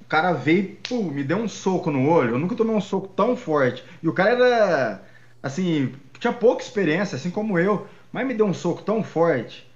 o 0.02 0.04
cara 0.04 0.34
veio, 0.34 0.76
pô, 0.86 1.02
me 1.04 1.24
deu 1.24 1.38
um 1.38 1.48
soco 1.48 1.90
no 1.90 2.06
olho. 2.06 2.32
Eu 2.32 2.38
nunca 2.38 2.54
tomei 2.54 2.76
um 2.76 2.80
soco 2.80 3.08
tão 3.08 3.34
forte. 3.34 3.82
E 4.02 4.08
o 4.08 4.12
cara 4.12 4.32
era, 4.32 5.02
assim, 5.42 5.94
tinha 6.18 6.32
pouca 6.32 6.62
experiência, 6.62 7.16
assim 7.16 7.30
como 7.30 7.58
eu, 7.58 7.86
mas 8.12 8.26
me 8.26 8.34
deu 8.34 8.44
um 8.44 8.52
soco 8.52 8.82
tão 8.82 9.02
forte. 9.02 9.66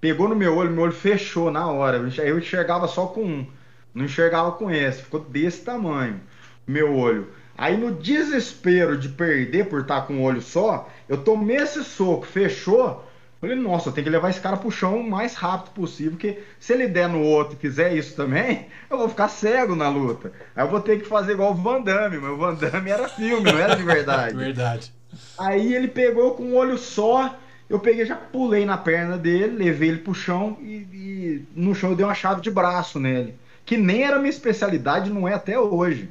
Pegou 0.00 0.26
no 0.26 0.34
meu 0.34 0.56
olho, 0.56 0.70
meu 0.70 0.84
olho 0.84 0.92
fechou 0.92 1.50
na 1.50 1.70
hora. 1.70 1.98
Eu 1.98 2.38
enxergava 2.38 2.88
só 2.88 3.06
com 3.06 3.46
não 3.94 4.04
enxergava 4.04 4.52
com 4.52 4.70
esse. 4.70 5.02
Ficou 5.02 5.20
desse 5.20 5.62
tamanho, 5.62 6.20
meu 6.66 6.94
olho. 6.94 7.28
Aí 7.56 7.76
no 7.76 7.94
desespero 7.94 8.96
de 8.96 9.10
perder 9.10 9.66
por 9.68 9.82
estar 9.82 10.02
com 10.02 10.14
um 10.14 10.22
olho 10.22 10.40
só, 10.40 10.88
eu 11.08 11.18
tomei 11.18 11.56
esse 11.56 11.84
soco, 11.84 12.26
fechou. 12.26 13.04
Falei, 13.40 13.56
nossa, 13.56 13.88
eu 13.88 13.92
tenho 13.92 14.04
que 14.04 14.10
levar 14.10 14.28
esse 14.28 14.40
cara 14.40 14.56
pro 14.56 14.70
chão 14.70 15.00
o 15.00 15.10
mais 15.10 15.34
rápido 15.34 15.72
possível, 15.72 16.12
porque 16.12 16.40
se 16.58 16.74
ele 16.74 16.86
der 16.86 17.08
no 17.08 17.22
outro 17.22 17.54
e 17.54 17.60
fizer 17.60 17.94
isso 17.94 18.14
também, 18.14 18.66
eu 18.90 18.98
vou 18.98 19.08
ficar 19.08 19.28
cego 19.28 19.74
na 19.74 19.88
luta. 19.88 20.30
Aí 20.54 20.64
eu 20.64 20.70
vou 20.70 20.80
ter 20.80 21.00
que 21.00 21.06
fazer 21.06 21.32
igual 21.32 21.52
o 21.52 21.54
Van 21.54 21.80
Damme, 21.80 22.18
mas 22.18 22.30
o 22.30 22.36
Van 22.36 22.54
Damme 22.54 22.90
era 22.90 23.08
filme, 23.08 23.50
não 23.50 23.58
era 23.58 23.74
de 23.74 23.82
verdade. 23.82 24.36
verdade. 24.36 24.92
Aí 25.38 25.74
ele 25.74 25.88
pegou 25.88 26.34
com 26.34 26.44
um 26.44 26.56
olho 26.56 26.78
só, 26.78 27.38
eu 27.68 27.78
peguei, 27.78 28.04
já 28.04 28.16
pulei 28.16 28.64
na 28.64 28.76
perna 28.76 29.16
dele, 29.16 29.64
levei 29.64 29.88
ele 29.88 29.98
pro 29.98 30.14
chão 30.14 30.58
e, 30.60 30.86
e 30.92 31.48
no 31.54 31.74
chão 31.74 31.90
eu 31.90 31.96
dei 31.96 32.04
uma 32.04 32.14
chave 32.14 32.40
de 32.40 32.50
braço 32.50 33.00
nele. 33.00 33.34
Que 33.70 33.76
nem 33.76 34.02
era 34.02 34.18
minha 34.18 34.30
especialidade, 34.30 35.10
não 35.10 35.28
é 35.28 35.34
até 35.34 35.56
hoje. 35.56 36.10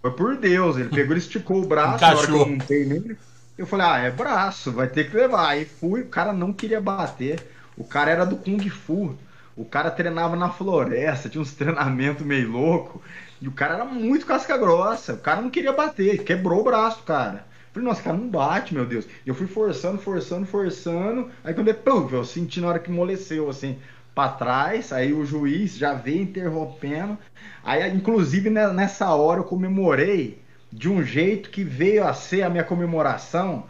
Foi 0.00 0.10
por 0.12 0.38
Deus. 0.38 0.78
Ele 0.78 0.88
pegou, 0.88 1.12
ele 1.12 1.18
esticou 1.18 1.62
o 1.62 1.66
braço, 1.66 2.02
na 2.02 2.16
hora 2.16 2.26
que 2.26 2.32
eu 2.32 2.48
montei 2.48 2.86
nele. 2.86 3.18
Eu 3.58 3.66
falei, 3.66 3.86
ah, 3.86 3.98
é 3.98 4.10
braço, 4.10 4.72
vai 4.72 4.88
ter 4.88 5.10
que 5.10 5.14
levar. 5.14 5.50
Aí 5.50 5.66
fui, 5.66 6.00
o 6.00 6.08
cara 6.08 6.32
não 6.32 6.50
queria 6.50 6.80
bater. 6.80 7.46
O 7.76 7.84
cara 7.84 8.10
era 8.10 8.24
do 8.24 8.36
Kung 8.36 8.70
Fu. 8.70 9.14
O 9.54 9.66
cara 9.66 9.90
treinava 9.90 10.34
na 10.34 10.48
floresta, 10.48 11.28
tinha 11.28 11.42
uns 11.42 11.52
treinamentos 11.52 12.24
meio 12.24 12.50
louco. 12.50 13.02
E 13.38 13.46
o 13.46 13.52
cara 13.52 13.74
era 13.74 13.84
muito 13.84 14.24
casca 14.24 14.56
grossa. 14.56 15.12
O 15.12 15.18
cara 15.18 15.42
não 15.42 15.50
queria 15.50 15.74
bater, 15.74 16.24
quebrou 16.24 16.62
o 16.62 16.64
braço, 16.64 17.02
cara. 17.02 17.44
Eu 17.66 17.74
falei, 17.74 17.88
nossa, 17.90 18.02
cara, 18.02 18.16
não 18.16 18.28
bate, 18.30 18.72
meu 18.72 18.86
Deus. 18.86 19.04
E 19.26 19.28
eu 19.28 19.34
fui 19.34 19.46
forçando, 19.46 19.98
forçando, 19.98 20.46
forçando. 20.46 21.28
Aí 21.44 21.52
quando 21.52 21.68
eu, 21.68 22.10
eu 22.12 22.24
senti 22.24 22.62
na 22.62 22.68
hora 22.68 22.78
que 22.78 22.90
moleceu, 22.90 23.50
assim 23.50 23.76
para 24.14 24.32
trás, 24.32 24.92
aí 24.92 25.12
o 25.12 25.26
juiz 25.26 25.76
já 25.76 25.92
veio 25.94 26.22
interrompendo. 26.22 27.18
Aí, 27.62 27.88
inclusive, 27.94 28.48
nessa 28.48 29.12
hora 29.12 29.40
eu 29.40 29.44
comemorei 29.44 30.42
de 30.72 30.88
um 30.88 31.02
jeito 31.02 31.50
que 31.50 31.64
veio 31.64 32.06
a 32.06 32.12
ser 32.14 32.42
a 32.42 32.50
minha 32.50 32.64
comemoração 32.64 33.64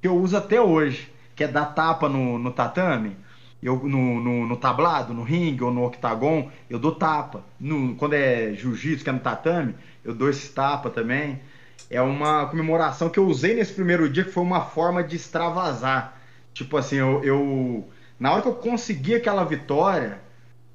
que 0.00 0.08
eu 0.08 0.16
uso 0.16 0.36
até 0.36 0.60
hoje, 0.60 1.12
que 1.36 1.44
é 1.44 1.48
dar 1.48 1.66
tapa 1.66 2.08
no, 2.08 2.38
no 2.38 2.50
tatame. 2.50 3.16
Eu, 3.62 3.76
no, 3.76 4.20
no, 4.20 4.46
no, 4.46 4.56
tablado, 4.56 5.14
no 5.14 5.22
ringue 5.22 5.62
ou 5.62 5.72
no 5.72 5.84
octagon, 5.84 6.50
eu 6.68 6.80
dou 6.80 6.92
tapa. 6.92 7.44
No, 7.60 7.94
quando 7.94 8.14
é 8.14 8.52
jiu-jitsu, 8.54 9.04
que 9.04 9.10
é 9.10 9.12
no 9.12 9.20
tatame, 9.20 9.76
eu 10.04 10.12
dou 10.12 10.28
esse 10.28 10.48
tapa 10.52 10.90
também. 10.90 11.40
É 11.88 12.02
uma 12.02 12.46
comemoração 12.46 13.08
que 13.08 13.18
eu 13.20 13.26
usei 13.26 13.54
nesse 13.54 13.72
primeiro 13.72 14.08
dia, 14.08 14.24
que 14.24 14.32
foi 14.32 14.42
uma 14.42 14.62
forma 14.62 15.04
de 15.04 15.14
extravasar. 15.14 16.20
Tipo 16.52 16.76
assim, 16.76 16.96
eu, 16.96 17.22
eu 17.22 17.88
na 18.22 18.30
hora 18.30 18.42
que 18.42 18.46
eu 18.46 18.54
consegui 18.54 19.16
aquela 19.16 19.42
vitória, 19.42 20.20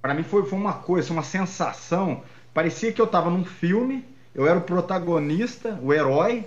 para 0.01 0.13
mim 0.13 0.21
foi, 0.21 0.45
foi 0.45 0.59
uma 0.59 0.73
coisa, 0.73 1.13
uma 1.13 1.23
sensação. 1.23 2.21
Parecia 2.53 2.91
que 2.91 2.99
eu 2.99 3.05
estava 3.05 3.29
num 3.29 3.45
filme, 3.45 4.03
eu 4.35 4.45
era 4.45 4.59
o 4.59 4.63
protagonista, 4.63 5.79
o 5.81 5.93
herói. 5.93 6.45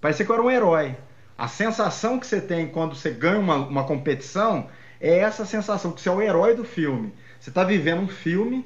Parecia 0.00 0.24
que 0.24 0.32
eu 0.32 0.36
era 0.36 0.42
um 0.42 0.50
herói. 0.50 0.96
A 1.36 1.46
sensação 1.46 2.18
que 2.18 2.26
você 2.26 2.40
tem 2.40 2.68
quando 2.68 2.94
você 2.94 3.10
ganha 3.10 3.38
uma, 3.38 3.56
uma 3.56 3.84
competição 3.84 4.66
é 4.98 5.18
essa 5.18 5.44
sensação, 5.44 5.92
que 5.92 6.00
você 6.00 6.08
é 6.08 6.12
o 6.12 6.22
herói 6.22 6.56
do 6.56 6.64
filme. 6.64 7.12
Você 7.38 7.50
está 7.50 7.62
vivendo 7.62 8.00
um 8.00 8.08
filme 8.08 8.64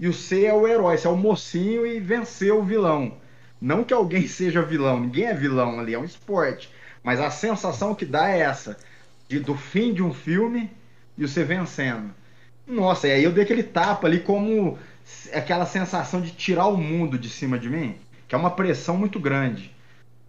e 0.00 0.08
você 0.08 0.46
é 0.46 0.52
o 0.52 0.66
herói, 0.66 0.98
você 0.98 1.06
é 1.06 1.10
o 1.10 1.16
mocinho 1.16 1.86
e 1.86 2.00
venceu 2.00 2.58
o 2.58 2.64
vilão. 2.64 3.18
Não 3.60 3.84
que 3.84 3.94
alguém 3.94 4.26
seja 4.26 4.62
vilão, 4.62 4.98
ninguém 4.98 5.26
é 5.26 5.32
vilão 5.32 5.78
ali, 5.78 5.94
é 5.94 5.98
um 5.98 6.04
esporte. 6.04 6.68
Mas 7.04 7.20
a 7.20 7.30
sensação 7.30 7.94
que 7.94 8.04
dá 8.04 8.30
é 8.30 8.40
essa 8.40 8.76
de, 9.28 9.40
do 9.40 9.54
fim 9.54 9.92
de 9.92 10.02
um 10.02 10.12
filme, 10.12 10.70
e 11.16 11.26
você 11.26 11.44
vencendo. 11.44 12.14
Nossa, 12.66 13.08
e 13.08 13.12
aí 13.12 13.24
eu 13.24 13.32
dei 13.32 13.44
aquele 13.44 13.62
tapa 13.62 14.06
ali 14.06 14.20
como 14.20 14.78
aquela 15.32 15.66
sensação 15.66 16.20
de 16.20 16.32
tirar 16.32 16.66
o 16.66 16.76
mundo 16.76 17.18
de 17.18 17.28
cima 17.28 17.58
de 17.58 17.70
mim, 17.70 17.96
que 18.26 18.34
é 18.34 18.38
uma 18.38 18.50
pressão 18.50 18.96
muito 18.96 19.18
grande. 19.20 19.74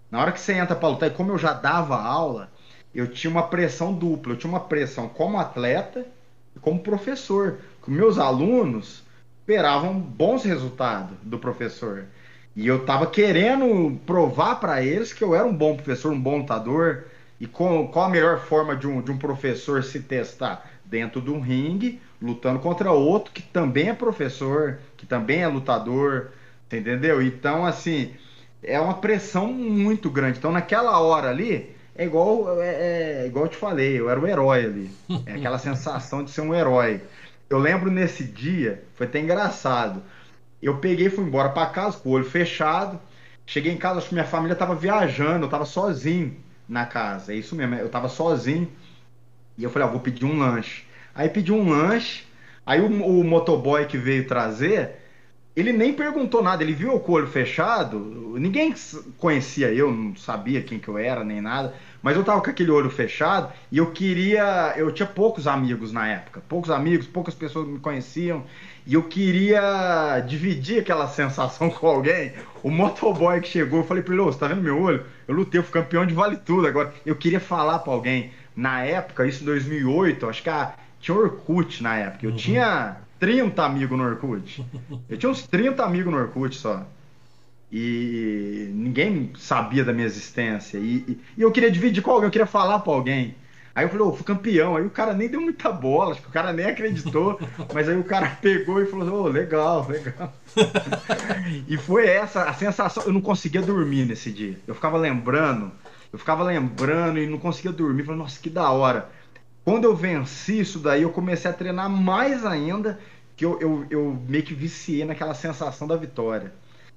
Na 0.10 0.22
hora 0.22 0.32
que 0.32 0.40
você 0.40 0.54
entra 0.54 0.76
para 0.76 0.88
lutar, 0.88 1.10
e 1.10 1.14
como 1.14 1.32
eu 1.32 1.38
já 1.38 1.54
dava 1.54 2.02
aula, 2.02 2.50
eu 2.94 3.08
tinha 3.08 3.30
uma 3.30 3.48
pressão 3.48 3.94
dupla. 3.94 4.34
Eu 4.34 4.38
tinha 4.38 4.50
uma 4.50 4.62
pressão 4.62 5.08
como 5.10 5.38
atleta 5.38 6.06
e 6.56 6.60
como 6.60 6.80
professor. 6.80 7.60
Que 7.84 7.92
meus 7.92 8.18
alunos 8.18 9.04
esperavam 9.42 10.00
bons 10.00 10.44
resultados 10.44 11.18
do 11.22 11.38
professor. 11.38 12.06
E 12.56 12.66
eu 12.66 12.78
estava 12.78 13.06
querendo 13.06 14.00
provar 14.06 14.56
para 14.56 14.82
eles 14.82 15.14
que 15.14 15.24
eu 15.24 15.36
era 15.36 15.46
um 15.46 15.56
bom 15.56 15.76
professor, 15.76 16.12
um 16.12 16.20
bom 16.20 16.38
lutador. 16.38 17.06
E 17.40 17.46
com, 17.46 17.88
qual 17.88 18.06
a 18.06 18.10
melhor 18.10 18.40
forma 18.40 18.76
de 18.76 18.88
um, 18.88 19.02
de 19.02 19.12
um 19.12 19.18
professor 19.18 19.84
se 19.84 20.00
testar? 20.02 20.72
Dentro 20.84 21.22
de 21.22 21.30
um 21.30 21.40
ringue, 21.40 22.02
lutando 22.22 22.60
contra 22.60 22.92
outro 22.92 23.34
que 23.34 23.42
também 23.42 23.90
é 23.90 23.94
professor, 23.94 24.80
que 24.96 25.06
também 25.06 25.42
é 25.44 25.48
lutador, 25.48 26.32
entendeu? 26.72 27.22
Então, 27.22 27.66
assim, 27.66 28.14
é 28.64 28.80
uma 28.80 28.96
pressão 28.96 29.52
muito 29.52 30.10
grande. 30.10 30.40
Então, 30.40 30.52
naquela 30.52 31.00
hora 31.00 31.30
ali, 31.30 31.76
é 31.96 32.06
igual, 32.06 32.62
é, 32.62 33.24
é, 33.24 33.28
igual 33.28 33.46
eu 33.46 33.52
te 33.52 33.58
falei, 33.58 34.00
eu 34.00 34.10
era 34.10 34.20
o 34.20 34.26
herói 34.26 34.66
ali. 34.66 34.92
É 35.26 35.34
aquela 35.34 35.60
sensação 35.60 36.24
de 36.24 36.32
ser 36.32 36.42
um 36.42 36.56
herói. 36.56 37.02
Eu 37.50 37.60
lembro 37.60 37.92
nesse 37.92 38.24
dia, 38.24 38.84
foi 38.96 39.06
até 39.08 39.20
engraçado. 39.20 40.02
Eu 40.62 40.78
peguei 40.78 41.08
e 41.08 41.10
fui 41.10 41.26
embora 41.26 41.50
para 41.50 41.70
casa 41.70 41.98
com 41.98 42.10
o 42.10 42.14
olho 42.14 42.26
fechado. 42.26 43.00
Cheguei 43.46 43.72
em 43.72 43.78
casa, 43.78 44.00
acho 44.00 44.10
que 44.10 44.14
minha 44.16 44.26
família 44.26 44.54
estava 44.54 44.74
viajando, 44.74 45.44
eu 45.44 45.46
estava 45.46 45.66
sozinho 45.66 46.47
na 46.68 46.86
casa. 46.86 47.34
É 47.34 47.36
isso 47.36 47.56
mesmo, 47.56 47.76
eu 47.76 47.88
estava 47.88 48.10
sozinho. 48.10 48.70
E 49.58 49.64
eu 49.64 49.70
falei, 49.70 49.88
ah, 49.88 49.92
vou 49.92 50.00
pedir 50.00 50.26
um 50.26 50.38
lanche. 50.38 50.84
Aí 51.16 51.30
pedi 51.30 51.52
um 51.52 51.70
lanche. 51.70 52.26
Aí 52.66 52.82
o, 52.82 52.86
o 52.86 53.24
motoboy 53.24 53.86
que 53.86 53.98
veio 53.98 54.28
trazer, 54.28 54.98
ele 55.58 55.74
nem 55.74 55.92
perguntou 55.92 56.44
nada, 56.44 56.62
ele 56.62 56.74
viu 56.74 56.94
o 56.94 57.12
olho 57.12 57.26
fechado, 57.26 57.98
ninguém 58.38 58.76
conhecia 59.18 59.74
eu, 59.74 59.92
não 59.92 60.16
sabia 60.16 60.62
quem 60.62 60.78
que 60.78 60.88
eu 60.88 61.00
era, 61.00 61.24
nem 61.24 61.42
nada, 61.42 61.74
mas 62.00 62.16
eu 62.16 62.24
tava 62.24 62.42
com 62.42 62.50
aquele 62.52 62.70
olho 62.70 62.92
fechado 62.92 63.52
e 63.72 63.80
eu 63.80 63.90
queria, 63.92 64.76
eu 64.78 64.92
tinha 64.92 65.08
poucos 65.08 65.48
amigos 65.48 65.92
na 65.92 66.08
época, 66.08 66.44
poucos 66.48 66.70
amigos, 66.70 67.08
poucas 67.08 67.34
pessoas 67.34 67.68
me 67.68 67.80
conheciam, 67.80 68.44
e 68.86 68.94
eu 68.94 69.02
queria 69.02 70.20
dividir 70.28 70.82
aquela 70.82 71.08
sensação 71.10 71.72
com 71.72 71.88
alguém. 71.88 72.34
O 72.62 72.70
motoboy 72.70 73.42
que 73.42 73.48
chegou, 73.48 73.80
eu 73.80 73.86
falei 73.86 74.04
pra 74.04 74.14
ele, 74.14 74.24
você 74.24 74.38
tá 74.38 74.48
vendo 74.48 74.62
meu 74.62 74.80
olho? 74.80 75.06
Eu 75.28 75.36
lutei, 75.36 75.60
eu 75.60 75.64
fui 75.64 75.74
campeão 75.74 76.06
de 76.06 76.14
vale 76.14 76.38
tudo 76.38 76.68
agora. 76.68 76.94
Eu 77.06 77.16
queria 77.16 77.40
falar 77.40 77.80
para 77.80 77.94
alguém. 77.94 78.32
Na 78.56 78.84
época, 78.84 79.28
isso 79.28 79.44
em 79.44 79.46
2008, 79.46 80.28
acho 80.28 80.42
que 80.42 80.50
a, 80.50 80.74
tinha 81.00 81.16
Orkut 81.16 81.84
na 81.84 81.96
época, 81.96 82.26
eu 82.26 82.32
uhum. 82.32 82.38
tinha 82.38 82.98
30 83.20 83.64
amigos 83.64 83.98
no 83.98 84.04
Orkut. 84.04 84.66
Eu 85.10 85.18
tinha 85.18 85.30
uns 85.30 85.46
30 85.46 85.84
amigos 85.84 86.12
no 86.12 86.20
Orkut 86.20 86.56
só. 86.56 86.86
E 87.72 88.72
ninguém 88.74 89.32
sabia 89.38 89.84
da 89.84 89.92
minha 89.92 90.06
existência. 90.06 90.78
E, 90.78 91.04
e, 91.08 91.20
e 91.38 91.42
eu 91.42 91.52
queria 91.52 91.70
dividir 91.70 92.02
com 92.02 92.12
alguém, 92.12 92.28
eu 92.28 92.32
queria 92.32 92.48
falar 92.48 92.80
para 92.80 92.94
alguém. 92.94 93.36
Aí 93.78 93.86
eu 93.86 93.90
falei, 93.90 94.08
ô, 94.08 94.10
oh, 94.10 94.14
fui 94.14 94.26
campeão. 94.26 94.76
Aí 94.76 94.84
o 94.84 94.90
cara 94.90 95.14
nem 95.14 95.30
deu 95.30 95.40
muita 95.40 95.72
bola, 95.72 96.14
acho 96.14 96.22
que 96.24 96.28
o 96.28 96.32
cara 96.32 96.52
nem 96.52 96.66
acreditou. 96.66 97.40
mas 97.72 97.88
aí 97.88 97.96
o 97.96 98.04
cara 98.04 98.36
pegou 98.42 98.82
e 98.82 98.88
falou, 98.88 99.08
ô, 99.08 99.24
oh, 99.26 99.28
legal, 99.28 99.88
legal. 99.88 100.34
e 101.68 101.78
foi 101.78 102.08
essa 102.08 102.46
a 102.46 102.54
sensação. 102.56 103.04
Eu 103.04 103.14
não 103.14 103.22
conseguia 103.22 103.62
dormir 103.62 104.06
nesse 104.06 104.32
dia. 104.32 104.60
Eu 104.66 104.74
ficava 104.74 104.98
lembrando, 104.98 105.72
eu 106.12 106.18
ficava 106.18 106.44
lembrando 106.44 107.20
e 107.20 107.28
não 107.28 107.38
conseguia 107.38 107.72
dormir. 107.72 108.04
Falei, 108.04 108.20
nossa, 108.20 108.40
que 108.40 108.50
da 108.50 108.68
hora. 108.72 109.12
Quando 109.64 109.84
eu 109.84 109.96
venci 109.96 110.60
isso 110.60 110.80
daí, 110.80 111.04
eu 111.04 111.12
comecei 111.12 111.52
a 111.52 111.54
treinar 111.54 111.88
mais 111.88 112.48
ainda, 112.48 113.00
que 113.36 113.46
eu, 113.46 113.60
eu, 113.62 113.86
eu 113.92 114.20
meio 114.28 114.44
que 114.44 114.56
viciei 114.56 115.06
naquela 115.06 115.36
sensação 115.36 115.88
da 115.88 115.96
vitória. 115.96 116.52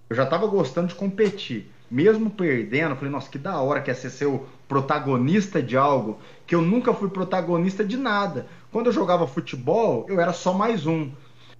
Eu 0.08 0.16
já 0.16 0.24
estava 0.24 0.46
gostando 0.46 0.88
de 0.88 0.94
competir. 0.94 1.70
Mesmo 1.90 2.30
perdendo, 2.30 2.94
falei, 2.94 3.10
nossa, 3.10 3.28
que 3.28 3.38
da 3.38 3.60
hora 3.60 3.80
que 3.80 3.90
é 3.90 3.94
ser 3.94 4.10
seu 4.10 4.46
protagonista 4.68 5.60
de 5.60 5.76
algo, 5.76 6.20
que 6.46 6.54
eu 6.54 6.62
nunca 6.62 6.94
fui 6.94 7.08
protagonista 7.08 7.84
de 7.84 7.96
nada. 7.96 8.46
Quando 8.70 8.86
eu 8.86 8.92
jogava 8.92 9.26
futebol, 9.26 10.06
eu 10.08 10.20
era 10.20 10.32
só 10.32 10.52
mais 10.52 10.86
um. 10.86 11.10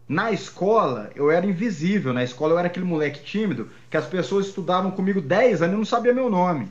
Na 0.09 0.31
escola, 0.31 1.11
eu 1.17 1.31
era 1.31 1.47
invisível. 1.47 2.13
Na 2.13 2.23
escola, 2.23 2.55
eu 2.55 2.59
era 2.59 2.69
aquele 2.69 2.87
moleque 2.87 3.25
tímido 3.25 3.69
que 3.89 3.97
as 3.97 4.07
pessoas 4.07 4.47
estudavam 4.47 4.91
comigo 4.93 5.21
10 5.21 5.63
anos 5.63 5.75
e 5.75 5.79
não 5.79 5.85
sabia 5.85 6.15
meu 6.15 6.31
nome. 6.31 6.69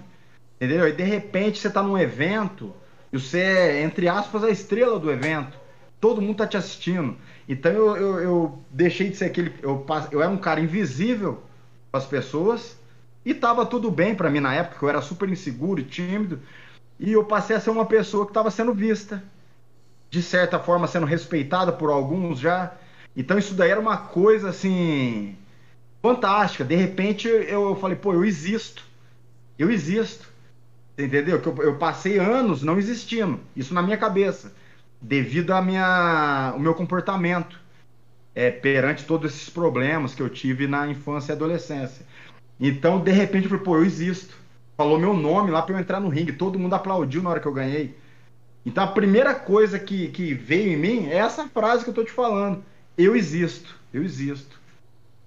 Entendeu? 0.55 0.87
E 0.87 0.93
de 0.93 1.03
repente 1.03 1.59
você 1.59 1.67
está 1.67 1.83
num 1.83 1.97
evento 1.97 2.73
e 3.11 3.19
você 3.19 3.39
é, 3.39 3.81
entre 3.81 4.07
aspas, 4.07 4.43
a 4.43 4.49
estrela 4.49 4.99
do 4.99 5.11
evento. 5.11 5.57
Todo 5.99 6.21
mundo 6.21 6.37
tá 6.37 6.47
te 6.47 6.55
assistindo. 6.55 7.17
Então 7.47 7.71
eu, 7.71 7.97
eu, 7.97 8.19
eu 8.19 8.59
deixei 8.69 9.09
de 9.09 9.17
ser 9.17 9.25
aquele. 9.25 9.53
Eu, 9.61 9.85
eu 10.11 10.21
era 10.21 10.31
um 10.31 10.37
cara 10.37 10.61
invisível 10.61 11.43
para 11.91 11.99
as 11.99 12.05
pessoas. 12.05 12.78
E 13.25 13.33
tava 13.33 13.65
tudo 13.65 13.91
bem 13.91 14.15
para 14.15 14.29
mim 14.29 14.39
na 14.39 14.53
época, 14.53 14.83
eu 14.83 14.89
era 14.89 15.01
super 15.01 15.29
inseguro 15.29 15.81
e 15.81 15.83
tímido. 15.83 16.39
E 16.99 17.11
eu 17.11 17.23
passei 17.23 17.55
a 17.55 17.59
ser 17.59 17.69
uma 17.69 17.85
pessoa 17.85 18.25
que 18.25 18.31
estava 18.31 18.51
sendo 18.51 18.73
vista. 18.73 19.23
De 20.09 20.23
certa 20.23 20.59
forma, 20.59 20.87
sendo 20.87 21.05
respeitada 21.05 21.71
por 21.71 21.89
alguns 21.89 22.39
já. 22.39 22.73
Então 23.15 23.37
isso 23.37 23.53
daí 23.53 23.69
era 23.69 23.79
uma 23.79 23.97
coisa 23.97 24.49
assim. 24.49 25.35
fantástica. 26.01 26.63
De 26.63 26.75
repente 26.75 27.27
eu 27.27 27.75
falei, 27.75 27.95
pô, 27.95 28.13
eu 28.13 28.25
existo. 28.25 28.83
Eu 29.57 29.69
existo. 29.69 30.27
Entendeu? 30.97 31.39
Que 31.41 31.47
eu, 31.47 31.55
eu, 31.63 31.77
passei 31.77 32.17
anos 32.17 32.63
não 32.63 32.77
existindo. 32.77 33.39
Isso 33.55 33.73
na 33.73 33.81
minha 33.81 33.97
cabeça. 33.97 34.53
Devido 35.01 35.51
a 35.51 35.61
minha, 35.61 36.53
o 36.55 36.59
meu 36.59 36.73
comportamento 36.73 37.59
é, 38.35 38.51
perante 38.51 39.05
todos 39.05 39.33
esses 39.33 39.49
problemas 39.49 40.13
que 40.13 40.21
eu 40.21 40.29
tive 40.29 40.67
na 40.67 40.87
infância 40.87 41.31
e 41.31 41.35
adolescência. 41.35 42.05
Então, 42.59 42.99
de 42.99 43.11
repente, 43.11 43.43
eu 43.45 43.49
falei, 43.49 43.63
pô, 43.63 43.77
eu 43.77 43.85
existo. 43.85 44.35
Falou 44.75 44.99
meu 44.99 45.13
nome 45.13 45.51
lá 45.51 45.61
para 45.61 45.75
eu 45.75 45.79
entrar 45.79 45.99
no 45.99 46.09
ringue. 46.09 46.33
Todo 46.33 46.59
mundo 46.59 46.73
aplaudiu 46.73 47.21
na 47.21 47.29
hora 47.29 47.39
que 47.39 47.47
eu 47.47 47.53
ganhei. 47.53 47.95
Então, 48.65 48.83
a 48.83 48.87
primeira 48.87 49.33
coisa 49.33 49.79
que, 49.79 50.09
que 50.09 50.33
veio 50.33 50.73
em 50.73 50.77
mim 50.77 51.07
é 51.07 51.17
essa 51.17 51.47
frase 51.47 51.83
que 51.83 51.89
eu 51.89 51.93
tô 51.93 52.03
te 52.03 52.11
falando. 52.11 52.63
Eu 52.97 53.15
existo. 53.15 53.75
Eu 53.93 54.03
existo. 54.03 54.59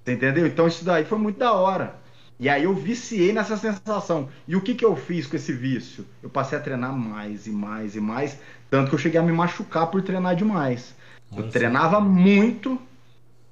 Você 0.04 0.12
entendeu? 0.12 0.46
Então, 0.46 0.66
isso 0.66 0.84
daí 0.84 1.04
foi 1.04 1.18
muito 1.18 1.38
da 1.38 1.52
hora. 1.52 2.02
E 2.38 2.48
aí 2.48 2.64
eu 2.64 2.74
viciei 2.74 3.32
nessa 3.32 3.56
sensação. 3.56 4.28
E 4.48 4.56
o 4.56 4.60
que, 4.60 4.74
que 4.74 4.84
eu 4.84 4.96
fiz 4.96 5.26
com 5.26 5.36
esse 5.36 5.52
vício? 5.52 6.04
Eu 6.22 6.28
passei 6.28 6.58
a 6.58 6.60
treinar 6.60 6.92
mais 6.92 7.46
e 7.46 7.50
mais 7.50 7.94
e 7.94 8.00
mais, 8.00 8.36
tanto 8.68 8.88
que 8.88 8.94
eu 8.96 8.98
cheguei 8.98 9.20
a 9.20 9.22
me 9.22 9.32
machucar 9.32 9.86
por 9.86 10.02
treinar 10.02 10.34
demais. 10.34 10.94
Eu 11.36 11.48
treinava 11.50 12.00
muito 12.00 12.80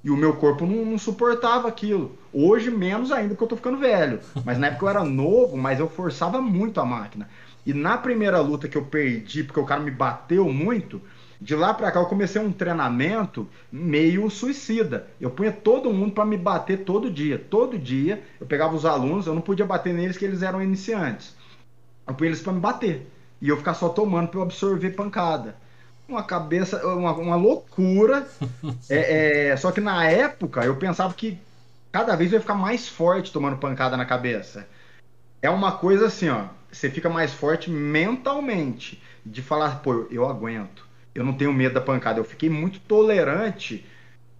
e 0.03 0.09
o 0.09 0.17
meu 0.17 0.33
corpo 0.35 0.65
não, 0.65 0.83
não, 0.83 0.97
suportava 0.97 1.67
aquilo. 1.67 2.17
Hoje, 2.33 2.71
menos 2.71 3.11
ainda, 3.11 3.29
porque 3.29 3.43
eu 3.43 3.47
tô 3.49 3.55
ficando 3.55 3.77
velho. 3.77 4.19
Mas 4.43 4.57
na 4.57 4.67
época 4.67 4.85
eu 4.85 4.89
era 4.89 5.03
novo, 5.03 5.55
mas 5.55 5.79
eu 5.79 5.87
forçava 5.87 6.41
muito 6.41 6.79
a 6.79 6.85
máquina. 6.85 7.29
E 7.65 7.73
na 7.73 7.97
primeira 7.97 8.39
luta 8.39 8.67
que 8.67 8.77
eu 8.77 8.85
perdi, 8.85 9.43
porque 9.43 9.59
o 9.59 9.65
cara 9.65 9.81
me 9.81 9.91
bateu 9.91 10.51
muito, 10.51 10.99
de 11.39 11.55
lá 11.55 11.73
para 11.73 11.91
cá 11.91 11.99
eu 11.99 12.05
comecei 12.05 12.41
um 12.41 12.51
treinamento 12.51 13.47
meio 13.71 14.29
suicida. 14.29 15.07
Eu 15.19 15.29
punha 15.31 15.51
todo 15.51 15.93
mundo 15.93 16.13
para 16.13 16.25
me 16.25 16.37
bater 16.37 16.83
todo 16.83 17.09
dia. 17.09 17.37
Todo 17.37 17.77
dia 17.77 18.23
eu 18.39 18.47
pegava 18.47 18.75
os 18.75 18.85
alunos, 18.85 19.27
eu 19.27 19.33
não 19.33 19.41
podia 19.41 19.65
bater 19.65 19.93
neles 19.93 20.17
que 20.17 20.25
eles 20.25 20.41
eram 20.41 20.61
iniciantes. 20.61 21.35
Eu 22.07 22.13
punha 22.15 22.29
eles 22.29 22.41
para 22.41 22.53
me 22.53 22.59
bater. 22.59 23.07
E 23.41 23.49
eu 23.49 23.57
ficar 23.57 23.73
só 23.73 23.89
tomando 23.89 24.29
para 24.29 24.39
eu 24.39 24.43
absorver 24.43 24.91
pancada. 24.91 25.55
Uma 26.11 26.23
cabeça, 26.23 26.85
uma, 26.85 27.13
uma 27.13 27.35
loucura. 27.35 28.27
é, 28.89 29.49
é, 29.49 29.57
só 29.57 29.71
que 29.71 29.81
na 29.81 30.09
época 30.09 30.63
eu 30.63 30.75
pensava 30.75 31.13
que 31.13 31.39
cada 31.91 32.15
vez 32.15 32.31
eu 32.31 32.37
ia 32.37 32.41
ficar 32.41 32.55
mais 32.55 32.87
forte 32.87 33.31
tomando 33.31 33.57
pancada 33.57 33.97
na 33.97 34.05
cabeça. 34.05 34.67
É 35.41 35.49
uma 35.49 35.71
coisa 35.71 36.07
assim, 36.07 36.29
ó. 36.29 36.45
Você 36.71 36.89
fica 36.89 37.09
mais 37.09 37.33
forte 37.33 37.69
mentalmente. 37.69 39.01
De 39.23 39.41
falar, 39.41 39.83
pô, 39.83 40.07
eu 40.09 40.27
aguento 40.27 40.83
eu 41.13 41.23
não 41.23 41.33
tenho 41.33 41.53
medo 41.53 41.73
da 41.75 41.81
pancada. 41.81 42.19
Eu 42.19 42.23
fiquei 42.23 42.49
muito 42.49 42.79
tolerante 42.81 43.85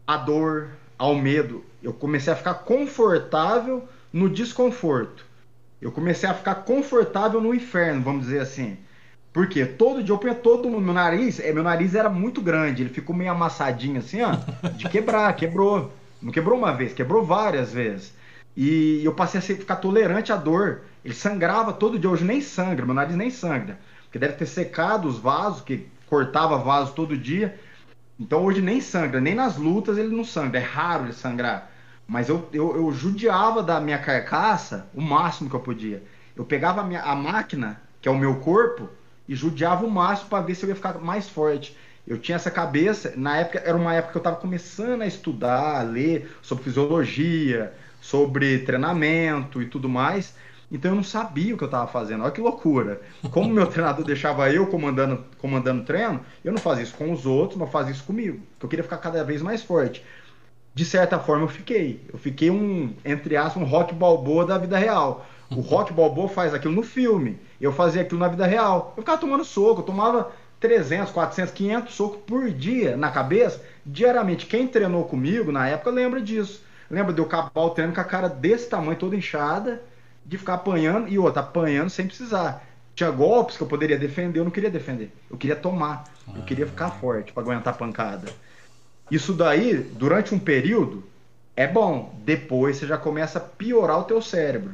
à 0.05 0.17
dor, 0.17 0.69
ao 0.97 1.15
medo. 1.15 1.63
Eu 1.81 1.93
comecei 1.93 2.31
a 2.31 2.35
ficar 2.35 2.55
confortável 2.55 3.87
no 4.11 4.29
desconforto. 4.29 5.25
Eu 5.81 5.91
comecei 5.91 6.29
a 6.29 6.33
ficar 6.33 6.55
confortável 6.55 7.41
no 7.41 7.53
inferno, 7.53 8.01
vamos 8.01 8.25
dizer 8.25 8.39
assim. 8.39 8.77
Porque 9.33 9.65
todo 9.65 10.03
dia 10.03 10.13
eu 10.13 10.17
punha 10.17 10.35
todo 10.35 10.69
mundo. 10.69 10.81
Meu 10.81 10.93
nariz, 10.93 11.39
é, 11.39 11.53
meu 11.53 11.63
nariz 11.63 11.95
era 11.95 12.09
muito 12.09 12.41
grande, 12.41 12.83
ele 12.83 12.89
ficou 12.89 13.15
meio 13.15 13.31
amassadinho 13.31 13.99
assim, 13.99 14.21
ó, 14.21 14.35
de 14.71 14.89
quebrar, 14.89 15.33
quebrou. 15.35 15.93
Não 16.21 16.31
quebrou 16.31 16.57
uma 16.57 16.71
vez, 16.73 16.93
quebrou 16.93 17.25
várias 17.25 17.71
vezes. 17.73 18.13
E 18.55 19.03
eu 19.03 19.13
passei 19.13 19.39
a 19.39 19.41
ficar 19.41 19.77
tolerante 19.77 20.31
à 20.31 20.35
dor. 20.35 20.81
Ele 21.03 21.13
sangrava 21.13 21.73
todo 21.73 21.97
dia, 21.97 22.09
hoje 22.09 22.25
nem 22.25 22.41
sangra, 22.41 22.85
meu 22.85 22.93
nariz 22.93 23.15
nem 23.15 23.29
sangra. 23.31 23.79
Porque 24.03 24.19
deve 24.19 24.33
ter 24.33 24.45
secado 24.45 25.07
os 25.07 25.17
vasos, 25.17 25.61
que 25.61 25.87
cortava 26.07 26.57
vaso 26.57 26.93
todo 26.93 27.17
dia. 27.17 27.57
Então 28.19 28.43
hoje 28.43 28.61
nem 28.61 28.81
sangra, 28.81 29.19
nem 29.19 29.33
nas 29.33 29.57
lutas 29.57 29.97
ele 29.97 30.15
não 30.15 30.25
sangra, 30.25 30.59
é 30.59 30.63
raro 30.63 31.05
ele 31.05 31.13
sangrar. 31.13 31.71
Mas 32.05 32.27
eu, 32.27 32.47
eu, 32.51 32.75
eu 32.75 32.91
judiava 32.91 33.63
da 33.63 33.79
minha 33.79 33.97
carcaça 33.97 34.87
o 34.93 35.01
máximo 35.01 35.49
que 35.49 35.55
eu 35.55 35.61
podia. 35.61 36.03
Eu 36.35 36.43
pegava 36.43 36.81
a, 36.81 36.83
minha, 36.83 37.01
a 37.01 37.15
máquina, 37.15 37.81
que 38.01 38.09
é 38.09 38.11
o 38.11 38.17
meu 38.17 38.35
corpo, 38.35 38.89
e 39.27 39.35
judiava 39.35 39.85
o 39.85 39.91
máximo 39.91 40.29
para 40.29 40.43
ver 40.43 40.55
se 40.55 40.63
eu 40.63 40.69
ia 40.69 40.75
ficar 40.75 40.99
mais 40.99 41.29
forte. 41.29 41.75
Eu 42.07 42.17
tinha 42.17 42.35
essa 42.35 42.49
cabeça, 42.49 43.13
na 43.15 43.37
época, 43.37 43.59
era 43.59 43.77
uma 43.77 43.93
época 43.93 44.13
que 44.13 44.17
eu 44.17 44.21
estava 44.21 44.35
começando 44.35 45.03
a 45.03 45.07
estudar, 45.07 45.79
a 45.79 45.83
ler 45.83 46.35
sobre 46.41 46.63
fisiologia, 46.63 47.73
sobre 48.01 48.59
treinamento 48.59 49.61
e 49.61 49.67
tudo 49.67 49.87
mais. 49.87 50.33
Então 50.71 50.91
eu 50.91 50.95
não 50.95 51.03
sabia 51.03 51.53
o 51.53 51.57
que 51.57 51.63
eu 51.63 51.67
estava 51.67 51.85
fazendo. 51.87 52.23
Olha 52.23 52.31
que 52.31 52.41
loucura. 52.41 53.01
Como 53.29 53.53
meu 53.53 53.67
treinador 53.71 54.05
deixava 54.05 54.51
eu 54.51 54.67
comandando 54.67 55.23
comandando 55.37 55.83
treino, 55.83 56.21
eu 56.43 56.51
não 56.51 56.59
fazia 56.59 56.83
isso 56.83 56.95
com 56.95 57.11
os 57.11 57.25
outros, 57.25 57.59
mas 57.59 57.69
fazia 57.69 57.91
isso 57.91 58.03
comigo. 58.03 58.39
Porque 58.53 58.65
eu 58.65 58.69
queria 58.69 58.83
ficar 58.83 58.97
cada 58.97 59.23
vez 59.23 59.41
mais 59.41 59.61
forte. 59.61 60.03
De 60.73 60.85
certa 60.85 61.19
forma 61.19 61.43
eu 61.43 61.49
fiquei. 61.49 62.01
Eu 62.11 62.17
fiquei 62.17 62.49
um, 62.49 62.95
entre 63.03 63.35
aspas, 63.35 63.61
um 63.61 63.65
rock 63.65 63.93
balboa 63.93 64.45
da 64.45 64.57
vida 64.57 64.77
real. 64.77 65.25
O 65.55 65.59
rock 65.59 65.91
balboa 65.91 66.29
faz 66.29 66.53
aquilo 66.53 66.73
no 66.73 66.83
filme. 66.83 67.37
Eu 67.59 67.73
fazia 67.73 68.01
aquilo 68.01 68.19
na 68.19 68.27
vida 68.27 68.45
real. 68.45 68.93
Eu 68.95 69.03
ficava 69.03 69.17
tomando 69.19 69.43
soco, 69.43 69.81
eu 69.81 69.85
tomava 69.85 70.31
300, 70.59 71.11
400, 71.11 71.53
500 71.53 71.93
socos 71.93 72.19
por 72.25 72.49
dia 72.49 72.95
na 72.95 73.11
cabeça, 73.11 73.61
diariamente. 73.85 74.45
Quem 74.45 74.67
treinou 74.67 75.03
comigo 75.05 75.51
na 75.51 75.67
época 75.67 75.89
lembra 75.89 76.21
disso. 76.21 76.63
Lembra 76.89 77.13
de 77.13 77.19
eu 77.19 77.25
acabar 77.25 77.61
o 77.61 77.69
treino 77.71 77.93
com 77.93 78.01
a 78.01 78.05
cara 78.05 78.29
desse 78.29 78.69
tamanho, 78.69 78.97
toda 78.97 79.15
inchada, 79.15 79.81
de 80.25 80.37
ficar 80.37 80.55
apanhando 80.55 81.07
e 81.07 81.17
outra, 81.17 81.41
apanhando 81.41 81.89
sem 81.89 82.05
precisar. 82.05 82.65
Tinha 82.93 83.09
golpes 83.09 83.57
que 83.57 83.63
eu 83.63 83.67
poderia 83.67 83.97
defender, 83.97 84.39
eu 84.39 84.43
não 84.43 84.51
queria 84.51 84.69
defender. 84.69 85.11
Eu 85.29 85.37
queria 85.37 85.55
tomar. 85.55 86.03
Eu 86.35 86.43
queria 86.43 86.67
ficar 86.67 86.87
ah. 86.87 86.91
forte 86.91 87.33
para 87.33 87.43
aguentar 87.43 87.73
a 87.73 87.77
pancada. 87.77 88.31
Isso 89.09 89.33
daí, 89.33 89.77
durante 89.77 90.33
um 90.33 90.39
período, 90.39 91.03
é 91.55 91.67
bom. 91.67 92.13
Depois 92.23 92.77
você 92.77 92.87
já 92.87 92.97
começa 92.97 93.39
a 93.39 93.41
piorar 93.41 93.99
o 93.99 94.03
teu 94.03 94.21
cérebro. 94.21 94.73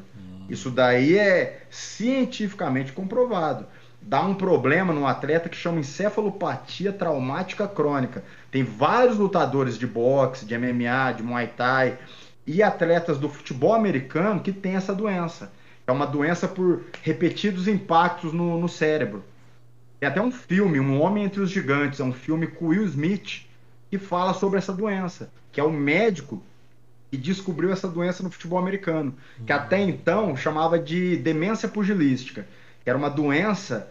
Isso 0.50 0.70
daí 0.72 1.18
é 1.18 1.64
cientificamente 1.70 2.92
comprovado. 2.94 3.66
Dá 4.02 4.22
um 4.22 4.36
problema 4.36 4.94
no 4.94 5.06
atleta 5.06 5.50
que 5.50 5.58
chama 5.58 5.80
encefalopatia 5.80 6.94
traumática 6.94 7.68
crônica. 7.68 8.24
Tem 8.50 8.64
vários 8.64 9.18
lutadores 9.18 9.78
de 9.78 9.86
boxe, 9.86 10.46
de 10.46 10.58
MMA, 10.58 11.14
de 11.18 11.24
Muay 11.24 11.48
Thai, 11.48 11.98
e 12.46 12.64
atletas 12.64 13.18
do 13.18 13.28
futebol 13.28 13.74
americano 13.74 14.40
que 14.40 14.54
têm 14.54 14.76
essa 14.76 14.96
doença. 14.96 15.52
É 15.86 15.92
uma 15.92 16.08
doença 16.08 16.48
por 16.48 16.84
repetidos 17.02 17.68
impactos 17.68 18.32
no, 18.32 18.60
no 18.60 18.70
cérebro. 18.70 19.24
Tem 20.00 20.08
até 20.08 20.22
um 20.22 20.32
filme, 20.32 20.80
Um 20.80 21.02
Homem 21.02 21.26
Entre 21.26 21.42
os 21.42 21.50
Gigantes, 21.50 22.00
é 22.00 22.04
um 22.04 22.14
filme 22.14 22.48
com 22.48 22.68
Will 22.68 22.86
Smith, 22.86 23.46
que 23.90 23.98
fala 23.98 24.34
sobre 24.34 24.60
essa 24.60 24.72
doença, 24.72 25.32
que 25.52 25.60
é 25.60 25.64
o 25.64 25.72
médico 25.72 26.42
que 27.10 27.18
descobriu 27.18 27.72
essa 27.72 27.88
doença 27.88 28.22
no 28.22 28.30
futebol 28.30 28.60
americano, 28.60 29.16
que 29.46 29.52
até 29.52 29.80
então 29.80 30.36
chamava 30.36 30.78
de 30.78 31.18
demência 31.18 31.68
pugilística, 31.68 32.46
que 32.84 32.90
era 32.90 32.98
uma 32.98 33.10
doença 33.10 33.90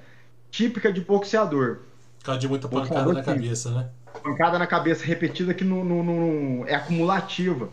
típica 0.51 0.93
de 0.93 1.01
boxeador. 1.01 1.79
Por 2.19 2.27
causa 2.27 2.41
de 2.41 2.49
muita 2.49 2.69
pancada 2.69 3.13
na 3.13 3.23
cabeça, 3.23 3.71
né? 3.71 3.89
Pancada 4.23 4.59
na 4.59 4.67
cabeça 4.67 5.05
repetida 5.05 5.55
que 5.55 5.65
no, 5.65 5.85
no, 5.85 6.03
no 6.03 6.67
é 6.67 6.75
acumulativa 6.75 7.71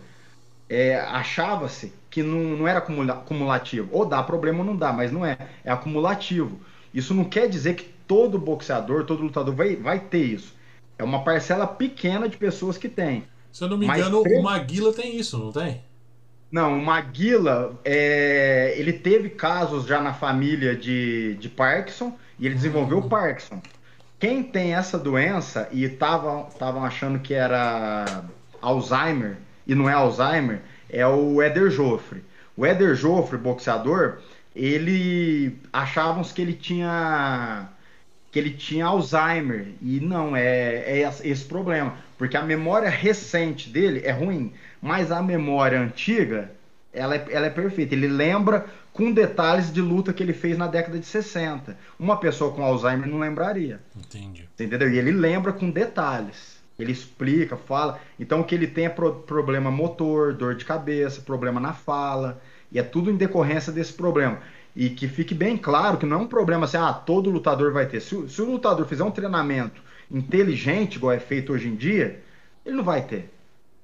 é, 0.70 0.99
achava-se 0.99 1.94
que 2.10 2.22
não, 2.22 2.57
não 2.57 2.68
era 2.68 2.80
acumulativo. 2.80 3.90
Ou 3.91 4.06
dá 4.06 4.22
problema 4.22 4.60
ou 4.60 4.65
não 4.65 4.76
dá, 4.76 4.94
mas 4.94 5.11
não 5.11 5.26
é. 5.26 5.38
É 5.64 5.72
acumulativo. 5.72 6.60
Isso 6.94 7.14
não 7.14 7.24
quer 7.24 7.49
dizer 7.49 7.76
que 7.76 7.84
todo 8.07 8.38
boxeador, 8.38 9.06
todo 9.06 9.24
lutador 9.24 9.56
vai, 9.56 9.76
vai 9.76 9.99
ter 9.99 10.24
isso. 10.24 10.53
É 10.98 11.03
uma 11.03 11.24
parcela 11.24 11.65
pequena 11.65 12.30
de 12.30 12.38
pessoas 12.38 12.78
que 12.78 12.88
tem. 12.88 13.24
Se 13.53 13.63
eu 13.63 13.69
não 13.69 13.77
me 13.77 13.85
engano, 13.85 14.23
o 14.23 14.41
Maguila 14.41 14.91
tem 14.91 15.15
isso, 15.15 15.38
não 15.38 15.51
tem? 15.51 15.84
Não, 16.51 16.80
o 16.80 16.84
Maguila, 16.84 17.80
é, 17.85 18.73
ele 18.77 18.93
teve 18.93 19.30
casos 19.30 19.85
já 19.85 20.01
na 20.01 20.11
família 20.11 20.75
de, 20.75 21.35
de 21.35 21.49
Parkinson 21.49 22.17
e 22.39 22.47
ele 22.47 22.55
desenvolveu 22.55 22.97
o 22.97 23.01
uhum. 23.01 23.09
Parkinson. 23.09 23.61
Quem 24.19 24.41
tem 24.41 24.73
essa 24.73 24.97
doença 24.97 25.69
e 25.71 25.84
estavam 25.84 26.84
achando 26.84 27.19
que 27.19 27.35
era 27.35 28.25
Alzheimer, 28.59 29.38
e 29.67 29.75
não 29.75 29.88
é 29.88 29.93
Alzheimer, 29.93 30.61
é 30.89 31.05
o 31.05 31.39
Éder 31.39 31.69
Joffre. 31.69 32.23
O 32.57 32.65
Éder 32.65 32.95
Joffre, 32.95 33.38
boxeador, 33.38 34.17
ele 34.55 35.59
achavam 35.71 36.23
que 36.23 36.41
ele 36.41 36.53
tinha 36.53 37.69
que 38.31 38.39
ele 38.39 38.49
tinha 38.49 38.88
Alzheimer 38.88 39.67
e 39.80 39.99
não 39.99 40.35
é, 40.35 41.01
é 41.01 41.13
esse 41.23 41.45
problema, 41.45 41.95
porque 42.18 42.38
a 42.38 42.44
memória 42.44 42.90
recente 42.90 43.69
dele 43.69 44.02
é 44.03 44.11
ruim, 44.11 44.53
mas 44.81 45.11
a 45.11 45.22
memória 45.22 45.80
antiga 45.80 46.52
ela 46.94 47.15
é, 47.15 47.26
ela 47.31 47.48
é 47.48 47.49
perfeita. 47.49 47.95
Ele 47.95 48.07
lembra 48.07 48.65
com 48.94 49.11
detalhes 49.11 49.73
de 49.73 49.81
luta 49.81 50.14
que 50.14 50.22
ele 50.22 50.34
fez 50.34 50.57
na 50.57 50.68
década 50.68 50.99
de 50.99 51.06
60. 51.06 51.76
Uma 51.99 52.18
pessoa 52.18 52.53
com 52.53 52.64
Alzheimer 52.64 53.10
não 53.10 53.19
lembraria. 53.19 53.80
Entendi. 53.98 54.48
Entendeu? 54.60 54.90
E 54.90 54.98
ele 54.98 55.11
lembra 55.11 55.52
com 55.52 55.69
detalhes. 55.69 56.61
Ele 56.77 56.91
explica, 56.91 57.57
fala. 57.57 57.99
Então 58.19 58.41
o 58.41 58.44
que 58.44 58.53
ele 58.53 58.68
tem 58.68 58.85
é 58.85 58.90
pro 58.90 59.14
problema 59.14 59.72
motor, 59.72 60.34
dor 60.34 60.56
de 60.56 60.65
cabeça, 60.65 61.22
problema 61.22 61.60
na 61.60 61.73
fala. 61.73 62.40
E 62.72 62.80
é 62.80 62.84
tudo 62.84 63.10
em 63.10 63.15
decorrência 63.15 63.72
desse 63.72 63.94
problema. 63.94 64.40
E 64.76 64.90
que 64.90 65.07
fique 65.07 65.35
bem 65.35 65.57
claro 65.57 65.98
que 65.98 66.06
não 66.06 66.18
é 66.18 66.22
um 66.22 66.27
problema 66.27 66.65
assim, 66.65 66.77
ah, 66.77 66.94
todo 66.94 67.30
lutador 67.30 67.72
vai 67.72 67.85
ter. 67.85 67.99
Se, 67.99 68.27
se 68.27 68.41
o 68.41 68.52
lutador 68.52 68.85
fizer 68.85 69.03
um 69.03 69.11
treinamento 69.11 69.81
inteligente, 70.09 70.95
igual 70.95 71.13
é 71.13 71.19
feito 71.19 71.53
hoje 71.53 71.67
em 71.67 71.75
dia, 71.75 72.21
ele 72.65 72.75
não 72.75 72.84
vai 72.84 73.01
ter. 73.01 73.34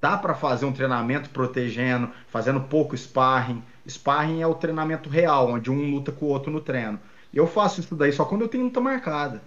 Dá 0.00 0.16
para 0.16 0.34
fazer 0.34 0.64
um 0.64 0.72
treinamento 0.72 1.28
protegendo, 1.30 2.10
fazendo 2.28 2.60
pouco 2.60 2.96
sparring. 2.96 3.62
Sparring 3.86 4.40
é 4.40 4.46
o 4.46 4.54
treinamento 4.54 5.08
real, 5.10 5.50
onde 5.50 5.70
um 5.70 5.90
luta 5.90 6.10
com 6.10 6.26
o 6.26 6.28
outro 6.28 6.50
no 6.50 6.60
treino. 6.60 6.98
Eu 7.32 7.46
faço 7.46 7.80
isso 7.80 7.94
daí 7.94 8.12
só 8.12 8.24
quando 8.24 8.42
eu 8.42 8.48
tenho 8.48 8.64
luta 8.64 8.80
marcada. 8.80 9.42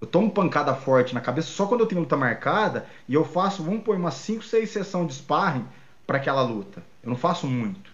Eu 0.00 0.06
tomo 0.06 0.30
pancada 0.30 0.74
forte 0.74 1.14
na 1.14 1.20
cabeça 1.20 1.48
só 1.48 1.66
quando 1.66 1.80
eu 1.80 1.86
tenho 1.86 2.00
luta 2.00 2.16
marcada 2.16 2.86
e 3.08 3.14
eu 3.14 3.24
faço, 3.24 3.62
vamos 3.62 3.82
pôr, 3.82 3.96
umas 3.96 4.14
5, 4.14 4.44
6 4.44 4.68
sessões 4.68 5.08
de 5.08 5.14
sparring 5.14 5.64
para 6.06 6.18
aquela 6.18 6.42
luta. 6.42 6.82
Eu 7.02 7.10
não 7.10 7.16
faço 7.16 7.46
muito. 7.46 7.90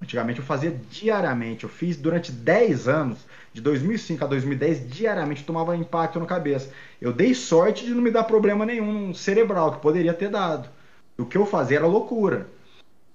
Antigamente 0.00 0.40
eu 0.40 0.44
fazia 0.44 0.70
diariamente. 0.90 1.64
Eu 1.64 1.70
fiz 1.70 1.96
durante 1.96 2.32
10 2.32 2.88
anos, 2.88 3.18
de 3.54 3.60
2005 3.60 4.24
a 4.24 4.26
2010, 4.26 4.90
diariamente 4.90 5.44
tomava 5.44 5.76
impacto 5.76 6.18
na 6.18 6.26
cabeça. 6.26 6.70
Eu 7.00 7.12
dei 7.12 7.32
sorte 7.32 7.84
de 7.84 7.94
não 7.94 8.02
me 8.02 8.10
dar 8.10 8.24
problema 8.24 8.66
nenhum 8.66 9.14
cerebral, 9.14 9.72
que 9.72 9.80
poderia 9.80 10.12
ter 10.12 10.28
dado. 10.28 10.68
O 11.16 11.24
que 11.24 11.38
eu 11.38 11.46
fazia 11.46 11.76
era 11.76 11.86
loucura. 11.86 12.48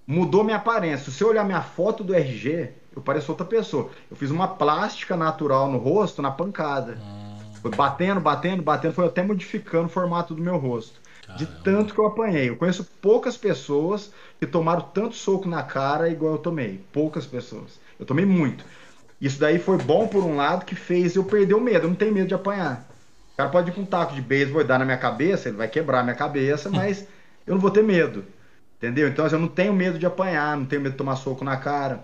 Mudou 0.08 0.46
minha 0.46 0.56
aparência. 0.56 1.12
Se 1.12 1.18
você 1.18 1.26
olhar 1.26 1.44
minha 1.44 1.62
foto 1.62 2.06
do 2.06 2.16
RG, 2.16 2.70
eu 2.96 3.02
pareço 3.02 3.30
outra 3.34 3.46
pessoa. 3.46 3.90
Eu 4.10 4.16
fiz 4.16 4.32
uma 4.32 4.48
plástica 4.48 5.18
natural 5.18 5.70
no 5.70 5.78
rosto 5.78 6.22
na 6.22 6.32
pancada. 6.32 6.98
Hum. 7.04 7.38
Foi 7.62 7.72
batendo, 7.72 8.22
batendo, 8.22 8.64
batendo, 8.64 8.94
foi 8.94 9.08
até 9.08 9.22
modificando 9.22 9.88
o 9.88 9.90
formato 9.90 10.34
do 10.34 10.42
meu 10.42 10.56
rosto. 10.56 11.02
Caramba. 11.22 11.38
De 11.38 11.46
tanto 11.64 11.94
que 11.94 12.00
eu 12.00 12.06
apanhei. 12.06 12.48
Eu 12.48 12.56
conheço 12.56 12.88
poucas 13.02 13.36
pessoas 13.36 14.14
que 14.40 14.48
tomaram 14.48 14.84
tanto 14.94 15.16
soco 15.16 15.50
na 15.50 15.64
cara 15.64 16.10
igual 16.10 16.36
eu 16.36 16.40
tomei. 16.40 16.82
Poucas 16.94 17.26
pessoas. 17.26 17.78
Eu 18.00 18.06
tomei 18.06 18.26
muito. 18.26 18.64
Isso 19.22 19.40
daí 19.40 19.60
foi 19.60 19.78
bom 19.78 20.08
por 20.08 20.24
um 20.24 20.36
lado 20.36 20.66
que 20.66 20.76
fez 20.76 21.16
eu 21.16 21.24
perder 21.24 21.54
o 21.54 21.60
medo. 21.60 21.86
Eu 21.86 21.90
não 21.90 21.96
tenho 21.96 22.14
medo 22.14 22.28
de 22.28 22.34
apanhar. 22.34 22.88
O 23.34 23.38
cara 23.38 23.50
pode 23.50 23.70
ir 23.70 23.74
com 23.74 23.82
um 23.82 23.86
taco 23.86 24.16
de 24.16 24.22
beisebol 24.22 24.62
e 24.62 24.66
dar 24.66 24.80
na 24.80 24.86
minha 24.86 24.98
cabeça, 24.98 25.50
ele 25.50 25.58
vai 25.58 25.68
quebrar 25.68 26.00
a 26.00 26.04
minha 26.04 26.16
cabeça, 26.16 26.70
mas 26.72 27.06
eu 27.46 27.56
não 27.56 27.62
vou 27.62 27.72
ter 27.72 27.84
medo. 27.84 28.24
Entendeu? 28.78 29.08
Então 29.08 29.26
assim, 29.26 29.36
eu 29.36 29.42
não 29.42 29.48
tenho 29.48 29.74
medo 29.74 30.00
de 30.00 30.06
apanhar, 30.06 30.56
não 30.56 30.66
tenho 30.66 30.82
medo 30.82 30.94
de 30.94 30.98
tomar 30.98 31.18
soco 31.18 31.44
na 31.44 31.58
cara. 31.58 32.04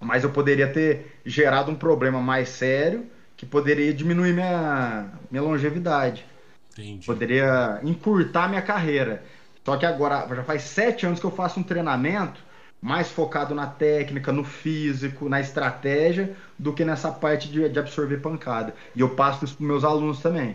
Mas 0.00 0.22
eu 0.22 0.30
poderia 0.30 0.68
ter 0.68 1.18
gerado 1.24 1.70
um 1.70 1.74
problema 1.74 2.20
mais 2.20 2.50
sério 2.50 3.06
que 3.36 3.46
poderia 3.46 3.92
diminuir 3.92 4.32
minha, 4.32 5.08
minha 5.30 5.42
longevidade. 5.42 6.24
Entendi. 6.72 7.06
Poderia 7.06 7.80
encurtar 7.82 8.48
minha 8.48 8.62
carreira. 8.62 9.24
Só 9.64 9.76
que 9.76 9.86
agora, 9.86 10.26
já 10.28 10.44
faz 10.44 10.62
sete 10.62 11.06
anos 11.06 11.18
que 11.18 11.26
eu 11.26 11.30
faço 11.30 11.58
um 11.58 11.62
treinamento 11.62 12.43
mais 12.84 13.10
focado 13.10 13.54
na 13.54 13.66
técnica, 13.66 14.30
no 14.30 14.44
físico, 14.44 15.26
na 15.26 15.40
estratégia, 15.40 16.36
do 16.58 16.70
que 16.70 16.84
nessa 16.84 17.10
parte 17.10 17.48
de, 17.48 17.66
de 17.66 17.78
absorver 17.78 18.18
pancada. 18.18 18.74
E 18.94 19.00
eu 19.00 19.08
passo 19.08 19.46
isso 19.46 19.56
para 19.56 19.66
meus 19.66 19.84
alunos 19.84 20.20
também, 20.20 20.54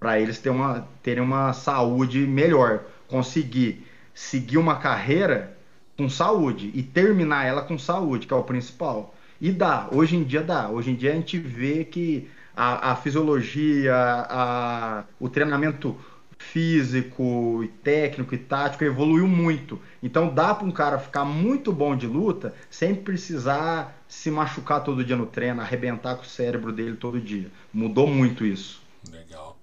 para 0.00 0.18
eles 0.18 0.38
terem 0.38 0.58
uma, 0.58 0.88
terem 1.02 1.22
uma 1.22 1.52
saúde 1.52 2.20
melhor, 2.20 2.84
conseguir 3.06 3.86
seguir 4.14 4.56
uma 4.56 4.76
carreira 4.76 5.58
com 5.94 6.08
saúde 6.08 6.70
e 6.72 6.82
terminar 6.82 7.44
ela 7.44 7.60
com 7.60 7.78
saúde, 7.78 8.26
que 8.26 8.32
é 8.32 8.36
o 8.36 8.44
principal. 8.44 9.14
E 9.38 9.52
dá, 9.52 9.88
hoje 9.92 10.16
em 10.16 10.24
dia 10.24 10.42
dá. 10.42 10.70
Hoje 10.70 10.92
em 10.92 10.94
dia 10.94 11.12
a 11.12 11.16
gente 11.16 11.38
vê 11.38 11.84
que 11.84 12.30
a, 12.56 12.92
a 12.92 12.96
fisiologia, 12.96 13.94
a, 13.94 15.04
o 15.20 15.28
treinamento 15.28 15.94
físico 16.38 17.62
e 17.64 17.68
técnico 17.68 18.34
e 18.34 18.38
tático 18.38 18.84
evoluiu 18.84 19.26
muito. 19.26 19.80
Então 20.02 20.32
dá 20.32 20.54
para 20.54 20.66
um 20.66 20.70
cara 20.70 20.98
ficar 20.98 21.24
muito 21.24 21.72
bom 21.72 21.96
de 21.96 22.06
luta 22.06 22.54
sem 22.70 22.94
precisar 22.94 24.02
se 24.08 24.30
machucar 24.30 24.82
todo 24.82 25.04
dia 25.04 25.16
no 25.16 25.26
treino, 25.26 25.60
arrebentar 25.60 26.14
com 26.14 26.22
o 26.22 26.26
cérebro 26.26 26.72
dele 26.72 26.96
todo 26.96 27.20
dia. 27.20 27.50
Mudou 27.72 28.06
muito 28.06 28.46
isso. 28.46 28.80
Legal. 29.10 29.58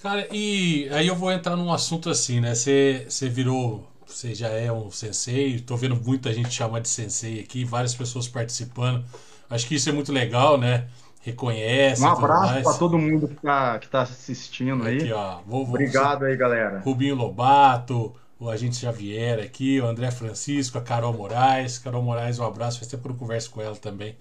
Cara, 0.00 0.26
e 0.32 0.88
aí 0.92 1.08
eu 1.08 1.16
vou 1.16 1.32
entrar 1.32 1.56
num 1.56 1.72
assunto 1.72 2.08
assim, 2.08 2.40
né? 2.40 2.54
Você 2.54 3.28
virou 3.28 3.86
você 4.06 4.34
já 4.34 4.48
é 4.48 4.70
um 4.70 4.90
sensei, 4.90 5.56
estou 5.56 5.76
vendo 5.76 5.96
muita 5.96 6.32
gente 6.32 6.50
chamar 6.50 6.80
de 6.80 6.88
sensei 6.88 7.40
aqui, 7.40 7.64
várias 7.64 7.94
pessoas 7.94 8.28
participando. 8.28 9.04
Acho 9.50 9.66
que 9.66 9.74
isso 9.74 9.88
é 9.88 9.92
muito 9.92 10.12
legal, 10.12 10.56
né? 10.56 10.86
Reconhece. 11.26 12.02
Um 12.02 12.08
abraço 12.08 12.62
para 12.62 12.74
todo 12.74 12.96
mundo 12.96 13.26
que 13.26 13.34
está 13.34 13.78
tá 13.90 14.02
assistindo 14.02 14.84
aí. 14.84 14.98
Aqui, 14.98 15.12
ó. 15.12 15.38
Vou, 15.46 15.64
vou, 15.64 15.74
Obrigado 15.74 16.24
aí, 16.24 16.36
galera. 16.36 16.80
Rubinho 16.84 17.16
Lobato, 17.16 18.14
o 18.38 18.48
agente 18.48 18.76
Xavier 18.76 19.40
aqui, 19.40 19.80
o 19.80 19.86
André 19.86 20.10
Francisco, 20.12 20.78
a 20.78 20.80
Carol 20.80 21.12
Moraes. 21.12 21.78
Carol 21.78 22.02
Moraes, 22.02 22.38
um 22.38 22.44
abraço. 22.44 22.78
Faz 22.78 22.90
tempo 22.90 23.02
que 23.02 23.10
eu 23.10 23.18
converso 23.18 23.50
com 23.50 23.60
ela 23.60 23.74
também. 23.74 24.16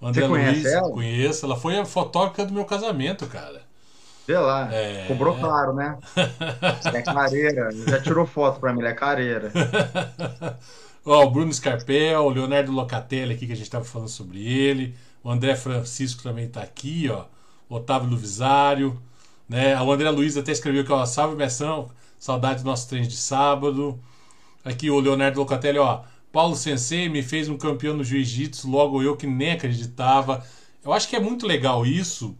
O 0.00 0.06
André 0.06 0.22
Você 0.22 0.28
conhece 0.28 0.60
Luiz, 0.62 0.72
ela? 0.72 0.90
conheço. 0.90 1.46
Ela 1.46 1.56
foi 1.56 1.78
a 1.78 1.84
fotógrafa 1.84 2.46
do 2.46 2.54
meu 2.54 2.64
casamento, 2.64 3.26
cara. 3.26 3.60
Vê 4.26 4.38
lá. 4.38 4.72
É... 4.72 5.04
Cobrou 5.06 5.38
caro, 5.38 5.74
né? 5.74 5.98
é 6.94 7.02
careira. 7.02 7.68
Já 7.72 8.00
tirou 8.00 8.24
foto 8.24 8.58
pra 8.58 8.72
mim, 8.72 8.82
é 8.84 8.94
careira. 8.94 9.52
Ó, 11.04 11.24
o 11.24 11.30
Bruno 11.30 11.52
Scarpel, 11.52 12.22
o 12.22 12.30
Leonardo 12.30 12.72
Locatelli 12.72 13.34
aqui, 13.34 13.46
que 13.46 13.52
a 13.52 13.56
gente 13.56 13.66
estava 13.66 13.84
falando 13.84 14.08
sobre 14.08 14.40
ele. 14.40 14.94
O 15.22 15.30
André 15.30 15.54
Francisco 15.56 16.22
também 16.22 16.46
está 16.46 16.62
aqui, 16.62 17.08
ó. 17.10 17.24
O 17.68 17.76
Otávio 17.76 18.10
Luvisário. 18.10 19.00
Né? 19.48 19.80
O 19.80 19.92
André 19.92 20.10
Luiz 20.10 20.36
até 20.36 20.52
escreveu 20.52 20.82
aqui, 20.82 20.92
ó. 20.92 21.04
Salve 21.06 21.36
Messão, 21.36 21.90
saudade 22.18 22.62
do 22.62 22.66
nosso 22.66 22.88
treino 22.88 23.06
de 23.06 23.16
sábado. 23.16 23.98
Aqui 24.64 24.90
o 24.90 25.00
Leonardo 25.00 25.38
Locatelli, 25.38 25.78
ó. 25.78 26.02
Paulo 26.32 26.56
Sensei 26.56 27.08
me 27.08 27.22
fez 27.22 27.48
um 27.48 27.58
campeão 27.58 27.94
no 27.94 28.02
jiu-jitsu, 28.02 28.68
logo 28.70 29.02
eu 29.02 29.16
que 29.16 29.26
nem 29.26 29.52
acreditava. 29.52 30.42
Eu 30.82 30.92
acho 30.92 31.08
que 31.08 31.14
é 31.14 31.20
muito 31.20 31.46
legal 31.46 31.84
isso, 31.84 32.34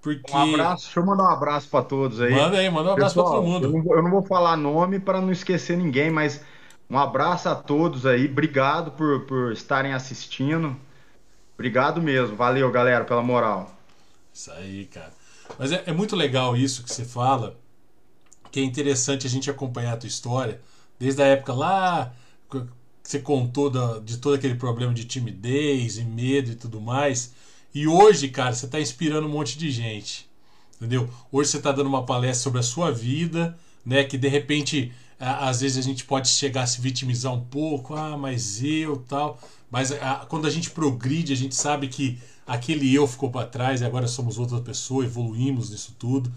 porque... 0.00 0.32
Um 0.32 0.54
abraço, 0.54 0.84
deixa 0.84 1.00
eu 1.00 1.04
mandar 1.04 1.24
um 1.24 1.30
abraço 1.30 1.68
para 1.68 1.84
todos 1.84 2.20
aí. 2.20 2.32
Manda 2.32 2.56
aí, 2.56 2.70
manda 2.70 2.88
um 2.88 2.92
abraço 2.92 3.14
para 3.14 3.24
todo 3.24 3.42
mundo. 3.42 3.66
Eu 3.66 3.72
não, 3.72 3.82
vou, 3.82 3.96
eu 3.96 4.02
não 4.02 4.10
vou 4.10 4.22
falar 4.22 4.56
nome 4.56 4.98
para 4.98 5.20
não 5.20 5.30
esquecer 5.30 5.76
ninguém, 5.76 6.10
mas 6.10 6.42
um 6.88 6.98
abraço 6.98 7.48
a 7.48 7.54
todos 7.54 8.06
aí, 8.06 8.26
obrigado 8.26 8.92
por, 8.92 9.26
por 9.26 9.52
estarem 9.52 9.92
assistindo. 9.92 10.74
Obrigado 11.56 12.02
mesmo, 12.02 12.36
valeu 12.36 12.70
galera 12.70 13.04
pela 13.04 13.22
moral. 13.22 13.74
Isso 14.32 14.52
aí, 14.52 14.84
cara. 14.84 15.12
Mas 15.58 15.72
é, 15.72 15.84
é 15.86 15.92
muito 15.92 16.14
legal 16.14 16.56
isso 16.56 16.82
que 16.84 16.92
você 16.92 17.04
fala, 17.04 17.58
que 18.52 18.60
é 18.60 18.62
interessante 18.62 19.26
a 19.26 19.30
gente 19.30 19.50
acompanhar 19.50 19.94
a 19.94 19.96
tua 19.96 20.06
história, 20.06 20.60
desde 20.98 21.22
a 21.22 21.26
época 21.26 21.54
lá 21.54 22.12
que 22.50 22.62
você 23.02 23.18
contou 23.18 23.70
da, 23.70 23.98
de 24.00 24.18
todo 24.18 24.34
aquele 24.34 24.54
problema 24.54 24.92
de 24.92 25.04
timidez 25.04 25.96
e 25.96 26.04
medo 26.04 26.50
e 26.50 26.54
tudo 26.54 26.80
mais. 26.80 27.32
E 27.74 27.86
hoje, 27.86 28.28
cara, 28.28 28.54
você 28.54 28.66
está 28.66 28.80
inspirando 28.80 29.26
um 29.26 29.30
monte 29.30 29.58
de 29.58 29.70
gente. 29.70 30.28
Entendeu? 30.76 31.08
Hoje 31.32 31.50
você 31.50 31.56
está 31.56 31.72
dando 31.72 31.86
uma 31.86 32.04
palestra 32.04 32.42
sobre 32.42 32.60
a 32.60 32.62
sua 32.62 32.92
vida, 32.92 33.56
né? 33.84 34.04
Que 34.04 34.18
de 34.18 34.28
repente 34.28 34.92
às 35.18 35.62
vezes 35.62 35.78
a 35.78 35.82
gente 35.82 36.04
pode 36.04 36.28
chegar 36.28 36.62
a 36.62 36.66
se 36.66 36.80
vitimizar 36.80 37.32
um 37.32 37.40
pouco, 37.40 37.94
ah, 37.94 38.16
mas 38.18 38.62
eu 38.62 38.96
tal. 39.08 39.40
Mas 39.70 39.92
a, 39.92 40.26
quando 40.28 40.46
a 40.46 40.50
gente 40.50 40.70
progride, 40.70 41.32
a 41.32 41.36
gente 41.36 41.54
sabe 41.54 41.88
que 41.88 42.18
aquele 42.46 42.94
eu 42.94 43.06
ficou 43.06 43.30
para 43.30 43.46
trás 43.46 43.80
e 43.80 43.84
agora 43.84 44.06
somos 44.06 44.38
outra 44.38 44.60
pessoa, 44.60 45.04
evoluímos 45.04 45.70
nisso 45.70 45.94
tudo. 45.98 46.32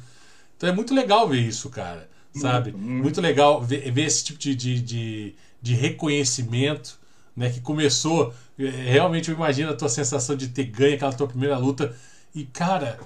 Então 0.58 0.70
é 0.70 0.72
muito 0.72 0.94
legal 0.94 1.28
ver 1.28 1.40
isso, 1.40 1.70
cara. 1.70 2.10
Sabe? 2.34 2.72
Muito, 2.72 2.86
muito. 2.86 3.04
muito 3.04 3.22
legal 3.22 3.62
ver, 3.62 3.92
ver, 3.92 4.06
esse 4.06 4.24
tipo 4.24 4.40
de, 4.40 4.56
de, 4.56 4.82
de, 4.82 5.36
de, 5.62 5.74
reconhecimento, 5.74 7.00
né? 7.36 7.50
Que 7.50 7.60
começou. 7.60 8.34
É, 8.58 8.70
realmente 8.70 9.30
eu 9.30 9.36
imagino 9.36 9.72
a 9.72 9.76
tua 9.76 9.90
sensação 9.90 10.36
de 10.36 10.50
ter 10.50 10.66
ganho 10.66 10.96
aquela 10.96 11.14
tua 11.14 11.28
primeira 11.28 11.58
luta. 11.58 11.96
E, 12.36 12.46
cara, 12.46 13.00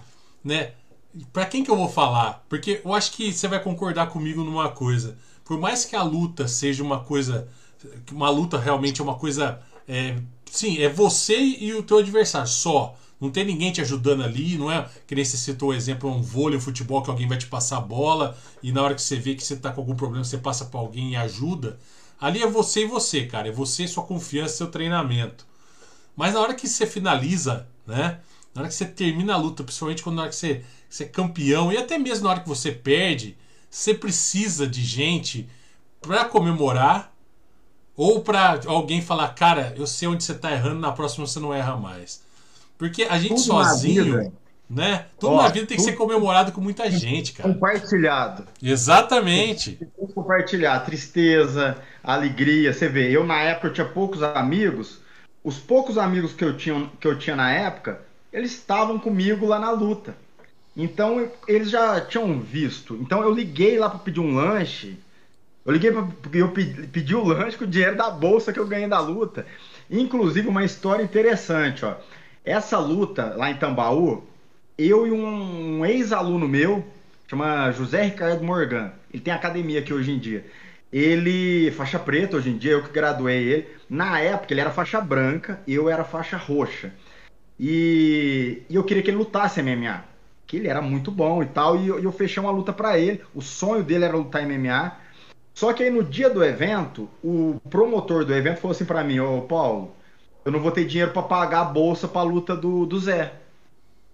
né? 0.44 0.72
Pra 1.32 1.45
quem 1.45 1.64
que 1.64 1.72
eu 1.72 1.78
vou 1.78 1.88
falar? 1.88 2.44
Porque 2.50 2.82
eu 2.84 2.94
acho 2.94 3.12
que 3.14 3.32
você 3.32 3.48
vai 3.48 3.62
concordar 3.62 4.08
comigo 4.08 4.44
numa 4.44 4.70
coisa 4.70 5.16
por 5.44 5.60
mais 5.60 5.86
que 5.86 5.95
a 5.95 6.04
luta 6.04 6.48
seja 6.48 6.84
uma 6.84 7.02
coisa. 7.02 7.48
Uma 8.12 8.30
luta 8.30 8.58
realmente 8.58 9.02
é 9.02 9.04
uma 9.04 9.16
coisa. 9.16 9.60
É, 9.88 10.15
sim, 10.45 10.80
é 10.80 10.89
você 10.89 11.38
e 11.38 11.73
o 11.73 11.84
teu 11.84 11.97
adversário 11.97 12.47
só. 12.47 12.95
Não 13.19 13.31
tem 13.31 13.45
ninguém 13.45 13.72
te 13.72 13.80
ajudando 13.80 14.23
ali, 14.23 14.57
não 14.57 14.69
é 14.69 14.89
que 15.07 15.15
nem 15.15 15.23
você 15.23 15.38
citou 15.38 15.69
o 15.69 15.73
exemplo, 15.73 16.10
um 16.10 16.22
vôlei, 16.22 16.57
um 16.57 16.61
futebol 16.61 17.01
que 17.01 17.10
alguém 17.10 17.27
vai 17.27 17.38
te 17.38 17.47
passar 17.47 17.77
a 17.77 17.81
bola 17.81 18.38
e 18.61 18.72
na 18.72 18.81
hora 18.81 18.93
que 18.95 19.01
você 19.01 19.15
vê 19.15 19.34
que 19.34 19.43
você 19.43 19.53
está 19.53 19.72
com 19.72 19.80
algum 19.80 19.95
problema, 19.95 20.26
você 20.26 20.38
passa 20.38 20.65
para 20.65 20.80
alguém 20.80 21.11
e 21.11 21.15
ajuda. 21.15 21.80
Ali 22.19 22.41
é 22.41 22.47
você 22.47 22.84
e 22.84 22.85
você, 22.85 23.26
cara. 23.26 23.47
É 23.47 23.51
você, 23.51 23.88
sua 23.88 24.03
confiança, 24.03 24.57
seu 24.57 24.68
treinamento. 24.68 25.45
Mas 26.15 26.34
na 26.34 26.41
hora 26.41 26.53
que 26.53 26.68
você 26.68 26.85
finaliza, 26.85 27.68
né? 27.88 28.19
Na 28.53 28.61
hora 28.61 28.69
que 28.69 28.76
você 28.76 28.85
termina 28.85 29.34
a 29.34 29.38
luta, 29.38 29.64
principalmente 29.64 30.03
quando 30.03 30.18
na 30.18 30.23
hora 30.23 30.30
que 30.30 30.35
você, 30.35 30.64
você 30.89 31.05
é 31.05 31.07
campeão, 31.07 31.72
e 31.72 31.77
até 31.77 31.97
mesmo 31.97 32.26
na 32.26 32.31
hora 32.31 32.39
que 32.41 32.47
você 32.47 32.72
perde, 32.72 33.38
você 33.69 33.93
precisa 33.93 34.68
de 34.68 34.84
gente 34.84 35.49
para 35.99 36.26
comemorar 36.26 37.12
ou 37.95 38.22
para 38.22 38.60
alguém 38.65 39.02
falar, 39.02 39.30
cara, 39.30 39.74
eu 39.78 39.86
sei 39.86 40.07
onde 40.07 40.24
você 40.24 40.34
tá 40.34 40.52
errando, 40.52 40.80
na 40.80 40.91
próxima 40.91 41.28
você 41.28 41.40
não 41.40 41.53
erra 41.53 41.78
mais. 41.78 42.22
Porque 42.78 43.03
a 43.03 43.18
gente 43.18 43.36
tudo 43.36 43.41
sozinho, 43.41 44.34
né? 44.70 45.06
Tudo 45.20 45.34
Ó, 45.34 45.44
na 45.44 45.49
vida 45.49 45.68
tem 45.68 45.78
que 45.78 45.84
ser 45.84 45.94
comemorado 45.94 46.52
com 46.52 46.60
muita 46.60 46.90
gente, 46.90 47.34
cara. 47.34 47.53
Compartilhado. 47.53 48.48
Exatamente. 48.61 49.80
Compartilhar 50.14 50.80
tristeza, 50.80 51.78
alegria. 52.03 52.74
Você 52.74 52.90
vê, 52.90 53.11
eu 53.11 53.24
na 53.24 53.40
época 53.41 53.68
eu 53.68 53.74
tinha 53.74 53.88
poucos 53.88 54.24
amigos. 54.24 54.99
Os 55.44 55.57
poucos 55.57 55.98
amigos 55.98 56.34
que 56.34 56.44
eu 56.44 56.57
tinha, 56.57 56.90
que 56.99 57.07
eu 57.07 57.20
tinha 57.20 57.36
na 57.36 57.52
época, 57.52 58.02
eles 58.32 58.52
estavam 58.52 58.98
comigo 58.98 59.45
lá 59.45 59.60
na 59.60 59.72
luta. 59.72 60.15
Então 60.76 61.30
eles 61.48 61.70
já 61.70 62.02
tinham 62.02 62.40
visto. 62.40 62.95
Então 62.95 63.22
eu 63.22 63.32
liguei 63.32 63.78
lá 63.78 63.90
para 63.90 63.99
pedir 63.99 64.20
um 64.20 64.34
lanche. 64.34 64.98
Eu 65.65 65.72
liguei 65.72 65.91
para 65.91 66.07
eu 66.34 66.52
pedi, 66.52 66.88
pedi 66.88 67.15
o 67.15 67.23
lanche 67.23 67.57
com 67.57 67.64
o 67.64 67.68
dinheiro 67.68 67.95
da 67.95 68.10
bolsa 68.10 68.52
que 68.52 68.60
eu 68.60 68.68
ganhei 68.68 68.88
da 68.88 68.99
luta. 68.99 69.45
Inclusive 69.90 70.48
uma 70.48 70.64
história 70.64 71.03
interessante, 71.03 71.85
ó. 71.85 71.95
Essa 72.44 72.77
luta 72.77 73.34
lá 73.38 73.49
em 73.49 73.56
Tambaú, 73.56 74.23
eu 74.77 75.07
e 75.07 75.11
um, 75.11 75.80
um 75.80 75.85
ex-aluno 75.85 76.48
meu, 76.48 76.85
chama 77.30 77.72
José 77.72 78.03
Ricardo 78.03 78.44
Morgan. 78.44 78.91
Ele 79.14 79.23
tem 79.23 79.34
academia 79.34 79.80
aqui 79.80 79.94
hoje 79.94 80.11
em 80.11 80.19
dia. 80.19 80.45
Ele, 80.91 81.72
faixa 81.72 81.98
preta 81.98 82.38
hoje 82.38 82.49
em 82.49 82.57
dia, 82.57 82.73
eu 82.73 82.84
que 82.84 82.91
graduei 82.91 83.44
ele. 83.44 83.68
Na 83.90 84.19
época 84.19 84.53
ele 84.53 84.61
era 84.61 84.72
faixa 84.72 84.99
branca, 84.99 85.61
eu 85.68 85.90
era 85.90 86.03
faixa 86.03 86.35
roxa. 86.38 86.94
E, 87.60 88.64
e 88.69 88.76
eu 88.76 88.84
queria 88.84 89.02
que 89.02 89.10
ele 89.10 89.18
lutasse 89.18 89.61
MMA 89.61 90.14
que 90.53 90.57
ele 90.57 90.68
era 90.68 90.84
muito 90.84 91.10
bom 91.10 91.41
e 91.41 91.48
tal, 91.48 91.76
e 91.77 91.88
eu, 91.88 91.99
eu 91.99 92.11
fechei 92.11 92.41
uma 92.41 92.52
luta 92.52 92.72
para 92.72 92.99
ele. 92.99 93.22
O 93.34 93.41
sonho 93.41 93.84
dele 93.84 94.06
era 94.06 94.15
lutar 94.15 94.45
MMA. 94.45 94.95
Só 95.53 95.71
que 95.73 95.84
aí 95.84 95.89
no 95.89 96.03
dia 96.03 96.30
do 96.30 96.43
evento, 96.43 97.09
o 97.23 97.59
promotor 97.69 98.25
do 98.25 98.34
evento 98.34 98.59
falou 98.59 98.73
assim 98.73 98.85
para 98.85 99.03
mim: 99.03 99.19
Ô 99.19 99.41
Paulo, 99.41 99.95
eu 100.43 100.51
não 100.51 100.59
vou 100.59 100.71
ter 100.71 100.85
dinheiro 100.85 101.11
para 101.11 101.21
pagar 101.23 101.61
a 101.61 101.65
bolsa 101.65 102.07
pra 102.07 102.23
luta 102.23 102.55
do, 102.55 102.85
do 102.85 102.99
Zé. 102.99 103.34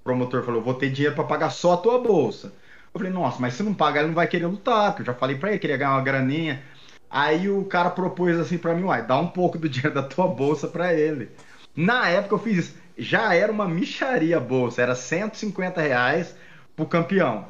O 0.02 0.04
promotor 0.04 0.44
falou: 0.44 0.62
vou 0.62 0.74
ter 0.74 0.90
dinheiro 0.92 1.16
para 1.16 1.24
pagar 1.24 1.50
só 1.50 1.74
a 1.74 1.78
tua 1.78 2.00
bolsa. 2.00 2.54
Eu 2.94 3.00
falei: 3.00 3.12
nossa, 3.12 3.40
mas 3.40 3.54
se 3.54 3.64
não 3.64 3.74
pagar, 3.74 4.02
ele 4.02 4.10
não 4.10 4.16
vai 4.16 4.28
querer 4.28 4.48
lutar, 4.48 4.92
porque 4.92 5.04
eu 5.04 5.14
já 5.14 5.14
falei 5.14 5.38
para 5.38 5.50
ele 5.50 5.60
que 5.60 5.66
ele 5.68 5.74
ia 5.74 5.78
ganhar 5.78 5.92
uma 5.94 6.02
graninha. 6.02 6.62
Aí 7.10 7.50
o 7.50 7.64
cara 7.66 7.90
propôs 7.90 8.38
assim 8.40 8.58
para 8.58 8.76
mim: 8.76 8.84
uai, 8.84 9.06
dá 9.06 9.18
um 9.18 9.28
pouco 9.28 9.58
do 9.58 9.68
dinheiro 9.70 9.96
da 9.96 10.04
tua 10.04 10.28
bolsa 10.28 10.68
para 10.68 10.94
ele. 10.94 11.30
Na 11.76 12.10
época 12.10 12.36
eu 12.36 12.40
fiz 12.40 12.58
isso 12.58 12.90
já 13.00 13.34
era 13.34 13.52
uma 13.52 13.68
micharia 13.68 14.38
a 14.38 14.42
bolsa, 14.42 14.82
era 14.82 14.94
150 14.94 15.82
reais 15.82 16.36
pro 16.76 16.86
campeão. 16.86 17.48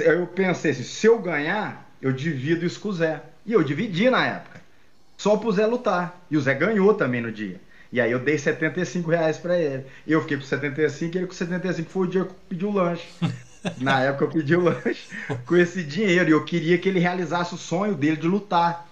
Eu 0.00 0.26
pensei 0.26 0.70
assim, 0.70 0.82
se 0.82 1.06
eu 1.06 1.18
ganhar, 1.18 1.87
eu 2.00 2.12
divido 2.12 2.64
isso 2.64 2.80
com 2.80 2.88
o 2.88 2.92
Zé. 2.92 3.22
E 3.44 3.52
eu 3.52 3.62
dividi 3.62 4.08
na 4.10 4.24
época. 4.24 4.60
Só 5.16 5.36
pro 5.36 5.52
Zé 5.52 5.66
lutar. 5.66 6.20
E 6.30 6.36
o 6.36 6.40
Zé 6.40 6.54
ganhou 6.54 6.94
também 6.94 7.20
no 7.20 7.32
dia. 7.32 7.60
E 7.90 8.00
aí 8.00 8.12
eu 8.12 8.18
dei 8.18 8.38
75 8.38 9.10
reais 9.10 9.38
pra 9.38 9.58
ele. 9.58 9.84
Eu 10.06 10.20
fiquei 10.22 10.36
com 10.36 10.44
75 10.44 11.14
e 11.14 11.18
ele 11.18 11.26
com 11.26 11.34
75 11.34 11.90
foi 11.90 12.06
o 12.06 12.10
dia 12.10 12.24
que 12.24 12.30
eu 12.30 12.36
pedi 12.48 12.66
o 12.66 12.72
lanche. 12.72 13.08
Na 13.78 14.00
época 14.00 14.24
eu 14.24 14.30
pedi 14.30 14.54
o 14.54 14.60
lanche 14.60 15.08
com 15.46 15.56
esse 15.56 15.82
dinheiro. 15.82 16.28
E 16.28 16.32
eu 16.32 16.44
queria 16.44 16.78
que 16.78 16.88
ele 16.88 17.00
realizasse 17.00 17.54
o 17.54 17.58
sonho 17.58 17.94
dele 17.94 18.16
de 18.16 18.28
lutar. 18.28 18.86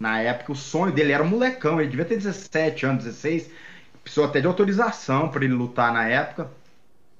Na 0.00 0.20
época 0.20 0.52
o 0.52 0.56
sonho 0.56 0.92
dele 0.92 1.12
era 1.12 1.22
um 1.22 1.28
molecão, 1.28 1.80
ele 1.80 1.90
devia 1.90 2.04
ter 2.04 2.16
17 2.16 2.86
anos, 2.86 3.04
16 3.04 3.50
precisou 4.08 4.24
até 4.24 4.40
de 4.40 4.46
autorização 4.46 5.28
para 5.28 5.44
ele 5.44 5.54
lutar 5.54 5.92
na 5.92 6.08
época. 6.08 6.50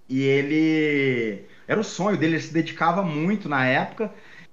E 0.08 0.22
ele. 0.22 1.44
Era 1.66 1.78
o 1.78 1.84
sonho 1.84 2.16
dele, 2.16 2.36
ele 2.36 2.42
se 2.42 2.52
dedicava 2.52 3.02
muito 3.02 3.48
na 3.48 3.66
época. 3.66 4.10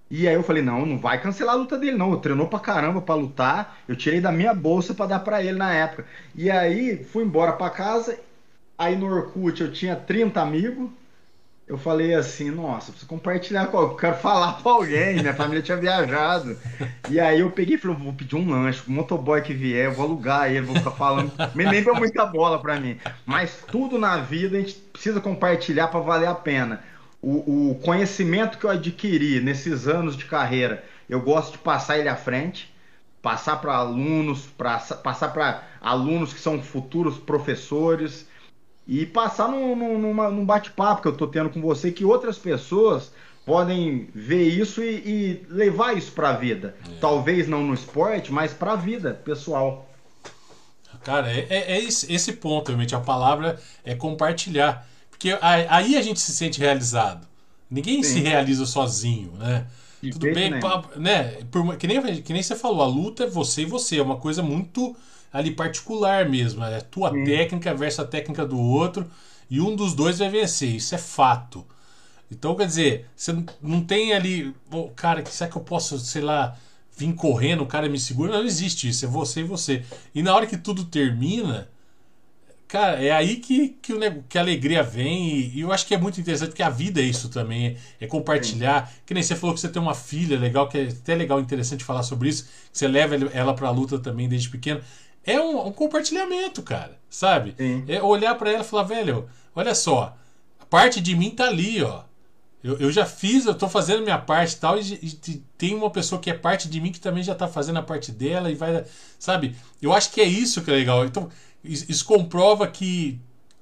E 0.10 0.28
aí 0.28 0.36
eu 0.36 0.44
falei: 0.44 0.62
não, 0.62 0.86
não 0.86 0.98
vai 0.98 1.22
cancelar 1.22 1.56
a 1.56 1.58
luta 1.58 1.78
dele, 1.78 1.98
não. 1.98 2.12
Eu 2.12 2.20
treinou 2.20 2.48
pra 2.48 2.60
caramba 2.60 3.02
pra 3.02 3.16
lutar. 3.16 3.80
Eu 3.88 3.96
tirei 3.96 4.22
da 4.22 4.32
minha 4.32 4.54
bolsa 4.54 4.94
para 4.94 5.08
dar 5.08 5.20
para 5.20 5.44
ele 5.44 5.58
na 5.58 5.74
época. 5.74 6.06
E 6.36 6.50
aí 6.50 7.04
fui 7.04 7.24
embora 7.24 7.54
para 7.54 7.70
casa. 7.70 8.18
Aí 8.78 8.96
no 8.96 9.08
Orkut 9.08 9.62
eu 9.62 9.72
tinha 9.72 9.96
30 9.96 10.42
amigos 10.42 10.90
eu 11.68 11.80
falei 11.80 12.14
assim, 12.14 12.52
nossa, 12.52 12.92
preciso 12.92 13.10
compartilhar 13.10 13.68
com 13.68 13.80
eu 13.80 13.90
quero 13.98 14.16
falar 14.18 14.54
pra 14.62 14.72
alguém, 14.72 15.16
minha 15.16 15.34
família 15.34 15.64
tinha 15.64 15.78
viajado. 15.78 16.56
E 17.10 17.20
aí 17.20 17.40
eu 17.40 17.50
peguei 17.50 17.76
e 17.76 17.78
falei, 17.80 17.98
vou 17.98 18.14
pedir 18.14 18.36
um 18.36 18.50
lanche, 18.50 18.84
o 18.88 18.92
motoboy 18.92 19.42
que 19.42 19.54
vier, 19.54 19.86
eu 19.86 19.94
vou 19.94 20.06
alugar 20.06 20.52
ele, 20.52 20.62
vou 20.62 20.76
ficar 20.76 20.92
falando. 20.92 21.32
Nem 21.56 21.84
deu 21.84 21.96
muita 21.96 22.26
bola 22.26 22.60
pra 22.60 22.80
mim. 22.80 22.98
Mas 23.26 23.64
tudo 23.68 23.98
na 23.98 24.18
vida 24.18 24.58
a 24.58 24.60
gente 24.60 24.76
precisa 24.76 25.20
compartilhar 25.20 25.88
para 25.88 26.00
valer 26.00 26.28
a 26.28 26.36
pena. 26.36 26.84
O, 27.28 27.72
o 27.72 27.76
conhecimento 27.76 28.60
que 28.60 28.66
eu 28.66 28.70
adquiri 28.70 29.40
nesses 29.40 29.88
anos 29.88 30.16
de 30.16 30.26
carreira, 30.26 30.84
eu 31.10 31.20
gosto 31.20 31.54
de 31.54 31.58
passar 31.58 31.98
ele 31.98 32.08
à 32.08 32.16
frente, 32.16 32.72
passar 33.20 33.58
para 33.58 33.74
alunos, 33.74 34.46
pra, 34.56 34.78
passar 34.78 35.30
para 35.30 35.64
alunos 35.82 36.32
que 36.32 36.40
são 36.40 36.62
futuros 36.62 37.18
professores 37.18 38.28
e 38.88 39.08
passar 39.08 39.48
num, 39.48 39.76
num, 39.76 40.14
num 40.32 40.46
bate-papo 40.46 41.02
que 41.02 41.08
eu 41.08 41.18
tô 41.18 41.26
tendo 41.26 41.50
com 41.50 41.60
você, 41.60 41.92
que 41.92 42.06
outras 42.06 42.38
pessoas 42.38 43.12
podem 43.44 44.08
ver 44.14 44.48
isso 44.48 44.84
e, 44.84 44.96
e 45.06 45.46
levar 45.50 45.98
isso 45.98 46.12
para 46.12 46.30
a 46.30 46.34
vida. 46.34 46.76
É. 46.88 47.00
Talvez 47.00 47.48
não 47.48 47.64
no 47.64 47.74
esporte, 47.74 48.32
mas 48.32 48.54
para 48.54 48.74
a 48.74 48.76
vida 48.76 49.20
pessoal. 49.26 49.90
Cara, 51.04 51.32
é, 51.32 51.48
é, 51.50 51.78
é 51.78 51.84
esse, 51.84 52.34
ponto, 52.34 52.68
realmente. 52.68 52.96
A 52.96 53.00
palavra 53.00 53.60
é 53.84 53.96
compartilhar. 53.96 54.88
Porque 55.16 55.38
aí 55.42 55.96
a 55.96 56.02
gente 56.02 56.20
se 56.20 56.34
sente 56.34 56.60
realizado. 56.60 57.26
Ninguém 57.72 58.04
Sim. 58.04 58.16
se 58.16 58.20
realiza 58.20 58.66
sozinho, 58.66 59.32
né? 59.40 59.66
De 60.02 60.12
Tudo 60.12 60.34
bem, 60.34 60.52
né? 60.98 61.40
Por, 61.50 61.78
que, 61.78 61.88
nem, 61.88 62.22
que 62.22 62.34
nem 62.34 62.44
você 62.44 62.56
falou, 62.56 62.82
a 62.82 62.88
luta 62.88 63.24
é 63.24 63.28
você 63.28 63.62
e 63.62 63.66
você. 63.66 63.98
É 63.98 64.02
uma 64.04 64.18
coisa 64.18 64.44
muito 64.44 64.96
ali 65.32 65.52
particular 65.52 66.30
mesmo. 66.30 66.64
É 66.64 66.78
a 66.78 66.82
tua 66.82 67.12
Sim. 67.12 67.24
técnica 67.24 67.74
versus 67.74 68.02
a 68.02 68.06
técnica 68.06 68.46
do 68.46 68.60
outro. 68.60 69.10
E 69.50 69.62
um 69.62 69.76
dos 69.76 69.94
dois 69.94 70.20
vai 70.20 70.30
vencer. 70.30 70.76
Isso 70.76 70.94
é 70.94 70.98
fato. 70.98 71.66
Então, 72.30 72.56
quer 72.56 72.68
dizer, 72.68 73.10
você 73.16 73.36
não 73.62 73.82
tem 73.82 74.14
ali, 74.14 74.54
oh, 74.72 74.90
cara, 74.90 75.24
será 75.26 75.50
que 75.50 75.56
eu 75.56 75.62
posso, 75.62 75.98
sei 76.00 76.22
lá, 76.22 76.58
vir 76.98 77.14
correndo, 77.14 77.62
o 77.62 77.68
cara 77.68 77.88
me 77.88 78.00
segura? 78.00 78.32
Não, 78.32 78.40
não 78.40 78.46
existe 78.46 78.90
isso, 78.90 79.06
é 79.06 79.08
você 79.08 79.42
e 79.42 79.44
você. 79.44 79.86
E 80.14 80.22
na 80.22 80.36
hora 80.36 80.48
que 80.48 80.58
tudo 80.58 80.86
termina, 80.86 81.70
cara, 82.68 83.04
é 83.04 83.12
aí 83.12 83.38
que, 83.38 83.70
que, 83.82 83.94
o, 83.94 84.24
que 84.28 84.38
a 84.38 84.42
alegria 84.42 84.84
vem. 84.84 85.30
E, 85.30 85.58
e, 85.58 85.62
eu 85.62 85.72
acho 85.72 85.86
que 85.86 85.94
é 85.94 85.98
muito 85.98 86.20
interessante, 86.20 86.50
porque 86.50 86.64
a 86.64 86.70
vida 86.70 87.00
é 87.00 87.04
isso 87.04 87.30
também, 87.30 87.78
é, 88.00 88.06
é 88.06 88.08
compartilhar. 88.08 88.88
Sim. 88.88 88.94
Que 89.06 89.14
nem 89.14 89.24
você 89.24 89.36
falou 89.36 89.54
que 89.54 89.62
você 89.62 89.70
tem 89.70 89.82
uma 89.82 89.96
filha 89.96 90.38
legal, 90.40 90.68
que 90.68 90.78
é 90.78 90.84
até 90.90 91.16
legal, 91.16 91.40
interessante 91.40 91.84
falar 91.84 92.04
sobre 92.04 92.30
isso, 92.30 92.46
que 92.72 92.78
você 92.78 92.88
leva 92.88 93.16
ela 93.34 93.54
pra 93.54 93.70
luta 93.70 94.00
também 94.00 94.28
desde 94.28 94.50
pequeno. 94.50 94.82
É 95.24 95.40
um, 95.40 95.68
um 95.68 95.72
compartilhamento, 95.72 96.62
cara, 96.62 96.98
sabe? 97.10 97.56
Sim. 97.58 97.84
É 97.88 98.02
olhar 98.02 98.36
para 98.36 98.52
ela 98.52 98.62
e 98.62 98.66
falar, 98.66 98.84
velho, 98.84 99.28
olha 99.56 99.74
só, 99.74 100.16
a 100.60 100.66
parte 100.66 101.02
de 101.02 101.16
mim 101.16 101.32
tá 101.32 101.46
ali, 101.46 101.82
ó. 101.82 102.04
Eu, 102.66 102.80
eu 102.80 102.92
já 102.92 103.06
fiz, 103.06 103.46
eu 103.46 103.54
tô 103.54 103.70
fazendo 103.70 104.02
minha 104.02 104.18
parte 104.18 104.54
e 104.54 104.58
tal, 104.58 104.80
e, 104.80 104.82
e, 104.82 105.44
tem 105.56 105.76
uma 105.76 105.92
pessoa 105.92 106.20
que 106.20 106.32
é 106.32 106.34
parte 106.34 106.68
de 106.68 106.82
mim 106.82 106.92
que 106.92 107.00
também 107.00 107.22
já 107.22 107.36
tá 107.36 107.48
fazendo 107.48 107.78
a 107.78 107.84
parte 107.84 108.12
dela 108.12 108.50
e 108.50 108.56
vai. 108.56 108.84
Sabe? 109.20 109.56
Eu 109.80 109.94
acho 109.94 110.12
que 110.12 110.20
é 110.20 110.24
isso 110.24 110.64
que 110.64 110.72
é 110.72 110.74
legal. 110.74 111.06
Então, 111.06 111.30
isso, 111.68 112.06
comprova 112.06 112.68
que 112.68 113.20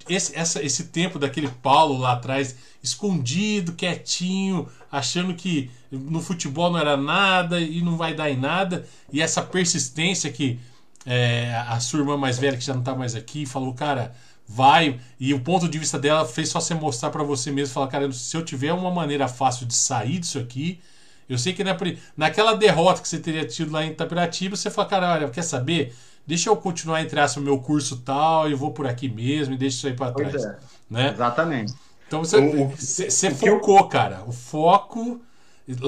esse, 0.09 0.35
essa, 0.35 0.61
esse 0.63 0.85
tempo 0.85 1.17
daquele 1.17 1.47
Paulo 1.47 1.97
lá 1.97 2.13
atrás, 2.13 2.55
escondido, 2.81 3.73
quietinho, 3.73 4.67
achando 4.91 5.33
que 5.33 5.71
no 5.91 6.21
futebol 6.21 6.71
não 6.71 6.79
era 6.79 6.97
nada 6.97 7.59
e 7.59 7.81
não 7.81 7.95
vai 7.97 8.13
dar 8.13 8.29
em 8.29 8.37
nada, 8.37 8.85
e 9.11 9.21
essa 9.21 9.41
persistência 9.41 10.31
que 10.31 10.59
é, 11.05 11.53
a 11.67 11.79
sua 11.79 11.99
irmã 11.99 12.17
mais 12.17 12.37
velha, 12.37 12.57
que 12.57 12.63
já 12.63 12.73
não 12.73 12.83
tá 12.83 12.95
mais 12.95 13.15
aqui, 13.15 13.45
falou, 13.45 13.73
cara 13.73 14.13
vai. 14.47 14.99
E 15.19 15.33
o 15.33 15.39
ponto 15.39 15.67
de 15.67 15.77
vista 15.77 15.97
dela 15.97 16.25
fez 16.25 16.49
só 16.49 16.59
você 16.59 16.73
mostrar 16.73 17.09
para 17.09 17.23
você 17.23 17.51
mesmo, 17.51 17.73
falar, 17.73 17.87
cara, 17.87 18.11
se 18.11 18.35
eu 18.35 18.43
tiver 18.43 18.73
uma 18.73 18.91
maneira 18.91 19.27
fácil 19.27 19.65
de 19.65 19.73
sair 19.73 20.19
disso 20.19 20.39
aqui, 20.39 20.79
eu 21.27 21.37
sei 21.37 21.53
que 21.53 21.63
na, 21.63 21.75
naquela 22.15 22.53
derrota 22.53 23.01
que 23.01 23.07
você 23.07 23.19
teria 23.19 23.45
tido 23.45 23.71
lá 23.71 23.83
em 23.83 23.91
Itapiratiba, 23.91 24.55
você 24.55 24.69
fala, 24.69 24.87
cara, 24.87 25.13
olha, 25.13 25.29
quer 25.29 25.43
saber? 25.43 25.95
Deixa 26.25 26.49
eu 26.49 26.55
continuar 26.55 27.01
entre 27.01 27.19
aspas 27.19 27.41
o 27.41 27.45
meu 27.45 27.59
curso 27.59 27.97
tal, 27.97 28.49
e 28.49 28.53
vou 28.53 28.71
por 28.71 28.87
aqui 28.87 29.09
mesmo 29.09 29.53
e 29.53 29.57
deixa 29.57 29.77
isso 29.77 29.87
aí 29.87 29.93
para 29.93 30.11
trás, 30.11 30.43
é. 30.43 30.57
né? 30.89 31.11
Exatamente. 31.11 31.73
Então 32.07 32.23
você, 32.23 32.37
o, 32.37 32.67
você, 32.69 33.09
você 33.09 33.31
focou, 33.31 33.79
eu... 33.79 33.87
cara. 33.87 34.23
O 34.25 34.31
foco 34.31 35.21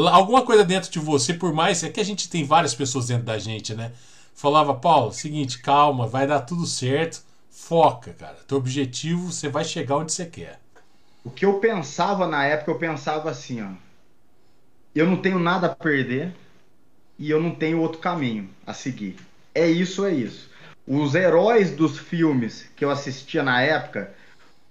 alguma 0.09 0.41
coisa 0.43 0.63
dentro 0.63 0.89
de 0.89 0.99
você, 0.99 1.33
por 1.33 1.53
mais 1.53 1.83
é 1.83 1.89
que 1.89 1.99
a 1.99 2.05
gente 2.05 2.29
tem 2.29 2.43
várias 2.43 2.73
pessoas 2.73 3.07
dentro 3.07 3.25
da 3.25 3.37
gente, 3.37 3.73
né? 3.75 3.91
Falava, 4.33 4.73
Paulo, 4.73 5.11
seguinte, 5.13 5.59
calma, 5.59 6.07
vai 6.07 6.25
dar 6.25 6.41
tudo 6.41 6.65
certo 6.65 7.23
Foca, 7.55 8.13
cara. 8.13 8.35
Teu 8.45 8.57
objetivo, 8.57 9.31
você 9.31 9.47
vai 9.47 9.63
chegar 9.63 9.95
onde 9.95 10.11
você 10.11 10.25
quer. 10.25 10.59
O 11.23 11.31
que 11.31 11.45
eu 11.45 11.59
pensava 11.59 12.27
na 12.27 12.45
época, 12.45 12.69
eu 12.69 12.77
pensava 12.77 13.29
assim, 13.29 13.63
ó. 13.63 13.69
Eu 14.93 15.07
não 15.07 15.17
tenho 15.17 15.39
nada 15.39 15.67
a 15.67 15.75
perder 15.75 16.35
e 17.17 17.29
eu 17.29 17.41
não 17.41 17.55
tenho 17.55 17.79
outro 17.79 17.99
caminho 17.99 18.49
a 18.67 18.73
seguir. 18.73 19.15
É 19.55 19.67
isso, 19.67 20.05
é 20.05 20.11
isso. 20.13 20.49
Os 20.85 21.15
heróis 21.15 21.71
dos 21.71 21.97
filmes 21.97 22.69
que 22.75 22.85
eu 22.85 22.91
assistia 22.91 23.41
na 23.41 23.61
época, 23.61 24.13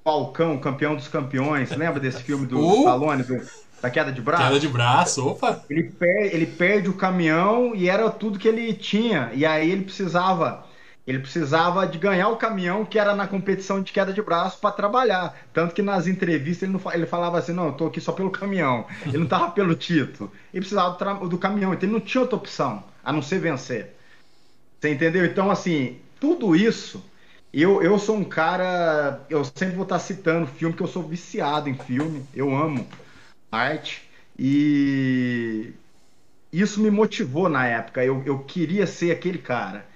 Falcão, 0.04 0.58
campeão 0.58 0.94
dos 0.94 1.08
campeões, 1.08 1.70
lembra 1.70 1.98
desse 1.98 2.22
filme 2.22 2.46
do 2.46 2.60
uh, 2.60 2.78
Stallone, 2.80 3.22
do, 3.22 3.40
da 3.82 3.90
queda 3.90 4.12
de 4.12 4.20
braço? 4.20 4.44
Queda 4.44 4.60
de 4.60 4.68
braço, 4.68 5.26
opa! 5.26 5.64
Ele, 5.68 5.84
per, 5.84 6.34
ele 6.34 6.46
perde 6.46 6.88
o 6.88 6.94
caminhão 6.94 7.74
e 7.74 7.88
era 7.88 8.08
tudo 8.10 8.38
que 8.38 8.46
ele 8.46 8.72
tinha. 8.74 9.30
E 9.34 9.44
aí 9.44 9.70
ele 9.70 9.84
precisava 9.84 10.64
ele 11.06 11.18
precisava 11.18 11.86
de 11.86 11.98
ganhar 11.98 12.28
o 12.28 12.36
caminhão 12.36 12.84
que 12.84 12.98
era 12.98 13.14
na 13.14 13.26
competição 13.26 13.82
de 13.82 13.92
queda 13.92 14.10
de 14.10 14.22
braço 14.22 14.58
para 14.58 14.70
trabalhar. 14.70 15.36
Tanto 15.52 15.74
que 15.74 15.82
nas 15.82 16.06
entrevistas 16.06 16.62
ele, 16.62 16.72
não, 16.72 16.92
ele 16.92 17.04
falava 17.04 17.38
assim: 17.38 17.52
não, 17.52 17.66
eu 17.66 17.72
tô 17.72 17.86
aqui 17.86 18.00
só 18.00 18.12
pelo 18.12 18.30
caminhão. 18.30 18.86
Ele 19.06 19.18
não 19.18 19.26
tava 19.26 19.50
pelo 19.50 19.74
título. 19.74 20.32
Ele 20.52 20.62
precisava 20.62 20.96
do, 20.96 21.28
do 21.28 21.38
caminhão. 21.38 21.74
Então 21.74 21.86
ele 21.86 21.92
não 21.92 22.00
tinha 22.00 22.22
outra 22.22 22.36
opção 22.36 22.82
a 23.04 23.12
não 23.12 23.20
ser 23.20 23.38
vencer. 23.38 23.94
Você 24.84 24.92
entendeu? 24.92 25.24
Então, 25.24 25.50
assim, 25.50 25.96
tudo 26.20 26.54
isso. 26.54 27.02
Eu, 27.50 27.80
eu 27.82 27.98
sou 27.98 28.16
um 28.16 28.24
cara. 28.24 29.24
Eu 29.30 29.42
sempre 29.42 29.76
vou 29.76 29.84
estar 29.84 29.98
citando 29.98 30.46
filme, 30.46 30.76
que 30.76 30.82
eu 30.82 30.86
sou 30.86 31.02
viciado 31.02 31.70
em 31.70 31.74
filme. 31.74 32.22
Eu 32.34 32.54
amo 32.54 32.86
arte. 33.50 34.02
E 34.38 35.72
isso 36.52 36.82
me 36.82 36.90
motivou 36.90 37.48
na 37.48 37.66
época. 37.66 38.04
Eu, 38.04 38.22
eu 38.26 38.40
queria 38.40 38.86
ser 38.86 39.10
aquele 39.10 39.38
cara 39.38 39.86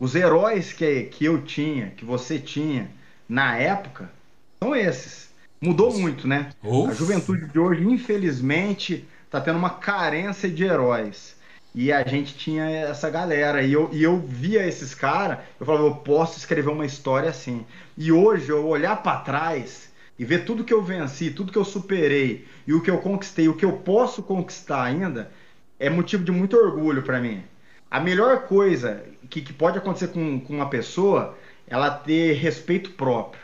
os 0.00 0.16
heróis 0.16 0.72
que, 0.72 1.04
que 1.04 1.24
eu 1.24 1.42
tinha, 1.42 1.90
que 1.90 2.04
você 2.04 2.36
tinha 2.36 2.90
na 3.28 3.56
época, 3.56 4.10
são 4.58 4.74
esses. 4.74 5.30
Mudou 5.60 5.96
muito, 5.96 6.26
né? 6.26 6.50
A 6.90 6.92
juventude 6.92 7.46
de 7.46 7.56
hoje, 7.56 7.84
infelizmente, 7.84 9.06
está 9.24 9.40
tendo 9.40 9.60
uma 9.60 9.70
carência 9.70 10.50
de 10.50 10.64
heróis. 10.64 11.36
E 11.74 11.90
a 11.90 12.06
gente 12.06 12.34
tinha 12.34 12.68
essa 12.68 13.08
galera. 13.08 13.62
E 13.62 13.72
eu, 13.72 13.88
e 13.92 14.02
eu 14.02 14.18
via 14.18 14.66
esses 14.66 14.94
caras, 14.94 15.38
eu 15.58 15.64
falava, 15.66 15.86
eu 15.86 15.94
posso 15.96 16.38
escrever 16.38 16.70
uma 16.70 16.86
história 16.86 17.30
assim. 17.30 17.64
E 17.96 18.12
hoje, 18.12 18.50
eu 18.50 18.66
olhar 18.66 19.02
para 19.02 19.20
trás 19.20 19.90
e 20.18 20.24
ver 20.24 20.44
tudo 20.44 20.64
que 20.64 20.74
eu 20.74 20.82
venci, 20.82 21.30
tudo 21.30 21.50
que 21.50 21.58
eu 21.58 21.64
superei, 21.64 22.46
e 22.66 22.74
o 22.74 22.82
que 22.82 22.90
eu 22.90 22.98
conquistei, 22.98 23.48
o 23.48 23.56
que 23.56 23.64
eu 23.64 23.72
posso 23.78 24.22
conquistar 24.22 24.82
ainda, 24.84 25.30
é 25.78 25.88
motivo 25.88 26.22
de 26.22 26.30
muito 26.30 26.56
orgulho 26.56 27.02
para 27.02 27.20
mim. 27.20 27.42
A 27.90 27.98
melhor 27.98 28.42
coisa 28.46 29.02
que, 29.28 29.40
que 29.40 29.52
pode 29.52 29.78
acontecer 29.78 30.08
com, 30.08 30.38
com 30.40 30.54
uma 30.54 30.68
pessoa, 30.68 31.36
ela 31.66 31.90
ter 31.90 32.34
respeito 32.34 32.90
próprio, 32.90 33.42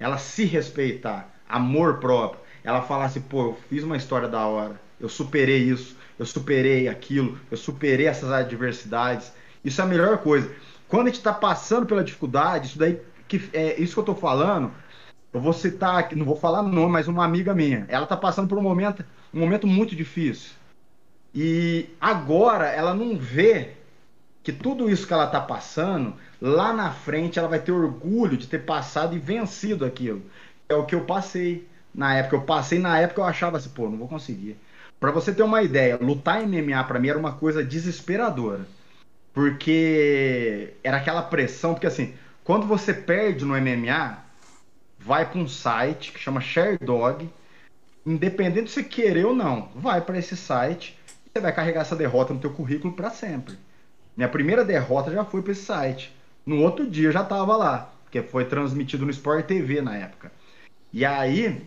ela 0.00 0.16
se 0.16 0.44
respeitar, 0.44 1.38
amor 1.46 1.98
próprio. 1.98 2.40
Ela 2.64 2.82
falar 2.82 3.04
assim, 3.04 3.20
pô, 3.20 3.50
eu 3.50 3.58
fiz 3.68 3.84
uma 3.84 3.96
história 3.96 4.26
da 4.26 4.46
hora, 4.46 4.80
eu 4.98 5.08
superei 5.08 5.58
isso, 5.58 5.96
eu 6.18 6.26
superei 6.26 6.88
aquilo, 6.88 7.38
eu 7.50 7.56
superei 7.56 8.06
essas 8.06 8.30
adversidades. 8.30 9.32
Isso 9.64 9.80
é 9.80 9.84
a 9.84 9.86
melhor 9.86 10.18
coisa. 10.18 10.50
Quando 10.88 11.02
a 11.02 11.10
gente 11.10 11.18
está 11.18 11.32
passando 11.32 11.86
pela 11.86 12.02
dificuldade, 12.02 12.68
isso 12.68 12.78
daí, 12.78 13.00
que, 13.28 13.48
é, 13.52 13.80
isso 13.80 13.92
que 13.92 13.98
eu 13.98 14.02
estou 14.02 14.14
falando, 14.16 14.72
eu 15.32 15.40
vou 15.40 15.52
citar 15.52 16.08
não 16.16 16.24
vou 16.24 16.36
falar 16.36 16.62
nome, 16.62 16.92
mas 16.92 17.08
uma 17.08 17.24
amiga 17.24 17.54
minha, 17.54 17.84
ela 17.88 18.04
está 18.04 18.16
passando 18.16 18.48
por 18.48 18.58
um 18.58 18.62
momento, 18.62 19.04
um 19.32 19.40
momento 19.40 19.66
muito 19.66 19.94
difícil. 19.94 20.52
E 21.34 21.90
agora 22.00 22.66
ela 22.68 22.94
não 22.94 23.16
vê 23.16 23.72
que 24.42 24.52
tudo 24.52 24.88
isso 24.90 25.06
que 25.06 25.12
ela 25.12 25.26
está 25.26 25.40
passando, 25.40 26.14
lá 26.40 26.72
na 26.72 26.90
frente 26.90 27.38
ela 27.38 27.48
vai 27.48 27.58
ter 27.60 27.72
orgulho 27.72 28.36
de 28.36 28.46
ter 28.46 28.60
passado 28.64 29.14
e 29.14 29.18
vencido 29.18 29.84
aquilo. 29.84 30.22
É 30.68 30.74
o 30.74 30.86
que 30.86 30.94
eu 30.94 31.04
passei 31.04 31.68
na 31.94 32.14
época. 32.14 32.36
Eu 32.36 32.42
passei 32.42 32.78
na 32.78 32.98
época 32.98 33.20
eu 33.20 33.26
achava 33.26 33.58
assim, 33.58 33.68
pô, 33.68 33.90
não 33.90 33.98
vou 33.98 34.08
conseguir. 34.08 34.56
Para 35.00 35.12
você 35.12 35.32
ter 35.32 35.42
uma 35.42 35.62
ideia, 35.62 35.96
lutar 36.00 36.42
MMA 36.42 36.82
para 36.84 36.98
mim 36.98 37.08
era 37.08 37.18
uma 37.18 37.32
coisa 37.32 37.62
desesperadora. 37.62 38.66
Porque 39.32 40.74
era 40.82 40.96
aquela 40.96 41.22
pressão, 41.22 41.74
porque 41.74 41.86
assim, 41.86 42.14
quando 42.42 42.66
você 42.66 42.92
perde 42.92 43.44
no 43.44 43.54
MMA, 43.54 44.18
vai 44.98 45.30
para 45.30 45.38
um 45.38 45.46
site 45.46 46.12
que 46.12 46.18
chama 46.18 46.40
Sharedog, 46.40 47.30
independente 48.04 48.64
de 48.64 48.70
você 48.72 48.82
querer 48.82 49.26
ou 49.26 49.34
não, 49.34 49.70
vai 49.74 50.00
para 50.00 50.18
esse 50.18 50.36
site, 50.36 50.98
e 51.26 51.30
você 51.32 51.40
vai 51.40 51.54
carregar 51.54 51.82
essa 51.82 51.94
derrota 51.94 52.34
no 52.34 52.40
teu 52.40 52.50
currículo 52.50 52.94
para 52.94 53.10
sempre. 53.10 53.56
Minha 54.16 54.28
primeira 54.28 54.64
derrota 54.64 55.12
já 55.12 55.24
foi 55.24 55.42
para 55.42 55.52
esse 55.52 55.62
site. 55.62 56.12
No 56.44 56.60
outro 56.60 56.90
dia 56.90 57.08
eu 57.08 57.12
já 57.12 57.22
estava 57.22 57.56
lá, 57.56 57.92
porque 58.02 58.20
foi 58.22 58.44
transmitido 58.46 59.04
no 59.04 59.12
Sport 59.12 59.46
TV 59.46 59.80
na 59.80 59.94
época. 59.96 60.32
E 60.92 61.04
aí 61.04 61.62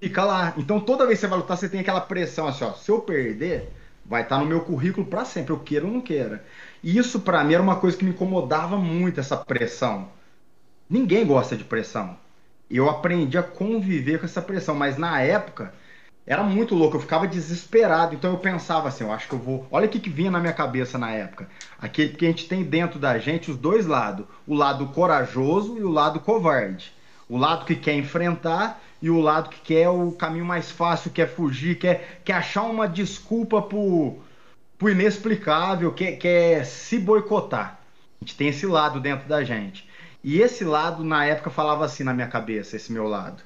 fica 0.00 0.24
lá. 0.24 0.54
Então 0.56 0.80
toda 0.80 1.06
vez 1.06 1.18
que 1.18 1.26
você 1.26 1.28
vai 1.28 1.38
lutar, 1.38 1.56
você 1.56 1.68
tem 1.68 1.80
aquela 1.80 2.00
pressão 2.00 2.46
assim, 2.46 2.64
ó, 2.64 2.72
se 2.72 2.90
eu 2.90 3.00
perder, 3.00 3.70
vai 4.04 4.22
estar 4.22 4.36
tá 4.36 4.42
no 4.42 4.48
meu 4.48 4.60
currículo 4.62 5.06
para 5.06 5.24
sempre, 5.24 5.52
eu 5.52 5.58
queira 5.58 5.86
ou 5.86 5.92
não 5.92 6.00
queira. 6.00 6.44
E 6.82 6.96
isso 6.96 7.20
para 7.20 7.44
mim 7.44 7.54
era 7.54 7.62
uma 7.62 7.76
coisa 7.76 7.96
que 7.96 8.04
me 8.04 8.10
incomodava 8.10 8.76
muito 8.76 9.20
essa 9.20 9.36
pressão. 9.36 10.08
Ninguém 10.88 11.26
gosta 11.26 11.56
de 11.56 11.64
pressão. 11.64 12.16
Eu 12.70 12.88
aprendi 12.88 13.36
a 13.38 13.42
conviver 13.42 14.18
com 14.18 14.26
essa 14.26 14.42
pressão, 14.42 14.74
mas 14.74 14.96
na 14.96 15.20
época 15.20 15.72
era 16.26 16.42
muito 16.42 16.74
louco, 16.74 16.96
eu 16.96 17.00
ficava 17.00 17.26
desesperado. 17.26 18.14
Então 18.14 18.32
eu 18.32 18.38
pensava 18.38 18.88
assim, 18.88 19.04
eu 19.04 19.12
acho 19.12 19.26
que 19.28 19.34
eu 19.34 19.38
vou. 19.38 19.66
Olha 19.70 19.86
o 19.86 19.88
que, 19.88 19.98
que 19.98 20.10
vinha 20.10 20.30
na 20.30 20.38
minha 20.38 20.52
cabeça 20.52 20.98
na 20.98 21.10
época. 21.10 21.48
Aquele 21.80 22.12
que 22.12 22.26
a 22.26 22.28
gente 22.28 22.46
tem 22.46 22.62
dentro 22.62 22.98
da 22.98 23.18
gente 23.18 23.50
os 23.50 23.56
dois 23.56 23.86
lados: 23.86 24.26
o 24.46 24.54
lado 24.54 24.86
corajoso 24.88 25.78
e 25.78 25.82
o 25.82 25.90
lado 25.90 26.20
covarde. 26.20 26.92
O 27.28 27.36
lado 27.36 27.64
que 27.64 27.76
quer 27.76 27.94
enfrentar 27.94 28.80
e 29.00 29.10
o 29.10 29.20
lado 29.20 29.50
que 29.50 29.60
quer 29.60 29.88
o 29.88 30.12
caminho 30.12 30.44
mais 30.44 30.70
fácil, 30.70 31.10
quer 31.10 31.28
fugir, 31.28 31.78
quer, 31.78 32.20
quer 32.24 32.32
achar 32.34 32.62
uma 32.62 32.88
desculpa 32.88 33.62
pro, 33.62 34.16
pro 34.78 34.90
inexplicável, 34.90 35.92
quer, 35.92 36.12
quer 36.12 36.64
se 36.64 36.98
boicotar. 36.98 37.80
A 38.20 38.24
gente 38.24 38.36
tem 38.36 38.48
esse 38.48 38.66
lado 38.66 39.00
dentro 39.00 39.28
da 39.28 39.44
gente. 39.44 39.88
E 40.22 40.40
esse 40.40 40.64
lado, 40.64 41.04
na 41.04 41.24
época, 41.24 41.50
falava 41.50 41.84
assim 41.84 42.02
na 42.02 42.12
minha 42.12 42.26
cabeça, 42.26 42.76
esse 42.76 42.92
meu 42.92 43.06
lado. 43.06 43.42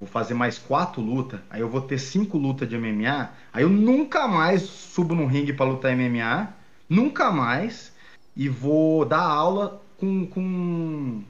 Vou 0.00 0.08
fazer 0.08 0.34
mais 0.34 0.58
quatro 0.58 1.00
lutas, 1.00 1.38
aí 1.50 1.60
eu 1.60 1.68
vou 1.68 1.80
ter 1.80 1.98
cinco 1.98 2.36
lutas 2.36 2.68
de 2.68 2.76
MMA, 2.76 3.30
aí 3.52 3.62
eu 3.62 3.68
nunca 3.68 4.26
mais 4.26 4.62
subo 4.62 5.14
no 5.14 5.26
ringue 5.26 5.52
para 5.52 5.66
lutar 5.66 5.94
MMA, 5.96 6.48
nunca 6.88 7.30
mais, 7.30 7.92
e 8.34 8.48
vou 8.48 9.04
dar 9.04 9.20
aula 9.22 9.80
com, 9.96 10.26
com 10.26 11.22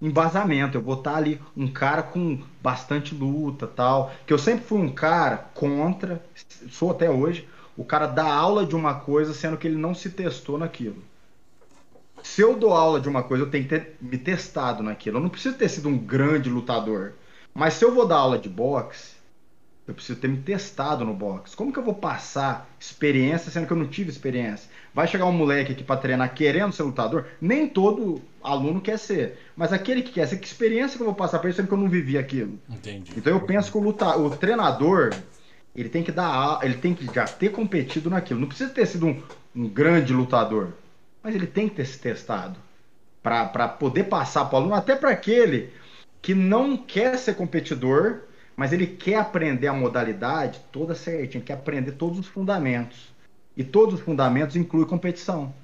embasamento. 0.00 0.76
Eu 0.76 0.82
vou 0.82 0.94
estar 0.94 1.16
ali 1.16 1.40
um 1.56 1.68
cara 1.68 2.02
com 2.02 2.40
bastante 2.62 3.14
luta, 3.14 3.66
tal. 3.66 4.12
Que 4.26 4.32
eu 4.32 4.38
sempre 4.38 4.64
fui 4.64 4.78
um 4.78 4.90
cara 4.90 5.36
contra, 5.54 6.22
sou 6.70 6.90
até 6.90 7.10
hoje, 7.10 7.48
o 7.76 7.84
cara 7.84 8.06
dá 8.06 8.32
aula 8.32 8.66
de 8.66 8.74
uma 8.74 8.94
coisa 8.94 9.32
sendo 9.32 9.56
que 9.56 9.66
ele 9.66 9.76
não 9.76 9.94
se 9.94 10.10
testou 10.10 10.58
naquilo. 10.58 11.02
Se 12.22 12.42
eu 12.42 12.56
dou 12.56 12.74
aula 12.74 13.00
de 13.00 13.08
uma 13.08 13.22
coisa, 13.22 13.44
eu 13.44 13.50
tenho 13.50 13.64
que 13.64 13.70
ter 13.70 13.96
me 14.00 14.18
testado 14.18 14.82
naquilo. 14.82 15.16
Eu 15.16 15.22
não 15.22 15.30
preciso 15.30 15.56
ter 15.56 15.68
sido 15.68 15.88
um 15.88 15.96
grande 15.96 16.50
lutador. 16.50 17.14
Mas 17.54 17.74
se 17.74 17.84
eu 17.84 17.94
vou 17.94 18.06
dar 18.06 18.16
aula 18.16 18.38
de 18.38 18.48
boxe, 18.48 19.14
eu 19.90 19.94
preciso 19.94 20.20
ter 20.20 20.28
me 20.28 20.36
testado 20.36 21.04
no 21.04 21.12
boxe. 21.12 21.56
Como 21.56 21.72
que 21.72 21.78
eu 21.78 21.82
vou 21.82 21.94
passar 21.94 22.68
experiência 22.78 23.50
sendo 23.50 23.66
que 23.66 23.72
eu 23.72 23.76
não 23.76 23.88
tive 23.88 24.08
experiência? 24.08 24.70
Vai 24.94 25.08
chegar 25.08 25.26
um 25.26 25.32
moleque 25.32 25.72
aqui 25.72 25.82
para 25.82 26.00
treinar 26.00 26.32
querendo 26.32 26.72
ser 26.72 26.84
lutador? 26.84 27.26
Nem 27.40 27.68
todo 27.68 28.22
aluno 28.42 28.80
quer 28.80 28.98
ser. 28.98 29.38
Mas 29.56 29.72
aquele 29.72 30.02
que 30.02 30.12
quer 30.12 30.26
ser, 30.28 30.38
que 30.38 30.46
experiência 30.46 30.96
que 30.96 31.02
eu 31.02 31.06
vou 31.06 31.14
passar 31.14 31.38
para 31.38 31.48
ele 31.48 31.56
sendo 31.56 31.66
que 31.66 31.74
eu 31.74 31.78
não 31.78 31.88
vivi 31.88 32.16
aquilo? 32.16 32.58
Entendi. 32.68 33.12
Então 33.16 33.32
eu 33.32 33.40
penso 33.40 33.70
que 33.72 33.78
o, 33.78 33.80
luta, 33.80 34.16
o 34.16 34.30
treinador, 34.30 35.12
ele 35.74 35.88
tem 35.88 36.04
que 36.04 36.12
dar, 36.12 36.60
ele 36.62 36.74
tem 36.74 36.94
que 36.94 37.12
já 37.12 37.24
ter 37.24 37.50
competido 37.50 38.08
naquilo. 38.08 38.40
Não 38.40 38.48
precisa 38.48 38.70
ter 38.70 38.86
sido 38.86 39.06
um, 39.06 39.22
um 39.56 39.68
grande 39.68 40.12
lutador, 40.12 40.68
mas 41.22 41.34
ele 41.34 41.46
tem 41.46 41.68
que 41.68 41.74
ter 41.74 41.84
se 41.84 41.98
testado 41.98 42.56
para 43.22 43.68
poder 43.68 44.04
passar 44.04 44.44
para 44.44 44.54
o 44.54 44.58
aluno, 44.60 44.74
até 44.74 44.94
para 44.94 45.10
aquele 45.10 45.72
que 46.22 46.34
não 46.34 46.76
quer 46.76 47.18
ser 47.18 47.34
competidor, 47.34 48.20
mas 48.60 48.74
ele 48.74 48.86
quer 48.86 49.14
aprender 49.14 49.68
a 49.68 49.72
modalidade 49.72 50.60
toda 50.70 50.94
certinha, 50.94 51.42
quer 51.42 51.54
aprender 51.54 51.92
todos 51.92 52.18
os 52.18 52.26
fundamentos. 52.26 53.08
E 53.56 53.64
todos 53.64 53.94
os 53.94 54.00
fundamentos 54.02 54.54
incluem 54.54 54.86
competição. 54.86 55.54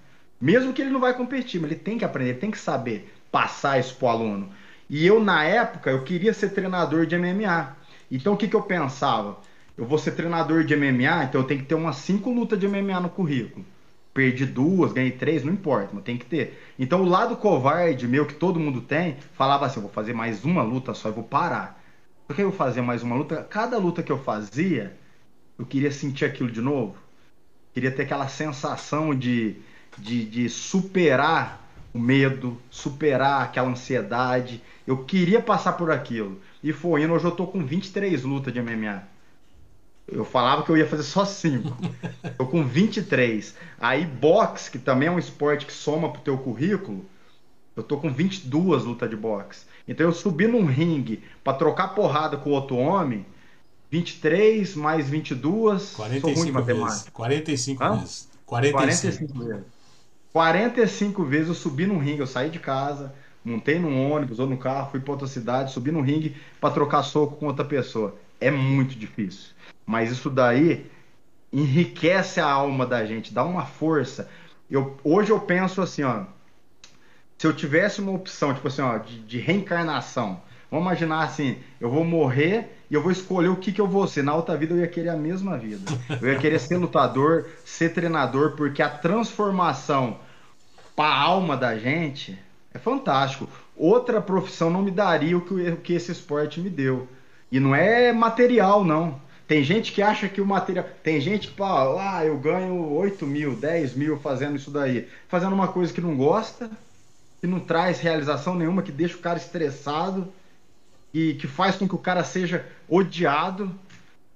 Mesmo 0.40 0.72
que 0.72 0.80
ele 0.80 0.90
não 0.90 0.98
vai 0.98 1.12
competir, 1.12 1.60
mas 1.60 1.70
ele 1.70 1.78
tem 1.78 1.98
que 1.98 2.06
aprender, 2.06 2.38
tem 2.38 2.50
que 2.50 2.56
saber 2.56 3.14
passar 3.30 3.78
isso 3.78 3.94
para 3.96 4.06
o 4.06 4.08
aluno. 4.08 4.48
E 4.88 5.06
eu, 5.06 5.22
na 5.22 5.44
época, 5.44 5.90
eu 5.90 6.04
queria 6.04 6.32
ser 6.32 6.54
treinador 6.54 7.04
de 7.04 7.18
MMA. 7.18 7.76
Então, 8.10 8.32
o 8.32 8.36
que, 8.38 8.48
que 8.48 8.56
eu 8.56 8.62
pensava? 8.62 9.40
Eu 9.76 9.84
vou 9.84 9.98
ser 9.98 10.12
treinador 10.12 10.64
de 10.64 10.74
MMA, 10.74 11.24
então 11.24 11.42
eu 11.42 11.46
tenho 11.46 11.60
que 11.60 11.66
ter 11.66 11.74
umas 11.74 11.96
cinco 11.96 12.30
lutas 12.30 12.58
de 12.58 12.66
MMA 12.66 12.98
no 12.98 13.10
currículo. 13.10 13.62
Perdi 14.14 14.46
duas, 14.46 14.94
ganhei 14.94 15.10
três, 15.10 15.44
não 15.44 15.52
importa, 15.52 15.90
mas 15.92 16.02
tem 16.02 16.16
que 16.16 16.24
ter. 16.24 16.58
Então, 16.78 17.02
o 17.02 17.06
lado 17.06 17.36
covarde 17.36 18.08
meu, 18.08 18.24
que 18.24 18.32
todo 18.32 18.58
mundo 18.58 18.80
tem, 18.80 19.18
falava 19.34 19.66
assim: 19.66 19.80
eu 19.80 19.82
vou 19.82 19.92
fazer 19.92 20.14
mais 20.14 20.46
uma 20.46 20.62
luta 20.62 20.94
só, 20.94 21.10
eu 21.10 21.12
vou 21.12 21.24
parar. 21.24 21.84
Por 22.26 22.34
que 22.34 22.42
eu 22.42 22.52
fazia 22.52 22.82
mais 22.82 23.02
uma 23.02 23.16
luta? 23.16 23.42
Cada 23.44 23.78
luta 23.78 24.02
que 24.02 24.10
eu 24.12 24.18
fazia, 24.18 24.96
eu 25.58 25.64
queria 25.64 25.90
sentir 25.90 26.24
aquilo 26.24 26.50
de 26.50 26.60
novo 26.60 26.96
queria 27.76 27.90
ter 27.90 28.04
aquela 28.04 28.26
sensação 28.26 29.14
de, 29.14 29.54
de, 29.98 30.24
de 30.24 30.48
superar 30.48 31.68
o 31.92 31.98
medo, 31.98 32.58
superar 32.70 33.42
aquela 33.42 33.68
ansiedade. 33.68 34.62
Eu 34.86 35.04
queria 35.04 35.42
passar 35.42 35.74
por 35.74 35.90
aquilo. 35.90 36.40
E 36.62 36.72
foi 36.72 37.02
indo, 37.02 37.12
hoje 37.12 37.26
eu 37.26 37.32
tô 37.32 37.46
com 37.46 37.62
23 37.66 38.22
lutas 38.24 38.50
de 38.54 38.62
MMA. 38.62 39.02
Eu 40.08 40.24
falava 40.24 40.62
que 40.62 40.70
eu 40.70 40.76
ia 40.78 40.86
fazer 40.86 41.02
só 41.02 41.26
5. 41.26 41.76
tô 42.38 42.46
com 42.46 42.64
23. 42.64 43.54
Aí 43.78 44.06
boxe, 44.06 44.70
que 44.70 44.78
também 44.78 45.08
é 45.08 45.12
um 45.12 45.18
esporte 45.18 45.66
que 45.66 45.72
soma 45.74 46.10
pro 46.10 46.22
teu 46.22 46.38
currículo, 46.38 47.04
eu 47.76 47.82
tô 47.82 47.98
com 47.98 48.10
22 48.10 48.84
lutas 48.84 49.08
de 49.10 49.16
boxe. 49.16 49.66
Então 49.86 50.06
eu 50.06 50.12
subi 50.12 50.46
num 50.46 50.64
ringue 50.64 51.22
para 51.44 51.56
trocar 51.56 51.88
porrada 51.88 52.36
com 52.36 52.50
outro 52.50 52.76
homem, 52.76 53.24
23 53.90 54.74
mais 54.74 55.08
22. 55.08 55.92
45 55.94 56.34
sou 56.34 56.42
ruim 56.42 56.52
matemática. 56.52 56.88
vezes. 56.88 57.08
45 57.10 57.84
Hã? 57.84 57.96
vezes. 57.98 58.28
45. 58.46 58.78
45 58.78 59.44
vezes. 59.44 59.64
45 60.32 61.24
vezes 61.24 61.48
eu 61.48 61.54
subi 61.54 61.86
no 61.86 61.98
ringue, 61.98 62.20
eu 62.20 62.26
saí 62.26 62.50
de 62.50 62.58
casa, 62.58 63.14
montei 63.44 63.78
num 63.78 64.10
ônibus 64.10 64.38
ou 64.38 64.46
no 64.46 64.58
carro, 64.58 64.90
fui 64.90 65.00
para 65.00 65.12
outra 65.12 65.26
cidade, 65.26 65.72
subi 65.72 65.90
no 65.90 66.02
ringue 66.02 66.36
para 66.60 66.74
trocar 66.74 67.02
soco 67.02 67.36
com 67.36 67.46
outra 67.46 67.64
pessoa. 67.64 68.14
É 68.40 68.50
muito 68.50 68.98
difícil. 68.98 69.50
Mas 69.86 70.10
isso 70.10 70.28
daí 70.28 70.86
enriquece 71.52 72.40
a 72.40 72.50
alma 72.50 72.84
da 72.84 73.06
gente, 73.06 73.32
dá 73.32 73.44
uma 73.44 73.64
força. 73.64 74.28
Eu, 74.70 74.96
hoje 75.02 75.30
eu 75.30 75.40
penso 75.40 75.80
assim, 75.80 76.02
ó, 76.02 76.24
se 77.38 77.46
eu 77.46 77.54
tivesse 77.54 78.00
uma 78.00 78.12
opção, 78.12 78.54
tipo 78.54 78.68
assim, 78.68 78.82
ó, 78.82 78.98
de, 78.98 79.18
de 79.20 79.38
reencarnação, 79.38 80.40
vamos 80.70 80.86
imaginar 80.86 81.24
assim, 81.24 81.58
eu 81.80 81.90
vou 81.90 82.04
morrer 82.04 82.76
e 82.90 82.94
eu 82.94 83.02
vou 83.02 83.12
escolher 83.12 83.48
o 83.48 83.56
que, 83.56 83.72
que 83.72 83.80
eu 83.80 83.86
vou 83.86 84.06
ser. 84.06 84.22
Na 84.22 84.34
outra 84.34 84.56
vida 84.56 84.74
eu 84.74 84.78
ia 84.78 84.88
querer 84.88 85.10
a 85.10 85.16
mesma 85.16 85.58
vida. 85.58 85.90
Eu 86.20 86.32
ia 86.32 86.38
querer 86.38 86.58
ser 86.58 86.76
lutador, 86.76 87.46
ser 87.64 87.90
treinador, 87.92 88.52
porque 88.52 88.80
a 88.82 88.88
transformação 88.88 90.18
para 90.94 91.08
a 91.08 91.20
alma 91.20 91.56
da 91.56 91.76
gente 91.76 92.38
é 92.72 92.78
fantástico. 92.78 93.48
Outra 93.76 94.20
profissão 94.20 94.70
não 94.70 94.82
me 94.82 94.90
daria 94.90 95.36
o 95.36 95.40
que, 95.42 95.54
o 95.54 95.76
que 95.76 95.92
esse 95.92 96.12
esporte 96.12 96.60
me 96.60 96.70
deu. 96.70 97.06
E 97.52 97.60
não 97.60 97.74
é 97.74 98.12
material, 98.12 98.82
não. 98.82 99.20
Tem 99.46 99.62
gente 99.62 99.92
que 99.92 100.02
acha 100.02 100.28
que 100.28 100.40
o 100.40 100.46
material. 100.46 100.84
Tem 101.02 101.20
gente 101.20 101.48
que 101.48 101.56
fala, 101.56 102.18
ah, 102.18 102.24
eu 102.24 102.36
ganho 102.38 102.92
8 102.92 103.24
mil, 103.26 103.54
10 103.54 103.94
mil 103.94 104.18
fazendo 104.18 104.56
isso 104.56 104.70
daí. 104.70 105.06
Fazendo 105.28 105.52
uma 105.52 105.68
coisa 105.68 105.92
que 105.92 106.00
não 106.00 106.16
gosta, 106.16 106.70
que 107.46 107.50
não 107.50 107.60
traz 107.60 108.00
realização 108.00 108.56
nenhuma, 108.56 108.82
que 108.82 108.90
deixa 108.90 109.14
o 109.14 109.20
cara 109.20 109.38
estressado 109.38 110.26
e 111.14 111.34
que 111.34 111.46
faz 111.46 111.76
com 111.76 111.88
que 111.88 111.94
o 111.94 111.98
cara 111.98 112.24
seja 112.24 112.66
odiado. 112.88 113.72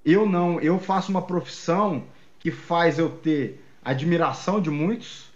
Eu 0.04 0.24
não, 0.26 0.60
eu 0.60 0.78
faço 0.78 1.10
uma 1.10 1.20
profissão 1.20 2.04
que 2.38 2.52
faz 2.52 3.00
eu 3.00 3.10
ter 3.10 3.62
admiração 3.84 4.60
de 4.60 4.70
muitos. 4.70 5.28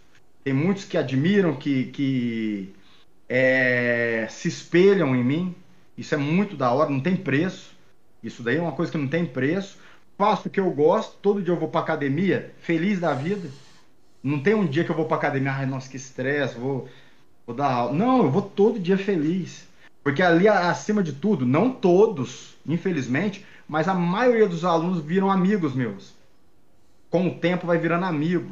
Tem 0.45 0.53
muitos 0.53 0.85
que 0.85 0.97
admiram, 0.97 1.57
que, 1.57 1.87
que 1.87 2.73
é, 3.29 4.29
se 4.31 4.47
espelham 4.47 5.17
em 5.17 5.25
mim. 5.25 5.55
Isso 5.99 6.15
é 6.15 6.19
muito 6.19 6.57
da 6.57 6.71
hora, 6.71 6.89
não 6.89 7.01
tem 7.01 7.17
preço. 7.17 7.75
Isso 8.23 8.43
daí 8.43 8.57
é 8.57 8.63
uma 8.63 8.73
coisa 8.73 8.93
que 8.93 8.99
não 8.99 9.09
tem 9.09 9.27
preço. 9.27 9.79
Faço 10.17 10.47
o 10.47 10.51
que 10.51 10.61
eu 10.61 10.71
gosto, 10.71 11.17
todo 11.21 11.43
dia 11.43 11.53
eu 11.53 11.59
vou 11.59 11.69
para 11.69 11.81
academia, 11.81 12.55
feliz 12.61 13.01
da 13.01 13.13
vida. 13.15 13.51
Não 14.23 14.41
tem 14.41 14.55
um 14.55 14.65
dia 14.65 14.85
que 14.85 14.91
eu 14.91 14.97
vou 14.97 15.07
para 15.07 15.17
academia, 15.17 15.53
ai, 15.53 15.67
nossa, 15.67 15.91
que 15.91 15.97
estresse, 15.97 16.57
vou, 16.57 16.89
vou 17.47 17.55
dar 17.55 17.73
aula. 17.73 17.93
Não, 17.93 18.25
eu 18.25 18.31
vou 18.31 18.43
todo 18.43 18.79
dia 18.79 18.97
feliz. 18.97 19.67
Porque 20.03 20.23
ali, 20.23 20.47
acima 20.47 21.03
de 21.03 21.15
tudo, 21.15 21.47
não 21.47 21.71
todos, 21.71 22.57
infelizmente, 22.67 23.45
mas 23.67 23.89
a 23.89 23.95
maioria 23.95 24.47
dos 24.47 24.65
alunos 24.65 25.03
viram 25.03 25.31
amigos 25.31 25.75
meus. 25.75 26.15
Com 27.09 27.29
o 27.29 27.35
tempo 27.35 27.67
vai 27.67 27.79
virando 27.79 28.05
amigo, 28.05 28.51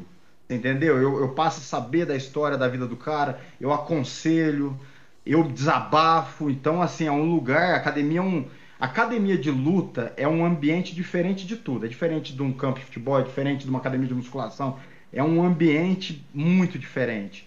entendeu? 0.48 0.96
Eu, 0.96 1.20
eu 1.20 1.28
passo 1.30 1.60
a 1.60 1.62
saber 1.62 2.06
da 2.06 2.16
história 2.16 2.56
da 2.56 2.68
vida 2.68 2.86
do 2.86 2.96
cara, 2.96 3.38
eu 3.60 3.70
aconselho, 3.70 4.78
eu 5.26 5.44
desabafo. 5.44 6.48
Então, 6.48 6.80
assim, 6.80 7.06
é 7.06 7.12
um 7.12 7.30
lugar, 7.30 7.74
academia 7.74 8.20
é 8.20 8.22
um. 8.22 8.46
Academia 8.80 9.38
de 9.38 9.48
luta 9.48 10.12
é 10.16 10.26
um 10.26 10.44
ambiente 10.44 10.92
diferente 10.92 11.46
de 11.46 11.56
tudo. 11.56 11.86
É 11.86 11.88
diferente 11.88 12.34
de 12.34 12.42
um 12.42 12.52
campo 12.52 12.80
de 12.80 12.86
futebol, 12.86 13.20
é 13.20 13.22
diferente 13.22 13.62
de 13.62 13.70
uma 13.70 13.78
academia 13.78 14.08
de 14.08 14.14
musculação. 14.14 14.78
É 15.12 15.22
um 15.22 15.44
ambiente 15.44 16.24
muito 16.34 16.78
diferente 16.78 17.46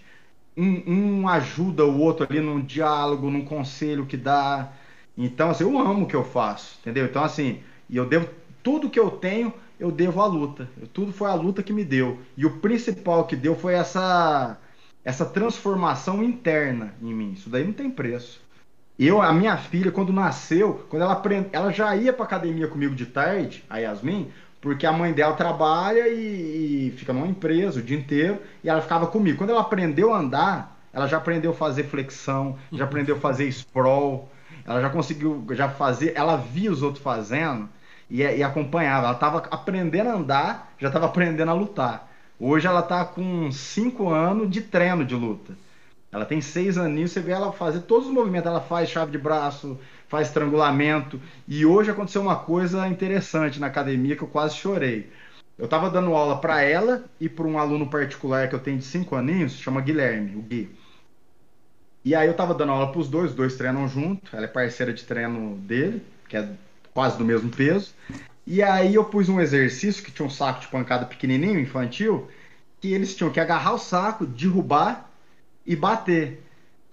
um, 0.56 1.20
um 1.20 1.28
ajuda 1.28 1.84
o 1.84 1.98
outro 1.98 2.26
ali 2.28 2.40
num 2.40 2.60
diálogo, 2.60 3.30
num 3.30 3.44
conselho 3.44 4.06
que 4.06 4.16
dá. 4.16 4.72
Então, 5.16 5.50
assim, 5.50 5.64
eu 5.64 5.78
amo 5.78 6.04
o 6.04 6.06
que 6.06 6.16
eu 6.16 6.24
faço, 6.24 6.78
entendeu? 6.80 7.04
Então, 7.04 7.22
assim, 7.22 7.60
e 7.88 7.96
eu 7.96 8.06
devo 8.06 8.28
tudo 8.62 8.90
que 8.90 8.98
eu 8.98 9.10
tenho, 9.10 9.52
eu 9.78 9.90
devo 9.90 10.20
à 10.20 10.26
luta. 10.26 10.68
Tudo 10.92 11.12
foi 11.12 11.30
a 11.30 11.34
luta 11.34 11.62
que 11.62 11.72
me 11.72 11.84
deu. 11.84 12.18
E 12.36 12.46
o 12.46 12.58
principal 12.58 13.26
que 13.26 13.36
deu 13.36 13.54
foi 13.54 13.74
essa 13.74 14.58
essa 15.04 15.24
transformação 15.24 16.20
interna 16.20 16.92
em 17.00 17.14
mim. 17.14 17.32
Isso 17.32 17.48
daí 17.48 17.64
não 17.64 17.72
tem 17.72 17.88
preço. 17.88 18.44
Eu, 18.98 19.22
a 19.22 19.32
minha 19.32 19.56
filha, 19.56 19.92
quando 19.92 20.12
nasceu, 20.12 20.86
quando 20.88 21.02
ela 21.02 21.22
ela 21.52 21.70
já 21.70 21.94
ia 21.94 22.12
para 22.12 22.24
academia 22.24 22.66
comigo 22.66 22.94
de 22.94 23.06
tarde, 23.06 23.62
a 23.70 23.78
Yasmin, 23.78 24.32
porque 24.66 24.84
a 24.84 24.90
mãe 24.90 25.12
dela 25.12 25.34
trabalha 25.34 26.08
e, 26.08 26.88
e, 26.88 26.90
fica 26.96 27.12
numa 27.12 27.28
empresa 27.28 27.78
o 27.78 27.82
dia 27.82 27.96
inteiro 27.96 28.40
e 28.64 28.68
ela 28.68 28.82
ficava 28.82 29.06
comigo. 29.06 29.38
Quando 29.38 29.50
ela 29.50 29.60
aprendeu 29.60 30.12
a 30.12 30.18
andar, 30.18 30.76
ela 30.92 31.06
já 31.06 31.18
aprendeu 31.18 31.52
a 31.52 31.54
fazer 31.54 31.84
flexão, 31.84 32.58
já 32.72 32.82
aprendeu 32.82 33.14
a 33.14 33.20
fazer 33.20 33.46
sprawl, 33.46 34.28
ela 34.64 34.80
já 34.80 34.90
conseguiu 34.90 35.46
já 35.52 35.68
fazer, 35.68 36.14
ela 36.16 36.36
via 36.36 36.72
os 36.72 36.82
outros 36.82 37.00
fazendo 37.00 37.68
e, 38.10 38.22
e 38.22 38.42
acompanhava. 38.42 39.06
Ela 39.06 39.14
estava 39.14 39.38
aprendendo 39.52 40.08
a 40.08 40.14
andar, 40.14 40.74
já 40.80 40.88
estava 40.88 41.06
aprendendo 41.06 41.48
a 41.48 41.54
lutar. 41.54 42.10
Hoje 42.36 42.66
ela 42.66 42.80
está 42.80 43.04
com 43.04 43.52
5 43.52 44.08
anos 44.08 44.50
de 44.50 44.62
treino 44.62 45.04
de 45.04 45.14
luta. 45.14 45.54
Ela 46.10 46.24
tem 46.24 46.40
seis 46.40 46.76
aninhos, 46.76 47.12
você 47.12 47.20
vê 47.20 47.32
ela 47.32 47.52
fazer 47.52 47.82
todos 47.82 48.08
os 48.08 48.12
movimentos. 48.12 48.48
Ela 48.50 48.60
faz 48.60 48.88
chave 48.88 49.12
de 49.12 49.18
braço, 49.18 49.78
faz 50.08 50.28
estrangulamento. 50.28 51.20
E 51.46 51.64
hoje 51.64 51.90
aconteceu 51.90 52.22
uma 52.22 52.36
coisa 52.36 52.86
interessante 52.88 53.58
na 53.58 53.66
academia 53.66 54.16
que 54.16 54.22
eu 54.22 54.28
quase 54.28 54.56
chorei. 54.56 55.10
Eu 55.58 55.64
estava 55.64 55.88
dando 55.88 56.14
aula 56.14 56.38
para 56.38 56.62
ela 56.62 57.04
e 57.20 57.28
para 57.28 57.46
um 57.46 57.58
aluno 57.58 57.88
particular 57.88 58.48
que 58.48 58.54
eu 58.54 58.60
tenho 58.60 58.78
de 58.78 58.84
cinco 58.84 59.16
aninhos, 59.16 59.52
chama 59.52 59.80
Guilherme, 59.80 60.36
o 60.36 60.42
Gui. 60.42 60.70
E 62.04 62.14
aí 62.14 62.28
eu 62.28 62.32
estava 62.32 62.54
dando 62.54 62.72
aula 62.72 62.92
para 62.92 63.00
os 63.00 63.08
dois, 63.08 63.30
os 63.30 63.36
dois 63.36 63.56
treinam 63.56 63.88
junto. 63.88 64.36
Ela 64.36 64.44
é 64.44 64.48
parceira 64.48 64.92
de 64.92 65.02
treino 65.02 65.56
dele, 65.56 66.02
que 66.28 66.36
é 66.36 66.48
quase 66.94 67.18
do 67.18 67.24
mesmo 67.24 67.50
peso. 67.50 67.92
E 68.46 68.62
aí 68.62 68.94
eu 68.94 69.04
pus 69.04 69.28
um 69.28 69.40
exercício 69.40 70.04
que 70.04 70.12
tinha 70.12 70.24
um 70.24 70.30
saco 70.30 70.60
de 70.60 70.68
pancada 70.68 71.04
pequenininho, 71.04 71.58
infantil, 71.58 72.28
que 72.80 72.92
eles 72.92 73.16
tinham 73.16 73.32
que 73.32 73.40
agarrar 73.40 73.72
o 73.72 73.78
saco, 73.78 74.24
derrubar 74.24 75.10
e 75.66 75.74
bater. 75.74 76.45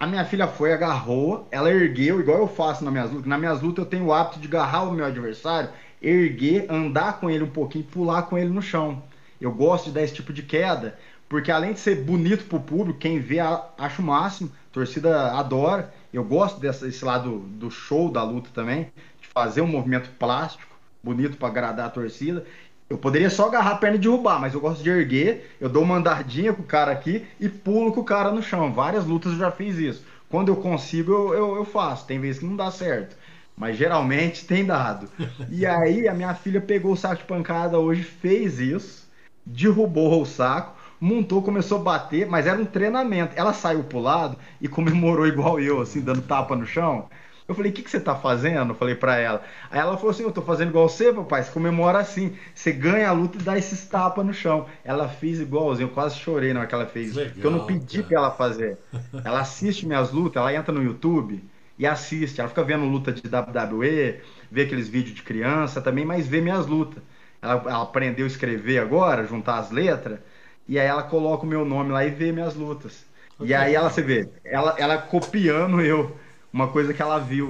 A 0.03 0.05
minha 0.05 0.25
filha 0.25 0.49
foi, 0.49 0.73
agarrou, 0.73 1.47
ela 1.49 1.71
ergueu, 1.71 2.19
igual 2.19 2.39
eu 2.39 2.47
faço 2.49 2.83
nas 2.83 2.91
minhas 2.91 3.09
lutas. 3.09 3.25
Nas 3.25 3.39
minhas 3.39 3.61
lutas 3.61 3.85
eu 3.85 3.89
tenho 3.89 4.07
o 4.07 4.13
hábito 4.13 4.37
de 4.37 4.49
agarrar 4.49 4.83
o 4.83 4.91
meu 4.91 5.05
adversário, 5.05 5.69
erguer, 6.01 6.65
andar 6.69 7.21
com 7.21 7.29
ele 7.29 7.45
um 7.45 7.49
pouquinho, 7.49 7.85
pular 7.85 8.23
com 8.23 8.37
ele 8.37 8.49
no 8.49 8.61
chão. 8.61 9.01
Eu 9.39 9.49
gosto 9.53 9.85
de 9.85 9.91
dar 9.91 10.01
esse 10.01 10.13
tipo 10.13 10.33
de 10.33 10.43
queda, 10.43 10.99
porque 11.29 11.49
além 11.49 11.71
de 11.71 11.79
ser 11.79 12.03
bonito 12.03 12.43
pro 12.43 12.59
público, 12.59 12.99
quem 12.99 13.21
vê 13.21 13.39
acha 13.39 14.01
o 14.01 14.05
máximo, 14.05 14.51
a 14.71 14.73
torcida 14.73 15.31
adora. 15.39 15.93
Eu 16.11 16.25
gosto 16.25 16.59
desse 16.59 17.05
lado 17.05 17.39
do 17.39 17.71
show 17.71 18.11
da 18.11 18.23
luta 18.23 18.49
também, 18.53 18.91
de 19.21 19.27
fazer 19.29 19.61
um 19.61 19.67
movimento 19.67 20.09
plástico, 20.19 20.75
bonito 21.01 21.37
para 21.37 21.47
agradar 21.47 21.85
a 21.85 21.89
torcida. 21.89 22.45
Eu 22.93 22.97
poderia 22.99 23.27
só 23.27 23.47
agarrar 23.47 23.71
a 23.71 23.75
perna 23.77 23.95
e 23.95 23.99
derrubar, 23.99 24.39
mas 24.39 24.53
eu 24.53 24.61
gosto 24.61 24.83
de 24.83 24.89
erguer, 24.91 25.55
eu 25.59 25.67
dou 25.67 25.81
uma 25.81 25.95
andadinha 25.95 26.53
com 26.53 26.61
o 26.61 26.65
cara 26.65 26.91
aqui 26.91 27.25
e 27.39 27.49
pulo 27.49 27.91
com 27.91 28.01
o 28.01 28.05
cara 28.05 28.29
no 28.29 28.43
chão. 28.43 28.71
Várias 28.71 29.03
lutas 29.03 29.31
eu 29.31 29.39
já 29.39 29.49
fiz 29.49 29.77
isso. 29.79 30.05
Quando 30.29 30.49
eu 30.49 30.55
consigo, 30.57 31.11
eu, 31.11 31.33
eu, 31.33 31.55
eu 31.55 31.65
faço. 31.65 32.05
Tem 32.05 32.19
vezes 32.19 32.39
que 32.39 32.45
não 32.45 32.55
dá 32.55 32.69
certo. 32.69 33.17
Mas 33.57 33.77
geralmente 33.77 34.45
tem 34.45 34.63
dado. 34.63 35.09
E 35.49 35.65
aí 35.65 36.07
a 36.07 36.13
minha 36.13 36.35
filha 36.35 36.61
pegou 36.61 36.91
o 36.93 36.95
saco 36.95 37.15
de 37.15 37.23
pancada 37.23 37.79
hoje, 37.79 38.03
fez 38.03 38.59
isso, 38.59 39.09
derrubou 39.43 40.21
o 40.21 40.25
saco, 40.25 40.77
montou, 41.01 41.41
começou 41.41 41.79
a 41.79 41.83
bater, 41.83 42.27
mas 42.27 42.45
era 42.45 42.61
um 42.61 42.65
treinamento. 42.65 43.33
Ela 43.35 43.53
saiu 43.53 43.83
pro 43.85 43.97
lado 43.97 44.37
e 44.61 44.67
comemorou 44.67 45.25
igual 45.25 45.59
eu, 45.59 45.81
assim, 45.81 45.99
dando 45.99 46.21
tapa 46.21 46.55
no 46.55 46.67
chão. 46.67 47.09
Eu 47.47 47.53
falei, 47.53 47.71
o 47.71 47.73
que, 47.73 47.81
que 47.81 47.89
você 47.89 47.99
tá 47.99 48.15
fazendo? 48.15 48.71
Eu 48.71 48.75
falei 48.75 48.95
para 48.95 49.17
ela. 49.17 49.43
Aí 49.69 49.79
ela 49.79 49.97
falou 49.97 50.11
assim, 50.11 50.23
eu 50.23 50.31
tô 50.31 50.41
fazendo 50.41 50.69
igual 50.69 50.87
você, 50.87 51.11
papai. 51.11 51.43
Você 51.43 51.51
comemora 51.51 51.99
assim. 51.99 52.37
Você 52.55 52.71
ganha 52.71 53.09
a 53.09 53.11
luta 53.11 53.37
e 53.37 53.41
dá 53.41 53.57
esses 53.57 53.85
tapas 53.85 54.25
no 54.25 54.33
chão. 54.33 54.65
Ela 54.83 55.09
fez 55.09 55.41
igualzinho, 55.41 55.87
eu 55.87 55.93
quase 55.93 56.15
chorei 56.17 56.53
na 56.53 56.61
hora 56.61 56.69
que 56.69 56.75
ela 56.75 56.85
fez. 56.85 57.15
Legal, 57.15 57.33
porque 57.33 57.47
eu 57.47 57.51
não 57.51 57.65
pedi 57.65 57.97
cara. 57.97 58.07
pra 58.07 58.17
ela 58.17 58.31
fazer. 58.31 58.77
Ela 59.25 59.41
assiste 59.41 59.85
minhas 59.85 60.11
lutas, 60.11 60.41
ela 60.41 60.53
entra 60.53 60.73
no 60.73 60.81
YouTube 60.81 61.43
e 61.77 61.85
assiste. 61.85 62.39
Ela 62.39 62.49
fica 62.49 62.63
vendo 62.63 62.85
luta 62.85 63.11
de 63.11 63.21
WWE, 63.27 64.21
vê 64.49 64.61
aqueles 64.61 64.87
vídeos 64.87 65.15
de 65.15 65.23
criança 65.23 65.81
também, 65.81 66.05
mas 66.05 66.27
vê 66.27 66.39
minhas 66.39 66.65
lutas. 66.65 67.03
Ela, 67.41 67.61
ela 67.65 67.83
aprendeu 67.83 68.25
a 68.25 68.27
escrever 68.27 68.79
agora, 68.79 69.25
juntar 69.25 69.57
as 69.57 69.69
letras, 69.69 70.19
e 70.65 70.79
aí 70.79 70.87
ela 70.87 71.03
coloca 71.03 71.43
o 71.43 71.47
meu 71.47 71.65
nome 71.65 71.91
lá 71.91 72.05
e 72.05 72.09
vê 72.09 72.31
minhas 72.31 72.55
lutas. 72.55 73.05
Okay. 73.37 73.47
E 73.47 73.53
aí 73.53 73.75
ela, 73.75 73.89
você 73.89 74.01
vê, 74.01 74.29
ela, 74.45 74.75
ela 74.77 74.97
copiando 74.97 75.81
eu 75.81 76.15
uma 76.53 76.67
coisa 76.67 76.93
que 76.93 77.01
ela 77.01 77.17
viu. 77.19 77.49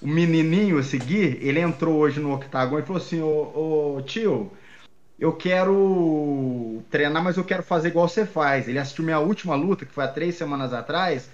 O 0.00 0.06
menininho 0.08 0.78
a 0.78 0.82
seguir, 0.82 1.38
ele 1.42 1.60
entrou 1.60 1.96
hoje 1.96 2.20
no 2.20 2.32
octagon 2.32 2.78
e 2.78 2.82
falou 2.82 3.02
assim: 3.02 3.20
Ô, 3.20 3.96
ô 3.96 4.02
tio, 4.02 4.50
eu 5.18 5.32
quero 5.34 6.82
treinar, 6.90 7.22
mas 7.22 7.36
eu 7.36 7.44
quero 7.44 7.62
fazer 7.62 7.88
igual 7.88 8.08
você 8.08 8.24
faz. 8.24 8.68
Ele 8.68 8.78
assistiu 8.78 9.04
minha 9.04 9.18
última 9.18 9.54
luta, 9.54 9.84
que 9.84 9.92
foi 9.92 10.04
há 10.04 10.08
três 10.08 10.36
semanas 10.36 10.72
atrás. 10.72 11.30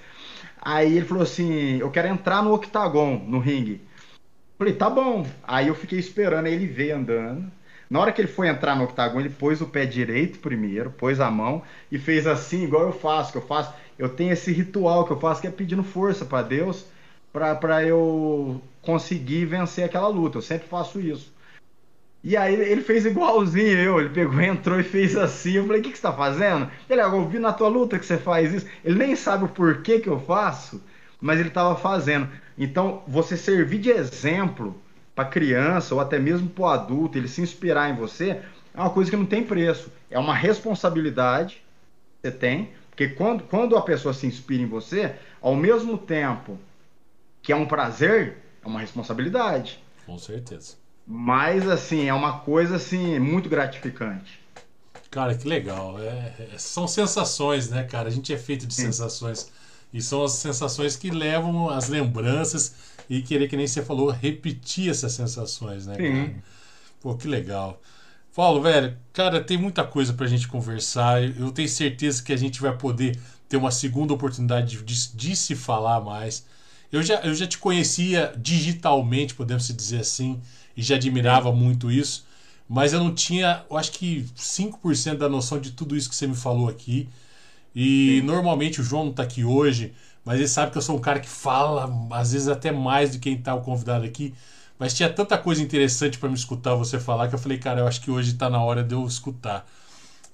Aí 0.60 0.96
ele 0.96 1.06
falou 1.06 1.22
assim: 1.22 1.78
Eu 1.78 1.90
quero 1.90 2.08
entrar 2.08 2.42
no 2.42 2.52
octagon, 2.54 3.18
no 3.28 3.38
ringue. 3.38 3.80
Falei, 4.58 4.74
tá 4.74 4.88
bom. 4.88 5.26
Aí 5.44 5.68
eu 5.68 5.74
fiquei 5.74 5.98
esperando, 5.98 6.46
aí 6.46 6.54
ele 6.54 6.66
veio 6.66 6.96
andando. 6.96 7.52
Na 7.88 8.00
hora 8.00 8.12
que 8.12 8.20
ele 8.20 8.28
foi 8.28 8.48
entrar 8.48 8.74
no 8.74 8.84
octagon, 8.84 9.20
ele 9.20 9.30
pôs 9.30 9.60
o 9.60 9.66
pé 9.66 9.86
direito 9.86 10.38
primeiro, 10.40 10.90
pôs 10.90 11.20
a 11.20 11.30
mão 11.30 11.62
e 11.90 11.98
fez 11.98 12.26
assim, 12.26 12.64
igual 12.64 12.82
eu 12.82 12.92
faço, 12.92 13.32
que 13.32 13.38
eu 13.38 13.42
faço 13.42 13.72
eu 13.98 14.08
tenho 14.08 14.32
esse 14.32 14.52
ritual 14.52 15.04
que 15.06 15.12
eu 15.12 15.18
faço 15.18 15.40
que 15.40 15.46
é 15.46 15.50
pedindo 15.50 15.82
força 15.82 16.24
para 16.24 16.42
Deus 16.42 16.84
para 17.32 17.84
eu 17.84 18.60
conseguir 18.80 19.44
vencer 19.44 19.84
aquela 19.84 20.08
luta. 20.08 20.38
Eu 20.38 20.42
sempre 20.42 20.68
faço 20.68 21.00
isso. 21.00 21.34
E 22.24 22.36
aí 22.36 22.54
ele 22.54 22.82
fez 22.82 23.06
igualzinho 23.06 23.78
eu, 23.78 24.00
ele 24.00 24.08
pegou, 24.10 24.40
entrou 24.40 24.80
e 24.80 24.82
fez 24.82 25.16
assim. 25.16 25.52
Eu 25.52 25.66
falei, 25.66 25.80
o 25.80 25.84
que, 25.84 25.90
que 25.90 25.96
você 25.98 26.06
está 26.06 26.12
fazendo? 26.12 26.70
Ele, 26.88 27.00
ah, 27.00 27.04
eu 27.04 27.28
vi 27.28 27.38
na 27.38 27.52
tua 27.52 27.68
luta 27.68 27.98
que 27.98 28.06
você 28.06 28.18
faz 28.18 28.52
isso. 28.52 28.66
Ele 28.84 28.98
nem 28.98 29.16
sabe 29.16 29.44
o 29.44 29.48
porquê 29.48 30.00
que 30.00 30.08
eu 30.08 30.18
faço, 30.18 30.82
mas 31.20 31.38
ele 31.38 31.48
estava 31.48 31.76
fazendo. 31.76 32.28
Então, 32.58 33.02
você 33.06 33.36
servir 33.36 33.78
de 33.78 33.90
exemplo 33.90 34.80
para 35.16 35.24
criança 35.24 35.94
ou 35.94 36.00
até 36.00 36.18
mesmo 36.18 36.48
para 36.48 36.62
o 36.62 36.66
adulto, 36.66 37.16
ele 37.16 37.26
se 37.26 37.40
inspirar 37.40 37.88
em 37.90 37.96
você, 37.96 38.42
é 38.74 38.80
uma 38.80 38.90
coisa 38.90 39.10
que 39.10 39.16
não 39.16 39.24
tem 39.24 39.42
preço. 39.42 39.90
É 40.10 40.18
uma 40.18 40.34
responsabilidade 40.34 41.54
que 42.22 42.28
você 42.28 42.30
tem, 42.30 42.68
porque 42.90 43.08
quando, 43.08 43.42
quando 43.44 43.76
a 43.76 43.82
pessoa 43.82 44.12
se 44.12 44.26
inspira 44.26 44.62
em 44.62 44.66
você, 44.66 45.14
ao 45.40 45.56
mesmo 45.56 45.96
tempo 45.96 46.58
que 47.42 47.50
é 47.50 47.56
um 47.56 47.66
prazer, 47.66 48.36
é 48.62 48.68
uma 48.68 48.80
responsabilidade. 48.80 49.82
Com 50.04 50.18
certeza. 50.18 50.74
Mas, 51.06 51.68
assim, 51.68 52.08
é 52.08 52.12
uma 52.12 52.40
coisa, 52.40 52.76
assim, 52.76 53.18
muito 53.18 53.48
gratificante. 53.48 54.40
Cara, 55.10 55.34
que 55.34 55.48
legal. 55.48 55.98
É, 55.98 56.34
é, 56.52 56.58
são 56.58 56.86
sensações, 56.86 57.70
né, 57.70 57.84
cara? 57.84 58.08
A 58.08 58.10
gente 58.10 58.34
é 58.34 58.36
feito 58.36 58.66
de 58.66 58.74
Sim. 58.74 58.86
sensações. 58.86 59.50
E 59.92 60.02
são 60.02 60.24
as 60.24 60.32
sensações 60.32 60.96
que 60.96 61.10
levam 61.10 61.70
as 61.70 61.88
lembranças 61.88 62.95
e 63.08 63.22
querer, 63.22 63.48
que 63.48 63.56
nem 63.56 63.66
você 63.66 63.82
falou, 63.82 64.10
repetir 64.10 64.90
essas 64.90 65.12
sensações, 65.12 65.86
né, 65.86 65.96
Sim. 65.96 66.12
cara? 66.12 66.34
Pô, 67.00 67.14
que 67.14 67.28
legal. 67.28 67.80
Paulo, 68.34 68.60
velho, 68.60 68.96
cara, 69.12 69.42
tem 69.42 69.56
muita 69.56 69.82
coisa 69.82 70.12
pra 70.12 70.26
gente 70.26 70.46
conversar. 70.46 71.22
Eu 71.22 71.50
tenho 71.52 71.68
certeza 71.68 72.22
que 72.22 72.32
a 72.32 72.36
gente 72.36 72.60
vai 72.60 72.76
poder 72.76 73.18
ter 73.48 73.56
uma 73.56 73.70
segunda 73.70 74.12
oportunidade 74.12 74.82
de, 74.82 75.08
de 75.14 75.36
se 75.36 75.54
falar 75.54 76.00
mais. 76.00 76.44
Eu 76.92 77.02
já, 77.02 77.14
eu 77.20 77.34
já 77.34 77.46
te 77.46 77.58
conhecia 77.58 78.32
digitalmente, 78.36 79.34
podemos 79.34 79.66
dizer 79.68 80.00
assim, 80.00 80.40
e 80.76 80.82
já 80.82 80.96
admirava 80.96 81.50
muito 81.52 81.90
isso, 81.90 82.26
mas 82.68 82.92
eu 82.92 83.00
não 83.02 83.14
tinha, 83.14 83.64
eu 83.70 83.76
acho 83.76 83.92
que 83.92 84.26
5% 84.36 85.16
da 85.16 85.28
noção 85.28 85.58
de 85.58 85.70
tudo 85.72 85.96
isso 85.96 86.08
que 86.08 86.16
você 86.16 86.26
me 86.26 86.36
falou 86.36 86.68
aqui. 86.68 87.08
E 87.74 88.18
Sim. 88.20 88.26
normalmente 88.26 88.80
o 88.80 88.84
João 88.84 89.04
não 89.04 89.10
está 89.10 89.22
aqui 89.22 89.44
hoje, 89.44 89.94
mas 90.26 90.40
ele 90.40 90.48
sabe 90.48 90.72
que 90.72 90.78
eu 90.78 90.82
sou 90.82 90.96
um 90.96 91.00
cara 91.00 91.20
que 91.20 91.28
fala, 91.28 91.88
às 92.10 92.32
vezes 92.32 92.48
até 92.48 92.72
mais 92.72 93.10
do 93.12 93.20
que 93.20 93.30
quem 93.30 93.38
está 93.38 93.54
o 93.54 93.60
convidado 93.60 94.04
aqui. 94.04 94.34
Mas 94.76 94.92
tinha 94.92 95.08
tanta 95.08 95.38
coisa 95.38 95.62
interessante 95.62 96.18
para 96.18 96.28
me 96.28 96.34
escutar 96.34 96.74
você 96.74 96.98
falar 96.98 97.28
que 97.28 97.36
eu 97.36 97.38
falei, 97.38 97.58
cara, 97.58 97.80
eu 97.80 97.86
acho 97.86 98.00
que 98.00 98.10
hoje 98.10 98.32
está 98.32 98.50
na 98.50 98.60
hora 98.60 98.82
de 98.82 98.92
eu 98.92 99.06
escutar. 99.06 99.64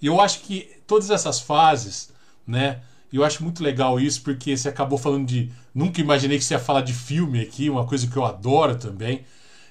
E 0.01 0.06
eu 0.06 0.19
acho 0.19 0.40
que 0.40 0.70
todas 0.86 1.10
essas 1.10 1.40
fases, 1.40 2.10
né? 2.47 2.81
Eu 3.12 3.23
acho 3.23 3.43
muito 3.44 3.62
legal 3.62 4.01
isso, 4.01 4.23
porque 4.23 4.56
você 4.56 4.70
acabou 4.70 4.98
falando 4.98 5.27
de. 5.27 5.52
Nunca 5.74 6.01
imaginei 6.01 6.39
que 6.39 6.44
você 6.44 6.55
ia 6.55 6.60
falar 6.60 6.81
de 6.81 6.94
filme 6.94 7.40
aqui, 7.43 7.69
uma 7.69 7.86
coisa 7.86 8.06
que 8.06 8.16
eu 8.16 8.24
adoro 8.24 8.77
também. 8.77 9.24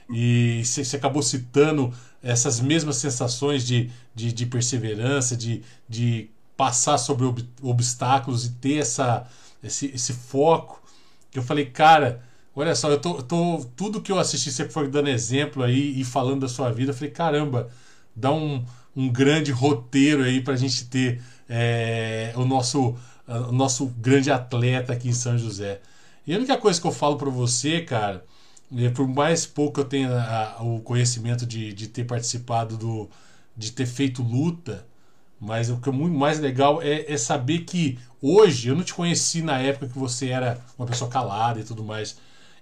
E 0.07 0.61
você 0.63 0.95
acabou 0.95 1.23
citando 1.23 1.91
essas 2.21 2.59
mesmas 2.59 2.97
sensações 2.97 3.65
de, 3.65 3.89
de, 4.13 4.31
de 4.31 4.45
perseverança, 4.45 5.35
de, 5.35 5.63
de 5.89 6.29
passar 6.55 6.99
sobre 6.99 7.25
ob, 7.25 7.43
obstáculos 7.63 8.45
e 8.45 8.51
ter 8.51 8.75
essa, 8.75 9.27
esse, 9.63 9.87
esse 9.87 10.13
foco. 10.13 10.81
Que 11.29 11.39
eu 11.39 11.43
falei, 11.43 11.65
cara, 11.65 12.21
Olha 12.53 12.75
só, 12.75 12.89
eu 12.89 12.99
tô, 12.99 13.23
tô, 13.23 13.65
tudo 13.77 14.01
que 14.01 14.11
eu 14.11 14.19
assisti, 14.19 14.51
você 14.51 14.67
foi 14.67 14.89
dando 14.89 15.09
exemplo 15.09 15.63
aí 15.63 15.99
e 15.99 16.03
falando 16.03 16.41
da 16.41 16.49
sua 16.49 16.69
vida, 16.69 16.91
eu 16.91 16.95
falei, 16.95 17.11
caramba, 17.11 17.69
dá 18.13 18.31
um, 18.31 18.65
um 18.95 19.09
grande 19.09 19.51
roteiro 19.51 20.23
aí 20.23 20.41
pra 20.41 20.55
gente 20.57 20.85
ter 20.85 21.21
é, 21.47 22.33
o, 22.35 22.45
nosso, 22.45 22.95
o 23.25 23.51
nosso 23.53 23.87
grande 23.97 24.29
atleta 24.29 24.91
aqui 24.93 25.07
em 25.09 25.13
São 25.13 25.37
José. 25.37 25.79
E 26.27 26.33
a 26.33 26.37
única 26.37 26.57
coisa 26.57 26.79
que 26.79 26.85
eu 26.85 26.91
falo 26.91 27.17
para 27.17 27.29
você, 27.29 27.81
cara, 27.81 28.25
é, 28.77 28.89
por 28.89 29.07
mais 29.07 29.45
pouco 29.45 29.79
eu 29.79 29.85
tenha 29.85 30.09
a, 30.11 30.61
o 30.61 30.81
conhecimento 30.81 31.45
de, 31.45 31.73
de 31.73 31.87
ter 31.87 32.03
participado 32.05 32.75
do, 32.77 33.09
de 33.55 33.71
ter 33.71 33.85
feito 33.85 34.21
luta, 34.21 34.85
mas 35.41 35.69
o 35.69 35.77
que 35.77 35.89
é 35.89 35.91
muito 35.91 36.15
mais 36.15 36.39
legal 36.39 36.81
é, 36.81 37.11
é 37.11 37.17
saber 37.17 37.59
que 37.59 37.99
hoje 38.21 38.69
eu 38.69 38.75
não 38.75 38.83
te 38.83 38.93
conheci 38.93 39.41
na 39.41 39.57
época 39.59 39.87
que 39.87 39.97
você 39.97 40.27
era 40.29 40.63
uma 40.77 40.87
pessoa 40.87 41.09
calada 41.09 41.59
e 41.59 41.63
tudo 41.63 41.83
mais 41.83 42.15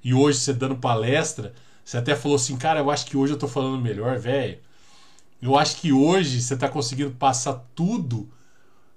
e 0.04 0.14
hoje 0.14 0.40
você 0.40 0.54
dando 0.54 0.76
palestra, 0.76 1.54
você 1.84 1.98
até 1.98 2.16
falou 2.16 2.36
assim, 2.36 2.58
cara, 2.58 2.80
eu 2.80 2.90
acho 2.90 3.06
que 3.06 3.18
hoje 3.18 3.34
eu 3.34 3.40
tô 3.40 3.48
falando 3.48 3.82
melhor, 3.82 4.18
velho. 4.18 4.60
Eu 5.42 5.58
acho 5.58 5.78
que 5.78 5.92
hoje 5.92 6.42
você 6.42 6.56
tá 6.56 6.68
conseguindo 6.68 7.12
passar 7.12 7.66
tudo 7.76 8.30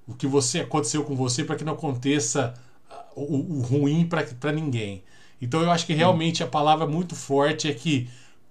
o 0.07 0.15
que 0.15 0.27
você 0.27 0.61
aconteceu 0.61 1.05
com 1.05 1.15
você 1.15 1.45
para 1.45 1.57
que 1.57 1.65
não 1.65 1.75
aconteça 1.75 2.55
ah, 2.91 3.05
o, 3.15 3.59
o 3.59 3.61
ruim 3.63 4.09
para 4.09 4.53
ninguém. 4.53 5.03
Então 5.41 5.61
eu 5.61 5.71
acho 5.71 5.87
que 5.87 5.93
realmente 5.93 6.43
a 6.43 6.47
palavra 6.47 6.87
muito 6.87 7.15
forte 7.15 7.69
é 7.69 7.75
que 7.75 8.09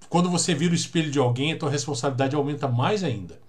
quando 0.09 0.29
você 0.29 0.53
vira 0.53 0.73
o 0.73 0.75
espelho 0.75 1.11
de 1.11 1.19
alguém, 1.19 1.53
a 1.53 1.57
tua 1.57 1.69
responsabilidade 1.69 2.35
aumenta 2.35 2.67
mais 2.67 3.03
ainda, 3.03 3.39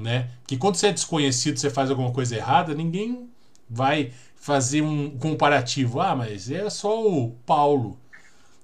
né? 0.00 0.30
Que 0.46 0.56
quando 0.56 0.76
você 0.76 0.88
é 0.88 0.92
desconhecido, 0.92 1.58
você 1.58 1.70
faz 1.70 1.90
alguma 1.90 2.10
coisa 2.12 2.36
errada, 2.36 2.74
ninguém 2.74 3.28
vai 3.68 4.12
fazer 4.34 4.82
um 4.82 5.10
comparativo. 5.18 6.00
Ah, 6.00 6.16
mas 6.16 6.50
é 6.50 6.68
só 6.70 7.06
o 7.06 7.30
Paulo. 7.46 7.98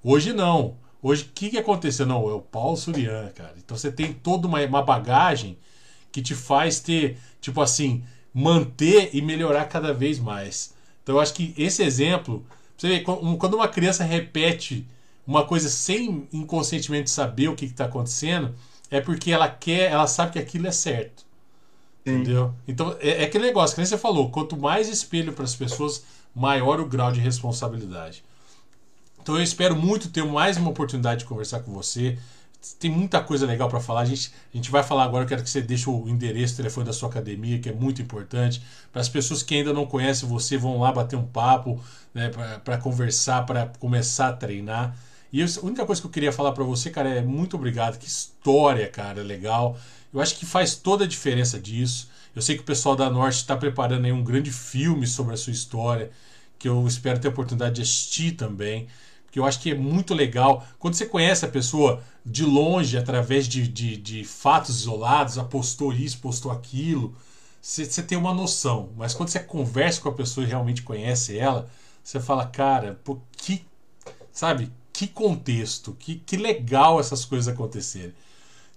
Hoje 0.03 0.33
não. 0.33 0.77
Hoje, 1.03 1.25
o 1.25 1.29
que, 1.35 1.51
que 1.51 1.59
aconteceu? 1.59 2.07
Não, 2.07 2.29
é 2.29 2.33
o 2.33 2.41
Paulo 2.41 2.77
Surian, 2.77 3.31
cara. 3.35 3.55
Então 3.59 3.77
você 3.77 3.93
tem 3.93 4.13
toda 4.13 4.49
uma, 4.49 4.61
uma 4.65 4.83
bagagem 4.83 5.59
que 6.11 6.23
te 6.23 6.35
faz 6.35 6.81
ter, 6.81 7.19
tipo 7.41 7.61
assim, 7.61 8.03
manter 8.33 9.11
e 9.13 9.21
melhorar 9.21 9.67
cada 9.67 9.93
vez 9.93 10.19
mais. 10.19 10.75
Então 11.03 11.17
eu 11.17 11.21
acho 11.21 11.35
que 11.35 11.55
esse 11.59 11.83
exemplo, 11.83 12.45
você 12.77 12.89
vê, 12.89 13.01
quando 13.01 13.55
uma 13.55 13.69
criança 13.69 14.03
repete 14.03 14.87
uma 15.27 15.45
coisa 15.45 15.69
sem 15.69 16.27
inconscientemente 16.33 17.11
saber 17.11 17.49
o 17.49 17.55
que 17.55 17.67
está 17.67 17.85
acontecendo, 17.85 18.55
é 18.91 19.01
porque 19.01 19.31
ela 19.31 19.49
quer, 19.49 19.91
ela 19.91 20.07
sabe 20.07 20.33
que 20.33 20.39
aquilo 20.39 20.67
é 20.67 20.73
certo. 20.73 21.26
Entendeu? 22.07 22.55
Então, 22.69 22.97
é, 23.01 23.23
é, 23.23 23.25
aquele 23.25 23.47
negócio 23.47 23.75
que 23.75 23.81
nem 23.81 23.87
você 23.87 23.99
falou: 23.99 24.31
quanto 24.31 24.57
mais 24.57 24.89
espelho 24.89 25.33
para 25.33 25.45
as 25.45 25.57
pessoas, 25.57 26.05
maior 26.35 26.79
o 26.81 26.87
grau 26.87 27.11
de 27.11 27.19
responsabilidade. 27.19 28.25
Então, 29.21 29.37
eu 29.37 29.43
espero 29.43 29.75
muito 29.75 30.09
ter 30.09 30.25
mais 30.25 30.57
uma 30.57 30.71
oportunidade 30.71 31.21
de 31.21 31.27
conversar 31.27 31.61
com 31.61 31.73
você. 31.73 32.17
Tem 32.79 32.91
muita 32.91 33.21
coisa 33.21 33.45
legal 33.45 33.69
para 33.69 33.81
falar. 33.81 34.03
A 34.03 34.05
gente, 34.05 34.33
a 34.55 34.57
gente 34.57 34.71
vai 34.71 34.85
falar 34.85 35.03
agora. 35.03 35.25
Eu 35.25 35.29
quero 35.29 35.43
que 35.43 35.51
você 35.51 35.61
deixe 35.61 35.91
o 35.91 36.09
endereço, 36.09 36.55
o 36.55 36.57
telefone 36.59 36.87
da 36.87 36.93
sua 36.93 37.09
academia, 37.09 37.59
que 37.59 37.69
é 37.69 37.73
muito 37.73 38.01
importante. 38.01 38.63
Para 38.93 39.01
as 39.01 39.09
pessoas 39.09 39.43
que 39.43 39.57
ainda 39.57 39.73
não 39.73 39.85
conhecem 39.85 40.29
você, 40.29 40.57
vão 40.57 40.79
lá 40.79 40.93
bater 40.93 41.17
um 41.17 41.27
papo, 41.27 41.81
né, 42.15 42.31
para 42.65 42.79
conversar, 42.79 43.45
para 43.47 43.67
começar 43.81 44.29
a 44.29 44.33
treinar. 44.33 44.97
E 45.33 45.41
eu, 45.41 45.47
a 45.47 45.67
única 45.67 45.85
coisa 45.85 46.01
que 46.01 46.07
eu 46.07 46.11
queria 46.11 46.33
falar 46.33 46.53
para 46.53 46.65
você, 46.65 46.91
cara, 46.91 47.09
é 47.09 47.23
muito 47.23 47.57
obrigado. 47.57 47.99
Que 47.99 48.07
história, 48.07 48.89
cara, 48.89 49.23
legal. 49.23 49.77
Eu 50.13 50.21
acho 50.21 50.37
que 50.37 50.47
faz 50.47 50.75
toda 50.75 51.05
a 51.05 51.09
diferença 51.09 51.59
disso. 51.59 52.09
Eu 52.35 52.43
sei 52.43 52.57
que 52.57 52.63
o 52.63 52.67
pessoal 52.67 52.95
da 52.95 53.11
Norte 53.11 53.37
está 53.37 53.57
preparando 53.57 54.05
aí 54.05 54.13
um 54.13 54.23
grande 54.23 54.51
filme 54.51 55.07
sobre 55.07 55.35
a 55.35 55.37
sua 55.37 55.53
história, 55.53 56.11
que 56.59 56.69
eu 56.69 56.87
espero 56.87 57.19
ter 57.19 57.29
a 57.29 57.31
oportunidade 57.31 57.77
de 57.77 57.83
assistir 57.83 58.33
também. 58.33 58.89
Porque 59.25 59.39
eu 59.39 59.45
acho 59.45 59.61
que 59.61 59.71
é 59.71 59.75
muito 59.75 60.15
legal. 60.15 60.67
Quando 60.79 60.95
você 60.95 61.07
conhece 61.07 61.45
a 61.45 61.49
pessoa 61.49 62.03
de 62.25 62.45
longe, 62.45 62.97
através 62.97 63.49
de, 63.49 63.67
de, 63.67 63.97
de 63.97 64.25
fatos 64.25 64.81
isolados, 64.81 65.39
apostou 65.39 65.93
isso, 65.93 66.19
postou 66.19 66.53
aquilo, 66.53 67.15
você, 67.61 67.85
você 67.85 68.03
tem 68.03 68.17
uma 68.17 68.33
noção. 68.33 68.91
Mas 68.97 69.13
quando 69.13 69.29
você 69.29 69.41
conversa 69.41 70.01
com 70.01 70.09
a 70.09 70.15
pessoa 70.15 70.47
e 70.47 70.49
realmente 70.49 70.83
conhece 70.83 71.37
ela, 71.37 71.69
você 72.03 72.21
fala, 72.21 72.47
cara, 72.47 73.01
pô, 73.03 73.19
que. 73.37 73.65
Sabe? 74.33 74.71
Que 74.97 75.07
contexto, 75.07 75.95
que, 75.99 76.15
que 76.15 76.39
legal 76.39 76.99
essas 76.99 77.23
coisas 77.23 77.49
acontecerem. 77.53 78.15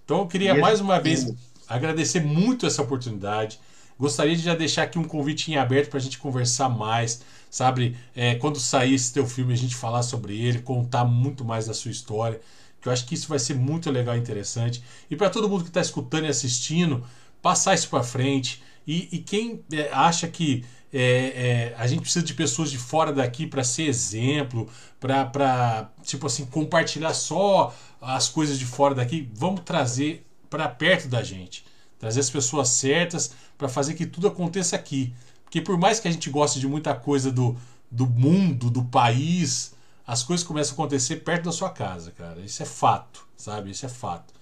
Então 0.04 0.18
eu 0.18 0.26
queria 0.26 0.54
mais 0.54 0.78
uma 0.78 1.00
vez 1.00 1.32
agradecer 1.66 2.20
muito 2.20 2.66
essa 2.66 2.82
oportunidade. 2.82 3.58
Gostaria 3.98 4.36
de 4.36 4.42
já 4.42 4.54
deixar 4.54 4.82
aqui 4.82 4.98
um 4.98 5.04
convite 5.04 5.50
em 5.50 5.56
aberto 5.56 5.88
para 5.88 5.98
a 5.98 6.02
gente 6.02 6.18
conversar 6.18 6.68
mais, 6.68 7.22
sabe? 7.50 7.96
É, 8.14 8.34
quando 8.34 8.60
sair 8.60 8.92
esse 8.92 9.10
teu 9.14 9.26
filme, 9.26 9.54
a 9.54 9.56
gente 9.56 9.74
falar 9.74 10.02
sobre 10.02 10.38
ele, 10.38 10.58
contar 10.58 11.06
muito 11.06 11.42
mais 11.42 11.64
da 11.64 11.72
sua 11.72 11.90
história, 11.90 12.38
que 12.82 12.88
eu 12.88 12.92
acho 12.92 13.06
que 13.06 13.14
isso 13.14 13.26
vai 13.26 13.38
ser 13.38 13.54
muito 13.54 13.90
legal 13.90 14.14
e 14.14 14.18
interessante. 14.18 14.82
E 15.10 15.16
para 15.16 15.30
todo 15.30 15.48
mundo 15.48 15.62
que 15.62 15.70
está 15.70 15.80
escutando 15.80 16.26
e 16.26 16.28
assistindo, 16.28 17.02
passar 17.40 17.74
isso 17.74 17.88
para 17.88 18.02
frente. 18.02 18.62
E, 18.86 19.08
e 19.10 19.18
quem 19.20 19.64
é, 19.72 19.88
acha 19.90 20.28
que 20.28 20.66
é, 20.92 21.72
é, 21.72 21.74
a 21.78 21.86
gente 21.86 22.02
precisa 22.02 22.24
de 22.24 22.34
pessoas 22.34 22.70
de 22.70 22.78
fora 22.78 23.12
daqui 23.12 23.46
para 23.46 23.62
ser 23.62 23.84
exemplo, 23.84 24.68
para 24.98 25.90
tipo 26.02 26.26
assim 26.26 26.44
compartilhar 26.46 27.14
só 27.14 27.74
as 28.00 28.28
coisas 28.28 28.58
de 28.58 28.64
fora 28.64 28.94
daqui, 28.94 29.28
vamos 29.34 29.60
trazer 29.60 30.26
para 30.48 30.68
perto 30.68 31.08
da 31.08 31.22
gente, 31.22 31.64
trazer 31.98 32.20
as 32.20 32.30
pessoas 32.30 32.68
certas 32.70 33.32
para 33.56 33.68
fazer 33.68 33.94
que 33.94 34.06
tudo 34.06 34.26
aconteça 34.26 34.74
aqui. 34.74 35.14
Porque 35.44 35.60
por 35.60 35.76
mais 35.78 36.00
que 36.00 36.08
a 36.08 36.10
gente 36.10 36.30
goste 36.30 36.58
de 36.58 36.66
muita 36.66 36.94
coisa 36.94 37.30
do, 37.30 37.56
do 37.90 38.06
mundo, 38.06 38.70
do 38.70 38.84
país, 38.84 39.74
as 40.06 40.22
coisas 40.22 40.46
começam 40.46 40.72
a 40.72 40.74
acontecer 40.74 41.16
perto 41.16 41.44
da 41.44 41.52
sua 41.52 41.70
casa, 41.70 42.10
cara. 42.10 42.40
Isso 42.40 42.62
é 42.62 42.66
fato, 42.66 43.26
sabe? 43.36 43.70
Isso 43.70 43.86
é 43.86 43.88
fato. 43.88 44.34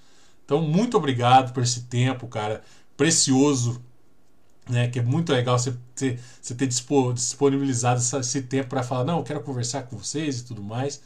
Então, 0.45 0.63
muito 0.63 0.97
obrigado 0.97 1.53
por 1.53 1.63
esse 1.63 1.83
tempo, 1.83 2.27
cara, 2.27 2.63
precioso, 2.97 3.83
né? 4.69 4.89
Que 4.89 4.99
é 4.99 5.03
muito 5.03 5.33
legal 5.33 5.59
você 5.59 5.75
ter, 5.95 6.21
você 6.41 6.55
ter 6.55 6.67
disponibilizado 6.67 8.01
esse 8.01 8.43
tempo 8.43 8.69
para 8.69 8.83
falar, 8.83 9.05
não, 9.05 9.19
eu 9.19 9.25
quero 9.25 9.41
conversar 9.41 9.83
com 9.85 9.97
vocês 9.97 10.41
e 10.41 10.45
tudo 10.45 10.63
mais. 10.63 11.01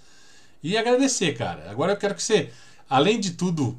E 0.63 0.77
agradecer, 0.77 1.35
cara. 1.35 1.71
Agora 1.71 1.93
eu 1.93 1.97
quero 1.97 2.15
que 2.15 2.23
você, 2.23 2.51
além 2.89 3.19
de 3.19 3.33
tudo, 3.33 3.79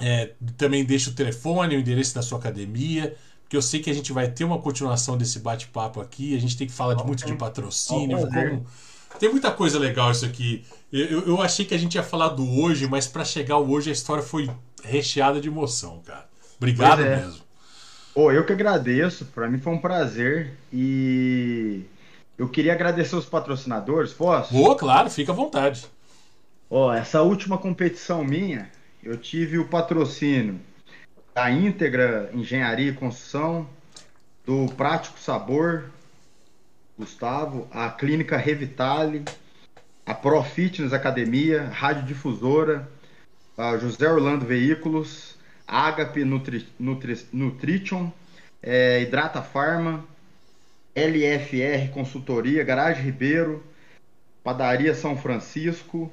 é, 0.00 0.32
também 0.56 0.84
deixe 0.84 1.10
o 1.10 1.12
telefone, 1.12 1.76
o 1.76 1.80
endereço 1.80 2.14
da 2.14 2.22
sua 2.22 2.38
academia, 2.38 3.16
porque 3.42 3.56
eu 3.56 3.62
sei 3.62 3.80
que 3.80 3.90
a 3.90 3.94
gente 3.94 4.12
vai 4.12 4.30
ter 4.30 4.44
uma 4.44 4.58
continuação 4.58 5.16
desse 5.16 5.38
bate-papo 5.38 6.00
aqui. 6.00 6.36
A 6.36 6.40
gente 6.40 6.56
tem 6.56 6.66
que 6.66 6.72
falar 6.72 6.94
de 6.94 7.04
muito 7.04 7.24
de 7.24 7.34
patrocínio. 7.34 8.18
Como... 8.18 8.66
Tem 9.18 9.30
muita 9.30 9.50
coisa 9.50 9.78
legal 9.78 10.10
isso 10.10 10.24
aqui. 10.24 10.64
Eu, 10.92 11.26
eu 11.26 11.42
achei 11.42 11.64
que 11.64 11.74
a 11.74 11.78
gente 11.78 11.94
ia 11.94 12.02
falar 12.02 12.28
do 12.28 12.48
hoje, 12.60 12.86
mas 12.86 13.06
para 13.06 13.24
chegar 13.24 13.54
ao 13.54 13.68
hoje 13.68 13.90
a 13.90 13.92
história 13.92 14.22
foi 14.22 14.50
recheada 14.84 15.40
de 15.40 15.48
emoção, 15.48 16.00
cara. 16.04 16.28
Obrigado 16.58 17.02
é. 17.02 17.16
mesmo. 17.16 17.47
Oh, 18.20 18.32
eu 18.32 18.44
que 18.44 18.52
agradeço. 18.52 19.26
Para 19.26 19.48
mim 19.48 19.60
foi 19.60 19.72
um 19.72 19.78
prazer 19.78 20.50
e 20.72 21.84
eu 22.36 22.48
queria 22.48 22.72
agradecer 22.72 23.14
os 23.14 23.26
patrocinadores, 23.26 24.12
posso? 24.12 24.52
Boa, 24.52 24.76
claro, 24.76 25.08
fica 25.08 25.30
à 25.30 25.34
vontade. 25.36 25.86
Ó, 26.68 26.88
oh, 26.88 26.92
essa 26.92 27.22
última 27.22 27.56
competição 27.56 28.24
minha, 28.24 28.72
eu 29.04 29.16
tive 29.16 29.56
o 29.56 29.68
patrocínio 29.68 30.58
da 31.32 31.48
Íntegra 31.48 32.28
Engenharia 32.34 32.90
e 32.90 32.92
Construção, 32.92 33.68
do 34.44 34.66
Prático 34.74 35.20
Sabor, 35.20 35.84
Gustavo, 36.98 37.68
a 37.70 37.88
Clínica 37.88 38.36
Revitale, 38.36 39.24
a 40.04 40.12
Pro 40.12 40.42
Fitness 40.42 40.92
Academia, 40.92 41.68
Rádio 41.68 42.02
Difusora, 42.02 42.88
a 43.56 43.78
José 43.78 44.10
Orlando 44.10 44.44
Veículos, 44.44 45.37
Agape 45.68 46.24
Nutri, 46.24 46.66
Nutri, 46.80 47.26
Nutrition, 47.30 48.10
é, 48.62 49.02
Hidrata 49.02 49.42
Farma, 49.42 50.02
LFR 50.94 51.92
Consultoria, 51.92 52.64
Garagem 52.64 53.04
Ribeiro, 53.04 53.62
Padaria 54.42 54.94
São 54.94 55.16
Francisco, 55.16 56.10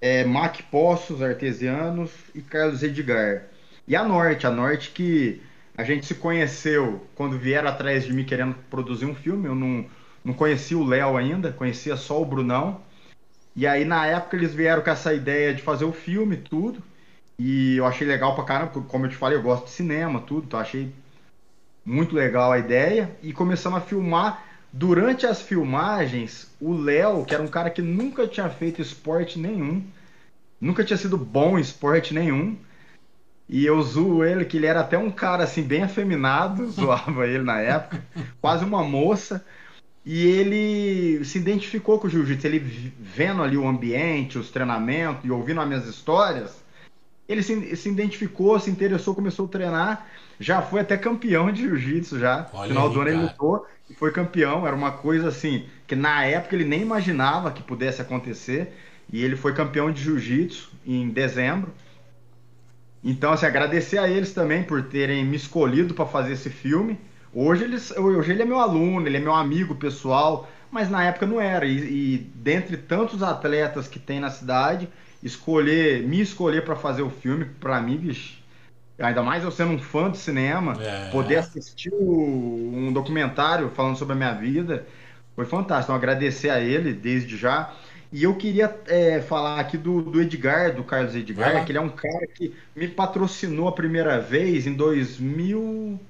é, 0.00 0.24
Mac 0.24 0.60
Poços 0.70 1.22
Artesianos 1.22 2.10
e 2.34 2.42
Carlos 2.42 2.82
Edgar. 2.82 3.44
E 3.88 3.96
a 3.96 4.04
Norte, 4.04 4.46
a 4.46 4.50
Norte 4.50 4.90
que 4.90 5.40
a 5.76 5.82
gente 5.82 6.06
se 6.06 6.14
conheceu 6.14 7.06
quando 7.14 7.38
vieram 7.38 7.68
atrás 7.68 8.04
de 8.04 8.12
mim 8.12 8.24
querendo 8.24 8.54
produzir 8.70 9.06
um 9.06 9.14
filme. 9.14 9.46
Eu 9.46 9.54
não, 9.54 9.86
não 10.24 10.34
conhecia 10.34 10.76
o 10.76 10.86
Léo 10.86 11.16
ainda, 11.16 11.52
conhecia 11.52 11.96
só 11.96 12.20
o 12.20 12.24
Brunão. 12.24 12.80
E 13.54 13.66
aí 13.66 13.84
na 13.84 14.06
época 14.06 14.36
eles 14.36 14.54
vieram 14.54 14.82
com 14.82 14.90
essa 14.90 15.14
ideia 15.14 15.54
de 15.54 15.62
fazer 15.62 15.86
o 15.86 15.92
filme, 15.92 16.36
tudo. 16.36 16.82
E 17.38 17.76
eu 17.76 17.86
achei 17.86 18.06
legal 18.06 18.34
pra 18.34 18.44
caramba, 18.44 18.72
como 18.88 19.06
eu 19.06 19.10
te 19.10 19.16
falei, 19.16 19.36
eu 19.36 19.42
gosto 19.42 19.64
de 19.64 19.70
cinema, 19.70 20.20
tudo, 20.20 20.46
então 20.46 20.58
achei 20.58 20.92
muito 21.84 22.14
legal 22.14 22.52
a 22.52 22.58
ideia 22.58 23.16
e 23.22 23.32
começamos 23.32 23.78
a 23.78 23.82
filmar. 23.82 24.44
Durante 24.72 25.26
as 25.26 25.40
filmagens, 25.40 26.50
o 26.60 26.74
Léo, 26.74 27.24
que 27.24 27.32
era 27.32 27.42
um 27.42 27.48
cara 27.48 27.70
que 27.70 27.80
nunca 27.80 28.26
tinha 28.26 28.48
feito 28.50 28.82
esporte 28.82 29.38
nenhum, 29.38 29.82
nunca 30.60 30.84
tinha 30.84 30.96
sido 30.96 31.16
bom 31.16 31.58
em 31.58 31.62
esporte 31.62 32.12
nenhum, 32.12 32.56
e 33.48 33.64
eu 33.64 33.80
zoo 33.80 34.24
ele, 34.24 34.44
que 34.44 34.56
ele 34.56 34.66
era 34.66 34.80
até 34.80 34.98
um 34.98 35.10
cara 35.10 35.44
assim, 35.44 35.62
bem 35.62 35.82
afeminado, 35.82 36.68
zoava 36.70 37.26
ele 37.26 37.44
na 37.44 37.60
época, 37.60 38.04
quase 38.40 38.64
uma 38.64 38.82
moça. 38.82 39.44
E 40.04 40.24
ele 40.24 41.24
se 41.24 41.38
identificou 41.38 41.98
com 41.98 42.06
o 42.06 42.10
jiu-jitsu, 42.10 42.46
ele 42.46 42.92
vendo 43.00 43.42
ali 43.42 43.56
o 43.56 43.66
ambiente, 43.66 44.38
os 44.38 44.50
treinamentos 44.50 45.24
e 45.24 45.30
ouvindo 45.30 45.60
as 45.60 45.66
minhas 45.66 45.86
histórias, 45.86 46.62
ele 47.28 47.42
se, 47.42 47.76
se 47.76 47.88
identificou, 47.88 48.58
se 48.58 48.70
interessou, 48.70 49.14
começou 49.14 49.46
a 49.46 49.48
treinar 49.48 50.06
já 50.38 50.62
foi 50.62 50.80
até 50.80 50.96
campeão 50.96 51.50
de 51.50 51.62
jiu-jitsu 51.62 52.18
já. 52.18 52.48
No 52.52 52.62
final 52.62 52.88
aí, 52.88 52.94
do 52.94 53.00
ano 53.00 53.10
ele 53.10 53.22
lutou 53.22 53.66
e 53.88 53.94
foi 53.94 54.12
campeão. 54.12 54.66
Era 54.66 54.76
uma 54.76 54.92
coisa 54.92 55.28
assim 55.28 55.64
que 55.86 55.96
na 55.96 56.24
época 56.24 56.54
ele 56.54 56.64
nem 56.64 56.82
imaginava 56.82 57.50
que 57.50 57.62
pudesse 57.62 58.00
acontecer. 58.02 58.72
E 59.12 59.24
ele 59.24 59.36
foi 59.36 59.54
campeão 59.54 59.90
de 59.90 60.02
jiu-jitsu 60.02 60.70
em 60.84 61.08
dezembro. 61.08 61.72
Então, 63.04 63.32
assim, 63.32 63.46
agradecer 63.46 63.98
a 63.98 64.08
eles 64.08 64.32
também 64.32 64.64
por 64.64 64.82
terem 64.82 65.24
me 65.24 65.36
escolhido 65.36 65.94
para 65.94 66.06
fazer 66.06 66.32
esse 66.32 66.50
filme. 66.50 66.98
Hoje, 67.32 67.62
eles, 67.62 67.92
hoje 67.92 68.32
ele 68.32 68.42
é 68.42 68.44
meu 68.44 68.58
aluno, 68.58 69.06
ele 69.06 69.16
é 69.16 69.20
meu 69.20 69.34
amigo 69.34 69.76
pessoal, 69.76 70.50
mas 70.72 70.90
na 70.90 71.04
época 71.04 71.24
não 71.24 71.40
era. 71.40 71.64
E, 71.64 71.76
e 71.76 72.18
dentre 72.34 72.76
tantos 72.76 73.22
atletas 73.22 73.86
que 73.86 74.00
tem 74.00 74.18
na 74.18 74.30
cidade, 74.30 74.88
escolher, 75.26 76.02
me 76.02 76.20
escolher 76.20 76.64
para 76.64 76.76
fazer 76.76 77.02
o 77.02 77.10
filme, 77.10 77.44
para 77.44 77.80
mim, 77.80 77.96
bicho, 77.96 78.38
ainda 78.98 79.22
mais 79.22 79.44
eu 79.44 79.50
sendo 79.50 79.72
um 79.72 79.78
fã 79.78 80.10
de 80.10 80.18
cinema, 80.18 80.76
é. 80.80 81.10
poder 81.10 81.36
assistir 81.36 81.92
um 81.92 82.92
documentário 82.92 83.70
falando 83.70 83.96
sobre 83.96 84.14
a 84.14 84.16
minha 84.16 84.32
vida, 84.32 84.86
foi 85.34 85.44
fantástico. 85.44 85.92
Então, 85.92 85.96
agradecer 85.96 86.50
a 86.50 86.60
ele 86.60 86.92
desde 86.92 87.36
já. 87.36 87.74
E 88.12 88.22
eu 88.22 88.34
queria 88.36 88.74
é, 88.86 89.20
falar 89.20 89.60
aqui 89.60 89.76
do, 89.76 90.00
do, 90.00 90.22
Edgar, 90.22 90.74
do 90.74 90.84
Carlos 90.84 91.14
Edgar, 91.14 91.64
que 91.64 91.72
ele 91.72 91.78
é 91.78 91.82
um 91.82 91.90
cara 91.90 92.26
que 92.26 92.54
me 92.74 92.88
patrocinou 92.88 93.68
a 93.68 93.72
primeira 93.72 94.20
vez 94.20 94.66
em 94.66 94.72
2000. 94.72 96.00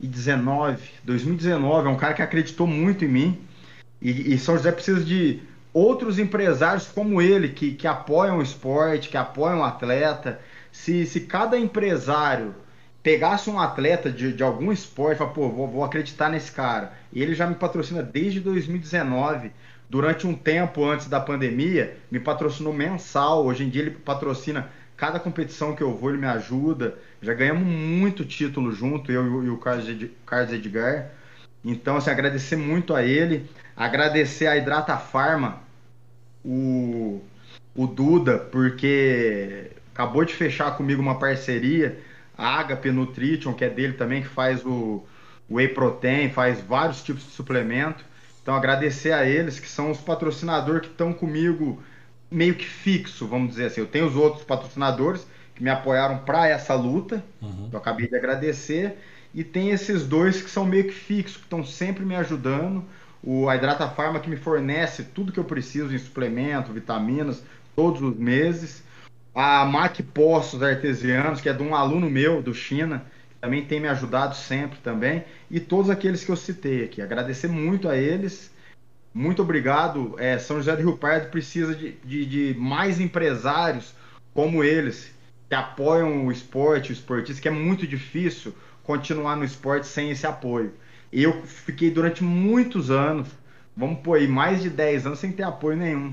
2019, 0.00 0.78
2019, 1.04 1.88
é 1.88 1.90
um 1.90 1.96
cara 1.96 2.14
que 2.14 2.22
acreditou 2.22 2.66
muito 2.66 3.04
em 3.04 3.08
mim. 3.08 3.38
E, 4.00 4.34
e 4.34 4.38
São 4.38 4.56
José 4.56 4.70
precisa 4.70 5.02
de 5.02 5.40
outros 5.74 6.20
empresários 6.20 6.86
como 6.86 7.20
ele, 7.20 7.48
que, 7.48 7.72
que 7.72 7.86
apoiam 7.86 8.38
o 8.38 8.42
esporte, 8.42 9.08
que 9.08 9.16
apoiam 9.16 9.58
o 9.58 9.64
atleta. 9.64 10.40
Se, 10.70 11.04
se 11.04 11.22
cada 11.22 11.58
empresário 11.58 12.54
pegasse 13.02 13.50
um 13.50 13.60
atleta 13.60 14.10
de, 14.10 14.32
de 14.32 14.42
algum 14.42 14.72
esporte 14.72 15.18
falasse, 15.18 15.34
pô, 15.34 15.50
vou, 15.50 15.68
vou 15.68 15.84
acreditar 15.84 16.30
nesse 16.30 16.52
cara. 16.52 16.92
E 17.12 17.20
ele 17.20 17.34
já 17.34 17.46
me 17.46 17.56
patrocina 17.56 18.02
desde 18.02 18.40
2019 18.40 19.52
durante 19.90 20.26
um 20.26 20.34
tempo 20.34 20.84
antes 20.84 21.08
da 21.08 21.20
pandemia, 21.20 21.96
me 22.10 22.18
patrocinou 22.18 22.72
mensal. 22.72 23.44
Hoje 23.44 23.64
em 23.64 23.68
dia 23.68 23.82
ele 23.82 23.90
patrocina 23.90 24.70
cada 24.96 25.18
competição 25.18 25.74
que 25.74 25.82
eu 25.82 25.94
vou, 25.94 26.10
ele 26.10 26.18
me 26.18 26.26
ajuda. 26.26 26.96
Já 27.20 27.34
ganhamos 27.34 27.66
muito 27.66 28.24
título 28.24 28.72
junto, 28.72 29.10
eu 29.10 29.44
e 29.44 29.50
o 29.50 29.58
Carlos 29.58 30.52
Edgar. 30.52 31.10
Então, 31.64 31.96
assim, 31.96 32.10
agradecer 32.10 32.56
muito 32.56 32.94
a 32.94 33.02
ele, 33.02 33.48
agradecer 33.74 34.46
a 34.46 34.56
Hidrata 34.56 34.96
Farma, 34.98 35.63
o, 36.44 37.22
o 37.74 37.86
Duda, 37.86 38.38
porque 38.38 39.70
acabou 39.92 40.24
de 40.24 40.34
fechar 40.34 40.76
comigo 40.76 41.00
uma 41.00 41.18
parceria, 41.18 41.98
a 42.36 42.60
Agape 42.60 42.90
Nutrition, 42.90 43.54
que 43.54 43.64
é 43.64 43.70
dele 43.70 43.94
também, 43.94 44.22
que 44.22 44.28
faz 44.28 44.64
o, 44.64 45.04
o 45.48 45.56
Whey 45.56 45.68
Protein, 45.68 46.30
faz 46.30 46.60
vários 46.60 47.02
tipos 47.02 47.24
de 47.24 47.30
suplemento. 47.30 48.04
Então, 48.42 48.54
agradecer 48.54 49.12
a 49.12 49.24
eles, 49.24 49.58
que 49.58 49.68
são 49.68 49.90
os 49.90 49.98
patrocinadores 49.98 50.82
que 50.82 50.88
estão 50.88 51.12
comigo 51.12 51.82
meio 52.30 52.54
que 52.54 52.66
fixo, 52.66 53.26
vamos 53.26 53.50
dizer 53.50 53.66
assim. 53.66 53.80
Eu 53.80 53.86
tenho 53.86 54.06
os 54.06 54.16
outros 54.16 54.44
patrocinadores 54.44 55.26
que 55.54 55.62
me 55.62 55.70
apoiaram 55.70 56.18
para 56.18 56.48
essa 56.48 56.74
luta, 56.74 57.24
uhum. 57.40 57.70
eu 57.72 57.78
acabei 57.78 58.08
de 58.08 58.16
agradecer, 58.16 58.98
e 59.32 59.42
tem 59.42 59.70
esses 59.70 60.04
dois 60.06 60.42
que 60.42 60.50
são 60.50 60.66
meio 60.66 60.84
que 60.84 60.92
fixos, 60.92 61.36
que 61.36 61.44
estão 61.44 61.64
sempre 61.64 62.04
me 62.04 62.14
ajudando. 62.16 62.84
O 63.26 63.48
a 63.48 63.56
Hidrata 63.56 63.88
Pharma 63.88 64.20
que 64.20 64.28
me 64.28 64.36
fornece 64.36 65.02
tudo 65.02 65.32
que 65.32 65.40
eu 65.40 65.44
preciso 65.44 65.94
em 65.94 65.98
suplemento, 65.98 66.74
vitaminas, 66.74 67.42
todos 67.74 68.02
os 68.02 68.16
meses. 68.16 68.84
A 69.34 69.64
Mac 69.64 69.98
Poços 70.12 70.62
Artesianos, 70.62 71.40
que 71.40 71.48
é 71.48 71.52
de 71.54 71.62
um 71.62 71.74
aluno 71.74 72.10
meu 72.10 72.42
do 72.42 72.52
China, 72.52 73.02
também 73.40 73.64
tem 73.64 73.80
me 73.80 73.88
ajudado 73.88 74.36
sempre 74.36 74.78
também, 74.78 75.24
e 75.50 75.58
todos 75.58 75.90
aqueles 75.90 76.22
que 76.22 76.30
eu 76.30 76.36
citei 76.36 76.84
aqui. 76.84 77.00
Agradecer 77.00 77.48
muito 77.48 77.88
a 77.88 77.96
eles. 77.96 78.52
Muito 79.12 79.40
obrigado. 79.40 80.16
É, 80.18 80.38
São 80.38 80.56
José 80.56 80.76
do 80.76 80.82
Rio 80.82 80.96
Pardo 80.98 81.30
precisa 81.30 81.74
de, 81.74 81.92
de, 82.04 82.26
de, 82.26 82.58
mais 82.58 83.00
empresários 83.00 83.94
como 84.34 84.62
eles, 84.62 85.10
que 85.48 85.54
apoiam 85.54 86.26
o 86.26 86.32
esporte, 86.32 86.90
o 86.90 86.92
esportista, 86.92 87.40
que 87.40 87.48
é 87.48 87.50
muito 87.50 87.86
difícil 87.86 88.54
continuar 88.82 89.36
no 89.36 89.44
esporte 89.44 89.86
sem 89.86 90.10
esse 90.10 90.26
apoio. 90.26 90.74
Eu 91.16 91.44
fiquei 91.44 91.92
durante 91.92 92.24
muitos 92.24 92.90
anos, 92.90 93.28
vamos 93.76 94.00
pôr 94.00 94.18
aí, 94.18 94.26
mais 94.26 94.60
de 94.60 94.68
10 94.68 95.06
anos 95.06 95.20
sem 95.20 95.30
ter 95.30 95.44
apoio 95.44 95.76
nenhum. 95.76 96.12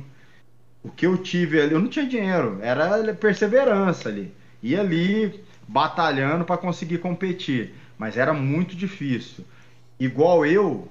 O 0.84 0.92
que 0.92 1.08
eu 1.08 1.18
tive 1.18 1.60
ali, 1.60 1.74
eu 1.74 1.80
não 1.80 1.88
tinha 1.88 2.06
dinheiro, 2.06 2.60
era 2.62 3.12
perseverança 3.16 4.10
ali. 4.10 4.32
Ia 4.62 4.80
ali, 4.82 5.44
batalhando 5.68 6.46
para 6.46 6.56
conseguir 6.56 7.00
competir, 7.00 7.74
mas 7.98 8.16
era 8.16 8.32
muito 8.32 8.76
difícil. 8.76 9.44
Igual 10.00 10.46
eu, 10.46 10.88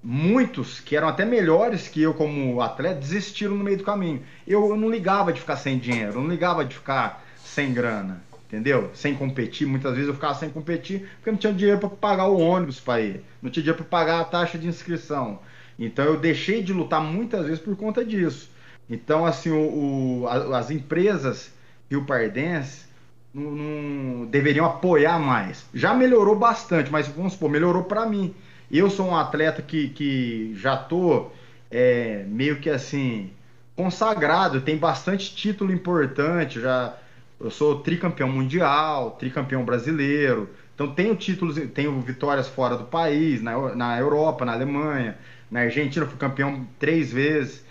muitos 0.00 0.78
que 0.78 0.94
eram 0.94 1.08
até 1.08 1.24
melhores 1.24 1.88
que 1.88 2.00
eu 2.00 2.14
como 2.14 2.60
atleta 2.60 3.00
desistiram 3.00 3.56
no 3.56 3.64
meio 3.64 3.78
do 3.78 3.84
caminho. 3.84 4.22
Eu, 4.46 4.68
eu 4.68 4.76
não 4.76 4.88
ligava 4.88 5.32
de 5.32 5.40
ficar 5.40 5.56
sem 5.56 5.78
dinheiro, 5.78 6.12
eu 6.12 6.22
não 6.22 6.30
ligava 6.30 6.64
de 6.64 6.76
ficar 6.76 7.24
sem 7.44 7.74
grana, 7.74 8.22
entendeu? 8.48 8.90
Sem 8.94 9.14
competir. 9.14 9.66
Muitas 9.66 9.92
vezes 9.92 10.08
eu 10.08 10.14
ficava 10.14 10.34
sem 10.34 10.50
competir 10.50 11.08
porque 11.16 11.30
não 11.30 11.38
tinha 11.38 11.52
dinheiro 11.52 11.78
para 11.78 11.90
pagar 11.90 12.26
o 12.26 12.38
ônibus 12.38 12.80
para 12.80 13.00
ir, 13.00 13.24
não 13.40 13.50
tinha 13.50 13.62
dinheiro 13.62 13.84
para 13.84 13.98
pagar 13.98 14.20
a 14.20 14.24
taxa 14.24 14.58
de 14.58 14.66
inscrição. 14.66 15.38
Então 15.78 16.04
eu 16.04 16.18
deixei 16.18 16.62
de 16.62 16.72
lutar 16.72 17.00
muitas 17.00 17.44
vezes 17.46 17.60
por 17.60 17.76
conta 17.76 18.04
disso. 18.04 18.50
Então, 18.90 19.26
assim, 19.26 19.50
o, 19.50 20.22
o 20.22 20.26
as 20.26 20.70
empresas 20.70 21.52
Rio 21.90 22.04
Pardense 22.04 22.86
não, 23.32 23.50
não, 23.50 24.26
deveriam 24.26 24.64
apoiar 24.64 25.18
mais. 25.18 25.66
Já 25.74 25.94
melhorou 25.94 26.36
bastante, 26.36 26.90
mas 26.90 27.06
vamos 27.06 27.34
supor, 27.34 27.50
melhorou 27.50 27.84
para 27.84 28.06
mim. 28.06 28.34
Eu 28.70 28.90
sou 28.90 29.08
um 29.08 29.16
atleta 29.16 29.62
que, 29.62 29.88
que 29.88 30.54
já 30.56 30.76
tô 30.76 31.30
é, 31.70 32.24
meio 32.26 32.60
que 32.60 32.68
assim 32.68 33.30
consagrado, 33.76 34.60
tem 34.60 34.76
bastante 34.76 35.34
título 35.36 35.72
importante, 35.72 36.60
já 36.60 36.96
eu 37.40 37.50
sou 37.50 37.80
tricampeão 37.80 38.28
mundial, 38.28 39.12
tricampeão 39.12 39.64
brasileiro, 39.64 40.50
então 40.74 40.92
tenho 40.94 41.16
títulos, 41.16 41.56
tenho 41.74 42.00
vitórias 42.00 42.48
fora 42.48 42.76
do 42.76 42.84
país, 42.84 43.42
na, 43.42 43.74
na 43.74 43.98
Europa, 43.98 44.44
na 44.44 44.52
Alemanha, 44.52 45.18
na 45.50 45.60
Argentina 45.60 46.06
fui 46.06 46.18
campeão 46.18 46.66
três 46.78 47.12
vezes. 47.12 47.64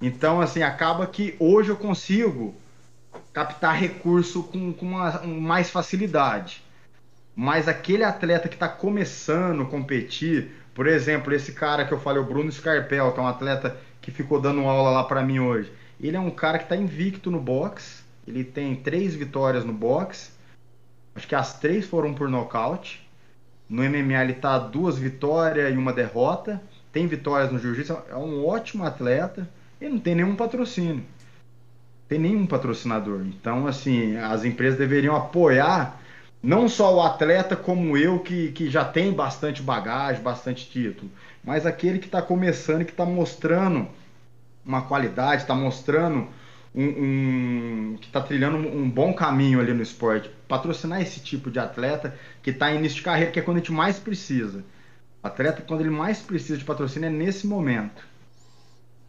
Então 0.00 0.40
assim 0.40 0.62
acaba 0.62 1.06
que 1.06 1.34
hoje 1.38 1.70
eu 1.70 1.76
consigo 1.76 2.54
captar 3.32 3.76
recurso 3.76 4.42
com, 4.44 4.72
com 4.72 4.86
uma, 4.86 5.22
mais 5.22 5.70
facilidade. 5.70 6.62
Mas 7.34 7.66
aquele 7.66 8.04
atleta 8.04 8.48
que 8.48 8.54
está 8.54 8.68
começando 8.68 9.62
a 9.62 9.66
competir, 9.66 10.52
por 10.72 10.86
exemplo, 10.86 11.34
esse 11.34 11.52
cara 11.52 11.84
que 11.84 11.92
eu 11.92 11.98
falei, 11.98 12.22
o 12.22 12.26
Bruno 12.26 12.50
Scarpel, 12.50 13.12
que 13.12 13.18
é 13.18 13.22
um 13.22 13.26
atleta 13.26 13.76
que 14.00 14.10
ficou 14.10 14.40
dando 14.40 14.60
aula 14.60 14.90
lá 14.90 15.04
para 15.04 15.22
mim 15.22 15.40
hoje, 15.40 15.72
ele 16.00 16.16
é 16.16 16.20
um 16.20 16.30
cara 16.30 16.58
que 16.58 16.64
está 16.64 16.76
invicto 16.76 17.30
no 17.30 17.40
boxe, 17.40 18.03
ele 18.26 18.44
tem 18.44 18.74
três 18.76 19.14
vitórias 19.14 19.64
no 19.64 19.72
boxe, 19.72 20.30
acho 21.14 21.26
que 21.26 21.34
as 21.34 21.58
três 21.58 21.86
foram 21.86 22.14
por 22.14 22.28
nocaute. 22.28 23.02
No 23.68 23.82
MMA 23.82 24.22
ele 24.22 24.32
está 24.32 24.58
duas 24.58 24.98
vitórias 24.98 25.72
e 25.72 25.76
uma 25.76 25.92
derrota, 25.92 26.62
tem 26.92 27.06
vitórias 27.06 27.50
no 27.50 27.58
jiu-jitsu, 27.58 27.96
é 28.08 28.16
um 28.16 28.46
ótimo 28.46 28.84
atleta, 28.84 29.48
e 29.80 29.88
não 29.88 29.98
tem 29.98 30.14
nenhum 30.14 30.36
patrocínio 30.36 31.04
tem 32.08 32.18
nenhum 32.18 32.46
patrocinador. 32.46 33.22
Então, 33.26 33.66
assim, 33.66 34.16
as 34.16 34.44
empresas 34.44 34.78
deveriam 34.78 35.16
apoiar 35.16 36.00
não 36.42 36.68
só 36.68 36.94
o 36.94 37.02
atleta 37.02 37.56
como 37.56 37.96
eu, 37.96 38.18
que, 38.18 38.52
que 38.52 38.70
já 38.70 38.84
tem 38.84 39.12
bastante 39.12 39.62
bagagem, 39.62 40.22
bastante 40.22 40.68
título, 40.68 41.10
mas 41.42 41.64
aquele 41.64 41.98
que 41.98 42.06
está 42.06 42.20
começando 42.20 42.82
e 42.82 42.84
que 42.84 42.90
está 42.90 43.06
mostrando 43.06 43.88
uma 44.64 44.82
qualidade, 44.82 45.42
está 45.42 45.54
mostrando 45.54 46.28
um, 46.74 46.84
um 46.84 47.96
que 48.00 48.06
está 48.06 48.20
trilhando 48.20 48.56
um, 48.56 48.90
bom 48.90 49.12
caminho 49.14 49.60
ali 49.60 49.72
no 49.72 49.82
esporte. 49.82 50.30
Patrocinar 50.48 51.00
esse 51.00 51.20
tipo 51.20 51.50
de 51.50 51.58
atleta 51.58 52.14
que 52.42 52.50
está 52.50 52.72
em 52.72 52.78
início 52.78 52.96
de 52.96 53.02
carreira, 53.02 53.30
que 53.30 53.38
é 53.38 53.42
quando 53.42 53.58
a 53.58 53.60
gente 53.60 53.72
mais 53.72 53.98
precisa. 53.98 54.64
O 55.22 55.26
atleta, 55.26 55.62
quando 55.62 55.80
ele 55.80 55.90
mais 55.90 56.20
precisa 56.20 56.58
de 56.58 56.64
patrocínio, 56.64 57.06
é 57.06 57.10
nesse 57.10 57.46
momento. 57.46 58.06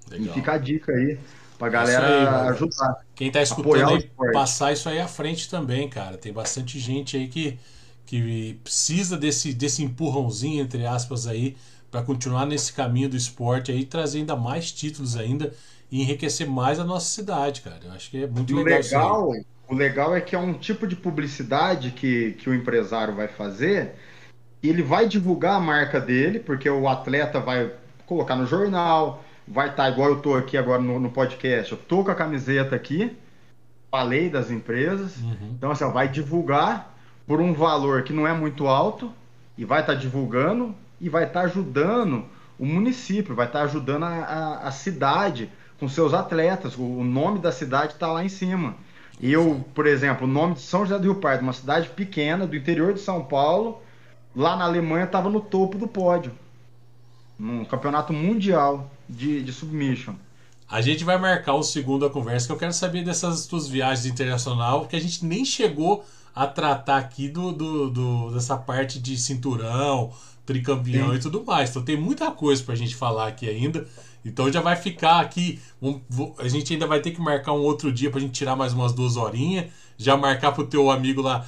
Legal. 0.09 0.27
E 0.27 0.33
fica 0.33 0.53
a 0.53 0.57
dica 0.57 0.91
aí 0.91 1.17
Pra 1.57 1.69
galera 1.69 2.07
aí, 2.07 2.49
ajudar. 2.49 3.05
Quem 3.15 3.31
tá 3.31 3.41
escutando 3.41 3.95
aí, 3.95 4.09
passar 4.33 4.73
isso 4.73 4.89
aí 4.89 4.99
à 4.99 5.07
frente 5.07 5.49
também, 5.49 5.89
cara. 5.89 6.17
Tem 6.17 6.33
bastante 6.33 6.77
gente 6.79 7.15
aí 7.15 7.27
que, 7.27 7.57
que 8.05 8.59
precisa 8.63 9.17
desse, 9.17 9.53
desse 9.53 9.81
empurrãozinho, 9.83 10.61
entre 10.61 10.85
aspas, 10.85 11.27
aí, 11.27 11.55
para 11.89 12.01
continuar 12.01 12.45
nesse 12.45 12.73
caminho 12.73 13.09
do 13.09 13.15
esporte 13.15 13.71
aí, 13.71 13.85
trazer 13.85 14.19
ainda 14.19 14.35
mais 14.35 14.71
títulos 14.71 15.15
ainda 15.15 15.53
e 15.91 16.01
enriquecer 16.01 16.47
mais 16.47 16.79
a 16.79 16.83
nossa 16.83 17.07
cidade, 17.07 17.61
cara. 17.61 17.79
Eu 17.83 17.91
acho 17.91 18.09
que 18.09 18.23
é 18.23 18.27
muito 18.27 18.51
e 18.51 18.63
legal. 18.63 19.27
O 19.27 19.31
legal, 19.31 19.45
o 19.69 19.75
legal 19.75 20.15
é 20.15 20.21
que 20.21 20.35
é 20.35 20.39
um 20.39 20.53
tipo 20.53 20.87
de 20.87 20.95
publicidade 20.95 21.91
que, 21.91 22.33
que 22.33 22.49
o 22.49 22.53
empresário 22.53 23.15
vai 23.15 23.27
fazer. 23.27 23.95
E 24.61 24.69
ele 24.69 24.81
vai 24.81 25.07
divulgar 25.07 25.55
a 25.55 25.59
marca 25.59 25.99
dele, 25.99 26.39
porque 26.39 26.69
o 26.69 26.87
atleta 26.87 27.39
vai 27.39 27.71
colocar 28.05 28.35
no 28.35 28.45
jornal, 28.45 29.23
vai 29.47 29.69
estar 29.69 29.83
tá 29.83 29.89
igual 29.89 30.09
eu 30.09 30.17
estou 30.17 30.35
aqui 30.35 30.57
agora 30.57 30.81
no, 30.81 30.99
no, 30.99 31.09
podcast. 31.11 31.71
Eu 31.71 31.77
tô 31.77 32.03
com 32.03 32.11
a 32.11 32.15
camiseta 32.15 32.75
aqui, 32.75 33.15
falei 33.91 34.29
das 34.29 34.49
empresas. 34.49 35.17
Uhum. 35.17 35.51
Então, 35.57 35.71
assim, 35.71 35.83
ó, 35.83 35.89
vai 35.89 36.07
divulgar 36.07 36.95
por 37.27 37.41
um 37.41 37.53
valor 37.53 38.03
que 38.03 38.13
não 38.13 38.27
é 38.27 38.33
muito 38.33 38.67
alto 38.67 39.11
e 39.57 39.65
vai 39.65 39.81
estar 39.81 39.93
tá 39.93 39.99
divulgando 39.99 40.75
e 40.99 41.09
vai 41.09 41.25
estar 41.25 41.41
tá 41.41 41.45
ajudando 41.45 42.25
o 42.57 42.65
município, 42.65 43.35
vai 43.35 43.47
estar 43.47 43.59
tá 43.59 43.65
ajudando 43.65 44.03
a, 44.03 44.09
a, 44.09 44.67
a, 44.67 44.71
cidade 44.71 45.49
com 45.79 45.87
seus 45.87 46.13
atletas. 46.13 46.77
O, 46.77 47.03
nome 47.03 47.39
da 47.39 47.51
cidade 47.51 47.93
está 47.93 48.07
lá 48.07 48.23
em 48.23 48.29
cima. 48.29 48.75
E 49.19 49.31
eu, 49.31 49.63
por 49.73 49.87
exemplo, 49.87 50.27
o 50.27 50.29
nome 50.29 50.55
de 50.55 50.61
São 50.61 50.81
José 50.81 50.97
do 50.97 51.03
Rio 51.03 51.15
Pardo, 51.15 51.41
uma 51.41 51.53
cidade 51.53 51.89
pequena 51.89 52.45
do 52.45 52.55
interior 52.55 52.93
de 52.93 52.99
São 52.99 53.23
Paulo, 53.23 53.81
lá 54.35 54.55
na 54.55 54.65
Alemanha 54.65 55.05
estava 55.05 55.29
no 55.29 55.39
topo 55.39 55.77
do 55.77 55.87
pódio, 55.87 56.33
num 57.39 57.63
campeonato 57.63 58.11
mundial 58.11 58.91
de, 59.07 59.41
de 59.41 59.53
submission. 59.53 60.15
A 60.67 60.81
gente 60.81 61.03
vai 61.03 61.17
marcar 61.17 61.53
o 61.53 61.63
segundo 61.63 62.05
a 62.05 62.09
conversa, 62.09 62.47
que 62.47 62.51
eu 62.51 62.57
quero 62.57 62.73
saber 62.73 63.03
dessas 63.03 63.45
tuas 63.45 63.67
viagens 63.67 64.05
internacional, 64.05 64.85
que 64.85 64.95
a 64.95 64.99
gente 64.99 65.23
nem 65.23 65.45
chegou 65.45 66.03
a 66.35 66.45
tratar 66.45 66.97
aqui 66.97 67.29
do, 67.29 67.51
do, 67.51 67.89
do 67.89 68.31
dessa 68.31 68.57
parte 68.57 68.99
de 68.99 69.17
cinturão, 69.17 70.11
tricampeão 70.45 71.11
Sim. 71.11 71.15
e 71.15 71.19
tudo 71.19 71.45
mais. 71.45 71.69
Então 71.69 71.83
tem 71.83 71.95
muita 71.95 72.29
coisa 72.31 72.61
pra 72.63 72.75
gente 72.75 72.95
falar 72.95 73.27
aqui 73.27 73.47
ainda. 73.47 73.87
Então 74.25 74.51
já 74.51 74.59
vai 74.59 74.75
ficar 74.75 75.19
aqui. 75.19 75.59
Um, 75.79 76.01
a 76.39 76.47
gente 76.47 76.73
ainda 76.73 76.87
vai 76.87 76.99
ter 76.99 77.11
que 77.11 77.21
marcar 77.21 77.53
um 77.53 77.61
outro 77.61 77.93
dia 77.93 78.09
pra 78.09 78.19
gente 78.19 78.33
tirar 78.33 78.55
mais 78.55 78.73
umas 78.73 78.91
duas 78.91 79.15
horinhas. 79.15 79.67
Já 79.97 80.17
marcar 80.17 80.51
pro 80.51 80.65
teu 80.65 80.89
amigo 80.89 81.21
lá 81.21 81.45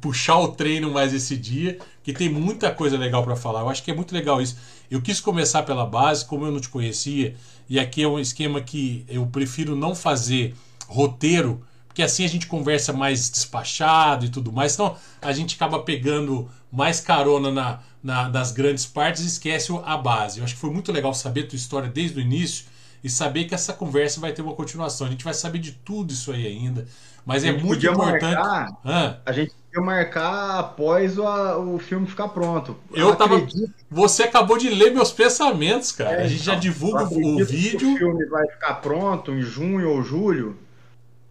puxar 0.00 0.38
o 0.38 0.48
treino 0.48 0.92
mais 0.92 1.14
esse 1.14 1.36
dia. 1.36 1.78
Que 2.02 2.12
tem 2.12 2.28
muita 2.28 2.70
coisa 2.70 2.98
legal 2.98 3.24
para 3.24 3.34
falar. 3.34 3.60
Eu 3.60 3.70
acho 3.70 3.82
que 3.82 3.90
é 3.90 3.94
muito 3.94 4.14
legal 4.14 4.42
isso. 4.42 4.58
Eu 4.90 5.00
quis 5.00 5.20
começar 5.20 5.62
pela 5.62 5.86
base, 5.86 6.26
como 6.26 6.44
eu 6.44 6.52
não 6.52 6.60
te 6.60 6.68
conhecia. 6.68 7.34
E 7.68 7.80
aqui 7.80 8.02
é 8.02 8.08
um 8.08 8.18
esquema 8.18 8.60
que 8.60 9.04
eu 9.08 9.26
prefiro 9.26 9.74
não 9.74 9.94
fazer 9.94 10.54
roteiro 10.86 11.62
porque 11.98 12.04
assim 12.04 12.24
a 12.24 12.28
gente 12.28 12.46
conversa 12.46 12.92
mais 12.92 13.28
despachado 13.28 14.24
e 14.24 14.28
tudo 14.28 14.52
mais. 14.52 14.74
Então 14.74 14.94
a 15.20 15.32
gente 15.32 15.56
acaba 15.56 15.80
pegando 15.80 16.48
mais 16.70 17.00
carona 17.00 17.50
na, 17.50 17.80
na, 18.02 18.28
das 18.28 18.52
grandes 18.52 18.86
partes 18.86 19.24
e 19.24 19.26
esquece 19.26 19.72
a 19.84 19.96
base. 19.96 20.38
Eu 20.38 20.44
acho 20.44 20.54
que 20.54 20.60
foi 20.60 20.70
muito 20.70 20.92
legal 20.92 21.12
saber 21.14 21.44
a 21.44 21.46
tua 21.48 21.56
história 21.56 21.88
desde 21.88 22.18
o 22.18 22.20
início 22.20 22.66
e 23.02 23.08
saber 23.08 23.44
que 23.44 23.54
essa 23.54 23.72
conversa 23.72 24.20
vai 24.20 24.32
ter 24.32 24.42
uma 24.42 24.54
continuação. 24.54 25.06
A 25.06 25.10
gente 25.10 25.24
vai 25.24 25.34
saber 25.34 25.58
de 25.58 25.72
tudo 25.72 26.12
isso 26.12 26.32
aí 26.32 26.46
ainda. 26.46 26.86
Mas 27.24 27.44
é 27.44 27.52
muito 27.52 27.86
importante. 27.86 28.34
Marcar, 28.34 29.20
a 29.26 29.32
gente 29.32 29.52
podia 29.52 29.84
marcar 29.84 30.60
após 30.60 31.18
o, 31.18 31.74
o 31.74 31.78
filme 31.78 32.06
ficar 32.06 32.28
pronto. 32.28 32.74
Eu, 32.90 33.08
eu 33.08 33.16
tava. 33.16 33.46
Você 33.90 34.22
acabou 34.22 34.56
de 34.56 34.70
ler 34.70 34.92
meus 34.92 35.12
pensamentos, 35.12 35.92
cara. 35.92 36.22
É, 36.22 36.24
a 36.24 36.26
gente 36.26 36.40
então, 36.40 36.54
já 36.54 36.58
divulga 36.58 37.04
o 37.04 37.44
vídeo. 37.44 37.92
o 37.92 37.98
filme 37.98 38.24
vai 38.26 38.46
ficar 38.48 38.74
pronto 38.76 39.30
em 39.32 39.42
junho 39.42 39.90
ou 39.90 40.02
julho 40.02 40.56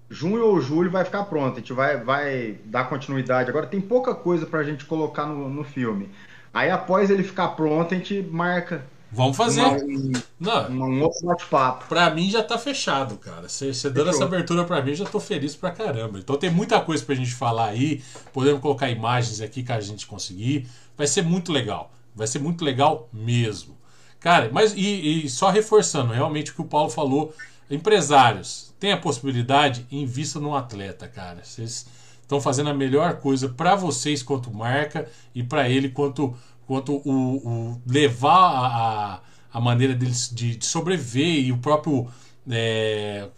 junho 0.10 0.46
ou 0.46 0.62
julho 0.62 0.90
vai 0.90 1.04
ficar 1.04 1.24
pronto. 1.26 1.58
A 1.58 1.60
gente 1.60 1.74
vai, 1.74 1.98
vai 1.98 2.58
dar 2.66 2.86
continuidade. 2.86 3.50
Agora 3.50 3.68
tem 3.68 3.82
pouca 3.82 4.16
coisa 4.16 4.46
pra 4.46 4.64
gente 4.64 4.86
colocar 4.86 5.26
no, 5.26 5.50
no 5.50 5.64
filme. 5.64 6.10
Aí 6.58 6.72
após 6.72 7.12
ele 7.12 7.22
ficar 7.22 7.50
pronto, 7.50 7.94
a 7.94 7.98
gente 7.98 8.20
marca. 8.24 8.84
Vamos 9.12 9.38
fazer. 9.38 9.62
Uma, 9.62 9.78
um, 9.78 10.12
Não, 10.40 10.72
um 10.72 11.04
outro 11.04 11.26
bate-papo. 11.28 11.86
Pra 11.88 12.10
mim 12.10 12.32
já 12.32 12.42
tá 12.42 12.58
fechado, 12.58 13.16
cara. 13.18 13.48
Você 13.48 13.72
dando 13.92 14.10
essa 14.10 14.24
abertura 14.24 14.64
pra 14.64 14.82
mim, 14.82 14.96
já 14.96 15.06
tô 15.06 15.20
feliz 15.20 15.56
pra 15.56 15.70
caramba. 15.70 16.18
Então 16.18 16.36
tem 16.36 16.50
muita 16.50 16.82
coisa 16.82 17.06
pra 17.06 17.14
gente 17.14 17.34
falar 17.34 17.68
aí. 17.68 18.02
Podemos 18.34 18.60
colocar 18.60 18.90
imagens 18.90 19.40
aqui 19.40 19.62
que 19.62 19.72
a 19.72 19.80
gente 19.80 20.08
conseguir. 20.08 20.68
Vai 20.98 21.06
ser 21.06 21.22
muito 21.22 21.52
legal. 21.52 21.92
Vai 22.16 22.26
ser 22.26 22.40
muito 22.40 22.66
legal 22.66 23.08
mesmo. 23.14 23.78
Cara, 24.20 24.50
mas 24.52 24.74
e, 24.74 25.26
e 25.26 25.30
só 25.30 25.52
reforçando 25.52 26.12
realmente 26.12 26.50
o 26.52 26.56
que 26.56 26.62
o 26.62 26.66
Paulo 26.66 26.90
falou. 26.90 27.36
Empresários, 27.70 28.74
tem 28.80 28.92
a 28.94 28.98
possibilidade, 28.98 29.86
invista 29.92 30.40
num 30.40 30.56
atleta, 30.56 31.08
cara. 31.08 31.44
Vocês 31.44 31.86
estão 32.28 32.42
fazendo 32.42 32.70
a 32.70 32.74
melhor 32.74 33.16
coisa 33.16 33.48
para 33.48 33.74
vocês 33.74 34.22
quanto 34.22 34.54
marca 34.54 35.10
e 35.34 35.42
para 35.42 35.70
ele 35.70 35.88
quanto, 35.90 36.36
quanto 36.68 37.02
o, 37.06 37.38
o 37.38 37.82
levar 37.88 38.32
a, 38.32 39.22
a 39.54 39.62
maneira 39.62 39.96
deles 39.96 40.30
de, 40.34 40.58
de 40.58 40.66
sobreviver 40.66 41.46
e 41.46 41.52
o 41.54 41.58
próprio. 41.58 42.08
É, 42.50 43.30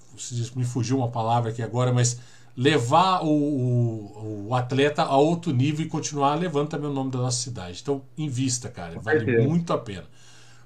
me 0.55 0.65
fugiu 0.65 0.97
uma 0.97 1.07
palavra 1.07 1.51
aqui 1.51 1.61
agora, 1.61 1.93
mas 1.93 2.19
levar 2.57 3.23
o, 3.23 3.29
o, 3.29 4.47
o, 4.49 4.55
atleta 4.55 5.03
a 5.03 5.15
outro 5.15 5.53
nível 5.53 5.85
e 5.85 5.89
continuar 5.89 6.35
levando 6.35 6.67
também 6.67 6.89
o 6.89 6.93
nome 6.93 7.09
da 7.09 7.19
nossa 7.19 7.41
cidade. 7.41 7.79
Então, 7.81 8.01
invista, 8.17 8.69
cara. 8.69 8.99
Vale 8.99 9.47
muito 9.47 9.71
a 9.71 9.77
pena. 9.77 10.05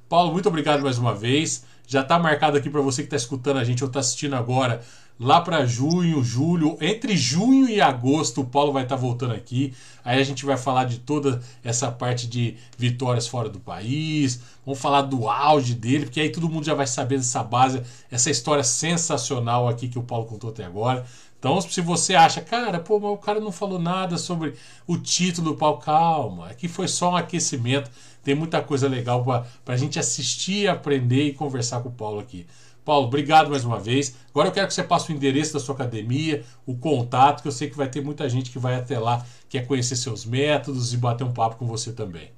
Paulo, 0.09 0.31
muito 0.31 0.49
obrigado 0.49 0.81
mais 0.81 0.97
uma 0.97 1.13
vez. 1.13 1.63
Já 1.85 2.01
está 2.01 2.17
marcado 2.17 2.57
aqui 2.57 2.69
para 2.69 2.81
você 2.81 3.03
que 3.03 3.07
está 3.07 3.17
escutando 3.17 3.57
a 3.57 3.63
gente 3.63 3.83
ou 3.83 3.87
está 3.87 3.99
assistindo 3.99 4.35
agora, 4.35 4.81
lá 5.19 5.41
para 5.41 5.65
junho, 5.65 6.23
julho, 6.23 6.77
entre 6.81 7.15
junho 7.15 7.69
e 7.69 7.79
agosto, 7.79 8.41
o 8.41 8.45
Paulo 8.45 8.73
vai 8.73 8.83
estar 8.83 8.95
tá 8.95 9.01
voltando 9.01 9.33
aqui. 9.33 9.73
Aí 10.03 10.19
a 10.19 10.23
gente 10.23 10.45
vai 10.45 10.57
falar 10.57 10.85
de 10.85 10.99
toda 10.99 11.41
essa 11.63 11.91
parte 11.91 12.27
de 12.27 12.57
vitórias 12.77 13.27
fora 13.27 13.47
do 13.49 13.59
país, 13.59 14.41
vamos 14.65 14.79
falar 14.79 15.03
do 15.03 15.29
auge 15.29 15.73
dele, 15.73 16.05
porque 16.05 16.19
aí 16.19 16.29
todo 16.29 16.49
mundo 16.49 16.65
já 16.65 16.73
vai 16.73 16.87
saber 16.87 17.17
dessa 17.17 17.43
base, 17.43 17.81
essa 18.11 18.29
história 18.29 18.63
sensacional 18.63 19.67
aqui 19.67 19.87
que 19.87 19.99
o 19.99 20.03
Paulo 20.03 20.25
contou 20.25 20.49
até 20.49 20.65
agora. 20.65 21.05
Então, 21.39 21.59
se 21.59 21.81
você 21.81 22.15
acha, 22.15 22.39
cara, 22.39 22.79
pô, 22.79 22.99
mas 23.01 23.11
o 23.11 23.17
cara 23.17 23.41
não 23.41 23.51
falou 23.51 23.77
nada 23.77 24.17
sobre 24.17 24.53
o 24.87 24.97
título 24.97 25.51
do 25.51 25.57
Paulo, 25.57 25.77
calma, 25.77 26.47
aqui 26.47 26.69
foi 26.69 26.87
só 26.87 27.11
um 27.11 27.15
aquecimento. 27.17 27.91
Tem 28.23 28.33
muita 28.33 28.61
coisa 28.61 28.87
legal 28.87 29.21
para 29.65 29.73
a 29.73 29.77
gente 29.77 29.99
assistir, 29.99 30.69
aprender 30.69 31.27
e 31.27 31.33
conversar 31.33 31.81
com 31.81 31.89
o 31.89 31.91
Paulo 31.91 32.21
aqui. 32.21 32.47
Paulo, 32.83 33.07
obrigado 33.07 33.49
mais 33.49 33.63
uma 33.63 33.79
vez. 33.79 34.15
Agora 34.29 34.49
eu 34.49 34.51
quero 34.51 34.67
que 34.67 34.73
você 34.73 34.83
passe 34.83 35.11
o 35.11 35.15
endereço 35.15 35.53
da 35.53 35.59
sua 35.59 35.75
academia, 35.75 36.43
o 36.65 36.75
contato, 36.75 37.41
que 37.41 37.47
eu 37.47 37.51
sei 37.51 37.69
que 37.69 37.77
vai 37.77 37.87
ter 37.87 38.01
muita 38.01 38.27
gente 38.27 38.51
que 38.51 38.59
vai 38.59 38.75
até 38.75 38.99
lá, 38.99 39.25
quer 39.49 39.65
conhecer 39.65 39.95
seus 39.95 40.25
métodos 40.25 40.93
e 40.93 40.97
bater 40.97 41.23
um 41.23 41.33
papo 41.33 41.55
com 41.55 41.65
você 41.65 41.91
também. 41.91 42.29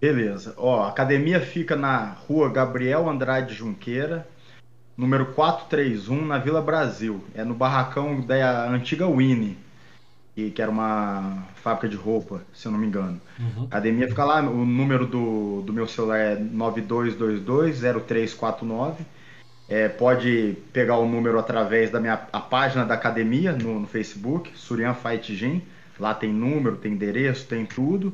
Beleza. 0.00 0.54
Ó, 0.56 0.82
a 0.82 0.88
academia 0.88 1.40
fica 1.40 1.74
na 1.74 2.16
rua 2.28 2.50
Gabriel 2.50 3.08
Andrade 3.08 3.54
Junqueira, 3.54 4.28
número 4.96 5.32
431, 5.32 6.26
na 6.26 6.38
Vila 6.38 6.60
Brasil. 6.60 7.24
É 7.34 7.42
no 7.42 7.54
barracão 7.54 8.20
da 8.20 8.68
antiga 8.68 9.08
Winnie 9.08 9.64
que, 10.34 10.60
era 10.60 10.70
uma 10.70 11.46
fábrica 11.54 11.88
de 11.88 11.96
roupa, 11.96 12.42
se 12.52 12.66
eu 12.66 12.72
não 12.72 12.78
me 12.78 12.86
engano. 12.86 13.18
Uhum. 13.38 13.62
A 13.62 13.66
academia 13.66 14.06
fica 14.08 14.24
lá, 14.24 14.40
o 14.40 14.66
número 14.66 15.06
do, 15.06 15.62
do 15.62 15.72
meu 15.72 15.86
celular 15.86 16.18
é 16.18 16.36
92220349. 16.36 18.96
É, 19.68 19.88
pode 19.88 20.56
pegar 20.72 20.98
o 20.98 21.08
número 21.08 21.38
através 21.38 21.90
da 21.90 21.98
minha 21.98 22.26
a 22.32 22.40
página 22.40 22.84
da 22.84 22.94
academia 22.94 23.52
no, 23.52 23.80
no 23.80 23.86
Facebook, 23.86 24.50
Surian 24.54 24.94
Fight 24.94 25.34
Gym. 25.34 25.62
Lá 25.98 26.12
tem 26.12 26.32
número, 26.32 26.76
tem 26.76 26.92
endereço, 26.92 27.46
tem 27.46 27.64
tudo. 27.64 28.12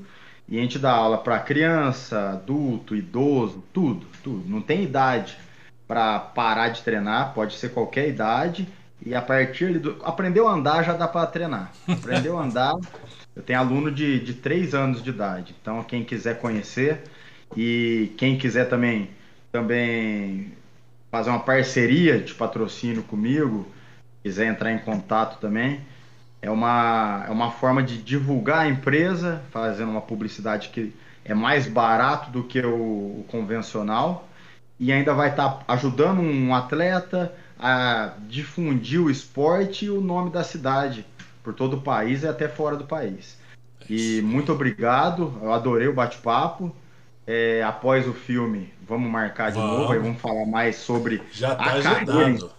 E 0.48 0.59
a 0.59 0.62
gente 0.62 0.78
dá 0.78 0.93
aula 0.93 1.18
para 1.18 1.39
criança, 1.39 2.31
adulto, 2.31 2.94
idoso, 2.94 3.64
tudo, 3.72 4.06
tudo. 4.22 4.48
Não 4.48 4.60
tem 4.60 4.82
idade 4.82 5.36
para 5.86 6.18
parar 6.18 6.68
de 6.68 6.82
treinar, 6.82 7.32
pode 7.35 7.55
ser 7.55 7.70
qualquer 7.70 8.09
idade. 8.09 8.68
E 9.05 9.14
a 9.14 9.22
partir 9.22 9.78
do. 9.78 9.97
Aprendeu 10.05 10.47
a 10.47 10.52
andar 10.52 10.85
já 10.85 10.93
dá 10.93 11.09
para 11.09 11.27
treinar. 11.27 11.72
Aprendeu 11.89 12.39
a 12.39 12.44
andar. 12.44 12.74
Eu 13.35 13.43
tenho 13.43 13.59
aluno 13.59 13.90
de, 13.90 14.20
de 14.20 14.35
3 14.35 14.74
anos 14.74 15.02
de 15.02 15.10
idade. 15.10 15.55
Então, 15.60 15.82
quem 15.82 16.05
quiser 16.05 16.39
conhecer 16.40 17.02
e 17.56 18.12
quem 18.16 18.36
quiser 18.36 18.68
também, 18.68 19.10
também 19.51 20.52
fazer 21.11 21.31
uma 21.31 21.41
parceria 21.41 22.19
de 22.19 22.35
patrocínio 22.35 23.03
comigo, 23.03 23.66
quiser 24.23 24.47
entrar 24.47 24.73
em 24.73 24.78
contato 24.78 25.41
também, 25.41 25.81
é 26.43 26.51
uma, 26.51 27.24
é 27.27 27.31
uma 27.31 27.51
forma 27.51 27.82
de 27.82 27.99
divulgar 27.99 28.61
a 28.61 28.69
empresa, 28.69 29.43
fazendo 29.51 29.91
uma 29.91 30.01
publicidade 30.01 30.69
que 30.69 30.95
é 31.24 31.35
mais 31.35 31.66
barato 31.66 32.31
do 32.31 32.45
que 32.45 32.61
o, 32.61 33.20
o 33.20 33.24
convencional 33.28 34.28
e 34.78 34.91
ainda 34.91 35.12
vai 35.12 35.28
estar 35.28 35.51
tá 35.51 35.74
ajudando 35.74 36.20
um 36.20 36.55
atleta, 36.55 37.32
a 37.59 38.15
difundir 38.27 38.99
o 38.99 39.11
esporte 39.11 39.85
e 39.85 39.91
o 39.91 40.01
nome 40.01 40.31
da 40.31 40.43
cidade 40.43 41.05
por 41.43 41.53
todo 41.53 41.77
o 41.77 41.82
país 41.82 42.23
e 42.23 42.28
até 42.28 42.49
fora 42.49 42.74
do 42.74 42.85
país. 42.85 43.39
E 43.89 44.23
muito 44.23 44.51
obrigado, 44.51 45.39
eu 45.43 45.53
adorei 45.53 45.87
o 45.87 45.93
bate-papo. 45.93 46.74
É, 47.27 47.63
após 47.63 48.09
o 48.09 48.13
filme, 48.13 48.73
vamos 48.89 49.11
marcar 49.11 49.51
de 49.51 49.59
vamos. 49.59 49.79
novo, 49.79 49.93
aí 49.93 49.99
vamos 49.99 50.21
falar 50.21 50.47
mais 50.47 50.77
sobre 50.77 51.23
Já 51.33 51.55
tá 51.55 51.65
a 51.65 51.73
agendado. 51.75 52.51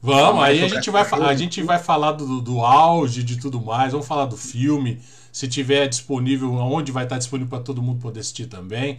Vamos, 0.00 0.42
aí 0.42 0.64
a 0.64 0.68
gente, 0.68 0.90
vai, 0.90 1.02
a 1.02 1.34
gente 1.34 1.62
vai 1.62 1.78
falar 1.78 2.12
do, 2.12 2.40
do 2.40 2.60
auge, 2.60 3.22
de 3.22 3.38
tudo 3.38 3.60
mais, 3.60 3.92
vamos 3.92 4.06
falar 4.06 4.26
do 4.26 4.36
filme, 4.36 5.00
se 5.30 5.46
tiver 5.46 5.86
disponível, 5.86 6.52
onde 6.54 6.90
vai 6.90 7.04
estar 7.04 7.18
disponível 7.18 7.48
para 7.48 7.62
todo 7.62 7.80
mundo 7.80 8.00
poder 8.00 8.18
assistir 8.18 8.46
também. 8.46 8.98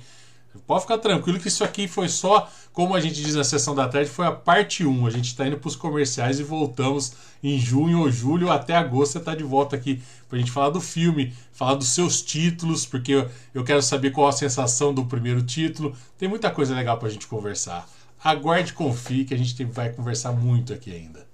Pode 0.65 0.81
ficar 0.81 0.97
tranquilo 0.97 1.39
que 1.39 1.47
isso 1.47 1.63
aqui 1.63 1.87
foi 1.87 2.07
só, 2.07 2.49
como 2.71 2.95
a 2.95 2.99
gente 2.99 3.21
diz 3.21 3.35
na 3.35 3.43
sessão 3.43 3.75
da 3.75 3.87
tarde, 3.87 4.09
foi 4.09 4.25
a 4.25 4.31
parte 4.31 4.85
1. 4.85 5.07
A 5.07 5.09
gente 5.09 5.27
está 5.27 5.47
indo 5.47 5.57
para 5.57 5.67
os 5.67 5.75
comerciais 5.75 6.39
e 6.39 6.43
voltamos 6.43 7.13
em 7.43 7.59
junho 7.59 7.99
ou 7.99 8.11
julho 8.11 8.51
até 8.51 8.75
agosto. 8.75 9.13
Você 9.13 9.17
está 9.17 9.35
de 9.35 9.43
volta 9.43 9.75
aqui 9.75 10.01
para 10.29 10.37
a 10.37 10.39
gente 10.39 10.51
falar 10.51 10.69
do 10.69 10.79
filme, 10.79 11.33
falar 11.51 11.75
dos 11.75 11.89
seus 11.89 12.21
títulos, 12.21 12.85
porque 12.85 13.27
eu 13.53 13.63
quero 13.63 13.81
saber 13.81 14.11
qual 14.11 14.27
a 14.27 14.31
sensação 14.31 14.93
do 14.93 15.05
primeiro 15.05 15.41
título. 15.41 15.95
Tem 16.17 16.29
muita 16.29 16.49
coisa 16.49 16.73
legal 16.73 16.97
para 16.97 17.07
a 17.07 17.11
gente 17.11 17.27
conversar. 17.27 17.87
Aguarde 18.23 18.71
e 18.71 18.73
confie 18.73 19.25
que 19.25 19.33
a 19.33 19.37
gente 19.37 19.63
vai 19.65 19.89
conversar 19.89 20.31
muito 20.31 20.71
aqui 20.71 20.91
ainda. 20.93 21.25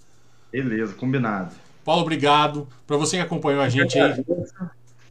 Beleza, 0.52 0.94
combinado. 0.94 1.54
Paulo, 1.86 2.02
obrigado. 2.02 2.68
Para 2.88 2.98
você 2.98 3.18
que 3.18 3.24
acompanhou 3.24 3.62
a 3.62 3.70
gente 3.70 3.98
aí. 4.00 4.26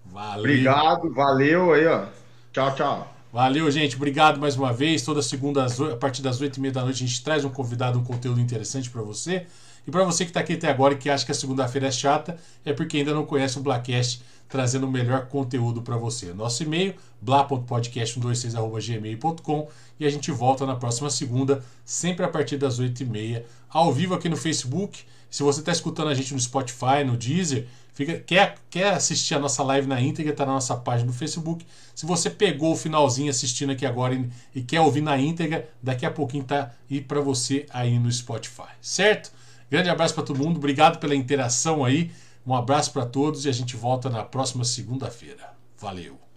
Valeu. 0.06 0.40
Obrigado, 0.40 1.14
valeu 1.14 1.72
aí, 1.72 1.86
ó. 1.86 2.06
Tchau, 2.52 2.74
tchau. 2.74 3.17
Valeu, 3.32 3.70
gente. 3.70 3.94
Obrigado 3.94 4.40
mais 4.40 4.56
uma 4.56 4.72
vez. 4.72 5.02
Toda 5.02 5.20
segunda, 5.20 5.66
a 5.66 5.96
partir 5.96 6.22
das 6.22 6.40
8 6.40 6.56
e 6.56 6.60
meia 6.60 6.72
da 6.72 6.82
noite, 6.82 7.04
a 7.04 7.06
gente 7.06 7.22
traz 7.22 7.44
um 7.44 7.50
convidado, 7.50 7.98
um 7.98 8.04
conteúdo 8.04 8.40
interessante 8.40 8.88
para 8.88 9.02
você. 9.02 9.46
E 9.86 9.90
para 9.90 10.02
você 10.04 10.24
que 10.24 10.30
está 10.30 10.40
aqui 10.40 10.54
até 10.54 10.68
agora 10.68 10.94
e 10.94 10.96
que 10.96 11.10
acha 11.10 11.26
que 11.26 11.32
a 11.32 11.34
segunda-feira 11.34 11.88
é 11.88 11.90
chata, 11.90 12.38
é 12.64 12.72
porque 12.72 12.96
ainda 12.96 13.12
não 13.12 13.26
conhece 13.26 13.58
o 13.58 13.62
Blackcast 13.62 14.22
trazendo 14.48 14.86
o 14.86 14.90
melhor 14.90 15.26
conteúdo 15.26 15.82
para 15.82 15.98
você. 15.98 16.32
Nosso 16.32 16.62
e-mail, 16.62 16.94
bla.podcast126.gmail.com 17.20 19.68
e 20.00 20.06
a 20.06 20.10
gente 20.10 20.30
volta 20.30 20.64
na 20.64 20.76
próxima 20.76 21.10
segunda, 21.10 21.62
sempre 21.84 22.24
a 22.24 22.28
partir 22.28 22.56
das 22.56 22.78
8 22.78 23.02
e 23.02 23.06
meia, 23.06 23.44
ao 23.68 23.92
vivo 23.92 24.14
aqui 24.14 24.28
no 24.28 24.38
Facebook 24.38 25.04
Se 25.30 25.42
você 25.42 25.60
está 25.60 25.72
escutando 25.72 26.08
a 26.08 26.14
gente 26.14 26.32
no 26.32 26.40
Spotify, 26.40 27.04
no 27.04 27.16
Deezer, 27.16 27.66
fica, 27.92 28.18
quer, 28.18 28.56
quer 28.70 28.94
assistir 28.94 29.34
a 29.34 29.38
nossa 29.38 29.62
live 29.62 29.86
na 29.86 30.00
íntegra, 30.00 30.32
está 30.32 30.46
na 30.46 30.52
nossa 30.52 30.76
página 30.76 31.06
no 31.06 31.12
Facebook. 31.12 31.66
Se 31.94 32.06
você 32.06 32.30
pegou 32.30 32.72
o 32.72 32.76
finalzinho 32.76 33.30
assistindo 33.30 33.70
aqui 33.70 33.84
agora 33.84 34.14
e, 34.14 34.30
e 34.54 34.62
quer 34.62 34.80
ouvir 34.80 35.00
na 35.00 35.18
íntegra, 35.18 35.68
daqui 35.82 36.06
a 36.06 36.10
pouquinho 36.10 36.44
tá 36.44 36.72
aí 36.90 37.00
para 37.00 37.20
você 37.20 37.66
aí 37.70 37.98
no 37.98 38.10
Spotify, 38.10 38.70
certo? 38.80 39.30
Grande 39.70 39.90
abraço 39.90 40.14
para 40.14 40.24
todo 40.24 40.38
mundo, 40.38 40.56
obrigado 40.56 40.98
pela 40.98 41.14
interação 41.14 41.84
aí. 41.84 42.10
Um 42.46 42.54
abraço 42.54 42.92
para 42.92 43.04
todos 43.04 43.44
e 43.44 43.48
a 43.48 43.52
gente 43.52 43.76
volta 43.76 44.08
na 44.08 44.24
próxima 44.24 44.64
segunda-feira. 44.64 45.52
Valeu! 45.78 46.27